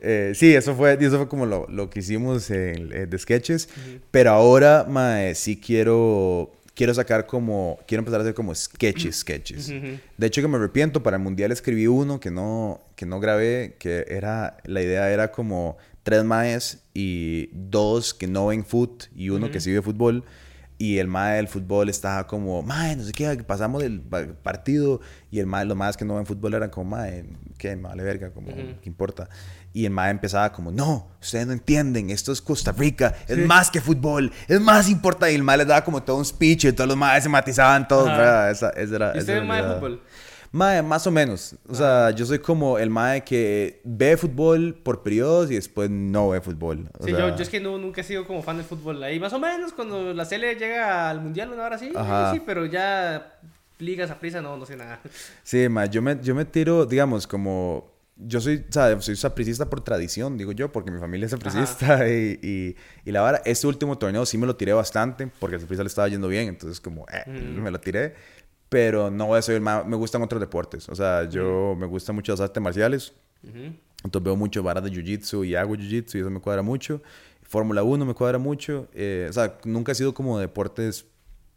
Eh, 0.00 0.32
sí, 0.34 0.54
eso 0.54 0.74
fue, 0.74 0.96
eso 1.00 1.16
fue 1.16 1.28
como 1.28 1.46
lo, 1.46 1.66
lo 1.68 1.90
que 1.90 2.00
hicimos 2.00 2.50
en, 2.50 2.92
eh, 2.92 3.06
de 3.06 3.18
sketches, 3.18 3.68
pero 4.10 4.30
ahora, 4.30 4.84
madre, 4.88 5.34
sí 5.34 5.56
quiero, 5.56 6.52
quiero 6.74 6.94
sacar 6.94 7.26
como, 7.26 7.78
quiero 7.86 8.00
empezar 8.00 8.20
a 8.20 8.22
hacer 8.22 8.34
como 8.34 8.54
sketches, 8.54 9.16
sketches. 9.16 9.68
De 10.16 10.26
hecho 10.26 10.42
que 10.42 10.48
me 10.48 10.56
arrepiento, 10.56 11.02
para 11.02 11.16
el 11.16 11.22
Mundial 11.22 11.50
escribí 11.50 11.86
uno 11.86 12.20
que 12.20 12.30
no, 12.30 12.80
que 12.94 13.06
no 13.06 13.18
grabé, 13.18 13.74
que 13.78 14.04
era, 14.08 14.58
la 14.64 14.82
idea 14.82 15.10
era 15.10 15.32
como 15.32 15.78
tres 16.02 16.22
maes 16.22 16.84
y 16.94 17.48
dos 17.52 18.14
que 18.14 18.28
no 18.28 18.46
ven 18.46 18.64
foot 18.64 19.04
y 19.16 19.30
uno 19.30 19.50
que 19.50 19.58
sí 19.58 19.72
ve 19.72 19.82
fútbol. 19.82 20.22
Y 20.78 20.98
el 20.98 21.08
mae 21.08 21.36
del 21.36 21.48
fútbol 21.48 21.88
estaba 21.88 22.26
como, 22.26 22.62
mae, 22.62 22.96
no 22.96 23.04
sé 23.04 23.12
qué, 23.12 23.34
pasamos 23.44 23.82
del 23.82 24.00
partido. 24.00 25.00
Y 25.30 25.40
el 25.40 25.46
mae, 25.46 25.64
los 25.64 25.76
maes 25.76 25.96
que 25.96 26.04
no 26.04 26.16
ven 26.16 26.26
fútbol 26.26 26.52
eran 26.52 26.68
como, 26.68 26.90
mae, 26.90 27.24
qué, 27.56 27.74
vale 27.76 28.02
verga, 28.02 28.30
como, 28.30 28.48
¿qué 28.48 28.78
importa? 28.84 29.28
Y 29.72 29.84
el 29.86 29.90
mae 29.90 30.10
empezaba 30.10 30.52
como, 30.52 30.70
no, 30.70 31.08
ustedes 31.20 31.46
no 31.46 31.52
entienden, 31.52 32.10
esto 32.10 32.32
es 32.32 32.40
Costa 32.40 32.72
Rica, 32.72 33.14
es 33.26 33.38
más 33.38 33.70
que 33.70 33.80
fútbol, 33.80 34.32
es 34.48 34.60
más 34.60 34.88
importante. 34.88 35.32
Y 35.32 35.36
el 35.36 35.42
mae 35.42 35.58
les 35.58 35.66
daba 35.66 35.84
como 35.84 36.02
todo 36.02 36.16
un 36.16 36.24
speech 36.24 36.64
y 36.64 36.72
todos 36.72 36.88
los 36.88 36.96
maes 36.96 37.22
se 37.22 37.28
matizaban 37.28 37.88
todos. 37.88 38.10
Esa, 38.10 38.70
esa 38.70 38.96
era, 38.96 39.12
¿Y 39.14 39.18
usted 39.18 39.38
es 39.38 39.44
mae 39.44 39.62
de 39.62 39.74
fútbol? 39.74 40.02
Mae, 40.56 40.82
más 40.82 41.06
o 41.06 41.10
menos. 41.10 41.54
O 41.68 41.74
sea, 41.74 42.10
yo 42.12 42.24
soy 42.24 42.38
como 42.38 42.78
el 42.78 42.88
mae 42.88 43.22
que 43.22 43.82
ve 43.84 44.16
fútbol 44.16 44.74
por 44.74 45.02
periodos 45.02 45.50
y 45.50 45.54
después 45.54 45.90
no 45.90 46.30
ve 46.30 46.40
fútbol. 46.40 46.88
sí, 47.04 47.10
yo, 47.10 47.36
yo, 47.36 47.42
es 47.42 47.50
que 47.50 47.60
no, 47.60 47.76
nunca 47.76 48.00
he 48.00 48.04
sido 48.04 48.26
como 48.26 48.42
fan 48.42 48.56
del 48.56 48.64
fútbol. 48.64 49.02
Ahí 49.02 49.20
más 49.20 49.34
o 49.34 49.38
menos 49.38 49.74
cuando 49.74 50.14
la 50.14 50.24
Cele 50.24 50.54
llega 50.54 51.10
al 51.10 51.20
Mundial 51.20 51.52
una 51.52 51.64
hora 51.64 51.76
sí, 51.76 51.92
sí, 52.32 52.42
pero 52.46 52.64
ya 52.64 53.38
ligas 53.78 54.10
a 54.10 54.18
prisa 54.18 54.40
no, 54.40 54.56
no 54.56 54.64
sé 54.64 54.76
nada. 54.76 54.98
Sí, 55.42 55.68
mae, 55.68 55.90
yo 55.90 56.00
me, 56.00 56.18
yo 56.22 56.34
me 56.34 56.46
tiro, 56.46 56.86
digamos, 56.86 57.26
como... 57.26 57.94
Yo 58.18 58.40
soy, 58.40 58.64
¿sabes? 58.70 59.04
Soy 59.04 59.14
sapricista 59.14 59.68
por 59.68 59.82
tradición, 59.82 60.38
digo 60.38 60.52
yo, 60.52 60.72
porque 60.72 60.90
mi 60.90 60.98
familia 60.98 61.26
es 61.26 61.32
sapricista 61.32 62.08
y, 62.08 62.40
y, 62.42 62.76
y, 63.04 63.12
la 63.12 63.20
verdad, 63.20 63.42
este 63.44 63.66
último 63.66 63.98
torneo 63.98 64.24
sí 64.24 64.38
me 64.38 64.46
lo 64.46 64.56
tiré 64.56 64.72
bastante 64.72 65.30
porque 65.38 65.56
el 65.56 65.60
saprista 65.60 65.82
le 65.82 65.88
estaba 65.88 66.08
yendo 66.08 66.26
bien, 66.26 66.48
entonces 66.48 66.80
como, 66.80 67.04
eh, 67.12 67.30
me 67.30 67.70
lo 67.70 67.78
tiré 67.78 68.14
pero 68.76 69.10
no 69.10 69.28
voy 69.28 69.38
a 69.38 69.42
ser 69.42 69.58
más, 69.58 69.86
me 69.86 69.96
gustan 69.96 70.20
otros 70.20 70.38
deportes, 70.38 70.86
o 70.90 70.94
sea, 70.94 71.26
yo 71.26 71.74
me 71.78 71.86
gustan 71.86 72.14
mucho 72.14 72.32
las 72.32 72.42
artes 72.42 72.62
marciales, 72.62 73.14
entonces 74.04 74.22
veo 74.22 74.36
mucho 74.36 74.62
varas 74.62 74.84
de 74.84 74.90
jiu-jitsu 74.90 75.46
y 75.46 75.54
hago 75.54 75.74
jiu-jitsu 75.76 76.16
y 76.16 76.20
eso 76.20 76.28
me 76.28 76.40
cuadra 76.40 76.60
mucho, 76.60 77.00
Fórmula 77.42 77.82
1 77.82 78.04
me 78.04 78.12
cuadra 78.12 78.36
mucho, 78.36 78.86
eh, 78.92 79.28
o 79.30 79.32
sea, 79.32 79.56
nunca 79.64 79.92
ha 79.92 79.94
sido 79.94 80.12
como 80.12 80.38
deportes 80.38 81.06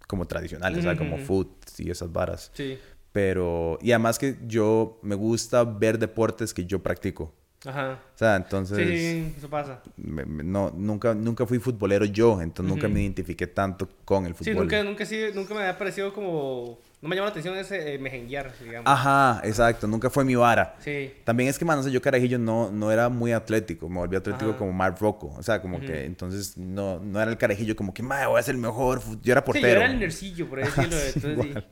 como 0.07 0.28
tradicionales, 0.28 0.80
o 0.80 0.82
sea, 0.82 0.95
como 0.97 1.17
foot 1.17 1.49
y 1.78 1.91
esas 1.91 2.09
varas. 2.09 2.51
Sí. 2.53 2.80
Pero, 3.11 3.78
y 3.82 3.91
además 3.91 4.17
que 4.17 4.38
yo 4.47 4.97
me 5.01 5.15
gusta 5.15 5.65
ver 5.65 5.99
deportes 5.99 6.53
que 6.53 6.65
yo 6.65 6.82
practico. 6.82 7.34
Ajá. 7.65 7.99
O 8.15 8.17
sea, 8.17 8.38
entonces... 8.38 8.78
Sí, 8.78 9.34
eso 9.38 9.49
pasa. 9.49 9.82
no, 9.97 10.72
nunca, 10.74 11.13
nunca 11.13 11.45
fui 11.45 11.59
futbolero 11.59 12.05
yo, 12.05 12.41
entonces 12.41 12.74
nunca 12.74 12.88
me 12.88 13.01
identifiqué 13.01 13.45
tanto 13.45 13.89
con 14.05 14.26
el 14.26 14.34
fútbol. 14.36 14.53
Sí, 14.53 14.57
nunca, 14.57 14.84
nunca, 14.84 15.05
nunca 15.36 15.53
me 15.53 15.67
ha 15.67 15.78
parecido 15.78 16.13
como 16.13 16.80
no 17.02 17.08
me 17.08 17.16
llamó 17.16 17.28
la 17.28 17.32
atención 17.32 17.56
ese 17.56 17.93
eh, 17.93 17.97
mejenguear, 17.97 18.52
digamos. 18.62 18.91
Ajá, 18.91 19.39
exacto. 19.45 19.88
Nunca 19.88 20.10
fue 20.10 20.26
mi 20.26 20.36
vara. 20.36 20.76
Sí. 20.80 21.14
También 21.24 21.50
es 21.50 21.58
que, 21.58 21.64
man, 21.64 21.78
no 21.78 21.84
sé, 21.84 21.91
yo 21.91 22.02
carajillo 22.02 22.38
no, 22.38 22.70
no 22.72 22.91
era 22.91 23.08
muy 23.08 23.32
atlético. 23.32 23.88
Me 23.88 23.95
volví 23.95 24.18
atlético 24.18 24.58
como 24.58 24.74
Mark 24.74 24.97
Rocco. 25.00 25.34
O 25.38 25.43
sea, 25.43 25.62
como 25.62 25.80
que 25.80 26.04
entonces 26.06 26.58
no, 26.58 27.00
no 27.00 27.22
era 27.22 27.32
el 27.32 27.38
carajillo 27.38 27.76
como 27.76 27.93
que, 27.93 28.04
madre, 28.04 28.28
voy 28.28 28.39
a 28.39 28.43
ser 28.43 28.56
el 28.56 28.62
mejor. 28.62 29.02
Yo 29.22 29.32
era 29.32 29.45
portero. 29.45 29.68
Sí, 29.68 29.74
yo 29.74 29.78
era 29.78 29.91
el 29.91 30.00
nercillo, 30.00 30.50
por 30.50 30.60
decirlo. 30.60 30.97
Entonces, 31.16 31.64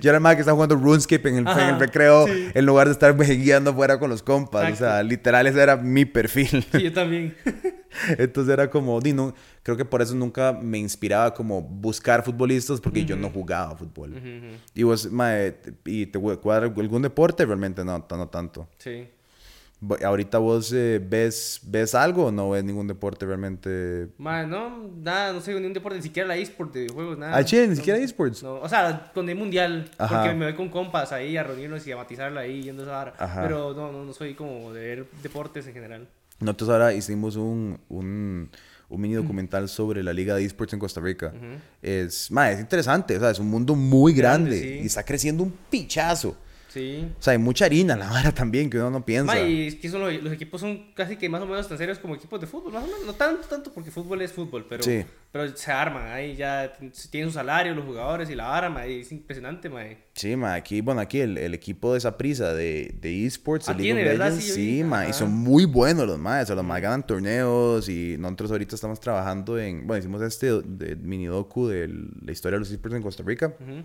Yo 0.00 0.10
era 0.10 0.18
el 0.18 0.22
más 0.22 0.34
que 0.34 0.40
estaba 0.40 0.54
jugando 0.54 0.76
RuneScape 0.76 1.28
en 1.28 1.38
el, 1.38 1.48
en 1.48 1.68
el 1.74 1.80
recreo 1.80 2.26
en 2.28 2.66
lugar 2.66 2.86
de 2.86 2.92
estar 2.92 3.16
guiando 3.18 3.74
fuera 3.74 3.98
con 3.98 4.10
los 4.10 4.22
compas. 4.22 4.72
O 4.72 4.76
sea, 4.76 5.02
literal, 5.02 5.46
ese 5.46 5.60
era 5.60 5.76
mi 5.76 6.04
perfil. 6.04 6.64
Sí, 6.72 6.82
yo 6.82 6.92
también. 6.92 7.34
Entonces 8.18 8.52
era 8.52 8.70
como, 8.70 9.00
Dino, 9.00 9.34
creo 9.62 9.76
que 9.76 9.84
por 9.84 10.00
eso 10.02 10.14
nunca 10.14 10.52
me 10.52 10.78
inspiraba 10.78 11.34
como 11.34 11.60
buscar 11.60 12.24
futbolistas 12.24 12.80
porque 12.80 13.04
yo 13.04 13.16
no 13.16 13.30
jugaba 13.30 13.76
fútbol. 13.76 14.14
Y 14.74 14.82
vos, 14.82 15.08
¿y 15.84 16.06
te 16.06 16.18
cuadra 16.18 16.66
algún 16.66 17.02
deporte? 17.02 17.44
Realmente 17.44 17.84
no, 17.84 18.06
no 18.08 18.28
tanto. 18.28 18.68
Sí. 18.78 19.08
¿Ahorita 20.04 20.36
vos 20.36 20.72
eh, 20.74 21.00
ves, 21.02 21.60
ves 21.62 21.94
algo 21.94 22.26
o 22.26 22.32
no 22.32 22.50
ves 22.50 22.62
ningún 22.62 22.86
deporte 22.86 23.24
realmente? 23.24 24.08
no, 24.18 24.90
nada, 25.02 25.32
no 25.32 25.40
sé 25.40 25.54
ningún 25.54 25.72
deporte, 25.72 25.96
ni 25.96 26.02
siquiera 26.02 26.28
la 26.28 26.36
eSport 26.36 26.74
de 26.74 26.88
juegos, 26.88 27.16
nada. 27.16 27.34
Ah, 27.34 27.42
che, 27.42 27.66
ni 27.66 27.76
siquiera 27.76 27.98
eSports. 27.98 28.42
No, 28.42 28.60
o 28.60 28.68
sea, 28.68 29.10
donde 29.14 29.32
hay 29.32 29.38
mundial, 29.38 29.90
porque 29.96 30.34
me 30.34 30.44
voy 30.44 30.54
con 30.54 30.68
compas 30.68 31.12
ahí 31.12 31.36
a 31.38 31.44
reunirnos 31.44 31.86
y 31.86 31.92
a 31.92 31.96
matizarla 31.96 32.42
ahí 32.42 32.62
yendo 32.64 32.82
a 32.92 33.08
esa 33.08 33.42
Pero 33.42 33.72
no, 33.72 33.90
no, 33.90 34.04
no 34.04 34.12
soy 34.12 34.34
como 34.34 34.72
de 34.74 34.80
ver 34.80 35.06
deportes 35.22 35.66
en 35.66 35.72
general. 35.72 36.08
Nosotros 36.40 36.70
ahora 36.70 36.92
hicimos 36.92 37.36
un, 37.36 37.78
un, 37.88 38.50
un 38.90 39.00
mini 39.00 39.14
documental 39.14 39.68
sobre 39.68 40.02
la 40.02 40.12
Liga 40.12 40.34
de 40.34 40.44
Esports 40.44 40.74
en 40.74 40.78
Costa 40.78 41.00
Rica. 41.00 41.32
es, 41.80 42.30
ma, 42.30 42.50
es 42.50 42.60
interesante, 42.60 43.16
o 43.16 43.20
sea, 43.20 43.30
es 43.30 43.38
un 43.38 43.48
mundo 43.48 43.74
muy 43.74 44.12
grande, 44.12 44.80
y 44.82 44.86
está 44.86 45.02
creciendo 45.04 45.42
un 45.42 45.54
pichazo. 45.70 46.36
Sí. 46.72 47.04
O 47.18 47.22
sea, 47.22 47.32
hay 47.32 47.38
mucha 47.38 47.64
harina 47.64 47.94
en 47.94 47.98
la 47.98 48.08
vara 48.10 48.30
también 48.32 48.70
que 48.70 48.78
uno 48.78 48.90
no 48.90 49.04
piensa. 49.04 49.34
Ma, 49.34 49.40
y 49.40 49.66
es 49.66 49.74
que 49.74 49.88
son 49.88 50.02
los, 50.02 50.22
los 50.22 50.32
equipos 50.32 50.60
son 50.60 50.92
casi 50.94 51.16
que 51.16 51.28
más 51.28 51.42
o 51.42 51.46
menos 51.46 51.68
tan 51.68 51.76
serios 51.76 51.98
como 51.98 52.14
equipos 52.14 52.40
de 52.40 52.46
fútbol, 52.46 52.72
más 52.72 52.84
o 52.84 52.86
menos. 52.86 53.04
No 53.06 53.12
tanto, 53.14 53.48
tanto, 53.48 53.72
porque 53.72 53.90
fútbol 53.90 54.22
es 54.22 54.32
fútbol, 54.32 54.64
pero, 54.68 54.84
Sí. 54.84 55.04
pero 55.32 55.56
se 55.56 55.72
arman 55.72 56.06
ahí, 56.12 56.36
ya 56.36 56.72
tienen 57.10 57.30
su 57.30 57.34
salario 57.34 57.74
los 57.74 57.84
jugadores 57.84 58.30
y 58.30 58.36
la 58.36 58.56
arma, 58.56 58.86
y 58.86 59.00
es 59.00 59.10
impresionante, 59.10 59.68
ma. 59.68 59.80
Sí, 60.14 60.36
ma, 60.36 60.54
aquí, 60.54 60.80
bueno, 60.80 61.00
aquí 61.00 61.18
el, 61.18 61.38
el 61.38 61.54
equipo 61.54 61.90
de 61.92 61.98
esa 61.98 62.16
prisa 62.16 62.54
de, 62.54 62.94
de 63.00 63.26
esports, 63.26 63.68
Ah, 63.68 63.74
de 63.74 63.82
League 63.82 64.12
of. 64.12 64.18
Legends, 64.18 64.44
Sí, 64.44 64.52
sí, 64.78 64.84
ma, 64.84 65.08
y 65.08 65.12
son 65.12 65.32
muy 65.32 65.64
buenos 65.64 66.06
los 66.06 66.18
más, 66.20 66.44
o 66.44 66.46
sea, 66.46 66.54
los 66.56 66.64
más 66.64 66.80
ganan 66.80 67.04
torneos 67.04 67.88
y 67.88 68.16
nosotros 68.16 68.52
ahorita 68.52 68.76
estamos 68.76 69.00
trabajando 69.00 69.58
en, 69.58 69.88
bueno, 69.88 69.98
hicimos 69.98 70.22
este 70.22 70.52
de, 70.62 70.94
mini 70.94 71.26
docu 71.26 71.66
de 71.66 71.88
la 72.24 72.30
historia 72.30 72.56
de 72.56 72.60
los 72.60 72.70
esports 72.70 72.96
en 72.96 73.02
Costa 73.02 73.24
Rica, 73.26 73.54
Ujú. 73.58 73.82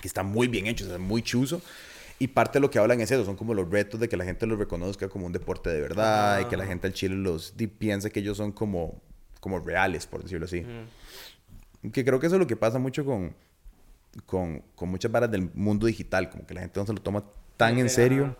que 0.00 0.06
está 0.06 0.22
muy 0.22 0.46
bien 0.46 0.66
hecho, 0.68 0.84
o 0.84 0.88
sea, 0.88 0.98
muy 0.98 1.22
chuzo. 1.22 1.60
Y 2.22 2.28
parte 2.28 2.58
de 2.58 2.60
lo 2.60 2.70
que 2.70 2.78
hablan 2.78 3.00
es 3.00 3.10
eso, 3.10 3.24
son 3.24 3.34
como 3.34 3.54
los 3.54 3.68
retos 3.70 3.98
de 3.98 4.06
que 4.08 4.16
la 4.16 4.24
gente 4.24 4.46
los 4.46 4.58
reconozca 4.58 5.08
como 5.08 5.24
un 5.26 5.32
deporte 5.32 5.70
de 5.70 5.80
verdad 5.80 6.40
y 6.40 6.44
que 6.44 6.56
la 6.58 6.66
gente 6.66 6.86
al 6.86 6.92
Chile 6.92 7.16
los 7.16 7.54
piense 7.78 8.10
que 8.12 8.20
ellos 8.20 8.36
son 8.36 8.52
como, 8.52 9.00
como 9.40 9.58
reales, 9.58 10.06
por 10.06 10.22
decirlo 10.22 10.44
así. 10.44 10.60
Ujú. 10.60 11.90
Que 11.92 12.04
creo 12.04 12.20
que 12.20 12.26
eso 12.26 12.36
es 12.36 12.40
lo 12.40 12.46
que 12.46 12.56
pasa 12.56 12.78
mucho 12.78 13.06
con, 13.06 13.34
con, 14.26 14.62
con 14.74 14.90
muchas 14.90 15.10
varas 15.10 15.30
del 15.30 15.50
mundo 15.54 15.86
digital, 15.86 16.28
como 16.28 16.46
que 16.46 16.52
la 16.52 16.60
gente 16.60 16.78
no 16.78 16.84
se 16.86 16.92
lo 16.92 17.00
toma 17.00 17.24
tan 17.56 17.78
en 17.78 17.88
serio. 17.88 18.36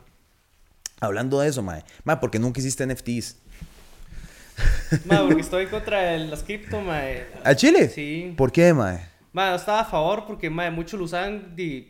Hablando 1.00 1.40
de 1.40 1.48
eso, 1.48 1.62
mae, 1.62 1.82
mae, 2.04 2.18
¿por 2.18 2.30
qué 2.30 2.38
nunca 2.38 2.60
hiciste 2.60 2.86
NFTs? 2.86 3.38
Ma, 5.06 5.22
porque 5.26 5.40
estoy 5.40 5.66
contra 5.68 6.14
el- 6.14 6.30
las 6.30 6.42
cripto, 6.42 6.80
ma. 6.82 7.00
¿A 7.44 7.54
Chile? 7.54 7.88
Sí. 7.88 8.34
¿Por 8.36 8.52
qué, 8.52 8.74
mae? 8.74 9.08
Ma, 9.32 9.50
no 9.50 9.56
estaba 9.56 9.80
a 9.80 9.84
favor 9.86 10.26
porque, 10.26 10.50
ma, 10.50 10.70
muchos 10.70 10.98
lo 10.98 11.06
usan 11.06 11.56
di- 11.56 11.89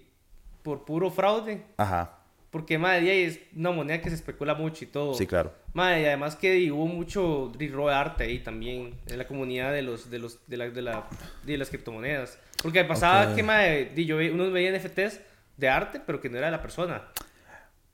por 0.62 0.84
puro 0.84 1.11
fraude. 1.11 1.62
Ajá, 1.76 2.18
Porque, 2.50 2.78
ma, 2.78 2.94
di, 2.96 3.08
ahí 3.08 3.22
es 3.22 3.40
una 3.56 3.70
moneda 3.70 4.00
que 4.00 4.08
se 4.11 4.16
especula 4.16 4.54
mucho 4.54 4.84
y 4.84 4.88
todo. 4.88 5.14
sí, 5.14 5.26
claro. 5.26 5.52
Ma, 5.72 5.98
y 6.00 6.04
además 6.04 6.34
que 6.34 6.70
hubo 6.72 6.86
mucho 6.86 7.52
robo 7.72 7.88
de 7.88 7.94
arte 7.94 8.24
ahí 8.24 8.40
también 8.40 8.94
en 9.06 9.18
la 9.18 9.26
comunidad 9.28 9.72
de 9.72 9.82
los 9.82 10.11
de 10.11 10.18
los 10.18 10.38
de 10.48 10.56
la, 10.56 10.68
de 10.70 10.82
la 10.82 11.04
de 11.44 11.56
las 11.58 11.68
criptomonedas. 11.68 12.38
Porque 12.62 12.84
pasaba 12.84 13.28
Ok. 13.30 13.36
que 13.36 13.42
ma, 13.44 13.62
di, 13.62 14.04
yo 14.04 14.16
ve- 14.16 14.32
uno 14.32 14.50
veía 14.50 14.72
NFTs 14.76 15.20
de 15.56 15.68
arte, 15.68 16.00
pero 16.04 16.20
que 16.20 16.28
no 16.28 16.38
era 16.38 16.46
de 16.46 16.52
la 16.52 16.61
persona. 16.62 17.02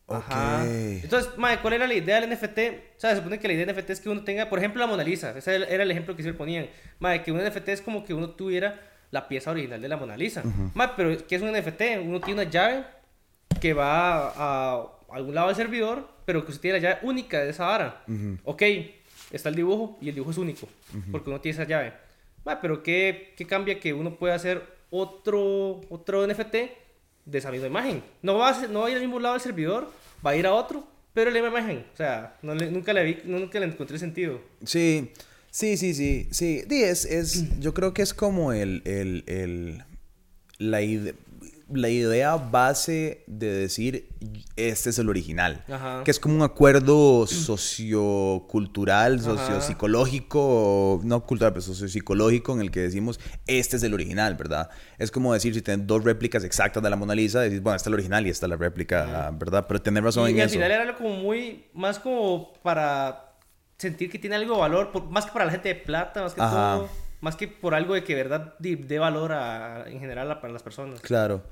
Ajá. 0.09 0.63
Ok. 0.63 0.69
Entonces, 1.03 1.37
ma, 1.37 1.61
¿cuál 1.61 1.75
era 1.75 1.87
la 1.87 1.95
idea 1.95 2.21
del 2.21 2.31
NFT? 2.31 2.59
O 2.97 3.01
sea, 3.01 3.11
se 3.11 3.17
supone 3.17 3.39
que 3.41 3.49
la 3.49 3.55
idea 3.55 3.67
del 3.67 3.75
NFT 3.77 3.91
es 3.91 4.01
que 4.01 4.09
uno 4.09 4.23
tenga, 4.25 4.49
por 4.49 4.59
ejemplo, 4.59 4.81
la 4.81 4.87
Mona 4.87 5.03
Lisa. 5.03 5.37
Ese 5.37 5.57
era 5.57 5.83
el 5.83 5.91
ejemplo 5.91 6.15
que 6.17 6.23
se 6.23 6.33
ponían. 6.33 6.69
Ma, 7.01 7.23
que 7.23 7.33
un 7.33 7.39
NFT 7.45 7.69
es 7.71 7.83
como 7.83 8.05
que 8.05 8.15
uno 8.15 8.31
tuviera 8.31 8.81
la 9.11 9.29
pieza 9.29 9.51
original 9.51 9.81
de 9.81 9.89
la 9.89 9.97
Mona 9.97 10.17
Lisa. 10.17 10.43
Ma, 10.75 10.95
pero 10.97 11.17
¿qué 11.27 11.37
es 11.37 11.43
un 11.43 11.53
NFT? 11.53 11.83
Uno 12.03 12.21
tiene 12.21 12.43
una 12.43 12.51
llave 12.51 12.85
que 13.61 13.73
va 13.73 14.33
a 14.37 14.87
algún 15.11 15.35
lado 15.35 15.47
del 15.49 15.57
servidor, 15.57 16.09
pero 16.25 16.45
que 16.45 16.51
usted 16.53 16.63
tiene 16.63 16.81
la 16.81 16.91
llave 16.91 17.07
única 17.07 17.41
de 17.41 17.51
esa 17.51 17.67
vara. 17.67 18.03
Ok, 18.45 18.63
está 19.31 19.49
el 19.49 19.55
dibujo 19.55 19.97
y 20.01 20.09
el 20.09 20.15
dibujo 20.15 20.31
es 20.33 20.39
único, 20.39 20.69
porque 21.11 21.31
uno 21.31 21.41
tiene 21.41 21.55
esa 21.55 21.65
llave. 21.69 21.93
Ma, 22.45 22.61
pero 22.61 22.83
¿qué, 22.83 23.33
¿qué 23.37 23.45
cambia 23.47 23.81
que 23.81 23.93
uno 23.93 24.15
pueda 24.17 24.35
hacer 24.35 24.63
otro, 24.91 25.81
otro 25.91 26.27
NFT 26.27 26.55
de 27.25 27.39
esa 27.39 27.51
misma 27.51 27.67
imagen? 27.69 28.03
No 28.23 28.35
va, 28.39 28.51
a 28.51 28.67
no 28.67 28.81
va 28.81 28.87
a 28.87 28.91
ir 28.91 28.97
al 28.97 29.03
mismo 29.03 29.19
lado 29.21 29.35
del 29.35 29.43
servidor, 29.43 29.91
va 30.25 30.31
a 30.31 30.37
ir 30.37 30.47
a 30.47 30.53
otro, 30.55 30.85
pero 31.13 31.31
la 31.31 31.41
misma 31.41 31.59
imagen. 31.61 31.85
O 31.93 31.97
sea, 31.97 32.37
no 32.43 32.55
le- 32.55 32.71
nunca, 32.71 32.93
le 32.93 33.05
vi, 33.05 33.19
nunca 33.25 33.59
le 33.59 33.67
encontré 33.67 33.99
sentido. 33.99 34.41
Sí, 34.65 35.13
sí, 35.57 35.77
sí, 35.77 35.95
sí, 35.95 36.29
sí. 36.31 36.63
Es, 36.71 37.05
es, 37.05 37.59
yo 37.61 37.73
creo 37.73 37.95
que 37.95 38.03
es 38.03 38.13
como 38.15 38.53
el, 38.53 38.83
el, 38.85 39.25
el, 39.27 39.83
la, 40.59 40.83
ide- 40.83 41.15
la 41.73 41.89
idea 41.89 42.37
base 42.37 43.25
de 43.27 43.51
decir, 43.53 44.09
este 44.57 44.91
es 44.91 44.99
el 44.99 45.09
original. 45.09 45.65
Ajá. 45.69 46.03
Que 46.05 46.11
es 46.11 46.21
como 46.21 46.37
un 46.37 46.43
acuerdo 46.43 47.27
sociocultural, 47.27 49.15
Ajá. 49.19 49.25
sociopsicológico, 49.37 51.01
no 51.05 51.25
cultural, 51.25 51.53
pero 51.53 51.63
sociopsicológico, 51.63 52.53
en 52.55 52.61
el 52.61 52.71
que 52.71 52.81
decimos, 52.81 53.19
este 53.47 53.77
es 53.77 53.83
el 53.83 53.95
original, 53.95 54.35
¿verdad? 54.35 54.69
Es 54.99 55.11
como 55.11 55.33
decir, 55.35 55.55
si 55.55 55.63
tienes 55.63 55.87
dos 55.87 56.05
réplicas 56.05 56.45
exactas 56.45 56.83
de 56.83 56.91
la 56.91 56.97
Mona 56.97 57.15
Lisa, 57.15 57.41
decís, 57.41 57.63
bueno, 57.63 57.77
esta 57.77 57.85
es 57.89 57.89
el 57.89 57.95
original 57.95 58.27
y 58.27 58.31
esta 58.31 58.47
es 58.47 58.51
la 58.51 58.57
réplica, 58.57 59.31
¿verdad? 59.39 59.65
Pero 59.67 59.81
tener 59.83 60.05
razón 60.05 60.29
Y, 60.29 60.33
en 60.33 60.37
y 60.39 60.41
al 60.41 60.47
eso. 60.47 60.55
final 60.55 60.71
era 60.71 60.95
como 60.97 61.17
muy, 61.17 61.65
más 61.75 61.99
como 61.99 62.53
para 62.63 63.26
sentir 63.79 64.11
que 64.11 64.19
tiene 64.19 64.37
algo 64.37 64.55
de 64.55 64.61
valor, 64.61 64.93
por- 64.93 65.05
más 65.11 65.27
que 65.27 65.33
para 65.33 65.45
la 65.47 65.51
gente 65.53 65.69
de 65.69 65.75
plata, 65.77 66.23
más 66.23 66.35
que 66.35 66.41
Ajá. 66.41 66.77
todo, 66.77 66.89
más 67.21 67.35
que 67.37 67.49
por 67.49 67.75
algo 67.75 67.95
de 67.95 68.05
que 68.05 68.15
verdad 68.15 68.55
dé 68.59 68.99
valor 68.99 69.33
a, 69.33 69.85
en 69.89 70.01
general 70.01 70.31
a- 70.31 70.41
para 70.41 70.53
las 70.53 70.63
personas. 70.63 71.01
Claro. 71.01 71.43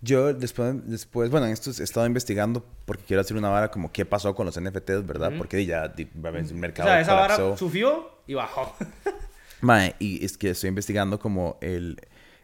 Yo 0.00 0.32
después, 0.34 0.74
después, 0.88 1.30
bueno, 1.30 1.46
en 1.46 1.52
esto 1.52 1.70
he 1.78 1.82
estado 1.82 2.06
investigando 2.06 2.64
porque 2.84 3.02
quiero 3.04 3.20
hacer 3.20 3.36
una 3.36 3.48
vara 3.48 3.70
como 3.70 3.92
qué 3.92 4.04
pasó 4.04 4.34
con 4.34 4.46
los 4.46 4.58
NFTs, 4.60 5.06
¿verdad? 5.06 5.32
Porque 5.36 5.64
ya 5.66 5.84
el 5.96 6.08
O 6.50 6.54
mercado 6.54 6.88
sea, 6.88 7.00
esa 7.00 7.14
vara 7.14 7.56
subió 7.56 8.10
y 8.26 8.34
bajó. 8.34 8.74
Mae, 9.62 9.94
y 9.98 10.24
es 10.24 10.36
que 10.36 10.50
estoy 10.50 10.68
investigando 10.68 11.18
como 11.18 11.56
el, 11.62 11.98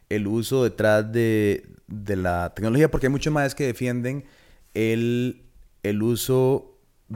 el 0.08 0.26
uso 0.26 0.64
detrás 0.64 1.10
de, 1.12 1.66
de 1.86 2.16
la 2.16 2.52
tecnología, 2.54 2.90
porque 2.90 3.06
hay 3.06 3.12
muchos 3.12 3.32
más 3.32 3.54
que 3.54 3.64
defienden 3.66 4.24
el, 4.74 5.42
el 5.82 6.02
uso 6.02 6.71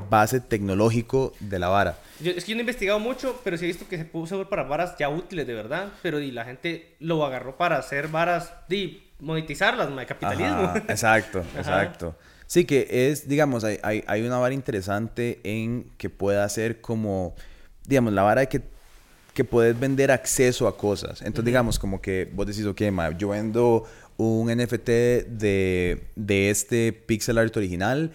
base 0.09 0.41
tecnológico 0.41 1.33
de 1.41 1.59
la 1.59 1.69
vara. 1.69 1.99
Yo- 2.21 2.33
es 2.33 2.45
que 2.45 2.51
yo 2.53 2.57
no 2.57 2.61
he 2.61 2.63
investigado 2.63 2.99
mucho, 2.99 3.41
pero 3.45 3.57
sí 3.57 3.65
he 3.65 3.69
visto 3.69 3.87
que 3.89 3.97
se 3.99 4.05
puede 4.05 4.25
usar 4.25 4.49
para 4.49 4.63
varas 4.63 4.97
ya 4.99 5.09
útiles 5.09 5.47
de 5.47 5.55
verdad, 5.55 5.93
pero 6.03 6.21
y 6.21 6.31
la 6.31 6.45
gente 6.45 6.95
lo 7.01 7.25
agarró 7.25 7.57
para 7.57 7.77
hacer 7.79 8.09
varas, 8.09 8.53
de 8.69 9.03
monetizarlas, 9.21 9.95
de 9.95 10.07
capitalismo. 10.07 10.47
Ajá, 10.65 10.79
exacto, 10.89 11.41
Ajá. 11.41 11.59
exacto. 11.59 12.17
Sí, 12.47 12.65
que 12.65 12.87
es, 13.11 13.29
digamos, 13.29 13.65
hay, 13.65 13.79
hay, 13.83 14.05
hay 14.07 14.23
una 14.23 14.39
vara 14.39 14.55
interesante 14.55 15.41
en 15.43 15.91
que 15.99 16.09
pueda 16.11 16.49
ser 16.49 16.81
como, 16.81 17.35
digamos, 17.87 18.13
la 18.13 18.23
vara 18.23 18.43
de 18.43 18.49
que, 18.49 18.61
que 19.35 19.43
puedes 19.45 19.79
vender 19.79 20.13
acceso 20.13 20.69
a 20.69 20.77
cosas. 20.77 21.23
Entonces, 21.23 21.45
digamos, 21.47 21.79
como 21.79 22.01
que 22.01 22.31
vos 22.33 22.47
decís, 22.47 22.65
ok, 22.65 22.83
ma, 22.93 23.11
yo 23.19 23.31
vendo 23.31 23.85
un 24.17 24.49
NFT 24.49 24.89
de, 25.27 26.05
de 26.15 26.51
este 26.51 26.93
pixel 26.93 27.37
art 27.39 27.55
original, 27.57 28.13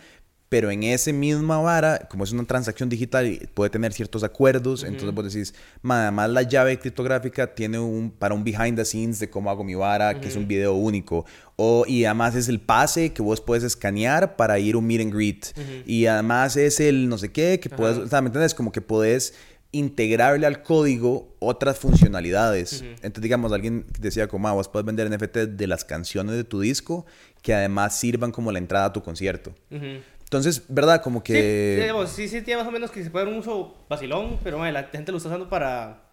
pero 0.52 0.70
en 0.70 0.84
ese 0.84 1.14
misma 1.14 1.60
vara, 1.62 2.10
como 2.10 2.26
es 2.26 2.34
una 2.34 2.44
transacción 2.44 2.90
digital, 2.90 3.40
puede 3.54 3.70
tener 3.70 3.94
ciertos 3.94 4.22
acuerdos, 4.22 4.84
entonces 4.84 5.16
vos 5.16 5.34
decís, 5.34 5.54
"Ma, 5.82 6.02
además 6.02 6.30
la 6.30 6.42
llave 6.42 6.78
criptográfica 6.78 7.56
tiene 7.56 7.80
un, 7.80 8.12
para 8.12 8.36
un 8.36 8.44
behind 8.44 8.76
the 8.76 8.84
scenes 8.84 9.18
de 9.22 9.30
cómo 9.30 9.50
hago 9.50 9.64
mi 9.64 9.76
vara, 9.76 10.20
que 10.20 10.28
es 10.28 10.36
un 10.36 10.50
video 10.50 10.74
único. 10.74 11.26
O, 11.56 11.86
y 11.88 12.04
además 12.04 12.36
es 12.36 12.50
el 12.50 12.60
pase 12.60 13.14
que 13.14 13.22
vos 13.22 13.40
puedes 13.40 13.64
escanear 13.64 14.36
para 14.36 14.60
ir 14.60 14.76
a 14.76 14.80
un 14.80 14.88
meet 14.88 15.00
and 15.00 15.14
greet. 15.14 15.46
Y 15.86 16.06
además 16.08 16.58
es 16.58 16.82
el 16.82 17.08
no 17.08 17.18
sé 17.18 17.32
qué, 17.32 17.62
que 17.62 17.70
puedes, 17.70 17.98
o 17.98 18.08
sea, 18.10 18.20
¿me 18.22 18.28
entiendes? 18.28 18.54
Como 18.54 18.74
que 18.74 18.82
puedes 18.82 19.34
integrarle 19.72 20.46
al 20.48 20.64
código 20.64 21.34
otras 21.40 21.80
funcionalidades. 21.80 22.84
Entonces, 22.96 23.22
digamos, 23.22 23.54
alguien 23.54 23.86
decía 24.02 24.28
como, 24.28 24.50
"Ah, 24.50 24.52
vos 24.52 24.68
puedes 24.68 24.86
vender 24.86 25.08
NFT 25.10 25.48
de 25.48 25.68
las 25.68 25.86
canciones 25.86 26.36
de 26.36 26.44
tu 26.44 26.60
disco 26.60 27.06
que 27.42 27.54
además 27.54 27.98
sirvan 27.98 28.34
como 28.34 28.52
la 28.52 28.60
entrada 28.60 28.88
a 28.88 28.94
tu 28.94 29.02
concierto. 29.02 29.54
Ujú. 29.72 30.02
Entonces, 30.32 30.64
¿verdad? 30.70 31.02
Como 31.02 31.20
Sí, 31.20 31.34
que... 31.34 31.78
digamos, 31.82 32.10
sí, 32.10 32.30
sí, 32.30 32.42
tiene 32.42 32.60
más 32.62 32.70
o 32.70 32.72
menos 32.72 32.90
que 32.90 33.04
se 33.04 33.10
puede 33.10 33.26
dar 33.26 33.34
un 33.34 33.40
uso 33.42 33.76
vacilón, 33.90 34.40
pero 34.42 34.58
ma, 34.58 34.72
la 34.72 34.84
gente 34.86 35.12
lo 35.12 35.18
está 35.18 35.28
usando 35.28 35.50
para 35.50 36.04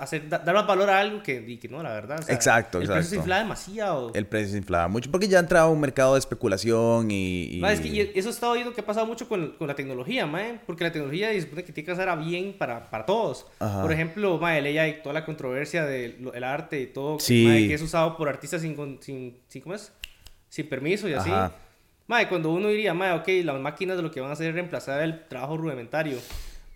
hacer, 0.00 0.28
da- 0.28 0.40
dar 0.40 0.54
más 0.54 0.66
valor 0.66 0.90
a 0.90 1.00
algo 1.00 1.22
que, 1.22 1.58
que 1.58 1.66
no, 1.68 1.82
la 1.82 1.94
verdad. 1.94 2.18
o 2.18 2.22
sea, 2.22 2.34
Exacto, 2.34 2.76
El 2.76 2.84
precio 2.84 2.96
se 3.04 3.08
exacto. 3.08 3.20
infla 3.22 3.38
demasiado. 3.38 4.12
El 4.12 4.26
precio 4.26 4.50
se 4.50 4.58
inflaba 4.58 4.88
mucho 4.88 5.10
porque 5.10 5.28
ya 5.28 5.38
entraba 5.38 5.70
un 5.70 5.80
mercado 5.80 6.12
de 6.12 6.18
especulación 6.18 7.10
y... 7.10 7.44
y- 7.56 7.58
Ma, 7.60 7.72
es 7.72 7.80
que 7.80 7.88
y 7.88 8.00
eso 8.14 8.28
he 8.28 8.32
estado 8.32 8.52
viendo 8.52 8.74
que 8.74 8.82
ha 8.82 8.84
pasado 8.84 9.06
mucho 9.06 9.26
con, 9.26 9.52
con 9.52 9.66
la 9.66 9.74
tecnología, 9.74 10.26
mae, 10.26 10.60
porque 10.66 10.84
la 10.84 10.92
tecnología 10.92 11.30
se 11.32 11.40
supone 11.40 11.64
que 11.64 11.72
tiene 11.72 11.86
que 11.96 12.16
bien 12.16 12.52
para, 12.58 12.90
para 12.90 13.06
todos. 13.06 13.46
Ajá. 13.60 13.80
Por 13.80 13.90
ejemplo, 13.92 14.36
mae, 14.36 14.58
el 14.58 14.78
AI, 14.78 15.02
toda 15.02 15.14
la 15.14 15.24
controversia 15.24 15.86
del 15.86 16.30
el 16.34 16.44
arte 16.44 16.82
y 16.82 16.86
todo, 16.88 17.18
Sí. 17.18 17.46
mae, 17.46 17.66
que 17.66 17.72
es 17.72 17.80
usado 17.80 18.14
por 18.18 18.28
artistas 18.28 18.60
sin, 18.60 18.76
sin, 19.00 19.38
sin, 19.48 19.62
¿cómo 19.62 19.74
es? 19.74 19.90
sin 20.50 20.68
permiso 20.68 21.08
y 21.08 21.14
así. 21.14 21.30
Ajá. 21.30 21.52
Mae, 22.08 22.26
cuando 22.26 22.50
uno 22.50 22.68
diría, 22.68 22.94
mae, 22.94 23.12
ok, 23.12 23.28
las 23.44 23.60
máquinas 23.60 23.98
lo 23.98 24.10
que 24.10 24.20
van 24.20 24.30
a 24.30 24.32
hacer 24.32 24.48
es 24.48 24.54
reemplazar 24.54 25.02
el 25.02 25.26
trabajo 25.28 25.58
rudimentario. 25.58 26.18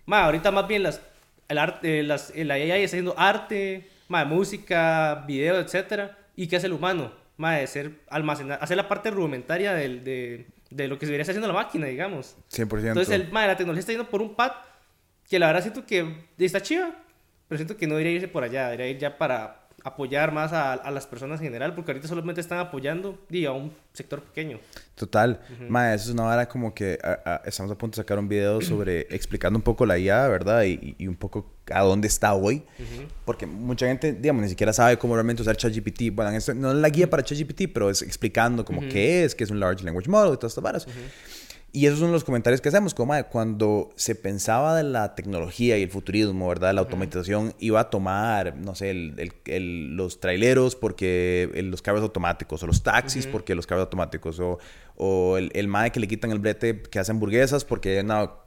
Mae, 0.05 0.21
ahorita 0.23 0.51
más 0.51 0.67
bien 0.67 0.83
las, 0.83 1.01
el 1.49 1.57
arte, 1.57 2.03
las, 2.03 2.31
el 2.35 2.51
AI 2.51 2.69
está 2.71 2.95
haciendo 2.95 3.15
arte, 3.17 3.89
mae, 4.09 4.25
música, 4.25 5.25
video, 5.27 5.59
etcétera. 5.59 6.17
¿Y 6.35 6.47
qué 6.47 6.57
hace 6.57 6.67
el 6.67 6.73
humano? 6.73 7.11
Mae, 7.37 7.65
ser 7.65 8.01
almacenar, 8.09 8.59
hacer 8.61 8.77
la 8.77 8.87
parte 8.87 9.09
rudimentaria 9.09 9.73
del, 9.73 10.03
de, 10.03 10.45
de 10.69 10.87
lo 10.87 10.99
que 10.99 11.07
se 11.07 11.11
debería 11.11 11.23
estar 11.23 11.33
haciendo 11.33 11.47
la 11.47 11.55
máquina, 11.55 11.87
digamos. 11.87 12.37
100%. 12.51 12.87
Entonces, 12.89 13.09
el, 13.09 13.31
mae, 13.31 13.47
la 13.47 13.57
tecnología 13.57 13.79
está 13.79 13.91
yendo 13.91 14.07
por 14.07 14.21
un 14.21 14.35
pad 14.35 14.51
que 15.27 15.39
la 15.39 15.47
verdad 15.47 15.63
siento 15.63 15.83
que 15.83 16.27
está 16.37 16.61
chiva, 16.61 16.91
pero 17.47 17.57
siento 17.57 17.75
que 17.75 17.87
no 17.87 17.95
debería 17.95 18.17
irse 18.17 18.27
por 18.27 18.43
allá, 18.43 18.65
debería 18.69 18.91
ir 18.91 18.99
ya 18.99 19.17
para 19.17 19.62
apoyar 19.83 20.31
más 20.31 20.53
a, 20.53 20.73
a, 20.73 20.91
las 20.91 21.05
personas 21.05 21.39
en 21.41 21.47
general, 21.47 21.75
porque 21.75 21.91
ahorita 21.91 22.07
solamente 22.07 22.41
están 22.41 22.59
apoyando 22.59 23.19
a 23.47 23.51
un 23.51 23.71
sector 23.91 24.21
pequeño. 24.21 24.59
Total. 24.95 25.41
Mae, 25.67 25.95
eso 25.95 26.05
es 26.05 26.13
una 26.13 26.25
hora 26.25 26.47
como 26.47 26.73
que 26.73 26.97
estamos 27.45 27.71
a 27.71 27.77
punto 27.77 27.95
de 27.95 28.03
sacar 28.03 28.19
un 28.19 28.27
video 28.27 28.61
sobre 28.61 29.01
explicando 29.09 29.57
un 29.57 29.63
poco 29.63 29.85
la 29.85 29.97
IA, 29.97 30.27
¿verdad? 30.27 30.63
Y, 30.63 30.95
y 30.97 31.07
un 31.07 31.15
poco 31.15 31.53
a 31.71 31.81
dónde 31.81 32.07
está 32.07 32.33
hoy. 32.33 32.63
Porque 33.25 33.45
mucha 33.45 33.87
gente, 33.87 34.13
digamos, 34.13 34.43
ni 34.43 34.49
siquiera 34.49 34.73
sabe 34.73 34.97
cómo 34.97 35.15
realmente 35.15 35.41
usar 35.41 35.55
ChatGPT. 35.55 36.13
Bueno, 36.13 36.31
esto 36.31 36.53
no 36.53 36.71
es 36.71 36.77
la 36.77 36.89
guía 36.89 37.09
para 37.09 37.23
ChatGPT, 37.23 37.63
pero 37.73 37.89
es 37.89 38.01
explicando 38.01 38.65
como 38.65 38.81
qué 38.81 39.23
es, 39.23 39.35
qué 39.35 39.43
es 39.43 39.51
un 39.51 39.59
Large 39.59 39.83
Language 39.83 40.09
Model 40.09 40.33
y 40.33 40.37
todas 40.37 40.51
estas 40.51 40.63
varas. 40.63 40.87
Y 41.75 41.87
esos 41.87 41.97
son 41.97 42.11
los 42.11 42.23
comentarios 42.23 42.61
que 42.61 42.69
hacemos, 42.69 42.93
como 42.93 43.15
cuando 43.31 43.89
se 43.95 44.13
pensaba 44.13 44.75
de 44.75 44.83
la 44.83 45.15
tecnología 45.15 45.75
y 45.75 45.81
el 45.81 45.89
futurismo, 45.89 46.47
¿verdad? 46.47 46.71
La 46.71 46.81
automatización 46.81 47.55
iba 47.57 47.79
a 47.79 47.89
tomar, 47.89 48.55
no 48.57 48.75
sé, 48.75 48.91
el, 48.91 49.33
el, 49.45 49.95
los 49.95 50.19
traileros 50.19 50.75
porque 50.75 51.49
los 51.63 51.81
carros 51.81 52.03
automáticos, 52.03 52.61
o 52.61 52.67
los 52.67 52.83
taxis 52.83 53.25
porque 53.25 53.55
los 53.55 53.65
carros 53.65 53.85
automáticos, 53.85 54.39
o, 54.39 54.59
o 54.97 55.37
el, 55.37 55.49
el 55.55 55.67
MAE 55.67 55.91
que 55.91 55.99
le 55.99 56.07
quitan 56.07 56.29
el 56.29 56.37
brete 56.37 56.79
que 56.79 56.99
hace 56.99 57.11
hamburguesas 57.11 57.65
porque 57.65 58.03
no, 58.03 58.43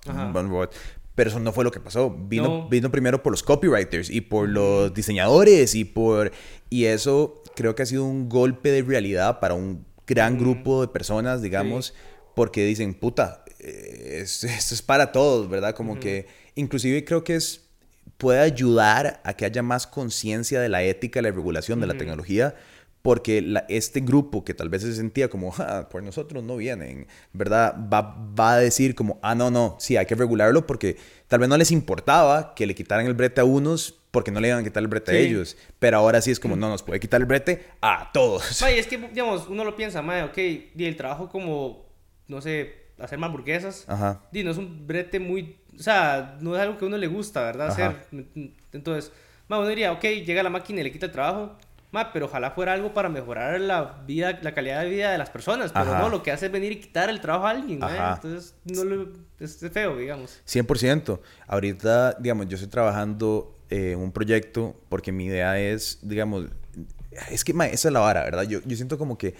pero 1.17 1.29
eso 1.29 1.41
no 1.41 1.51
fue 1.51 1.65
lo 1.65 1.73
que 1.73 1.81
pasó. 1.81 2.11
Vino, 2.11 2.69
vino 2.69 2.93
primero 2.93 3.25
por 3.25 3.33
los 3.33 3.43
copywriters 3.43 4.09
y 4.09 4.21
por 4.21 4.49
los 4.49 4.95
diseñadores 4.95 5.75
y 5.75 5.85
por... 5.85 6.31
Y 6.71 6.85
eso 6.85 7.43
creo 7.57 7.75
que 7.75 7.83
ha 7.83 7.87
sido 7.87 8.05
un 8.05 8.29
golpe 8.29 8.71
de 8.71 8.83
realidad 8.83 9.41
para 9.41 9.55
un 9.55 9.85
gran 10.07 10.39
grupo 10.39 10.83
de 10.83 10.87
personas, 10.87 11.43
digamos 11.43 11.93
porque 12.37 12.67
dicen, 12.67 12.93
puta, 12.93 13.47
eh, 13.61 14.21
esto 14.23 14.47
es 14.47 14.83
para 14.83 15.11
todos, 15.11 15.49
¿verdad? 15.49 15.75
Como 15.75 15.99
que 15.99 16.27
inclusive 16.55 17.03
creo 17.03 17.25
que 17.25 17.37
es 17.37 17.63
puede 18.19 18.41
ayudar 18.41 19.23
a 19.25 19.33
que 19.33 19.47
haya 19.47 19.63
más 19.63 19.87
conciencia 19.87 20.61
de 20.61 20.69
la 20.69 20.83
ética 20.83 21.23
la 21.23 21.31
regulación 21.31 21.81
de 21.81 21.87
la 21.87 21.95
tecnología, 21.95 22.55
porque 23.01 23.55
este 23.71 24.01
grupo 24.01 24.45
que 24.45 24.53
tal 24.53 24.69
vez 24.69 24.83
se 24.83 24.95
sentía 24.95 25.31
como, 25.31 25.55
ah, 25.59 25.89
por 25.91 26.03
nosotros 26.03 26.45
no 26.45 26.59
vienen, 26.59 27.07
¿verdad? 27.33 27.75
Va, 27.91 28.03
va, 28.39 28.53
a 28.53 28.59
decir 28.59 28.95
como, 28.95 29.19
ah, 29.23 29.35
no, 29.35 29.51
no, 29.51 29.77
sí, 29.79 29.97
hay 29.97 30.05
que 30.05 30.15
regularlo 30.15 30.67
porque 30.67 30.99
tal 31.29 31.41
vez 31.41 31.49
no 31.49 31.57
les 31.57 31.71
importaba 31.71 32.55
que 32.55 32.67
le 32.67 32.75
quitaran 32.75 33.07
el 33.07 33.15
brete 33.15 33.41
a 33.41 33.45
unos 33.45 33.99
porque 34.11 34.31
no 34.31 34.41
le 34.41 34.49
iban 34.49 34.61
a 34.61 34.65
quitar 34.65 34.83
el 34.83 34.89
brete 34.89 35.13
a 35.13 35.15
ellos, 35.15 35.57
pero 35.79 35.97
ahora 35.97 36.21
sí 36.21 36.31
es 36.31 36.39
como, 36.39 36.55
no, 36.55 36.69
nos 36.69 36.83
puede 36.83 37.01
quitar 37.01 37.23
el 37.23 37.27
brete 37.27 37.67
a 37.81 38.11
todos. 38.13 38.61
Ay, 38.63 38.79
es 38.79 38.87
que, 38.87 38.99
digamos, 38.99 39.49
uno 39.49 39.65
lo 39.65 39.75
piensa, 39.75 40.03
mae, 40.03 40.23
ok, 40.23 40.37
y 40.77 40.85
el 40.85 40.97
trabajo 40.97 41.31
como 41.31 41.86
no 42.29 42.41
sé, 42.41 42.87
hacer 42.99 43.23
hamburguesas. 43.23 43.85
Ajá. 43.89 44.21
Y 44.33 44.43
no 44.43 44.51
es 44.51 44.57
un 44.57 44.87
brete 44.87 45.21
muy, 45.21 45.57
o 45.79 45.83
sea, 45.83 46.37
no 46.41 46.55
es 46.55 46.63
algo 46.63 46.79
que 46.79 46.85
a 46.85 46.89
uno 46.89 46.97
le 46.97 47.07
gusta, 47.07 47.43
¿verdad? 47.43 47.69
Hacer. 47.69 48.07
Entonces, 48.73 49.13
ma, 49.49 49.59
uno 49.59 49.69
diría, 49.69 49.93
ok, 49.93 50.03
llega 50.03 50.43
la 50.43 50.51
máquina 50.51 50.81
y 50.81 50.85
le 50.85 50.93
quita 50.93 51.07
el 51.07 51.13
trabajo. 51.13 51.57
Ma, 51.93 52.13
pero 52.13 52.27
ojalá 52.27 52.51
fuera 52.51 52.73
algo 52.73 52.93
para 52.93 53.09
mejorar 53.09 53.61
la 53.61 54.03
vida, 54.07 54.39
la 54.43 54.53
calidad 54.53 54.83
de 54.83 54.91
vida 54.91 55.13
de 55.13 55.19
las 55.19 55.31
personas. 55.31 55.73
Pero 55.73 55.97
no, 55.97 56.09
lo 56.09 56.23
que 56.23 56.33
hace 56.33 56.47
es 56.47 56.53
venir 56.53 56.73
y 56.73 56.81
quitar 56.81 57.09
el 57.09 57.21
trabajo 57.21 57.47
a 57.47 57.51
alguien, 57.51 57.81
Entonces, 57.83 58.55
no 58.65 58.85
lo, 58.85 59.09
es 59.39 59.59
feo, 59.73 59.97
digamos. 59.97 60.41
100%. 60.47 61.21
Ahorita, 61.47 62.15
digamos, 62.15 62.49
yo 62.49 62.57
estoy 62.57 62.69
trabajando 62.69 63.55
en 63.71 63.99
un 63.99 64.13
proyecto 64.13 64.75
porque 64.89 65.13
mi 65.13 65.27
idea 65.27 65.59
es, 65.59 66.01
digamos, 66.03 66.47
es 67.31 67.45
que, 67.45 67.55
ma, 67.55 67.67
esa 67.67 67.89
es 67.89 67.93
la 67.93 68.01
vara, 68.01 68.25
¿verdad? 68.25 68.43
Yo, 68.43 68.61
yo 68.65 68.77
siento 68.77 68.99
como 68.99 69.17
que 69.17 69.35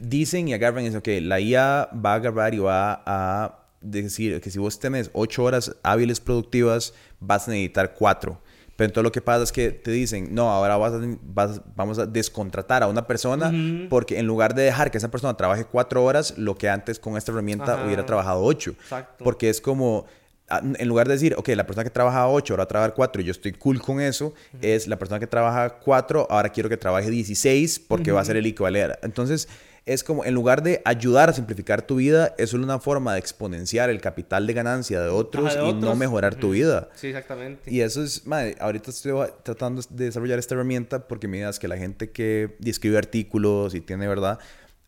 dicen 0.00 0.48
y 0.48 0.54
agarran 0.54 0.82
y 0.82 0.86
dicen, 0.86 0.98
ok, 0.98 1.08
la 1.22 1.40
IA 1.40 1.88
va 1.92 2.12
a 2.12 2.14
agarrar 2.14 2.54
y 2.54 2.58
va 2.58 3.02
a 3.06 3.66
decir 3.80 4.40
que 4.40 4.50
si 4.50 4.58
vos 4.58 4.78
tenés 4.78 5.10
ocho 5.12 5.44
horas 5.44 5.76
hábiles 5.82 6.20
productivas, 6.20 6.94
vas 7.20 7.48
a 7.48 7.52
necesitar 7.52 7.94
cuatro. 7.94 8.40
Pero 8.76 8.86
entonces 8.88 9.04
lo 9.04 9.12
que 9.12 9.22
pasa 9.22 9.42
es 9.42 9.52
que 9.52 9.70
te 9.70 9.90
dicen, 9.90 10.34
no, 10.34 10.50
ahora 10.50 10.76
vas 10.76 10.92
a, 10.92 11.62
vamos 11.74 11.98
a 11.98 12.04
descontratar 12.04 12.82
a 12.82 12.88
una 12.88 13.06
persona 13.06 13.50
porque 13.88 14.18
en 14.18 14.26
lugar 14.26 14.54
de 14.54 14.64
dejar 14.64 14.90
que 14.90 14.98
esa 14.98 15.10
persona 15.10 15.34
trabaje 15.34 15.64
cuatro 15.64 16.04
horas, 16.04 16.36
lo 16.36 16.56
que 16.56 16.68
antes 16.68 16.98
con 16.98 17.16
esta 17.16 17.32
herramienta 17.32 17.84
hubiera 17.86 18.04
trabajado 18.04 18.42
ocho. 18.42 18.74
Porque 19.18 19.48
es 19.48 19.62
como, 19.62 20.04
en 20.50 20.88
lugar 20.88 21.08
de 21.08 21.14
decir, 21.14 21.34
ok, 21.38 21.48
la 21.50 21.66
persona 21.66 21.84
que 21.84 21.90
trabaja 21.90 22.28
8 22.28 22.52
ahora 22.52 22.60
va 22.60 22.64
a 22.64 22.68
trabajar 22.68 22.94
4 22.94 23.22
y 23.22 23.24
yo 23.24 23.30
estoy 23.32 23.52
cool 23.52 23.80
con 23.80 24.00
eso, 24.00 24.34
es 24.60 24.86
la 24.86 24.98
persona 24.98 25.18
que 25.18 25.26
trabaja 25.26 25.78
4, 25.78 26.26
ahora 26.30 26.50
quiero 26.50 26.68
que 26.68 26.76
trabaje 26.76 27.10
16 27.10 27.80
porque 27.80 28.12
va 28.12 28.20
a 28.20 28.24
ser 28.24 28.36
el 28.36 28.46
equivalente. 28.46 28.98
Entonces, 29.02 29.48
es 29.86 30.02
como, 30.02 30.24
en 30.24 30.34
lugar 30.34 30.64
de 30.64 30.82
ayudar 30.84 31.30
a 31.30 31.32
simplificar 31.32 31.82
tu 31.82 31.96
vida, 31.96 32.34
es 32.38 32.52
una 32.52 32.80
forma 32.80 33.12
de 33.12 33.20
exponenciar 33.20 33.88
el 33.88 34.00
capital 34.00 34.44
de 34.46 34.52
ganancia 34.52 35.00
de 35.00 35.08
otros, 35.08 35.56
y 35.56 35.72
no 35.74 35.94
mejorar 35.94 36.34
tu 36.34 36.50
vida. 36.50 36.88
Sí, 36.96 37.06
exactamente. 37.06 37.70
Y 37.72 37.80
eso 37.80 38.02
es, 38.02 38.26
madre, 38.26 38.56
ahorita 38.58 38.90
estoy 38.90 39.12
tratando 39.44 39.80
de 39.88 40.06
desarrollar 40.06 40.40
esta 40.40 40.56
herramienta 40.56 41.06
porque 41.06 41.28
me 41.28 41.46
que 41.60 41.68
la 41.68 41.76
gente 41.76 42.10
que 42.10 42.56
escribe 42.64 42.98
artículos 42.98 43.76
y 43.76 43.80
tiene, 43.80 44.08
¿verdad? 44.08 44.40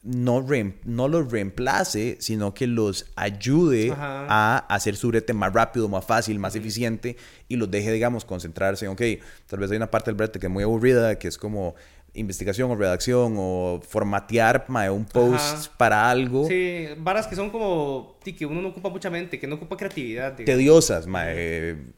no, 0.03 0.46
no 0.84 1.09
los 1.09 1.30
reemplace, 1.30 2.16
sino 2.20 2.55
que 2.55 2.66
los 2.66 3.07
ayude 3.16 3.92
a 3.96 4.64
hacer 4.68 4.96
su 4.96 5.09
brete 5.09 5.34
más 5.34 5.53
rápido, 5.53 5.88
más 5.88 6.05
fácil, 6.05 6.38
más 6.38 6.55
eficiente 6.55 7.16
y 7.49 7.57
los 7.57 7.70
deje, 7.70 7.92
digamos, 7.92 8.24
concentrarse 8.24 8.86
en, 8.86 8.92
ok, 8.92 9.03
tal 9.46 9.59
vez 9.59 9.70
hay 9.70 9.76
una 9.76 9.90
parte 9.90 10.11
del 10.11 10.16
brete 10.16 10.38
que 10.38 10.46
es 10.46 10.53
muy 10.53 10.62
aburrida, 10.62 11.18
que 11.18 11.28
es 11.28 11.36
como 11.36 11.74
investigación 12.14 12.70
o 12.70 12.76
redacción 12.76 13.34
o 13.36 13.80
formatear 13.86 14.66
un 14.90 15.04
post 15.04 15.72
para 15.76 16.11
algo. 16.11 16.46
Sí, 16.48 16.86
varas 16.98 17.26
que 17.26 17.36
son 17.36 17.50
como, 17.50 18.18
que 18.22 18.46
uno 18.46 18.61
no 18.61 18.68
ocupa 18.68 18.88
mucha 18.88 19.11
mente, 19.11 19.38
que 19.38 19.46
no 19.46 19.56
ocupa 19.56 19.76
creatividad. 19.76 20.34
Tediosas, 20.36 21.06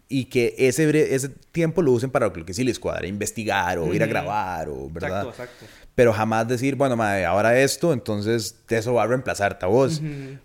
y 0.08 0.24
que 0.26 0.54
ese, 0.58 1.14
ese 1.14 1.28
tiempo 1.28 1.82
lo 1.82 1.92
usen 1.92 2.10
para 2.10 2.28
lo 2.28 2.44
que 2.44 2.54
sí 2.54 2.64
les 2.64 2.78
cuadra, 2.78 3.06
investigar 3.06 3.78
o 3.78 3.94
ir 3.94 4.02
a 4.02 4.06
grabar 4.06 4.68
o, 4.68 4.88
¿verdad? 4.90 5.26
Exacto, 5.26 5.64
exacto 5.64 5.79
pero 5.94 6.12
jamás 6.12 6.48
decir, 6.48 6.76
bueno, 6.76 6.96
madre, 6.96 7.26
ahora 7.26 7.58
esto, 7.60 7.92
entonces 7.92 8.56
eso 8.68 8.94
va 8.94 9.02
a 9.02 9.06
reemplazarte 9.06 9.66
a 9.66 9.68
vos. 9.68 10.00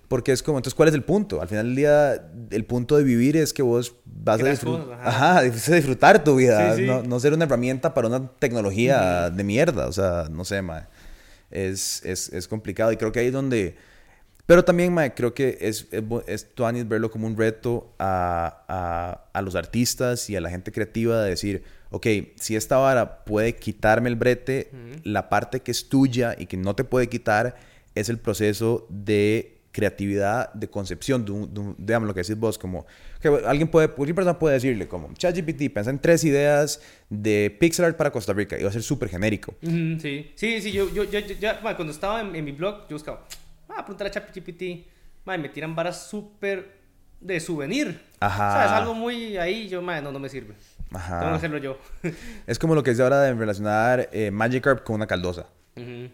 Porque 0.08 0.32
es 0.32 0.44
como, 0.44 0.58
entonces, 0.58 0.76
¿cuál 0.76 0.90
es 0.90 0.96
el 0.96 1.04
punto? 1.04 1.42
Al 1.42 1.48
final 1.48 1.68
del 1.68 1.76
día, 1.76 2.30
el 2.52 2.66
punto 2.66 2.98
de 2.98 3.04
vivir 3.04 3.38
es 3.38 3.54
que 3.54 3.62
vos 3.62 3.96
vas 4.06 4.42
a, 4.42 4.50
disfrutar, 4.50 5.00
ajá. 5.02 5.42
disfrutar 5.76 6.24
tu 6.24 6.36
vida, 6.36 6.76
No, 6.78 7.04
no, 7.04 7.20
ser 7.20 7.34
una 7.34 7.46
herramienta 7.46 7.94
para 7.94 8.08
una 8.08 8.28
tecnología 8.40 9.30
de 9.30 9.44
mierda. 9.44 9.88
O 9.88 9.94
sea, 9.94 10.28
no 10.30 10.44
sé, 10.46 10.62
madre. 10.62 10.88
Es, 11.52 12.04
es, 12.04 12.34
es, 12.34 12.48
complicado 12.48 12.92
y 12.92 12.98
creo 12.98 13.12
que 13.12 13.20
ahí 13.20 13.28
es 13.28 13.34
donde... 13.34 13.78
Pero 14.46 14.66
también, 14.66 14.94
madre, 14.94 15.14
creo 15.16 15.34
que 15.34 15.58
es, 15.62 15.88
es, 15.92 16.04
es 16.28 16.90
verlo 16.90 17.10
como 17.10 17.28
un 17.28 17.38
reto 17.38 17.94
a, 17.98 18.64
a, 18.68 19.05
a 19.36 19.42
los 19.42 19.56
artistas 19.56 20.30
y 20.30 20.36
a 20.36 20.42
la 20.42 20.50
gente 20.50 20.72
creativa 20.72 21.22
de 21.22 21.30
decir 21.30 21.64
ok, 21.96 22.08
si 22.36 22.56
esta 22.56 22.78
vara 22.78 23.24
puede 23.24 23.56
quitarme 23.56 24.10
el 24.10 24.16
brete, 24.16 24.70
la 25.04 25.30
parte 25.30 25.62
que 25.62 25.72
es 25.72 25.88
tuya 25.88 26.36
y 26.38 26.46
que 26.46 26.58
no 26.58 26.76
te 26.76 26.84
puede 26.84 27.08
quitar 27.08 27.56
es 27.96 28.10
el 28.10 28.20
proceso 28.20 28.86
de 28.90 29.62
creatividad, 29.72 30.54
de 30.54 30.70
concepción, 30.70 31.26
de, 31.26 31.32
un, 31.32 31.76
digamos 31.78 32.08
lo 32.08 32.14
que 32.14 32.22
decís 32.22 32.38
vos, 32.38 32.58
como 32.58 32.86
que 33.22 33.28
alguien 33.46 33.70
puede, 33.70 33.90
cualquier 33.90 34.16
persona 34.16 34.38
puede 34.38 34.56
decirle 34.56 34.88
como 34.88 35.14
ChatGPT, 35.14 35.74
pensa 35.74 35.90
en 35.90 36.00
tres 36.00 36.24
ideas 36.26 36.82
de 37.10 37.56
pixel 37.60 37.86
art 37.86 37.98
para 37.98 38.12
Costa 38.12 38.34
Rica 38.34 38.58
y 38.58 38.64
va 38.64 38.70
a 38.70 38.74
ser 38.74 38.84
súper 38.84 39.10
genérico. 39.10 39.54
sí, 39.62 40.32
sí, 40.36 40.62
sí, 40.62 40.72
yo, 40.74 40.94
yo, 40.94 41.04
yo, 41.04 41.20
ya, 41.20 41.62
cuando 41.62 41.92
estaba 41.92 42.22
en, 42.22 42.44
mi 42.44 42.52
blog, 42.52 42.88
yo 42.90 42.96
buscaba, 42.96 43.26
ah, 43.70 43.84
preguntar 43.86 44.08
a 44.08 44.12
ChatGPT, 44.12 44.64
me 45.26 45.50
tiran 45.50 45.76
varas 45.76 46.08
súper 46.10 46.85
de 47.26 47.40
souvenir. 47.40 48.02
Ajá. 48.20 48.50
O 48.50 48.52
sea, 48.54 48.66
es 48.66 48.72
algo 48.72 48.94
muy 48.94 49.38
ahí, 49.38 49.68
yo, 49.68 49.82
no, 49.82 50.12
no 50.12 50.20
me 50.20 50.30
sirve. 50.30 50.56
Ajá. 50.92 51.20
Tengo 51.20 51.32
que 51.32 51.38
hacerlo 51.38 51.58
yo. 51.58 51.78
es 52.48 52.60
como 52.60 52.76
lo 52.76 52.84
que 52.84 52.92
es 52.92 53.00
ahora 53.00 53.22
de 53.22 53.34
relacionar 53.34 54.10
eh, 54.12 54.32
Magikarp 54.32 54.84
con 54.84 54.96
una 54.96 55.08
caldosa. 55.08 55.48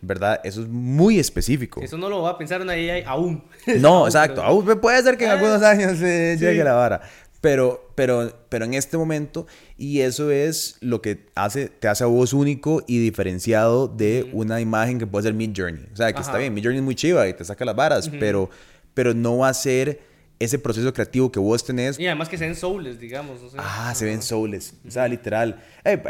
¿Verdad? 0.02 0.42
Eso 0.44 0.62
es 0.62 0.68
muy 0.68 1.20
específico. 1.20 1.82
Eso 1.82 1.96
no 1.96 2.10
lo 2.10 2.24
va 2.24 2.32
a 2.32 2.38
pensar 2.40 2.62
una 2.62 2.74
AI 2.74 3.04
aún. 3.06 3.44
No, 3.80 4.08
exacto. 4.08 4.42
Aún 4.42 4.66
puede 4.80 5.04
ser 5.04 5.18
que 5.18 5.26
en 5.26 5.30
ah, 5.30 5.34
algunos 5.34 5.62
años 5.62 6.00
se 6.00 6.36
llegue 6.40 6.64
la 6.64 6.74
vara. 6.74 7.02
Pero, 7.42 7.92
pero, 7.94 8.46
pero 8.50 8.66
en 8.66 8.74
este 8.74 8.98
momento, 8.98 9.46
y 9.78 10.02
eso 10.02 10.32
es 10.32 10.78
lo 10.80 11.02
que 11.04 11.28
hace, 11.36 11.70
te 11.70 11.88
hace 11.88 12.04
a 12.04 12.08
vos 12.08 12.34
único 12.34 12.84
y 12.88 12.98
diferenciado 13.00 13.88
de 13.88 14.30
una 14.34 14.62
imagen 14.62 14.98
que 14.98 15.06
puede 15.06 15.24
ser 15.24 15.36
Mid 15.36 15.52
Journey. 15.56 15.88
O 15.94 15.96
sea, 15.96 16.12
que 16.12 16.22
está 16.22 16.40
bien, 16.40 16.54
Mid 16.56 16.64
Journey 16.64 16.80
es 16.80 16.84
muy 16.84 16.96
chiva 16.96 17.28
y 17.28 17.34
te 17.34 17.46
saca 17.46 17.64
las 17.64 17.76
varas, 17.76 18.10
pero, 18.20 18.50
pero 18.96 19.14
no 19.14 19.38
va 19.38 19.50
a 19.50 19.54
ser 19.54 20.11
ese 20.44 20.58
proceso 20.58 20.92
creativo 20.94 21.32
que 21.32 21.40
vos 21.40 21.64
tenés. 21.64 22.00
Y 22.00 22.08
además 22.08 22.28
que 22.28 22.38
se 22.38 22.46
ven 22.46 22.56
souls, 22.56 23.00
digamos. 23.00 23.40
ah, 23.58 23.94
se 23.96 24.06
ven 24.06 24.22
souls. 24.22 24.74
O 24.88 24.90
sea, 24.90 25.08
literal. 25.08 25.62
Eh, 25.84 26.02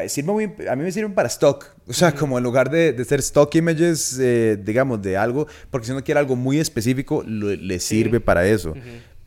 a 0.69 0.75
mí 0.75 0.83
me 0.83 0.91
sirven 0.91 1.13
para 1.13 1.27
stock. 1.27 1.65
O 1.87 1.93
sea, 1.93 2.13
como 2.13 2.37
en 2.37 2.43
lugar 2.43 2.69
de, 2.69 2.93
de 2.93 3.03
ser 3.05 3.19
stock 3.19 3.53
images, 3.55 4.17
eh, 4.19 4.57
digamos, 4.63 5.01
de 5.01 5.17
algo, 5.17 5.47
porque 5.69 5.85
si 5.85 5.91
uno 5.91 6.03
quiere 6.03 6.19
algo 6.19 6.35
muy 6.37 6.59
específico, 6.59 7.23
le 7.23 7.79
sirve 7.79 8.21
para 8.21 8.47
eso. 8.47 8.73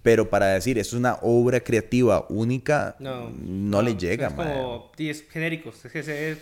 Pero 0.03 0.29
para 0.29 0.47
decir, 0.49 0.79
es 0.79 0.93
una 0.93 1.19
obra 1.23 1.61
creativa 1.61 2.27
única, 2.29 2.97
no, 2.99 3.31
no, 3.31 3.81
le 3.81 3.97
llega, 3.97 4.29
Es 4.29 4.35
como 4.35 4.93
10 4.97 5.31
genéricos. 5.31 5.85
Es, 5.85 6.09
es, 6.09 6.39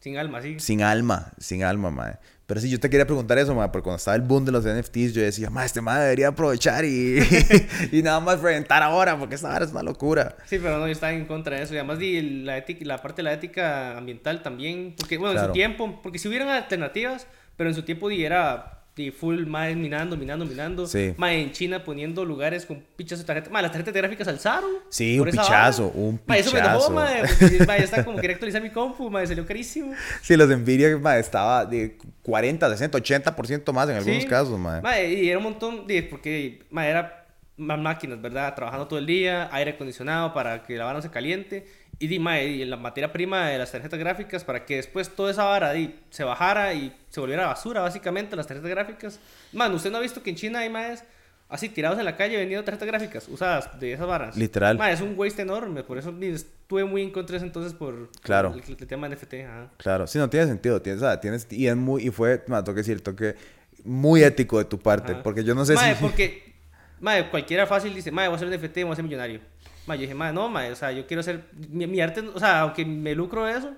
Sin 0.00 0.16
alma, 0.16 0.40
sí. 0.42 0.56
Sin 0.58 0.82
alma, 0.82 1.32
sin 1.38 1.64
alma, 1.64 1.90
mae. 1.90 2.18
Pero 2.48 2.62
sí, 2.62 2.70
yo 2.70 2.80
te 2.80 2.88
quería 2.88 3.04
preguntar 3.04 3.36
eso, 3.36 3.54
mae, 3.54 3.68
porque 3.68 3.84
cuando 3.84 3.98
estaba 3.98 4.14
el 4.14 4.22
boom 4.22 4.46
de 4.46 4.52
los 4.52 4.64
NFTs, 4.64 5.12
yo 5.12 5.20
decía, 5.20 5.50
mae, 5.50 5.66
este 5.66 5.82
mae 5.82 6.00
debería 6.00 6.28
aprovechar 6.28 6.82
y, 6.82 7.18
y 7.92 8.00
nada 8.00 8.20
más 8.20 8.40
reventar 8.40 8.82
ahora, 8.82 9.18
porque 9.18 9.34
esta 9.34 9.62
es 9.62 9.70
una 9.70 9.82
locura. 9.82 10.34
Sí, 10.46 10.58
pero 10.58 10.78
no, 10.78 10.86
yo 10.86 10.92
estaba 10.92 11.12
en 11.12 11.26
contra 11.26 11.58
de 11.58 11.64
eso. 11.64 11.74
Y 11.74 11.76
además, 11.76 11.98
la, 12.00 12.56
ética, 12.56 12.86
la 12.86 13.02
parte 13.02 13.16
de 13.16 13.24
la 13.24 13.34
ética 13.34 13.98
ambiental 13.98 14.42
también. 14.42 14.94
Porque, 14.96 15.18
bueno, 15.18 15.38
en 15.38 15.46
su 15.46 15.52
tiempo, 15.52 16.00
porque 16.02 16.18
si 16.18 16.26
hubieran 16.28 16.48
alternativas, 16.48 17.26
pero 17.58 17.68
en 17.68 17.76
su 17.76 17.82
tiempo 17.82 18.08
di, 18.08 18.24
era 18.24 18.77
di, 18.98 19.10
full 19.10 19.46
más 19.46 19.74
minando, 19.74 20.16
minando, 20.16 20.44
minando. 20.44 20.86
Sí. 20.86 21.14
Más 21.16 21.32
en 21.32 21.52
China 21.52 21.82
poniendo 21.84 22.24
lugares 22.24 22.66
con 22.66 22.82
pichas 22.96 23.18
de 23.18 23.24
tarjetas. 23.24 23.50
Más 23.50 23.62
las 23.62 23.72
tarjetas 23.72 23.94
gráficas 23.94 24.28
alzaron. 24.28 24.70
Sí, 24.90 25.18
un 25.18 25.30
pichazo, 25.30 25.88
un 25.94 26.20
Ma, 26.26 26.36
eso 26.36 26.52
me 26.52 26.58
enojó, 26.58 26.74
pichazo. 26.88 26.92
mae, 26.92 27.22
porque, 27.22 27.64
ma, 27.66 27.78
ya 27.78 27.84
está 27.84 28.04
como 28.04 28.18
quería 28.18 28.34
actualizar 28.34 28.60
mi 28.62 28.70
compu, 28.70 29.08
ma, 29.10 29.24
salió 29.26 29.46
carísimo. 29.46 29.92
Sí, 30.22 30.36
los 30.36 30.48
Nvidia, 30.48 30.98
mae, 30.98 31.20
estaba 31.20 31.64
de 31.64 31.96
40, 32.22 32.68
60, 32.68 32.98
80% 32.98 33.72
más 33.72 33.88
en 33.88 33.96
algunos 33.96 34.22
Sí. 34.22 34.28
casos, 34.28 34.58
mae. 34.58 34.82
Ma, 34.82 35.00
y 35.00 35.28
era 35.28 35.38
un 35.38 35.44
montón 35.44 35.86
de, 35.86 36.02
porque 36.02 36.64
ma, 36.70 36.86
era 36.86 37.26
más 37.56 37.78
máquinas, 37.78 38.20
¿verdad? 38.22 38.54
Trabajando 38.54 38.86
todo 38.86 38.98
el 38.98 39.06
día, 39.06 39.48
aire 39.52 39.72
acondicionado 39.72 40.32
para 40.32 40.62
que 40.62 40.76
la 40.76 40.84
vara 40.84 40.98
no 40.98 41.02
se 41.02 41.10
caliente. 41.10 41.66
Y, 42.00 42.06
di, 42.06 42.18
ma, 42.20 42.40
y 42.40 42.64
la 42.64 42.76
materia 42.76 43.12
prima 43.12 43.48
de 43.48 43.58
las 43.58 43.72
tarjetas 43.72 43.98
gráficas 43.98 44.44
para 44.44 44.64
que 44.64 44.76
después 44.76 45.08
toda 45.10 45.32
esa 45.32 45.44
vara 45.44 45.72
di, 45.72 45.94
se 46.10 46.22
bajara 46.22 46.72
y 46.72 46.96
se 47.08 47.18
volviera 47.18 47.46
basura, 47.46 47.80
básicamente, 47.80 48.36
las 48.36 48.46
tarjetas 48.46 48.70
gráficas. 48.70 49.18
Man, 49.52 49.74
¿usted 49.74 49.90
no 49.90 49.98
ha 49.98 50.00
visto 50.00 50.22
que 50.22 50.30
en 50.30 50.36
China 50.36 50.60
hay 50.60 50.70
más 50.70 51.02
así 51.48 51.68
tirados 51.70 51.98
en 51.98 52.04
la 52.04 52.14
calle 52.16 52.36
vendiendo 52.36 52.62
tarjetas 52.64 52.86
gráficas 52.86 53.26
usadas 53.28 53.80
de 53.80 53.94
esas 53.94 54.06
varas? 54.06 54.36
Literal. 54.36 54.78
Ma, 54.78 54.92
es 54.92 55.00
un 55.00 55.14
waste 55.18 55.42
enorme, 55.42 55.82
por 55.82 55.98
eso 55.98 56.12
di, 56.12 56.28
estuve 56.28 56.84
muy 56.84 57.02
en 57.02 57.10
contra 57.10 57.36
de 57.36 57.44
entonces 57.46 57.72
por, 57.72 58.10
Claro. 58.22 58.52
por 58.52 58.62
el, 58.62 58.76
el 58.78 58.86
tema 58.86 59.08
NFT. 59.08 59.34
Ajá. 59.46 59.70
Claro, 59.78 60.06
sí, 60.06 60.18
no 60.18 60.30
tiene 60.30 60.46
sentido. 60.46 60.80
Tienes, 60.80 61.02
tienes, 61.20 61.48
y, 61.50 61.66
es 61.66 61.74
muy, 61.76 62.06
y 62.06 62.10
fue, 62.10 62.38
tengo 62.38 62.62
que 62.64 62.72
decir, 62.74 63.02
toque 63.02 63.34
muy 63.82 64.22
ético 64.22 64.58
de 64.58 64.66
tu 64.66 64.78
parte, 64.78 65.12
Ajá. 65.14 65.22
porque 65.24 65.42
yo 65.42 65.54
no 65.56 65.64
sé 65.64 65.74
Mae, 65.74 65.96
si... 65.96 66.00
porque, 66.00 66.54
mae, 67.00 67.28
cualquiera 67.30 67.66
fácil 67.66 67.92
dice, 67.94 68.12
mae, 68.12 68.28
voy 68.28 68.34
a 68.34 68.36
hacer 68.36 68.46
un 68.48 68.54
NFT, 68.54 68.82
voy 68.82 68.92
a 68.92 68.94
ser 68.96 69.04
millonario. 69.04 69.40
Mae, 69.88 69.96
yo 69.98 70.02
dije, 70.02 70.14
mae, 70.14 70.32
no, 70.32 70.48
mae, 70.48 70.70
o 70.70 70.76
sea, 70.76 70.92
yo 70.92 71.06
quiero 71.06 71.20
hacer, 71.20 71.44
mi, 71.68 71.86
mi 71.86 72.00
arte, 72.00 72.20
o 72.20 72.38
sea, 72.38 72.60
aunque 72.60 72.84
me 72.84 73.14
lucro 73.14 73.44
de 73.46 73.52
eso, 73.58 73.72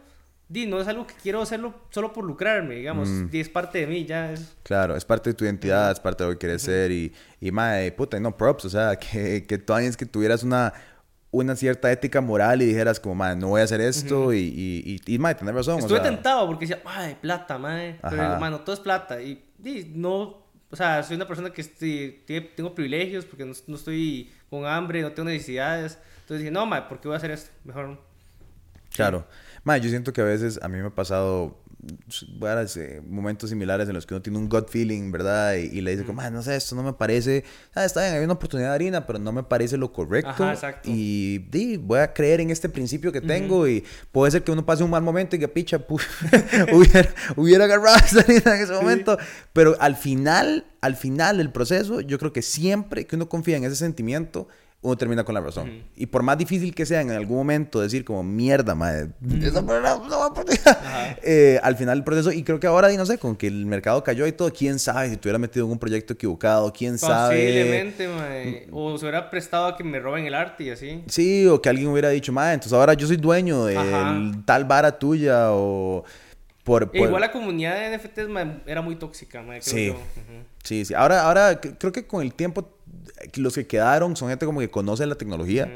di, 0.49 0.67
no 0.67 0.81
es 0.81 0.89
algo 0.89 1.07
que 1.07 1.15
quiero 1.23 1.41
hacerlo 1.41 1.73
solo 1.91 2.13
por 2.13 2.25
lucrarme, 2.25 2.75
digamos, 2.75 3.09
Mm. 3.09 3.31
di, 3.31 3.41
es 3.41 3.49
parte 3.49 3.79
de 3.79 3.87
mí, 3.87 4.05
ya 4.05 4.33
es... 4.33 4.57
Claro, 4.65 4.97
es 4.97 5.05
parte 5.05 5.31
de 5.31 5.35
tu 5.35 5.45
identidad, 5.45 5.93
es 5.93 6.01
parte 6.01 6.25
de 6.25 6.31
lo 6.31 6.35
que 6.35 6.41
quieres 6.41 6.63
ser 6.63 6.91
y, 6.91 7.13
y 7.41 7.53
mae, 7.53 7.93
puta, 7.93 8.19
no, 8.21 8.37
props, 8.37 8.65
o 8.65 8.71
sea, 8.71 8.97
que, 8.99 9.47
que 9.47 9.59
tú 9.59 9.75
es 9.77 9.97
que 9.97 10.07
tuvieras 10.07 10.43
una, 10.43 10.73
una 11.31 11.55
cierta 11.55 11.93
ética 11.93 12.21
moral 12.21 12.61
y 12.63 12.67
dijeras 12.67 12.99
como, 12.99 13.15
mae, 13.15 13.37
no 13.37 13.49
voy 13.51 13.61
a 13.61 13.65
hacer 13.65 13.81
esto 13.81 14.33
y, 14.35 14.39
y, 14.41 15.01
y, 15.07 15.15
y, 15.15 15.19
mae, 15.21 15.37
tenés 15.37 15.55
razón, 15.55 15.77
o 15.77 15.79
Estuve 15.79 15.99
sea, 16.01 16.09
tentado 16.11 16.47
porque 16.49 16.67
decía, 16.67 16.83
mae, 16.85 17.15
plata, 17.15 17.57
mae, 17.57 17.99
pero 18.03 18.23
digo, 18.25 18.37
mae, 18.41 18.51
no 18.51 18.59
todo 18.61 18.75
es 18.75 18.81
plata, 18.81 19.23
y, 19.23 19.45
di, 19.57 19.93
no, 19.95 20.41
o 20.73 20.77
sea, 20.77 21.05
soy 21.05 21.15
una 21.15 21.29
persona 21.29 21.51
que 21.51 21.63
estoy- 21.63 22.25
tengo 22.57 22.75
privilegios 22.75 23.25
porque 23.25 23.45
no, 23.45 23.53
no 23.69 23.77
estoy 23.77 24.33
con 24.51 24.67
hambre, 24.67 25.01
no 25.03 25.13
tengo 25.13 25.29
necesidades, 25.29 25.99
entonces 26.21 26.41
dije, 26.41 26.51
no, 26.51 26.67
mae, 26.67 26.83
¿por 26.83 27.01
qué 27.01 27.09
voy 27.09 27.15
a 27.15 27.19
hacer 27.19 27.31
esto? 27.31 27.51
Mejor. 27.65 27.99
Claro. 28.93 29.27
Mae, 29.65 29.81
yo 29.81 29.89
siento 29.89 30.13
que 30.13 30.21
a 30.21 30.25
veces 30.25 30.59
a 30.63 30.69
mí 30.69 30.79
me 30.79 30.89
ha 30.89 30.95
pasado 30.95 31.57
momentos 33.09 33.51
similares 33.51 33.89
en 33.89 33.95
los 33.95 34.07
que 34.07 34.15
uno 34.15 34.23
tiene 34.23 34.39
un 34.39 34.49
gut 34.49 34.69
feeling, 34.69 35.11
¿verdad? 35.11 35.55
Y, 35.55 35.79
y 35.79 35.81
le 35.81 35.93
dice, 35.93 36.05
como, 36.05 36.17
"Mae, 36.23 36.31
no 36.31 36.43
sé, 36.43 36.57
esto 36.57 36.75
no 36.75 36.83
me 36.83 36.93
parece. 36.93 37.45
Ah, 37.75 37.85
está 37.85 38.03
bien, 38.03 38.15
hay 38.15 38.25
una 38.25 38.35
oportunidad 38.35 38.69
de 38.71 38.75
harina, 38.75 39.07
pero 39.07 39.19
no 39.19 39.33
me 39.33 39.43
parece 39.43 39.77
lo 39.77 39.93
correcto. 39.93 40.31
Ajá, 40.31 40.53
exacto. 40.53 40.89
Y 40.91 41.39
di, 41.51 41.77
voy 41.77 42.01
a 42.01 42.13
creer 42.13 42.41
en 42.41 42.51
este 42.51 42.69
principio 42.69 43.13
que 43.13 43.21
tengo. 43.21 43.67
Y 43.69 43.85
puede 44.13 44.31
ser 44.33 44.43
que 44.45 44.53
uno 44.53 44.65
pase 44.67 44.85
un 44.85 44.91
mal 44.91 45.03
momento 45.03 45.37
y 45.37 45.39
que 45.39 45.49
picha, 45.49 45.85
hubiera, 46.73 47.09
hubiera 47.37 47.65
agarrado 47.65 47.97
esa 47.99 48.21
harina 48.21 48.57
en 48.57 48.63
ese 48.63 48.73
momento. 48.73 49.19
Pero 49.53 49.77
al 49.81 49.97
final, 49.97 50.67
al 50.81 50.97
final 50.97 51.39
del 51.39 51.51
proceso, 51.51 52.01
yo 52.01 52.19
creo 52.19 52.33
que 52.33 52.43
siempre 52.43 53.07
que 53.07 53.17
uno 53.17 53.29
confía 53.29 53.57
en 53.57 53.65
ese 53.65 53.77
sentimiento, 53.77 54.49
uno 54.83 54.97
termina 54.97 55.25
con 55.25 55.35
la 55.35 55.43
razón. 55.43 55.85
Y 55.95 56.07
por 56.07 56.23
más 56.23 56.39
difícil 56.39 56.75
que 56.75 56.87
sea 56.87 57.03
en 57.03 57.11
algún 57.11 57.37
momento 57.37 57.81
decir 57.83 58.03
como 58.05 58.23
mierda, 58.23 58.75
madre, 58.75 59.09
esa 59.43 59.61
persona 59.65 59.97
no 60.09 60.19
va 60.21 60.27
a 60.27 60.35
poder". 60.35 60.59
Ajá. 60.65 61.17
Eh, 61.23 61.59
al 61.63 61.77
final 61.77 61.99
del 61.99 62.05
proceso, 62.05 62.33
y 62.33 62.43
creo 62.43 62.59
que 62.61 62.67
ahora, 62.67 62.91
y 62.93 62.97
no 62.97 63.05
sé, 63.05 63.19
con 63.19 63.37
que 63.37 63.47
el 63.47 63.67
mercado 63.67 64.03
cayó 64.03 64.27
y 64.27 64.33
todo, 64.33 64.51
quién 64.53 64.79
sabe 64.79 65.11
si 65.11 65.17
te 65.17 65.29
hubiera 65.29 65.39
metido 65.39 65.67
en 65.67 65.73
un 65.73 65.79
proyecto 65.79 66.15
equivocado, 66.15 66.73
quién 66.73 66.97
sabe. 66.99 67.37
Posiblemente. 67.37 68.69
O 68.73 68.97
se 68.97 69.05
hubiera 69.05 69.29
prestado 69.29 69.67
a 69.67 69.77
que 69.77 69.85
me 69.85 69.99
roben 70.01 70.25
el 70.27 70.35
arte 70.35 70.65
y 70.65 70.71
así. 70.71 71.03
Sí, 71.09 71.47
o 71.47 71.61
que 71.61 71.69
alguien 71.69 71.89
hubiera 71.89 72.09
dicho, 72.11 72.33
madre, 72.33 72.55
entonces 72.55 72.73
ahora 72.73 72.95
yo 72.95 73.07
soy 73.07 73.17
dueño 73.17 73.65
de 73.67 73.75
tal 74.47 74.65
vara 74.65 74.99
tuya, 74.99 75.49
o 75.53 76.05
por. 76.65 76.85
E 76.85 76.87
por- 76.87 76.97
igual 77.09 77.21
la 77.21 77.33
comunidad 77.33 77.75
de 77.75 77.97
NFTs 77.99 78.29
era 78.67 78.81
muy 78.83 78.97
tóxica, 78.97 79.43
mae, 79.43 79.61
creo 79.61 79.75
Sí. 79.75 79.87
yo. 79.89 79.97
Sí, 80.63 80.85
sí. 80.85 80.95
Ahora, 80.95 81.23
ahora 81.23 81.61
creo 81.61 81.93
que 81.93 82.07
con 82.07 82.23
el 82.23 82.33
tiempo 82.35 82.67
los 83.37 83.55
que 83.55 83.67
quedaron 83.67 84.17
son 84.17 84.29
gente 84.29 84.47
como 84.47 84.61
que 84.61 84.71
conoce 84.71 85.07
la 85.07 85.15
tecnología. 85.17 85.65
Ujú. 85.65 85.75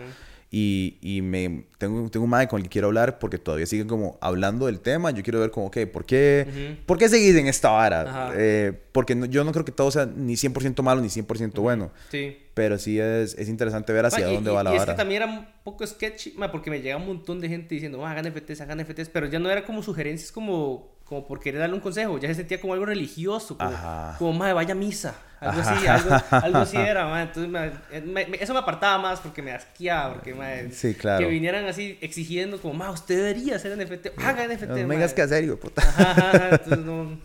Y, 0.57 0.99
y 1.01 1.21
me, 1.21 1.65
tengo, 1.79 2.09
tengo 2.11 2.23
un 2.25 2.31
madre 2.31 2.47
con 2.47 2.59
el 2.59 2.63
que 2.65 2.69
quiero 2.71 2.87
hablar 2.87 3.19
porque 3.19 3.39
todavía 3.39 3.67
siguen 3.67 3.89
como 3.89 4.19
hablando 4.21 4.67
del 4.67 4.79
tema. 4.79 5.11
Yo 5.11 5.25
quiero 5.25 5.41
ver 5.41 5.51
como, 5.51 5.67
ok, 5.67 5.79
¿por 5.93 6.05
qué, 6.07 6.47
Ujú. 6.49 6.87
¿por 6.87 6.97
qué 6.97 7.09
seguís 7.09 7.35
en 7.35 7.49
esta 7.49 7.71
vara? 7.71 8.33
Eh, 8.37 8.73
porque 8.93 9.17
no- 9.17 9.27
yo 9.27 9.43
no 9.43 9.51
creo 9.51 9.65
que 9.65 9.73
todo 9.73 9.91
sea 9.91 10.07
ni 10.07 10.37
100% 10.37 10.81
malo 10.85 11.01
ni 11.01 11.09
100% 11.09 11.61
bueno. 11.61 11.91
Sí. 12.09 12.37
Pero 12.55 12.79
sí 12.79 13.01
es, 13.01 13.35
es 13.35 13.49
interesante 13.49 13.93
ver 13.93 14.07
hacia 14.07 14.31
y- 14.31 14.35
dónde 14.35 14.53
y- 14.53 14.55
va 14.55 14.63
la 14.63 14.71
y 14.71 14.75
es 14.75 14.81
vara. 14.83 14.93
que 14.93 14.97
también 14.97 15.23
era 15.23 15.33
un 15.33 15.45
poco 15.65 15.85
sketchy, 15.85 16.35
ma, 16.37 16.53
porque 16.53 16.71
me 16.71 16.81
llega 16.81 16.99
un 16.99 17.07
montón 17.07 17.41
de 17.41 17.49
gente 17.49 17.75
diciendo, 17.75 18.07
"Ah, 18.07 18.13
hagan 18.13 18.27
NFTs, 18.27 18.61
hagan 18.61 18.79
NFTs, 18.79 19.09
pero 19.09 19.27
ya 19.27 19.41
no 19.41 19.51
era 19.51 19.65
como 19.65 19.83
sugerencias 19.83 20.31
como, 20.31 20.95
como 21.05 21.27
por 21.27 21.41
querer 21.41 21.59
darle 21.61 21.75
un 21.75 21.81
consejo, 21.81 22.17
ya 22.21 22.29
se 22.29 22.37
sentía 22.37 22.61
como 22.61 22.75
algo 22.75 22.87
religioso, 22.87 23.59
como, 23.59 23.71
Ajá. 23.71 24.15
como 24.21 24.33
"Ma, 24.33 24.53
vaya 24.53 24.71
a 24.71 24.77
misa, 24.77 25.17
algo 25.45 25.61
Ajá. 25.61 25.73
así, 25.77 25.87
algo, 25.87 26.17
algo 26.31 26.59
así 26.59 26.77
era, 26.77 27.05
ma. 27.09 27.23
entonces 27.23 27.73
eh, 27.93 28.01
me- 28.01 28.27
me- 28.27 28.37
eso 28.43 28.53
me 28.53 28.61
apartaba 28.61 28.99
más 28.99 29.21
porque 29.21 29.43
me 29.43 29.53
asqueaba, 29.53 30.15
porque 30.15 30.35
ma, 30.35 30.47
Sí, 30.73 30.95
claro. 30.95 31.25
que 31.25 31.31
vinieran 31.31 31.65
así 31.67 31.99
exigiendo 32.01 32.61
como, 32.61 32.75
ma, 32.75 32.91
usted 32.91 33.17
debería 33.17 33.57
hacer 33.57 33.77
NFT, 33.79 34.19
haga 34.19 34.47
NFT, 34.49 34.69
No 34.69 34.75
me 34.77 34.87
ma". 34.87 34.95
digas 34.95 35.15
que 35.15 35.23
hacer, 35.23 35.45
hijo 35.45 35.57
puta. 35.57 35.83
Ajá, 35.83 36.49
entonces 36.53 36.79
no, 36.85 37.05
no 37.05 37.19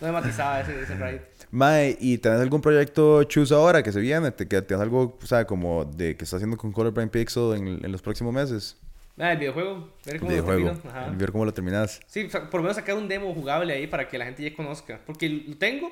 me 0.00 0.12
matizaba 0.12 0.60
ese, 0.60 0.80
ese 0.80 0.94
ride. 0.94 1.22
Mae, 1.50 1.96
¿y 2.00 2.18
tenés 2.18 2.40
algún 2.40 2.60
proyecto 2.60 3.22
chus 3.24 3.52
ahora 3.52 3.82
que 3.82 3.92
se 3.92 4.00
viene? 4.00 4.30
¿Te, 4.32 4.48
que 4.48 4.60
tienes 4.62 4.82
algo, 4.82 5.16
o 5.22 5.26
sea, 5.26 5.44
como 5.46 5.84
de 5.84 6.16
que 6.16 6.24
estás 6.24 6.38
haciendo 6.38 6.56
con 6.56 6.72
Colorblind 6.72 7.10
Pixel 7.10 7.54
en, 7.54 7.84
en 7.84 7.92
los 7.92 8.02
próximos 8.02 8.34
meses? 8.34 8.76
Ah, 9.18 9.32
el 9.32 9.38
videojuego, 9.38 9.88
ver 10.04 10.18
cómo 10.18 10.30
lo 10.30 10.36
Videojuego. 10.36 10.70
termino, 10.72 10.90
ajá. 10.90 11.10
Ver 11.16 11.32
cómo 11.32 11.44
lo 11.46 11.54
terminas. 11.54 12.00
Sí, 12.06 12.24
por 12.50 12.54
lo 12.56 12.62
menos 12.62 12.76
sacar 12.76 12.96
un 12.96 13.08
demo 13.08 13.32
jugable 13.32 13.72
ahí 13.72 13.86
para 13.86 14.08
que 14.08 14.18
la 14.18 14.26
gente 14.26 14.42
ya 14.42 14.54
conozca. 14.54 15.00
Porque 15.06 15.28
lo 15.30 15.56
tengo, 15.56 15.88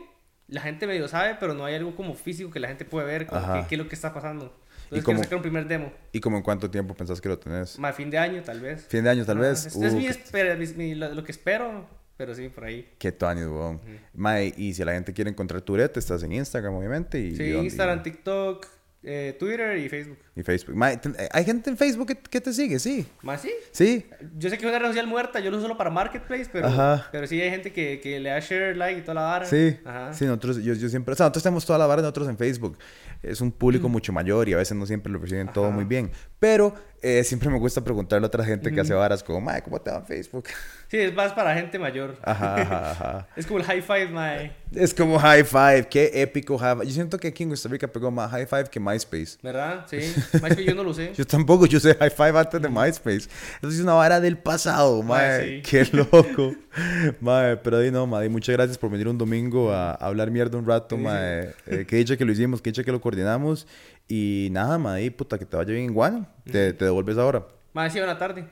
la 0.48 0.60
gente 0.60 0.86
medio 0.86 1.08
sabe, 1.08 1.36
pero 1.40 1.54
no 1.54 1.64
hay 1.64 1.74
algo 1.74 1.94
como 1.96 2.14
físico 2.14 2.50
que 2.50 2.60
la 2.60 2.68
gente 2.68 2.84
puede 2.84 3.06
ver, 3.06 3.26
como 3.26 3.66
qué, 3.68 3.74
es 3.74 3.78
lo 3.78 3.88
que 3.88 3.94
está 3.94 4.12
pasando. 4.12 4.44
Entonces 4.84 4.88
¿Y 4.90 4.90
quiero 4.90 5.04
cómo- 5.04 5.18
sacar 5.22 5.36
un 5.36 5.42
primer 5.42 5.66
demo. 5.66 5.92
¿Y 6.12 6.20
como 6.20 6.36
en 6.36 6.42
cuánto 6.42 6.70
tiempo 6.70 6.94
pensás 6.94 7.20
que 7.20 7.28
lo 7.28 7.38
tenés? 7.38 7.78
Más 7.78 7.96
fin 7.96 8.10
de 8.10 8.18
año, 8.18 8.42
tal 8.42 8.60
vez. 8.60 8.86
Fin 8.86 9.02
de 9.04 9.10
año, 9.10 9.24
tal 9.24 9.38
Ah, 9.38 9.40
vez. 9.40 9.66
Es, 9.66 9.76
es 9.76 9.92
Uh, 9.92 9.96
mi 9.96 10.06
espera- 10.06 10.54
mi- 10.56 10.66
mi- 10.74 10.94
lo, 10.94 11.14
lo 11.14 11.24
que 11.24 11.32
espero, 11.32 11.86
pero 12.18 12.34
sí, 12.34 12.48
por 12.50 12.64
ahí. 12.64 12.92
Qué 12.98 13.10
tuanis, 13.10 13.46
weón. 13.46 13.80
Mae, 14.12 14.52
y 14.56 14.74
si 14.74 14.84
la 14.84 14.92
gente 14.92 15.12
quiere 15.14 15.30
encontrar 15.30 15.62
tu 15.62 15.74
red, 15.76 15.90
estás 15.96 16.22
en 16.22 16.32
Instagram, 16.32 16.74
obviamente. 16.74 17.18
Y, 17.18 17.34
Sí, 17.34 17.42
y 17.44 17.54
Instagram, 17.56 18.02
TikTok, 18.02 18.66
eh, 19.04 19.36
Twitter 19.38 19.76
y 19.78 19.88
Facebook. 19.88 20.18
Y 20.34 20.42
Facebook. 20.42 20.76
Eh, 20.84 21.28
hay 21.30 21.44
gente 21.44 21.70
en 21.70 21.76
Facebook 21.76 22.06
que, 22.08 22.16
que 22.16 22.40
te 22.40 22.52
sigue, 22.52 22.78
sí. 22.78 23.06
Más 23.22 23.42
sí. 23.42 23.52
Sí. 23.70 24.06
Yo 24.36 24.48
sé 24.50 24.58
que 24.58 24.64
es 24.64 24.70
una 24.70 24.78
red 24.78 24.88
social 24.88 25.06
muerta, 25.06 25.40
yo 25.40 25.50
lo 25.50 25.58
uso 25.58 25.66
solo 25.66 25.76
para 25.76 25.90
Marketplace, 25.90 26.48
pero, 26.52 26.66
Ajá. 26.68 27.08
pero 27.12 27.26
sí 27.26 27.40
hay 27.40 27.50
gente 27.50 27.72
que, 27.72 28.00
que 28.00 28.18
le 28.18 28.30
da 28.30 28.40
share, 28.40 28.76
like 28.76 29.00
y 29.00 29.02
toda 29.02 29.14
la 29.14 29.22
vara. 29.22 29.44
Sí, 29.46 29.76
Ajá. 29.84 30.12
sí, 30.12 30.24
nosotros, 30.24 30.62
yo, 30.62 30.74
yo 30.74 30.88
siempre, 30.88 31.12
o 31.12 31.16
sea, 31.16 31.24
nosotros 31.24 31.42
tenemos 31.42 31.66
toda 31.66 31.78
la 31.78 31.86
vara 31.86 32.02
nosotros 32.02 32.28
en 32.28 32.38
Facebook. 32.38 32.78
Es 33.22 33.40
un 33.40 33.52
público 33.52 33.88
mucho 33.88 34.12
mayor 34.12 34.48
y 34.48 34.52
a 34.52 34.56
veces 34.56 34.76
no 34.76 34.86
siempre 34.86 35.12
lo 35.12 35.18
reciben 35.18 35.48
todo 35.52 35.70
muy 35.70 35.84
bien. 35.84 36.10
Pero 36.38 36.74
eh, 37.02 37.22
siempre 37.24 37.48
me 37.50 37.58
gusta 37.58 37.82
preguntarle 37.82 38.24
a 38.24 38.28
otra 38.28 38.44
gente 38.44 38.72
que 38.72 38.80
hace 38.80 38.94
varas 38.94 39.22
como, 39.22 39.40
mae, 39.40 39.62
¿cómo 39.62 39.80
te 39.80 39.90
va 39.90 39.98
en 39.98 40.06
Facebook? 40.06 40.44
Sí, 40.86 41.00
es 41.00 41.12
más 41.12 41.32
para 41.32 41.54
gente 41.54 41.76
mayor. 41.76 42.16
Ajá, 42.22 42.54
ajá, 42.60 42.90
ajá. 42.92 43.26
Es 43.34 43.46
como 43.46 43.58
el 43.58 43.64
high 43.64 43.82
five, 43.82 44.08
mae. 44.10 44.52
Es 44.72 44.94
como 44.94 45.18
High 45.18 45.42
Five, 45.44 45.88
qué 45.88 46.10
épico 46.22 46.56
High 46.56 46.74
Five. 46.76 46.86
Yo 46.86 46.92
siento 46.92 47.18
que 47.18 47.28
aquí 47.28 47.42
en 47.42 47.48
Costa 47.48 47.68
Rica 47.68 47.88
pegó 47.88 48.12
más 48.12 48.30
High 48.30 48.46
Five 48.46 48.64
que 48.70 48.78
MySpace. 48.78 49.38
¿Verdad? 49.42 49.86
Sí. 49.90 49.96
MySpace 50.34 50.64
yo 50.64 50.74
no 50.74 50.84
lo 50.84 50.94
sé. 50.94 51.12
Yo 51.16 51.26
tampoco, 51.26 51.66
yo 51.66 51.80
sé 51.80 51.96
High 51.96 52.10
Five 52.10 52.38
antes 52.38 52.62
de 52.62 52.68
MySpace. 52.68 53.16
Eso 53.60 53.68
es 53.68 53.80
una 53.80 53.94
vara 53.94 54.20
del 54.20 54.36
pasado, 54.38 55.02
mae. 55.02 55.62
Sí. 55.64 55.68
Qué 55.68 55.84
loco. 55.96 56.54
mae, 57.20 57.56
pero 57.56 57.80
di 57.80 57.90
no, 57.90 58.06
mae, 58.06 58.28
muchas 58.28 58.54
gracias 58.54 58.78
por 58.78 58.90
venir 58.90 59.08
un 59.08 59.18
domingo 59.18 59.72
a, 59.72 59.92
a 59.92 60.06
hablar 60.06 60.30
mierda 60.30 60.58
un 60.58 60.66
rato, 60.66 60.94
Sí, 60.96 61.00
sí. 61.02 61.08
mae. 61.08 61.54
Eh, 61.66 61.86
qué 61.88 61.96
dicha 61.96 62.16
que 62.16 62.24
lo 62.24 62.30
hicimos, 62.30 62.62
qué 62.62 62.70
dicha 62.70 62.84
que 62.84 62.92
lo 62.92 63.00
coordinamos. 63.00 63.66
Y 64.08 64.48
nada, 64.52 64.76
mae, 64.78 65.10
puta, 65.10 65.38
que 65.38 65.46
te 65.46 65.56
vaya 65.56 65.72
bien 65.72 65.84
igual. 65.84 66.26
Te, 66.44 66.72
te 66.72 66.84
devuelves 66.84 67.16
ahora. 67.18 67.46
Más 67.72 67.92
sí, 67.92 67.98
buena 67.98 68.18
tarde. 68.18 68.46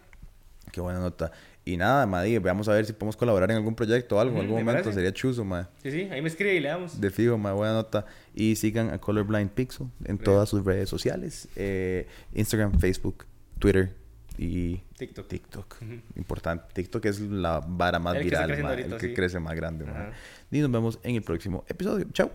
Qué 0.70 0.80
buena 0.80 0.98
nota. 1.00 1.30
Y 1.64 1.76
nada, 1.76 2.07
mae, 2.07 2.38
veamos 2.40 2.68
a 2.68 2.72
ver 2.72 2.86
si 2.86 2.92
podemos 2.92 3.16
colaborar 3.16 3.50
en 3.50 3.59
algún 3.59 3.74
proyecto 3.74 4.16
o 4.16 4.20
algo, 4.20 4.34
en 4.36 4.40
algún 4.42 4.57
me 4.57 4.62
momento. 4.64 4.82
parece. 4.84 4.94
Sería 4.96 5.12
chuzo, 5.12 5.44
mae. 5.44 5.66
Sí, 5.82 5.90
sí, 5.92 6.00
ahí 6.11 6.20
me 6.22 6.28
escribe 6.28 6.55
y 6.55 6.61
le 6.61 6.68
damos. 6.68 7.00
De 7.00 7.11
fijo, 7.11 7.36
mae, 7.38 7.53
buena 7.53 7.74
nota. 7.74 8.07
Y 8.34 8.57
sigan 8.57 8.90
a 8.90 8.98
Colorblind 8.98 9.50
Pixel 9.50 9.86
en 10.05 10.18
todas 10.18 10.48
sus 10.48 10.64
redes 10.64 10.88
sociales. 10.88 11.48
eh, 11.55 12.07
Instagram, 12.34 12.78
Facebook, 12.80 13.26
Twitter 13.59 13.94
y 14.38 14.78
TikTok. 14.96 15.28
TikTok. 15.28 15.76
Importante. 16.16 16.64
TikTok 16.72 17.04
es 17.04 17.20
la 17.20 17.61
vara 17.61 17.99
más 17.99 18.14
El 18.16 18.20
que 18.20 18.24
viral, 18.24 18.46
creciendo 18.46 18.68
mae, 18.68 18.76
ahorita, 18.79 18.95
el 18.96 19.00
que 19.00 19.08
sí. 19.08 19.14
crece 19.14 19.38
más 19.38 19.54
grande. 19.54 19.84
Ajá. 19.88 20.12
Y 20.50 20.58
nos 20.61 20.70
vemos 20.70 20.99
en 21.03 21.14
el 21.16 21.22
próximo 21.22 21.64
episodio. 21.68 22.07
Chao. 22.12 22.30